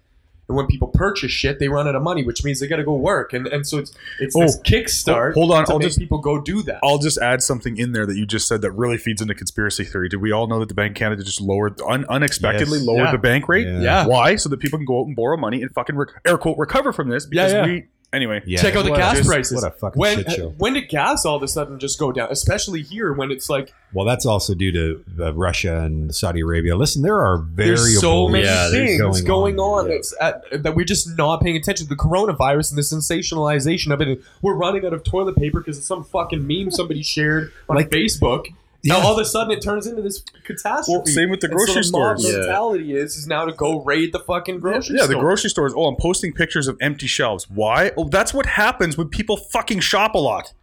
And 0.47 0.55
when 0.55 0.67
people 0.67 0.89
purchase 0.89 1.31
shit, 1.31 1.57
they 1.57 1.69
run 1.69 1.87
out 1.87 1.95
of 1.95 2.03
money, 2.03 2.23
which 2.23 2.43
means 2.43 2.59
they 2.59 2.67
got 2.67 2.75
to 2.77 2.83
go 2.83 2.93
work. 2.93 3.33
And 3.33 3.47
and 3.47 3.65
so 3.67 3.79
it's 3.79 3.93
it's 4.19 4.35
this 4.37 4.57
Oh, 4.57 4.61
kickstart. 4.61 5.33
hold 5.33 5.51
on, 5.51 5.65
to 5.65 5.71
I'll 5.73 5.79
make 5.79 5.87
just- 5.87 5.99
people 5.99 6.19
go 6.19 6.39
do 6.39 6.61
that. 6.63 6.79
I'll 6.83 6.99
just 6.99 7.17
add 7.17 7.41
something 7.41 7.77
in 7.77 7.93
there 7.93 8.05
that 8.05 8.15
you 8.15 8.25
just 8.27 8.47
said 8.47 8.61
that 8.61 8.71
really 8.71 8.97
feeds 8.97 9.21
into 9.21 9.33
conspiracy 9.33 9.83
theory. 9.83 10.07
Did 10.07 10.21
we 10.21 10.31
all 10.31 10.45
know 10.47 10.59
that 10.59 10.67
the 10.69 10.75
Bank 10.75 10.91
of 10.91 10.95
Canada 10.99 11.23
just 11.23 11.41
lowered, 11.41 11.81
un- 11.81 12.05
unexpectedly 12.09 12.77
Yes. 12.77 12.87
lowered 12.87 13.05
Yeah. 13.05 13.11
the 13.11 13.17
bank 13.17 13.49
rate? 13.49 13.65
Yeah. 13.67 13.81
yeah. 13.81 14.05
Why? 14.07 14.35
So 14.35 14.49
that 14.49 14.59
people 14.59 14.77
can 14.77 14.85
go 14.85 15.01
out 15.01 15.07
and 15.07 15.15
borrow 15.15 15.35
money 15.37 15.61
and 15.63 15.71
fucking 15.73 15.95
rec- 15.95 16.09
air 16.25 16.37
quote 16.37 16.57
recover 16.59 16.93
from 16.93 17.09
this 17.09 17.25
because 17.25 17.51
Yeah, 17.51 17.65
yeah. 17.65 17.73
we 17.73 17.83
anyway. 18.13 18.41
Yeah. 18.45 18.61
Check 18.61 18.75
out 18.75 18.85
the 18.85 18.91
What 18.91 18.99
a- 18.99 19.03
gas 19.03 19.17
just- 19.17 19.29
prices. 19.29 19.61
What 19.61 19.67
a 19.67 19.71
fucking 19.75 19.99
when 19.99 20.17
shit 20.23 20.31
show. 20.31 20.49
when 20.57 20.73
did 20.73 20.89
gas 20.89 21.25
all 21.25 21.35
of 21.35 21.43
a 21.43 21.47
sudden 21.47 21.79
just 21.79 21.99
go 21.99 22.11
down? 22.11 22.29
Especially 22.31 22.81
here 22.81 23.13
when 23.13 23.31
it's 23.31 23.49
like 23.49 23.73
Well, 23.93 24.05
that's 24.05 24.25
also 24.25 24.53
due 24.53 24.71
to 24.73 25.03
uh, 25.19 25.33
Russia 25.33 25.81
and 25.81 26.13
Saudi 26.13 26.41
Arabia. 26.41 26.75
Listen, 26.75 27.01
there 27.01 27.19
are 27.21 27.37
variables 27.37 27.83
there's 27.91 28.01
so 28.01 28.27
many 28.27 28.43
Yeah, 28.45 28.69
things 28.71 29.21
going, 29.21 29.59
on, 29.59 29.85
Yeah. 29.87 29.93
that's 29.95 30.15
at, 30.21 30.63
that 30.63 30.75
we're 30.75 30.85
just 30.85 31.17
not 31.17 31.41
paying 31.41 31.55
attention 31.57 31.87
to. 31.87 31.89
The 31.89 31.95
coronavirus 31.95 32.71
and 32.71 32.77
the 32.77 32.81
sensationalization 32.81 33.91
of 33.93 34.01
it. 34.01 34.21
We're 34.41 34.55
running 34.55 34.85
out 34.85 34.93
of 34.93 35.03
toilet 35.03 35.35
paper 35.37 35.59
because 35.59 35.77
of 35.77 35.83
some 35.83 36.03
fucking 36.03 36.45
meme 36.45 36.71
somebody 36.71 37.03
shared 37.03 37.51
on 37.69 37.77
Like- 37.77 37.89
Facebook. 37.89 38.47
Yeah. 38.85 38.93
Now 38.99 39.07
all 39.07 39.13
of 39.13 39.19
a 39.19 39.25
sudden 39.25 39.51
it 39.51 39.61
turns 39.61 39.87
into 39.87 40.01
this 40.01 40.23
catastrophe. 40.43 40.91
Well, 40.97 41.05
same 41.07 41.29
with 41.31 41.39
the 41.41 41.47
And 41.49 41.59
so 41.59 41.65
grocery 41.65 41.91
mob 41.91 42.19
stores. 42.19 42.23
Yeah. 42.31 42.37
mentality 42.39 42.95
is 42.95 43.15
is 43.17 43.25
now 43.27 43.43
to 43.45 43.51
go 43.51 43.81
raid 43.83 44.13
the 44.13 44.19
fucking 44.19 44.59
grocery 44.59 44.95
Yeah, 44.97 45.05
store. 45.05 45.15
the 45.15 45.19
grocery 45.19 45.49
stores. 45.49 45.73
Oh, 45.75 45.85
I'm 45.87 45.95
posting 45.95 46.31
pictures 46.33 46.67
of 46.67 46.77
empty 46.79 47.07
shelves. 47.07 47.49
Why? 47.49 47.91
Oh, 47.97 48.07
that's 48.07 48.33
what 48.33 48.45
happens 48.45 48.95
when 48.97 49.09
people 49.09 49.37
fucking 49.37 49.79
shop 49.79 50.13
a 50.13 50.19
lot. 50.19 50.53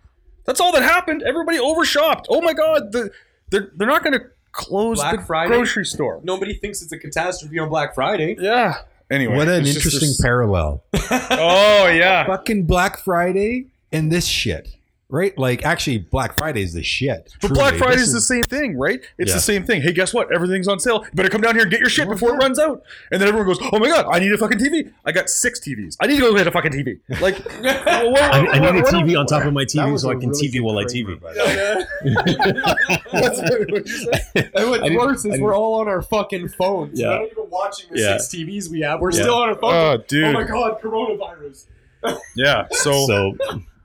That's 0.45 0.61
all 0.61 0.73
that 0.73 0.83
happened. 0.83 1.23
Everybody 1.23 1.59
overshopped. 1.59 2.29
Oh 2.31 2.41
my 2.41 2.53
god, 2.53 2.93
the, 2.93 3.11
they're 3.51 3.71
they're 3.77 3.89
not 3.89 4.03
going 4.05 4.15
to 4.19 4.25
close 4.53 4.99
Black 4.99 5.17
the 5.21 5.27
Friday? 5.27 5.55
grocery 5.55 5.85
store. 5.85 6.21
Nobody 6.23 6.55
thinks 6.55 6.81
it's 6.83 6.93
a 6.93 6.99
catastrophe 6.99 7.59
on 7.59 7.69
Black 7.69 7.95
Friday. 7.95 8.37
Yeah. 8.39 8.75
Anyway, 9.11 9.37
What 9.37 9.49
an 9.49 9.67
interesting 9.67 10.09
this- 10.09 10.21
parallel. 10.21 10.85
oh 10.95 11.89
yeah. 11.89 12.27
Fucking 12.27 12.65
Black 12.67 12.99
Friday 12.99 13.67
and 13.93 14.11
this 14.13 14.27
shit, 14.27 14.69
right? 15.13 15.37
Like, 15.39 15.65
actually, 15.65 15.99
Black 15.99 16.37
Friday 16.37 16.63
is 16.63 16.73
the 16.73 16.83
shit. 16.83 17.33
But 17.41 17.49
truly. 17.49 17.55
Black 17.61 17.75
Friday 17.75 17.97
This 17.97 18.09
is 18.09 18.15
the 18.15 18.21
same 18.21 18.43
thing, 18.43 18.77
right? 18.79 19.01
It's 19.19 19.29
Yeah. 19.29 19.35
the 19.37 19.41
same 19.43 19.65
thing. 19.65 19.83
Hey, 19.83 19.93
guess 19.93 20.13
what? 20.15 20.33
Everything's 20.35 20.67
on 20.67 20.81
sale. 20.81 21.05
You 21.05 21.11
better 21.15 21.29
come 21.29 21.43
down 21.43 21.55
here 21.55 21.63
and 21.63 21.71
get 21.71 21.81
your 21.81 21.91
shit 21.91 22.09
before 22.09 22.31
it 22.35 22.39
runs 22.39 22.59
out. 22.59 22.83
And 23.13 23.21
then 23.21 23.29
everyone 23.29 23.47
goes, 23.47 23.59
"Oh 23.73 23.79
my 23.79 23.89
god, 23.89 24.07
I 24.11 24.19
need 24.19 24.33
a 24.33 24.39
fucking 24.39 24.59
TV. 24.59 24.91
I 25.05 25.13
got 25.13 25.29
six 25.29 25.61
TVs. 25.61 25.97
I 26.01 26.07
need 26.07 26.17
to 26.17 26.23
go 26.23 26.35
get 26.35 26.47
a 26.47 26.51
fucking 26.51 26.73
TV." 26.73 26.99
Like, 27.21 27.37
I, 27.65 28.47
I 28.53 28.59
need 28.73 28.81
a 28.81 28.83
TV 28.85 29.19
on 29.19 29.27
top 29.27 29.45
of 29.45 29.53
my 29.53 29.65
TV 29.65 29.99
so 30.01 30.11
I 30.11 30.15
can 30.15 30.31
really 30.31 30.49
TV 30.49 30.61
while 30.63 30.79
I 30.79 30.85
TV. 30.85 31.21
by 31.21 31.33
the 31.35 31.87
way. 32.03 32.13
That's 33.13 33.41
what 33.43 33.69
you 33.71 33.87
said. 33.87 34.51
And 34.55 34.71
what's 34.71 34.91
worse 34.95 35.25
is 35.27 35.39
we're 35.41 35.55
all 35.55 35.75
on 35.81 35.89
our 35.89 36.01
fucking 36.03 36.49
phones. 36.49 36.99
Yeah. 36.99 37.09
We're 37.11 37.19
not 37.19 37.27
even 37.33 37.51
watching 37.51 37.91
the 37.93 38.01
Yeah. 38.01 38.17
six 38.19 38.35
TVs 38.35 38.71
we 38.71 38.81
have. 38.81 39.01
We're 39.01 39.13
Yeah. 39.13 39.21
still 39.23 39.35
on 39.35 39.49
our 39.51 39.55
phone. 39.57 39.75
Oh, 39.75 39.93
ah, 39.93 39.97
dude. 40.09 40.25
Oh 40.25 40.33
my 40.33 40.45
god, 40.45 40.81
coronavirus. 40.81 41.67
Yeah. 42.35 42.67
So, 42.71 43.07
so, 43.07 43.37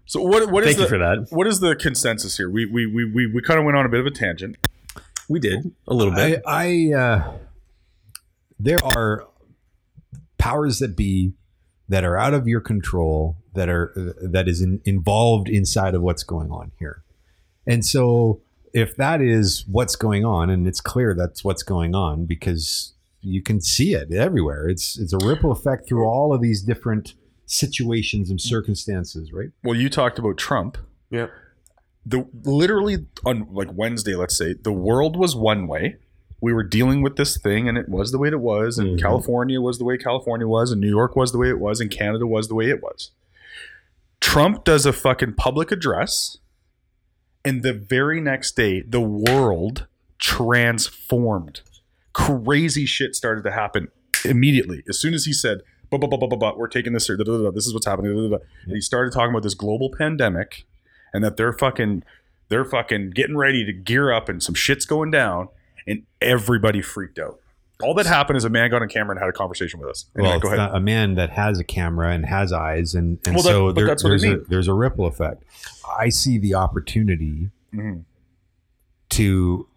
So 0.08 0.22
what? 0.22 0.50
What 0.50 0.64
is 0.64 0.70
thank 0.70 0.78
the 0.78 0.84
you 0.84 0.90
for 0.90 0.98
that. 0.98 1.28
what 1.32 1.48
is 1.48 1.60
the 1.60 1.76
consensus 1.76 2.38
here? 2.38 2.50
We 2.50 2.66
we 2.66 2.88
we 2.88 3.06
we, 3.06 3.28
we 3.28 3.42
kind 3.42 3.60
of 3.60 3.66
went 3.66 3.78
on 3.78 3.86
a 3.86 3.90
bit 3.90 4.00
of 4.00 4.06
a 4.06 4.12
tangent. 4.12 4.58
We 5.28 5.40
did 5.40 5.74
a 5.86 5.94
little 5.94 6.14
bit. 6.14 6.42
I, 6.48 6.92
I 6.94 6.98
uh, 6.98 7.32
there 8.58 8.84
are 8.84 9.28
powers 10.38 10.80
that 10.80 10.96
be 10.96 11.34
that 11.90 12.06
are 12.06 12.18
out 12.18 12.34
of 12.34 12.48
your 12.48 12.62
control 12.62 13.36
that 13.54 13.68
are 13.68 13.92
that 14.22 14.48
is 14.48 14.62
in, 14.62 14.82
involved 14.86 15.50
inside 15.50 15.94
of 15.94 16.02
what's 16.02 16.24
going 16.24 16.52
on 16.52 16.72
here, 16.80 17.04
and 17.68 17.86
so 17.86 18.40
if 18.74 18.96
that 18.96 19.22
is 19.22 19.66
what's 19.68 19.98
going 19.98 20.24
on, 20.24 20.50
and 20.50 20.68
it's 20.68 20.80
clear 20.80 21.14
that's 21.14 21.44
what's 21.44 21.64
going 21.64 21.96
on 21.96 22.26
because 22.26 22.94
you 23.20 23.42
can 23.42 23.60
see 23.60 23.94
it 23.94 24.14
everywhere. 24.14 24.70
It's 24.70 24.98
it's 24.98 25.12
a 25.12 25.18
ripple 25.18 25.52
effect 25.52 25.86
through 25.90 26.06
all 26.06 26.34
of 26.34 26.42
these 26.42 26.62
different 26.62 27.14
situations 27.48 28.30
and 28.30 28.40
circumstances, 28.40 29.32
right? 29.34 29.50
Well, 29.64 29.76
you 29.76 29.90
talked 29.90 30.20
about 30.20 30.38
Trump. 30.38 30.78
Yeah. 31.10 31.28
The 32.06 32.28
literally 32.44 33.08
on 33.26 33.48
like 33.52 33.70
Wednesday, 33.74 34.14
let's 34.16 34.38
say, 34.38 34.54
the 34.54 34.72
world 34.72 35.16
was 35.18 35.36
one 35.36 35.68
way. 35.68 35.96
We 36.40 36.54
were 36.54 36.64
dealing 36.64 37.02
with 37.02 37.16
this 37.16 37.38
thing, 37.38 37.68
and 37.68 37.78
it 37.78 37.90
was 37.90 38.12
the 38.12 38.20
way 38.20 38.28
it 38.30 38.40
was, 38.40 38.78
and 38.78 38.98
Mhm. 38.98 39.02
California 39.02 39.60
was 39.60 39.80
the 39.80 39.86
way 39.86 39.98
California 39.98 40.48
was, 40.48 40.72
and 40.72 40.80
New 40.80 40.90
York 40.90 41.16
was 41.16 41.32
the 41.32 41.40
way 41.40 41.50
it 41.50 41.60
was, 41.60 41.80
and 41.80 41.90
Canada 41.90 42.28
was 42.28 42.48
the 42.48 42.54
way 42.56 42.70
it 42.70 42.84
was. 42.84 43.10
Trump 44.22 44.64
does 44.64 44.86
a 44.86 44.94
fucking 44.94 45.34
public 45.34 45.72
address, 45.72 46.38
and 47.44 47.64
the 47.64 47.74
very 47.74 48.22
next 48.22 48.56
day, 48.56 48.82
the 48.82 49.02
world 49.02 49.88
transformed. 50.20 51.62
Crazy 52.14 52.86
shit 52.86 53.16
started 53.16 53.44
to 53.44 53.52
happen 53.52 53.88
immediately 54.26 54.84
as 54.90 55.00
soon 55.00 55.14
as 55.14 55.26
he 55.26 55.34
said, 55.34 55.62
"But 55.90 56.00
but 56.00 56.10
but 56.10 56.20
but 56.20 56.30
but, 56.30 56.40
but 56.40 56.58
we're 56.58 56.68
taking 56.68 56.94
this 56.94 57.08
This 57.08 57.68
is 57.68 57.74
what's 57.74 57.86
happening." 57.86 58.12
da, 58.16 58.22
da, 58.22 58.30
da, 58.30 58.38
da." 58.38 58.44
And 58.64 58.74
he 58.74 58.82
started 58.82 59.14
talking 59.14 59.30
about 59.32 59.44
this 59.44 59.54
global 59.56 59.90
pandemic, 59.96 60.66
and 61.14 61.24
that 61.24 61.38
they're 61.38 61.54
fucking 61.54 62.04
they're 62.50 62.66
fucking 62.66 63.12
getting 63.12 63.36
ready 63.38 63.66
to 63.66 63.74
gear 63.74 64.12
up, 64.12 64.30
and 64.30 64.42
some 64.42 64.56
shit's 64.56 64.86
going 64.86 65.12
down, 65.12 65.50
and 65.86 66.04
everybody 66.22 66.82
freaked 66.82 67.20
out. 67.20 67.40
All 67.84 67.94
that 67.94 68.06
happened 68.08 68.38
is 68.38 68.44
a 68.46 68.50
man 68.50 68.72
got 68.72 68.82
on 68.82 68.88
camera 68.90 69.12
and 69.12 69.20
had 69.20 69.30
a 69.30 69.34
conversation 69.34 69.80
with 69.80 69.90
us. 69.90 70.06
Anyway, 70.18 70.32
well, 70.32 70.40
go 70.40 70.54
ahead. 70.54 70.70
a 70.74 70.80
man 70.80 71.14
that 71.16 71.30
has 71.32 71.60
a 71.60 71.64
camera 71.64 72.12
and 72.12 72.26
has 72.26 72.52
eyes, 72.52 72.96
and, 72.96 73.20
and 73.26 73.36
Well, 73.36 73.44
that- 73.44 73.50
so 73.50 73.72
there- 73.72 73.86
that's 73.86 74.04
what 74.04 74.10
I 74.14 74.18
there's 74.18 74.24
a 74.24 74.38
there's 74.50 74.68
a 74.68 74.74
ripple 74.74 75.06
effect. 75.06 75.44
I 76.00 76.10
see 76.10 76.38
the 76.40 76.56
opportunity 76.56 77.52
Mhm. 77.74 78.06
to 79.10 79.68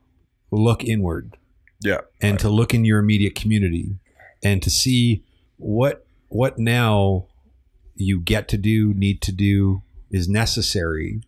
look 0.51 0.83
inward 0.85 1.37
Yeah, 1.85 2.01
and 2.21 2.39
to 2.41 2.49
look 2.49 2.73
in 2.75 2.85
your 2.85 2.99
immediate 2.99 3.35
community 3.35 3.97
and 4.43 4.63
to 4.63 4.71
see 4.71 5.23
what 5.61 6.07
what 6.29 6.59
now 6.59 7.27
you 7.95 8.21
get 8.21 8.49
to 8.49 8.57
do, 8.57 8.95
need 8.95 9.21
to 9.23 9.33
do, 9.33 9.83
is 10.11 10.29
necessary. 10.29 11.23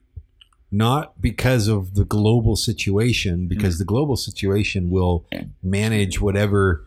Not 0.71 1.21
because 1.21 1.69
of 1.69 1.95
the 1.95 2.05
global 2.05 2.57
situation, 2.57 3.47
because 3.47 3.79
the 3.79 3.85
global 3.85 4.17
situation 4.17 4.89
will 4.89 5.27
manage 5.63 6.19
whatever 6.19 6.87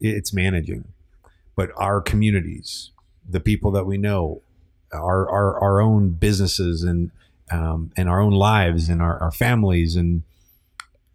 it's 0.00 0.32
managing. 0.32 0.88
But 1.54 1.70
our 1.76 2.00
communities, 2.00 2.90
the 3.28 3.38
people 3.38 3.70
that 3.72 3.86
we 3.86 3.96
know, 3.96 4.42
our 4.92 5.30
our, 5.30 5.60
our 5.60 5.80
own 5.80 6.10
businesses 6.10 6.82
and 6.82 7.12
um, 7.52 7.92
and 7.96 8.08
our 8.08 8.20
own 8.20 8.32
lives 8.32 8.88
and 8.88 9.00
our, 9.00 9.18
our 9.18 9.30
families 9.30 9.94
and 9.94 10.24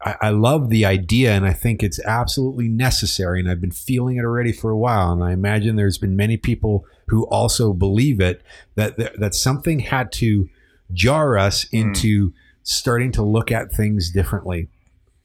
I, 0.03 0.15
I 0.21 0.29
love 0.29 0.69
the 0.69 0.85
idea 0.85 1.31
and 1.31 1.45
I 1.45 1.53
think 1.53 1.83
it's 1.83 1.99
absolutely 2.05 2.67
necessary 2.67 3.39
and 3.39 3.49
I've 3.49 3.61
been 3.61 3.71
feeling 3.71 4.17
it 4.17 4.25
already 4.25 4.51
for 4.51 4.71
a 4.71 4.77
while 4.77 5.11
and 5.11 5.23
I 5.23 5.31
imagine 5.31 5.75
there's 5.75 5.97
been 5.97 6.15
many 6.15 6.37
people 6.37 6.85
who 7.07 7.25
also 7.27 7.73
believe 7.73 8.19
it 8.19 8.41
that 8.75 8.97
that, 8.97 9.19
that 9.19 9.35
something 9.35 9.79
had 9.79 10.11
to 10.13 10.49
jar 10.91 11.37
us 11.37 11.63
hmm. 11.69 11.77
into 11.77 12.33
starting 12.63 13.11
to 13.13 13.23
look 13.23 13.51
at 13.51 13.71
things 13.71 14.11
differently 14.11 14.69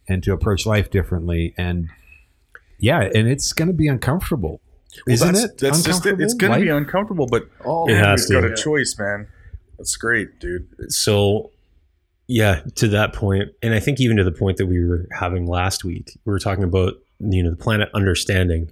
and 0.09 0.23
to 0.23 0.33
approach 0.33 0.67
life 0.67 0.91
differently 0.91 1.55
and 1.59 1.89
yeah 2.79 3.01
and 3.15 3.29
it's 3.29 3.53
going 3.53 3.69
to 3.69 3.75
be 3.75 3.89
uncomfortable 3.89 4.61
Well, 5.07 5.15
isn't 5.15 5.33
that's, 5.35 5.45
it 5.45 5.59
That's 5.59 5.83
just 5.83 6.07
it. 6.07 6.21
It's 6.21 6.35
going 6.35 6.53
to 6.53 6.65
be 6.65 6.71
uncomfortable, 6.71 7.27
but 7.27 7.49
all 7.65 7.89
It 7.89 7.95
man, 7.95 8.05
has 8.05 8.29
we've 8.29 8.41
got 8.41 8.47
to. 8.47 8.53
a 8.53 8.57
choice, 8.57 8.97
man. 8.99 9.29
That's 9.79 9.97
great, 9.97 10.41
dude. 10.41 10.69
so 10.93 11.51
yeah 12.29 12.61
to 12.75 12.89
that 12.89 13.13
point 13.13 13.51
and 13.63 13.75
i 13.75 13.81
think 13.81 14.01
even 14.01 14.17
to 14.17 14.25
the 14.25 14.33
point 14.33 14.57
that 14.57 14.67
we 14.67 14.85
were 14.85 15.07
having 15.13 15.47
last 15.47 15.85
week 15.85 16.19
we 16.25 16.33
were 16.33 16.39
talking 16.39 16.65
about 16.65 16.95
you 17.21 17.43
know 17.43 17.51
the 17.51 17.57
planet 17.57 17.89
understanding 17.95 18.71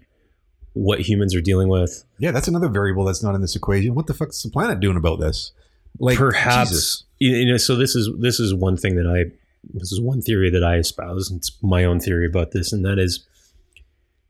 what 0.74 1.00
humans 1.00 1.34
are 1.34 1.40
dealing 1.40 1.68
with. 1.68 2.04
Yeah 2.18 2.32
that's 2.32 2.48
another 2.48 2.68
variable 2.68 3.04
that's 3.04 3.22
not 3.22 3.34
in 3.34 3.40
this 3.40 3.56
equation. 3.56 3.94
What 3.94 4.06
the 4.06 4.14
fuck 4.14 4.30
is 4.30 4.42
the 4.42 4.50
planet 4.50 4.80
doing 4.80 4.96
about 4.96 5.20
this? 5.20 5.52
Like 5.98 6.18
perhaps 6.18 6.70
Jesus. 6.70 7.04
you 7.20 7.46
know 7.46 7.56
so 7.56 7.76
this 7.76 7.94
is 7.94 8.10
this 8.18 8.40
is 8.40 8.52
one 8.52 8.76
thing 8.76 8.96
that 8.96 9.06
i 9.06 9.30
this 9.72 9.92
is 9.92 10.00
one 10.00 10.20
theory 10.20 10.50
that 10.50 10.64
i 10.64 10.74
espouse 10.74 11.30
it's 11.30 11.56
my 11.62 11.84
own 11.84 12.00
theory 12.00 12.26
about 12.26 12.50
this 12.50 12.72
and 12.72 12.84
that 12.84 12.98
is 12.98 13.24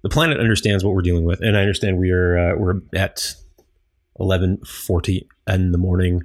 the 0.02 0.10
planet 0.10 0.38
understands 0.38 0.84
what 0.84 0.94
we're 0.94 1.00
dealing 1.00 1.24
with 1.24 1.40
and 1.40 1.56
i 1.56 1.60
understand 1.60 1.98
we 1.98 2.10
are 2.10 2.36
uh, 2.36 2.54
we're 2.58 2.82
at 2.94 3.34
11:40 4.20 5.26
in 5.48 5.72
the 5.72 5.78
morning 5.78 6.20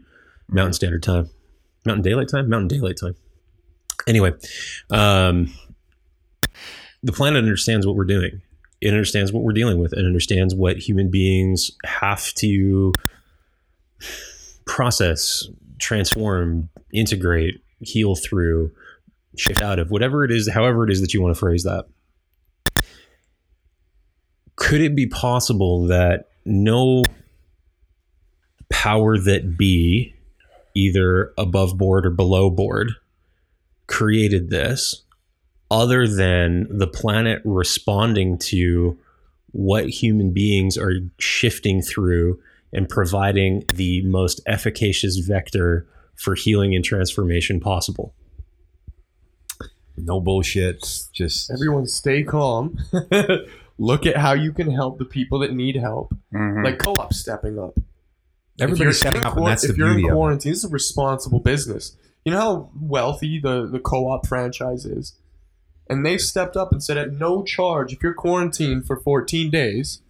mountain 0.50 0.74
standard 0.74 1.04
time 1.04 1.30
mountain 1.86 2.04
daylight 2.04 2.30
time? 2.30 2.50
Mountain 2.50 2.68
daylight 2.68 2.98
time. 2.98 3.16
Anyway 4.08 4.34
um 4.90 5.54
the 7.04 7.12
planet 7.12 7.38
understands 7.38 7.86
what 7.88 7.96
we're 7.96 8.04
doing. 8.04 8.42
It 8.82 8.90
understands 8.90 9.32
what 9.32 9.44
we're 9.44 9.54
dealing 9.54 9.80
with. 9.80 9.94
And 9.94 10.06
understands 10.06 10.54
what 10.54 10.78
human 10.78 11.10
beings 11.10 11.72
have 11.86 12.34
to 12.36 12.94
process, 14.66 15.48
transform, 15.80 16.70
integrate, 16.94 17.62
heal 17.82 18.16
through, 18.16 18.72
shift 19.38 19.62
out 19.62 19.80
of, 19.80 19.92
whatever 19.92 20.24
it 20.24 20.32
is, 20.32 20.50
however 20.50 20.84
it 20.84 20.92
is 20.92 21.02
that 21.02 21.14
you 21.14 21.22
want 21.22 21.34
to 21.34 21.40
phrase 21.40 21.64
that. 21.64 21.86
Could 24.56 24.82
it 24.82 24.96
be 24.96 25.08
possible 25.08 25.88
that 25.88 26.30
no 26.46 27.04
power 28.70 29.18
that 29.18 29.58
be, 29.58 30.14
either 30.76 31.34
above 31.38 31.78
board 31.78 32.06
or 32.06 32.12
below 32.12 32.50
board, 32.50 32.94
created 33.88 34.50
this 34.50 35.04
other 35.72 36.08
than 36.08 36.68
the 36.70 36.88
planet 36.88 37.42
responding 37.46 38.38
to 38.38 38.98
what 39.52 39.90
human 39.90 40.32
beings 40.32 40.78
are 40.78 40.94
shifting 41.20 41.82
through 41.82 42.40
and 42.72 42.88
providing 42.88 43.64
the 43.74 44.02
most 44.04 44.42
efficacious 44.46 45.18
vector 45.18 45.88
for 46.16 46.36
healing 46.36 46.76
and 46.76 46.84
transformation 46.84 47.60
possible. 47.60 48.14
No 49.98 50.20
bullshit. 50.20 51.08
Just 51.14 51.52
Everyone 51.52 51.88
stay 51.88 52.24
calm. 52.24 52.78
Look 53.78 54.06
at 54.06 54.18
how 54.18 54.34
you 54.34 54.52
can 54.52 54.72
help 54.72 54.98
the 54.98 55.06
people 55.06 55.40
that 55.40 55.54
need 55.54 55.76
help. 55.76 56.14
Mhm. 56.34 56.64
Like 56.64 56.80
co-op 56.80 57.14
stepping 57.14 57.58
up. 57.60 57.78
Everybody's 58.62 59.04
you're 59.04 59.26
up, 59.26 59.38
and 59.38 59.48
that's 59.48 59.64
the 59.64 59.72
if 59.72 59.78
you're 59.78 59.88
beauty 59.88 60.02
in 60.02 60.06
of 60.08 60.12
it. 60.12 60.16
quarantine, 60.16 60.52
this 60.52 60.60
is 60.60 60.66
a 60.66 60.70
responsible 60.70 61.40
business. 61.40 61.96
You 62.26 62.34
know 62.34 62.40
how 62.40 62.70
wealthy 62.80 63.40
the, 63.40 63.68
the 63.68 63.80
co-op 63.80 64.28
franchise 64.28 64.86
is? 64.86 65.16
And 65.90 66.06
they've 66.06 66.22
stepped 66.22 66.56
up 66.56 66.72
and 66.72 66.84
said 66.84 66.98
at 66.98 67.12
no 67.12 67.44
charge, 67.44 67.94
if 67.94 68.04
you're 68.04 68.14
quarantined 68.14 68.86
for 68.86 68.98
14 68.98 69.50
days, 69.50 70.02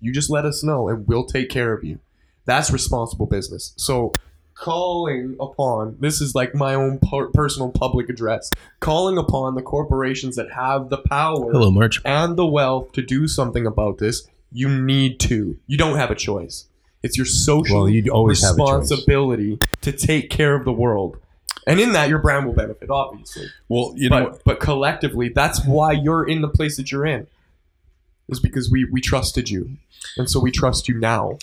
you 0.00 0.12
just 0.12 0.30
let 0.30 0.44
us 0.44 0.62
know 0.62 0.88
and 0.88 1.06
we'll 1.06 1.24
take 1.24 1.48
care 1.48 1.72
of 1.72 1.84
you. 1.84 2.00
That's 2.44 2.70
responsible 2.70 3.26
business. 3.26 3.72
So 3.76 4.12
calling 4.54 5.36
upon 5.40 5.96
this 6.00 6.20
is 6.20 6.34
like 6.34 6.54
my 6.54 6.74
own 6.74 6.98
per- 6.98 7.28
personal 7.28 7.70
public 7.70 8.08
address 8.08 8.50
calling 8.80 9.16
upon 9.16 9.54
the 9.54 9.62
corporations 9.62 10.34
that 10.34 10.50
have 10.50 10.88
the 10.90 10.98
power 10.98 11.52
Hello, 11.52 11.70
March. 11.70 12.00
and 12.04 12.36
the 12.36 12.46
wealth 12.46 12.90
to 12.92 13.02
do 13.02 13.28
something 13.28 13.66
about 13.66 13.98
this, 13.98 14.26
you 14.50 14.68
need 14.68 15.20
to. 15.20 15.58
You 15.66 15.78
don't 15.78 15.96
have 15.96 16.10
a 16.10 16.14
choice. 16.16 16.67
It's 17.02 17.16
your 17.16 17.26
social 17.26 17.82
Well, 17.82 17.88
you 17.88 18.10
always 18.10 18.42
responsibility 18.42 19.58
to 19.82 19.92
take 19.92 20.30
care 20.30 20.54
of 20.54 20.64
the 20.64 20.72
world. 20.72 21.18
And 21.66 21.78
in 21.80 21.92
that, 21.92 22.08
your 22.08 22.18
brand 22.18 22.46
will 22.46 22.54
benefit, 22.54 22.88
obviously. 22.90 23.46
Well, 23.68 23.92
you 23.96 24.08
know, 24.08 24.30
but, 24.30 24.44
but 24.44 24.60
collectively, 24.60 25.28
that's 25.28 25.64
why 25.66 25.92
you're 25.92 26.26
in 26.26 26.40
the 26.40 26.48
place 26.48 26.76
that 26.78 26.90
you're 26.90 27.06
in. 27.06 27.26
Is 28.28 28.40
because 28.40 28.70
we, 28.70 28.84
we 28.90 29.00
trusted 29.00 29.48
you. 29.50 29.76
And 30.16 30.28
so 30.30 30.40
we 30.40 30.50
trust 30.50 30.88
you 30.88 30.98
now 30.98 31.38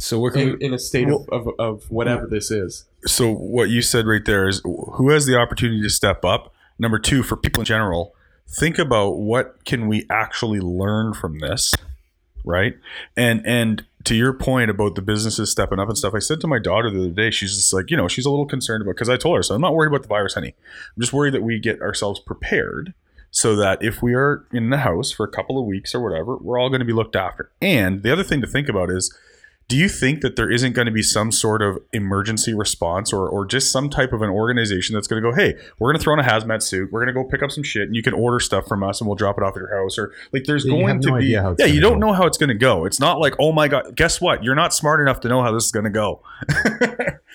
So 0.00 0.18
we're 0.18 0.32
in, 0.32 0.60
in 0.60 0.74
a 0.74 0.78
state 0.78 1.08
of, 1.08 1.28
of, 1.30 1.48
of 1.58 1.90
whatever 1.90 2.26
this 2.26 2.50
is. 2.50 2.84
so 3.06 3.30
what 3.32 3.70
you 3.70 3.82
said 3.82 4.06
right 4.06 4.24
there 4.24 4.48
is 4.48 4.60
who 4.64 5.10
has 5.10 5.26
the 5.26 5.36
opportunity 5.36 5.82
to 5.82 5.90
step 5.90 6.24
up 6.24 6.52
number 6.78 6.98
two 6.98 7.22
for 7.22 7.36
people 7.36 7.60
in 7.60 7.66
general 7.66 8.14
think 8.48 8.78
about 8.78 9.18
what 9.18 9.64
can 9.64 9.86
we 9.86 10.06
actually 10.10 10.60
learn 10.60 11.14
from 11.14 11.38
this 11.38 11.74
right 12.44 12.74
and 13.16 13.42
and 13.46 13.84
to 14.04 14.14
your 14.14 14.32
point 14.32 14.70
about 14.70 14.94
the 14.94 15.02
businesses 15.02 15.50
stepping 15.50 15.78
up 15.78 15.88
and 15.88 15.98
stuff 15.98 16.14
i 16.14 16.18
said 16.18 16.40
to 16.40 16.46
my 16.46 16.58
daughter 16.58 16.90
the 16.90 17.00
other 17.00 17.10
day 17.10 17.30
she's 17.30 17.54
just 17.54 17.72
like 17.72 17.90
you 17.90 17.96
know 17.96 18.08
she's 18.08 18.26
a 18.26 18.30
little 18.30 18.46
concerned 18.46 18.82
about 18.82 18.94
because 18.94 19.08
i 19.08 19.16
told 19.16 19.36
her 19.36 19.42
so 19.42 19.54
i'm 19.54 19.60
not 19.60 19.74
worried 19.74 19.88
about 19.88 20.02
the 20.02 20.08
virus 20.08 20.34
honey. 20.34 20.54
I'm 20.96 21.00
just 21.00 21.12
worried 21.12 21.34
that 21.34 21.42
we 21.42 21.58
get 21.58 21.80
ourselves 21.80 22.20
prepared 22.20 22.94
so 23.30 23.54
that 23.56 23.82
if 23.82 24.02
we 24.02 24.14
are 24.14 24.44
in 24.52 24.70
the 24.70 24.78
house 24.78 25.12
for 25.12 25.24
a 25.24 25.30
couple 25.30 25.58
of 25.58 25.66
weeks 25.66 25.94
or 25.94 26.00
whatever 26.00 26.36
we're 26.36 26.58
all 26.58 26.68
going 26.68 26.80
to 26.80 26.86
be 26.86 26.92
looked 26.92 27.16
after. 27.16 27.50
And 27.62 28.02
the 28.02 28.12
other 28.12 28.24
thing 28.24 28.40
to 28.40 28.46
think 28.46 28.68
about 28.68 28.90
is 28.90 29.16
do 29.70 29.76
you 29.76 29.88
think 29.88 30.20
that 30.20 30.36
there 30.36 30.50
isn't 30.50 30.72
going 30.74 30.84
to 30.86 30.92
be 30.92 31.02
some 31.02 31.32
sort 31.32 31.62
of 31.62 31.78
emergency 31.92 32.52
response 32.52 33.12
or, 33.12 33.26
or 33.28 33.46
just 33.46 33.72
some 33.72 33.88
type 33.88 34.12
of 34.12 34.20
an 34.20 34.28
organization 34.28 34.94
that's 34.94 35.06
going 35.06 35.22
to 35.22 35.30
go 35.30 35.34
hey 35.34 35.54
we're 35.78 35.90
going 35.90 35.98
to 35.98 36.02
throw 36.02 36.12
on 36.12 36.18
a 36.20 36.22
hazmat 36.22 36.60
suit 36.62 36.90
we're 36.92 37.00
going 37.04 37.14
to 37.14 37.22
go 37.22 37.26
pick 37.26 37.42
up 37.42 37.50
some 37.50 37.62
shit 37.64 37.84
and 37.84 37.96
you 37.96 38.02
can 38.02 38.12
order 38.12 38.38
stuff 38.40 38.66
from 38.66 38.82
us 38.82 39.00
and 39.00 39.08
we'll 39.08 39.16
drop 39.16 39.38
it 39.38 39.44
off 39.44 39.54
at 39.54 39.60
your 39.60 39.74
house 39.82 39.96
or 39.96 40.12
like 40.32 40.44
there's 40.44 40.66
Yeah, 40.66 40.72
going 40.72 41.00
to 41.00 41.08
no 41.08 41.14
be 41.16 41.24
idea 41.24 41.42
how 41.42 41.56
yeah 41.58 41.64
you 41.66 41.80
gonna 41.80 41.92
don't 41.92 42.00
go. 42.00 42.06
know 42.08 42.12
how 42.12 42.26
it's 42.26 42.36
going 42.36 42.48
to 42.48 42.54
go 42.54 42.84
it's 42.84 43.00
not 43.00 43.18
like 43.20 43.34
oh 43.38 43.52
my 43.52 43.68
god 43.68 43.96
guess 43.96 44.20
what 44.20 44.44
you're 44.44 44.54
not 44.54 44.74
smart 44.74 45.00
enough 45.00 45.20
to 45.20 45.28
know 45.28 45.42
how 45.42 45.52
this 45.52 45.64
is 45.64 45.72
going 45.72 45.84
to 45.84 45.90
go 45.90 46.20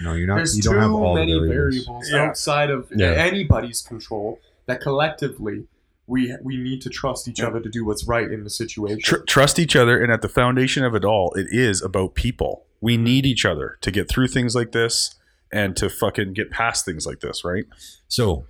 No, 0.01 0.13
you're 0.13 0.27
not. 0.27 0.36
There's 0.36 0.57
you 0.57 0.61
don't 0.63 0.75
have 0.77 0.91
all 0.91 1.15
many 1.15 1.31
the 1.31 1.47
variables. 1.47 1.86
variables 1.86 2.09
Yeah. 2.11 2.23
outside 2.25 2.69
of 2.69 2.88
Yeah. 2.93 3.11
anybody's 3.11 3.81
control 3.81 4.39
that 4.65 4.81
collectively 4.81 5.67
we 6.08 6.36
we 6.43 6.58
need 6.58 6.82
to 6.82 6.89
trust 6.89 7.28
each 7.28 7.41
other 7.41 7.60
to 7.60 7.70
do 7.70 7.86
what's 7.86 8.08
right 8.08 8.32
in 8.32 8.43
the 8.43 8.49
situation. 8.49 8.99
Tr- 9.01 9.24
trust 9.28 9.60
each 9.60 9.76
other 9.76 10.01
and 10.01 10.12
at 10.12 10.22
the 10.22 10.30
foundation 10.30 10.84
of 10.84 10.95
it 10.95 11.03
all 11.03 11.34
it 11.36 11.47
is 11.49 11.82
about 11.82 12.16
people 12.16 12.66
we 12.82 12.97
need 12.97 13.26
each 13.26 13.45
other 13.45 13.78
to 13.82 13.91
get 13.91 14.08
through 14.08 14.28
things 14.28 14.53
like 14.56 14.72
this 14.72 15.16
and 15.51 15.76
to 15.78 15.89
fucking 15.89 16.34
get 16.34 16.51
past 16.51 16.86
things 16.86 17.06
like 17.06 17.22
this 17.22 17.43
right 17.43 17.66
So, 18.08 18.45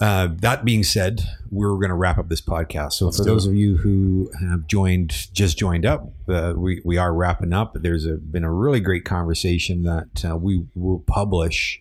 uh, 0.00 0.28
that 0.40 0.64
being 0.64 0.82
said, 0.82 1.22
we're 1.50 1.76
going 1.76 1.88
to 1.88 1.94
wrap 1.94 2.18
up 2.18 2.28
this 2.28 2.40
podcast. 2.40 2.94
So, 2.94 3.04
Let's 3.04 3.18
for 3.18 3.24
those 3.24 3.46
it. 3.46 3.50
of 3.50 3.54
you 3.54 3.76
who 3.76 4.30
have 4.40 4.66
joined, 4.66 5.32
just 5.32 5.56
joined 5.56 5.86
up, 5.86 6.12
uh, 6.28 6.54
we 6.56 6.80
we 6.84 6.96
are 6.96 7.12
wrapping 7.14 7.52
up. 7.52 7.76
There's 7.80 8.04
a, 8.04 8.14
been 8.14 8.42
a 8.42 8.52
really 8.52 8.80
great 8.80 9.04
conversation 9.04 9.84
that 9.84 10.24
uh, 10.28 10.36
we 10.36 10.66
will 10.74 11.00
publish 11.06 11.80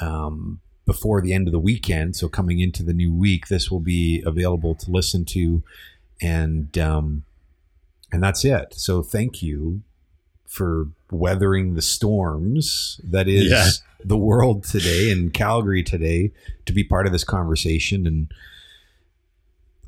um, 0.00 0.60
before 0.92 1.22
the 1.22 1.32
end 1.32 1.48
of 1.48 1.52
the 1.52 1.58
weekend. 1.58 2.16
So, 2.16 2.28
coming 2.28 2.60
into 2.60 2.82
the 2.82 2.92
new 2.92 3.12
week, 3.12 3.48
this 3.48 3.70
will 3.70 3.80
be 3.80 4.22
available 4.26 4.74
to 4.74 4.90
listen 4.90 5.24
to, 5.36 5.62
and 6.20 6.76
um, 6.78 7.24
and 8.12 8.22
that's 8.22 8.44
it. 8.44 8.74
So, 8.74 9.02
thank 9.02 9.42
you 9.42 9.82
for 10.46 10.88
weathering 11.10 11.74
the 11.74 11.82
storms 11.82 13.00
that 13.02 13.26
is 13.26 13.50
Yeah. 13.50 13.68
the 14.04 14.18
world 14.18 14.64
today 14.64 15.10
and 15.10 15.32
Calgary 15.32 15.82
today 15.82 16.30
to 16.66 16.72
be 16.74 16.84
part 16.84 17.06
of 17.06 17.12
this 17.12 17.24
conversation. 17.24 18.06
And 18.06 18.30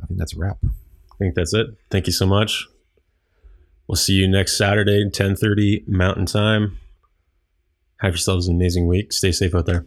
I 0.03 0.07
think 0.07 0.19
that's 0.19 0.35
a 0.35 0.39
wrap. 0.39 0.57
I 0.65 1.17
think 1.19 1.35
that's 1.35 1.53
it. 1.53 1.67
Thank 1.91 2.07
you 2.07 2.15
so 2.15 2.25
much. 2.27 2.67
We'll 3.87 3.97
see 3.97 4.15
you 4.15 4.27
next 4.27 4.57
Saturday, 4.57 5.05
10:30 5.11 5.85
Mountain 5.87 6.25
Time. 6.27 6.79
Have 7.99 8.13
yourselves 8.15 8.49
an 8.49 8.55
amazing 8.57 8.87
week. 8.87 9.13
Stay 9.13 9.33
safe 9.33 9.55
out 9.55 9.67
there. 9.67 9.85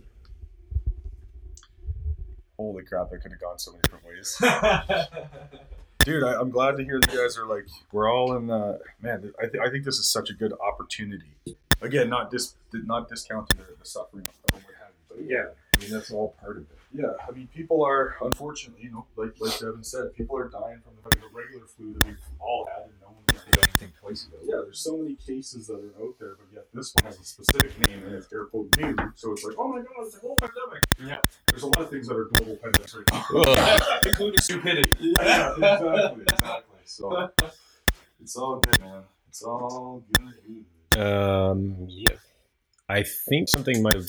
Holy 2.57 2.83
crap, 2.83 3.11
that 3.11 3.21
could 3.21 3.31
have 3.31 3.39
gone 3.41 3.59
so 3.59 3.71
many 3.71 3.81
different 3.83 4.05
ways. 4.05 4.35
Dude, 5.99 6.23
I, 6.23 6.39
I'm 6.39 6.49
glad 6.49 6.77
to 6.77 6.83
hear 6.83 6.99
that 6.99 7.13
you 7.13 7.21
guys 7.21 7.37
are 7.37 7.45
like, 7.45 7.67
we're 7.91 8.11
all 8.11 8.35
in 8.37 8.47
the, 8.47 8.79
man, 9.01 9.31
I, 9.39 9.47
th- 9.47 9.61
I 9.63 9.69
think 9.69 9.83
this 9.85 9.97
is 9.99 10.07
such 10.07 10.29
a 10.29 10.33
good 10.33 10.53
opportunity. 10.65 11.35
Again, 11.81 12.09
not 12.09 12.31
dis- 12.31 12.55
not 12.73 13.09
discounting 13.09 13.57
the, 13.59 13.75
the 13.77 13.85
suffering 13.85 14.25
of 14.27 14.33
what 14.51 14.63
we're 14.65 14.75
having, 14.79 14.95
but 15.09 15.19
yeah, 15.29 15.51
I 15.77 15.81
mean, 15.81 15.91
that's 15.91 16.11
all 16.11 16.35
part 16.41 16.57
of 16.57 16.63
it. 16.63 16.76
Yeah, 16.93 17.13
I 17.27 17.31
mean, 17.31 17.47
people 17.53 17.83
are, 17.83 18.15
unfortunately, 18.21 18.83
you 18.83 18.91
know, 18.91 19.05
like, 19.15 19.33
like 19.39 19.59
Devin 19.59 19.83
said, 19.83 20.13
people 20.13 20.37
are 20.37 20.47
dying 20.49 20.79
from 20.83 20.93
the, 21.03 21.09
the 21.17 21.27
regular 21.33 21.65
flu 21.67 21.93
that 21.93 22.05
we've 22.05 22.17
all 22.39 22.67
had 22.73 22.83
and 22.85 22.93
no 23.01 23.07
one 23.07 23.23
You 23.47 23.53
don't 23.53 23.71
think 23.73 23.91
twice 23.99 24.25
about 24.27 24.43
it. 24.43 24.49
yeah, 24.49 24.61
there's 24.63 24.79
so 24.79 24.97
many 24.97 25.15
cases 25.15 25.67
that 25.67 25.75
are 25.75 26.03
out 26.03 26.15
there, 26.19 26.35
but 26.37 26.47
yet 26.53 26.65
this 26.73 26.93
one 26.95 27.05
has 27.05 27.19
a 27.19 27.23
specific 27.23 27.87
name 27.87 28.03
and 28.05 28.15
it's 28.15 28.31
air 28.31 28.45
quote 28.45 28.69
new. 28.77 28.95
So 29.15 29.33
it's 29.33 29.43
like, 29.43 29.55
oh 29.57 29.67
my 29.67 29.79
god, 29.79 29.87
it's 30.05 30.15
a 30.17 30.19
whole 30.19 30.35
pandemic. 30.37 30.83
Yeah. 31.03 31.17
There's 31.47 31.63
a 31.63 31.67
lot 31.67 31.81
of 31.81 31.89
things 31.89 32.07
that 32.07 32.15
are 32.15 32.25
global 32.25 32.57
pandemics 32.57 32.95
right 32.95 33.45
now. 33.45 33.99
Including 34.09 34.39
stupidity. 34.39 34.93
yeah, 34.99 35.53
exactly, 35.53 36.23
exactly. 36.23 36.79
So 36.85 37.29
it's 38.21 38.35
all 38.35 38.59
good, 38.59 38.79
man. 38.79 39.03
It's 39.27 39.43
all 39.43 40.03
good. 40.13 40.99
Um, 40.99 41.75
yeah. 41.89 42.15
I 42.89 43.03
think 43.03 43.49
something 43.49 43.83
might 43.83 43.95
have 43.95 44.05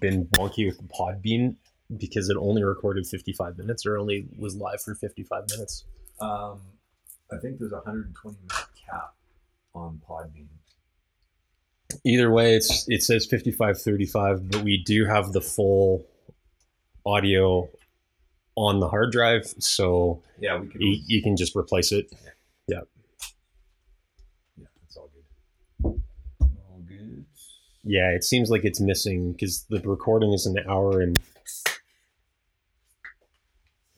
been 0.00 0.26
wonky 0.36 0.66
with 0.66 0.76
the 0.78 0.88
Podbean 0.92 1.54
because 1.98 2.28
it 2.28 2.36
only 2.38 2.62
recorded 2.62 3.06
55 3.06 3.58
minutes 3.58 3.84
or 3.86 3.98
only 3.98 4.26
was 4.38 4.56
live 4.56 4.80
for 4.82 4.94
55 4.94 5.44
minutes. 5.50 5.84
Um, 6.20 6.60
I 7.30 7.36
think 7.38 7.58
there's 7.58 7.72
a 7.72 7.76
120 7.76 8.36
minute 8.38 8.66
cap 8.88 9.14
on 9.74 10.00
Podbean. 10.08 10.46
Either 12.04 12.30
way, 12.30 12.54
it's 12.54 12.86
it 12.88 13.02
says 13.02 13.26
55 13.26 13.80
35, 13.80 14.50
but 14.50 14.62
we 14.62 14.82
do 14.82 15.04
have 15.04 15.32
the 15.32 15.40
full 15.42 16.06
audio 17.04 17.68
on 18.54 18.80
the 18.80 18.88
hard 18.88 19.12
drive, 19.12 19.46
so 19.58 20.22
Yeah, 20.38 20.58
we 20.58 20.68
could. 20.68 20.80
you, 20.80 20.98
you 21.06 21.22
can 21.22 21.36
just 21.36 21.54
replace 21.56 21.92
it. 21.92 22.06
Yeah, 22.68 22.80
that's 24.58 24.96
all 24.96 25.10
good. 25.12 26.00
All 26.40 26.80
good. 26.86 27.24
Yeah, 27.84 28.10
it 28.10 28.24
seems 28.24 28.50
like 28.50 28.64
it's 28.64 28.80
missing 28.80 29.32
because 29.32 29.64
the 29.68 29.80
recording 29.80 30.32
is 30.32 30.46
an 30.46 30.56
hour 30.68 31.00
and 31.00 31.18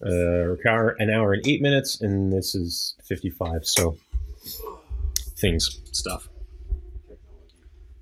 uh, 0.05 0.69
hour, 0.69 0.97
an 0.99 1.11
hour 1.11 1.33
and 1.33 1.47
eight 1.47 1.63
minutes, 1.63 2.01
and 2.01 2.33
this 2.33 2.55
is 2.55 2.95
fifty-five. 3.05 3.67
So 3.67 3.97
things, 5.37 5.81
stuff, 5.93 6.29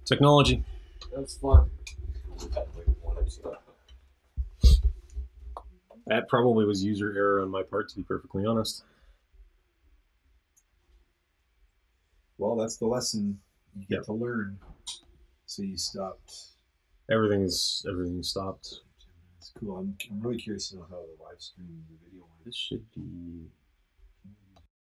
technology. 0.04 0.64
That's 1.14 1.36
fun. 1.36 1.70
That 6.06 6.28
probably 6.28 6.64
was 6.64 6.82
user 6.82 7.14
error 7.16 7.40
on 7.42 7.50
my 7.50 7.62
part, 7.62 7.88
to 7.90 7.96
be 7.96 8.02
perfectly 8.02 8.44
honest. 8.44 8.82
Well, 12.38 12.56
that's 12.56 12.76
the 12.76 12.86
lesson 12.86 13.38
you 13.76 13.86
get 13.88 14.04
to 14.06 14.12
learn. 14.12 14.58
So 15.46 15.62
you 15.62 15.78
stopped. 15.78 16.34
Everything's 17.10 17.86
everything's 17.88 18.28
stopped. 18.28 18.80
It's 19.42 19.50
cool. 19.58 19.76
I'm, 19.76 19.96
I'm 20.08 20.20
really 20.20 20.38
curious 20.38 20.68
to 20.68 20.76
know 20.76 20.86
how 20.88 21.02
the 21.02 21.20
live 21.20 21.40
stream 21.40 21.66
the 21.90 21.98
video 22.04 22.20
went. 22.20 22.44
This 22.44 22.54
should 22.54 22.88
be 22.94 23.48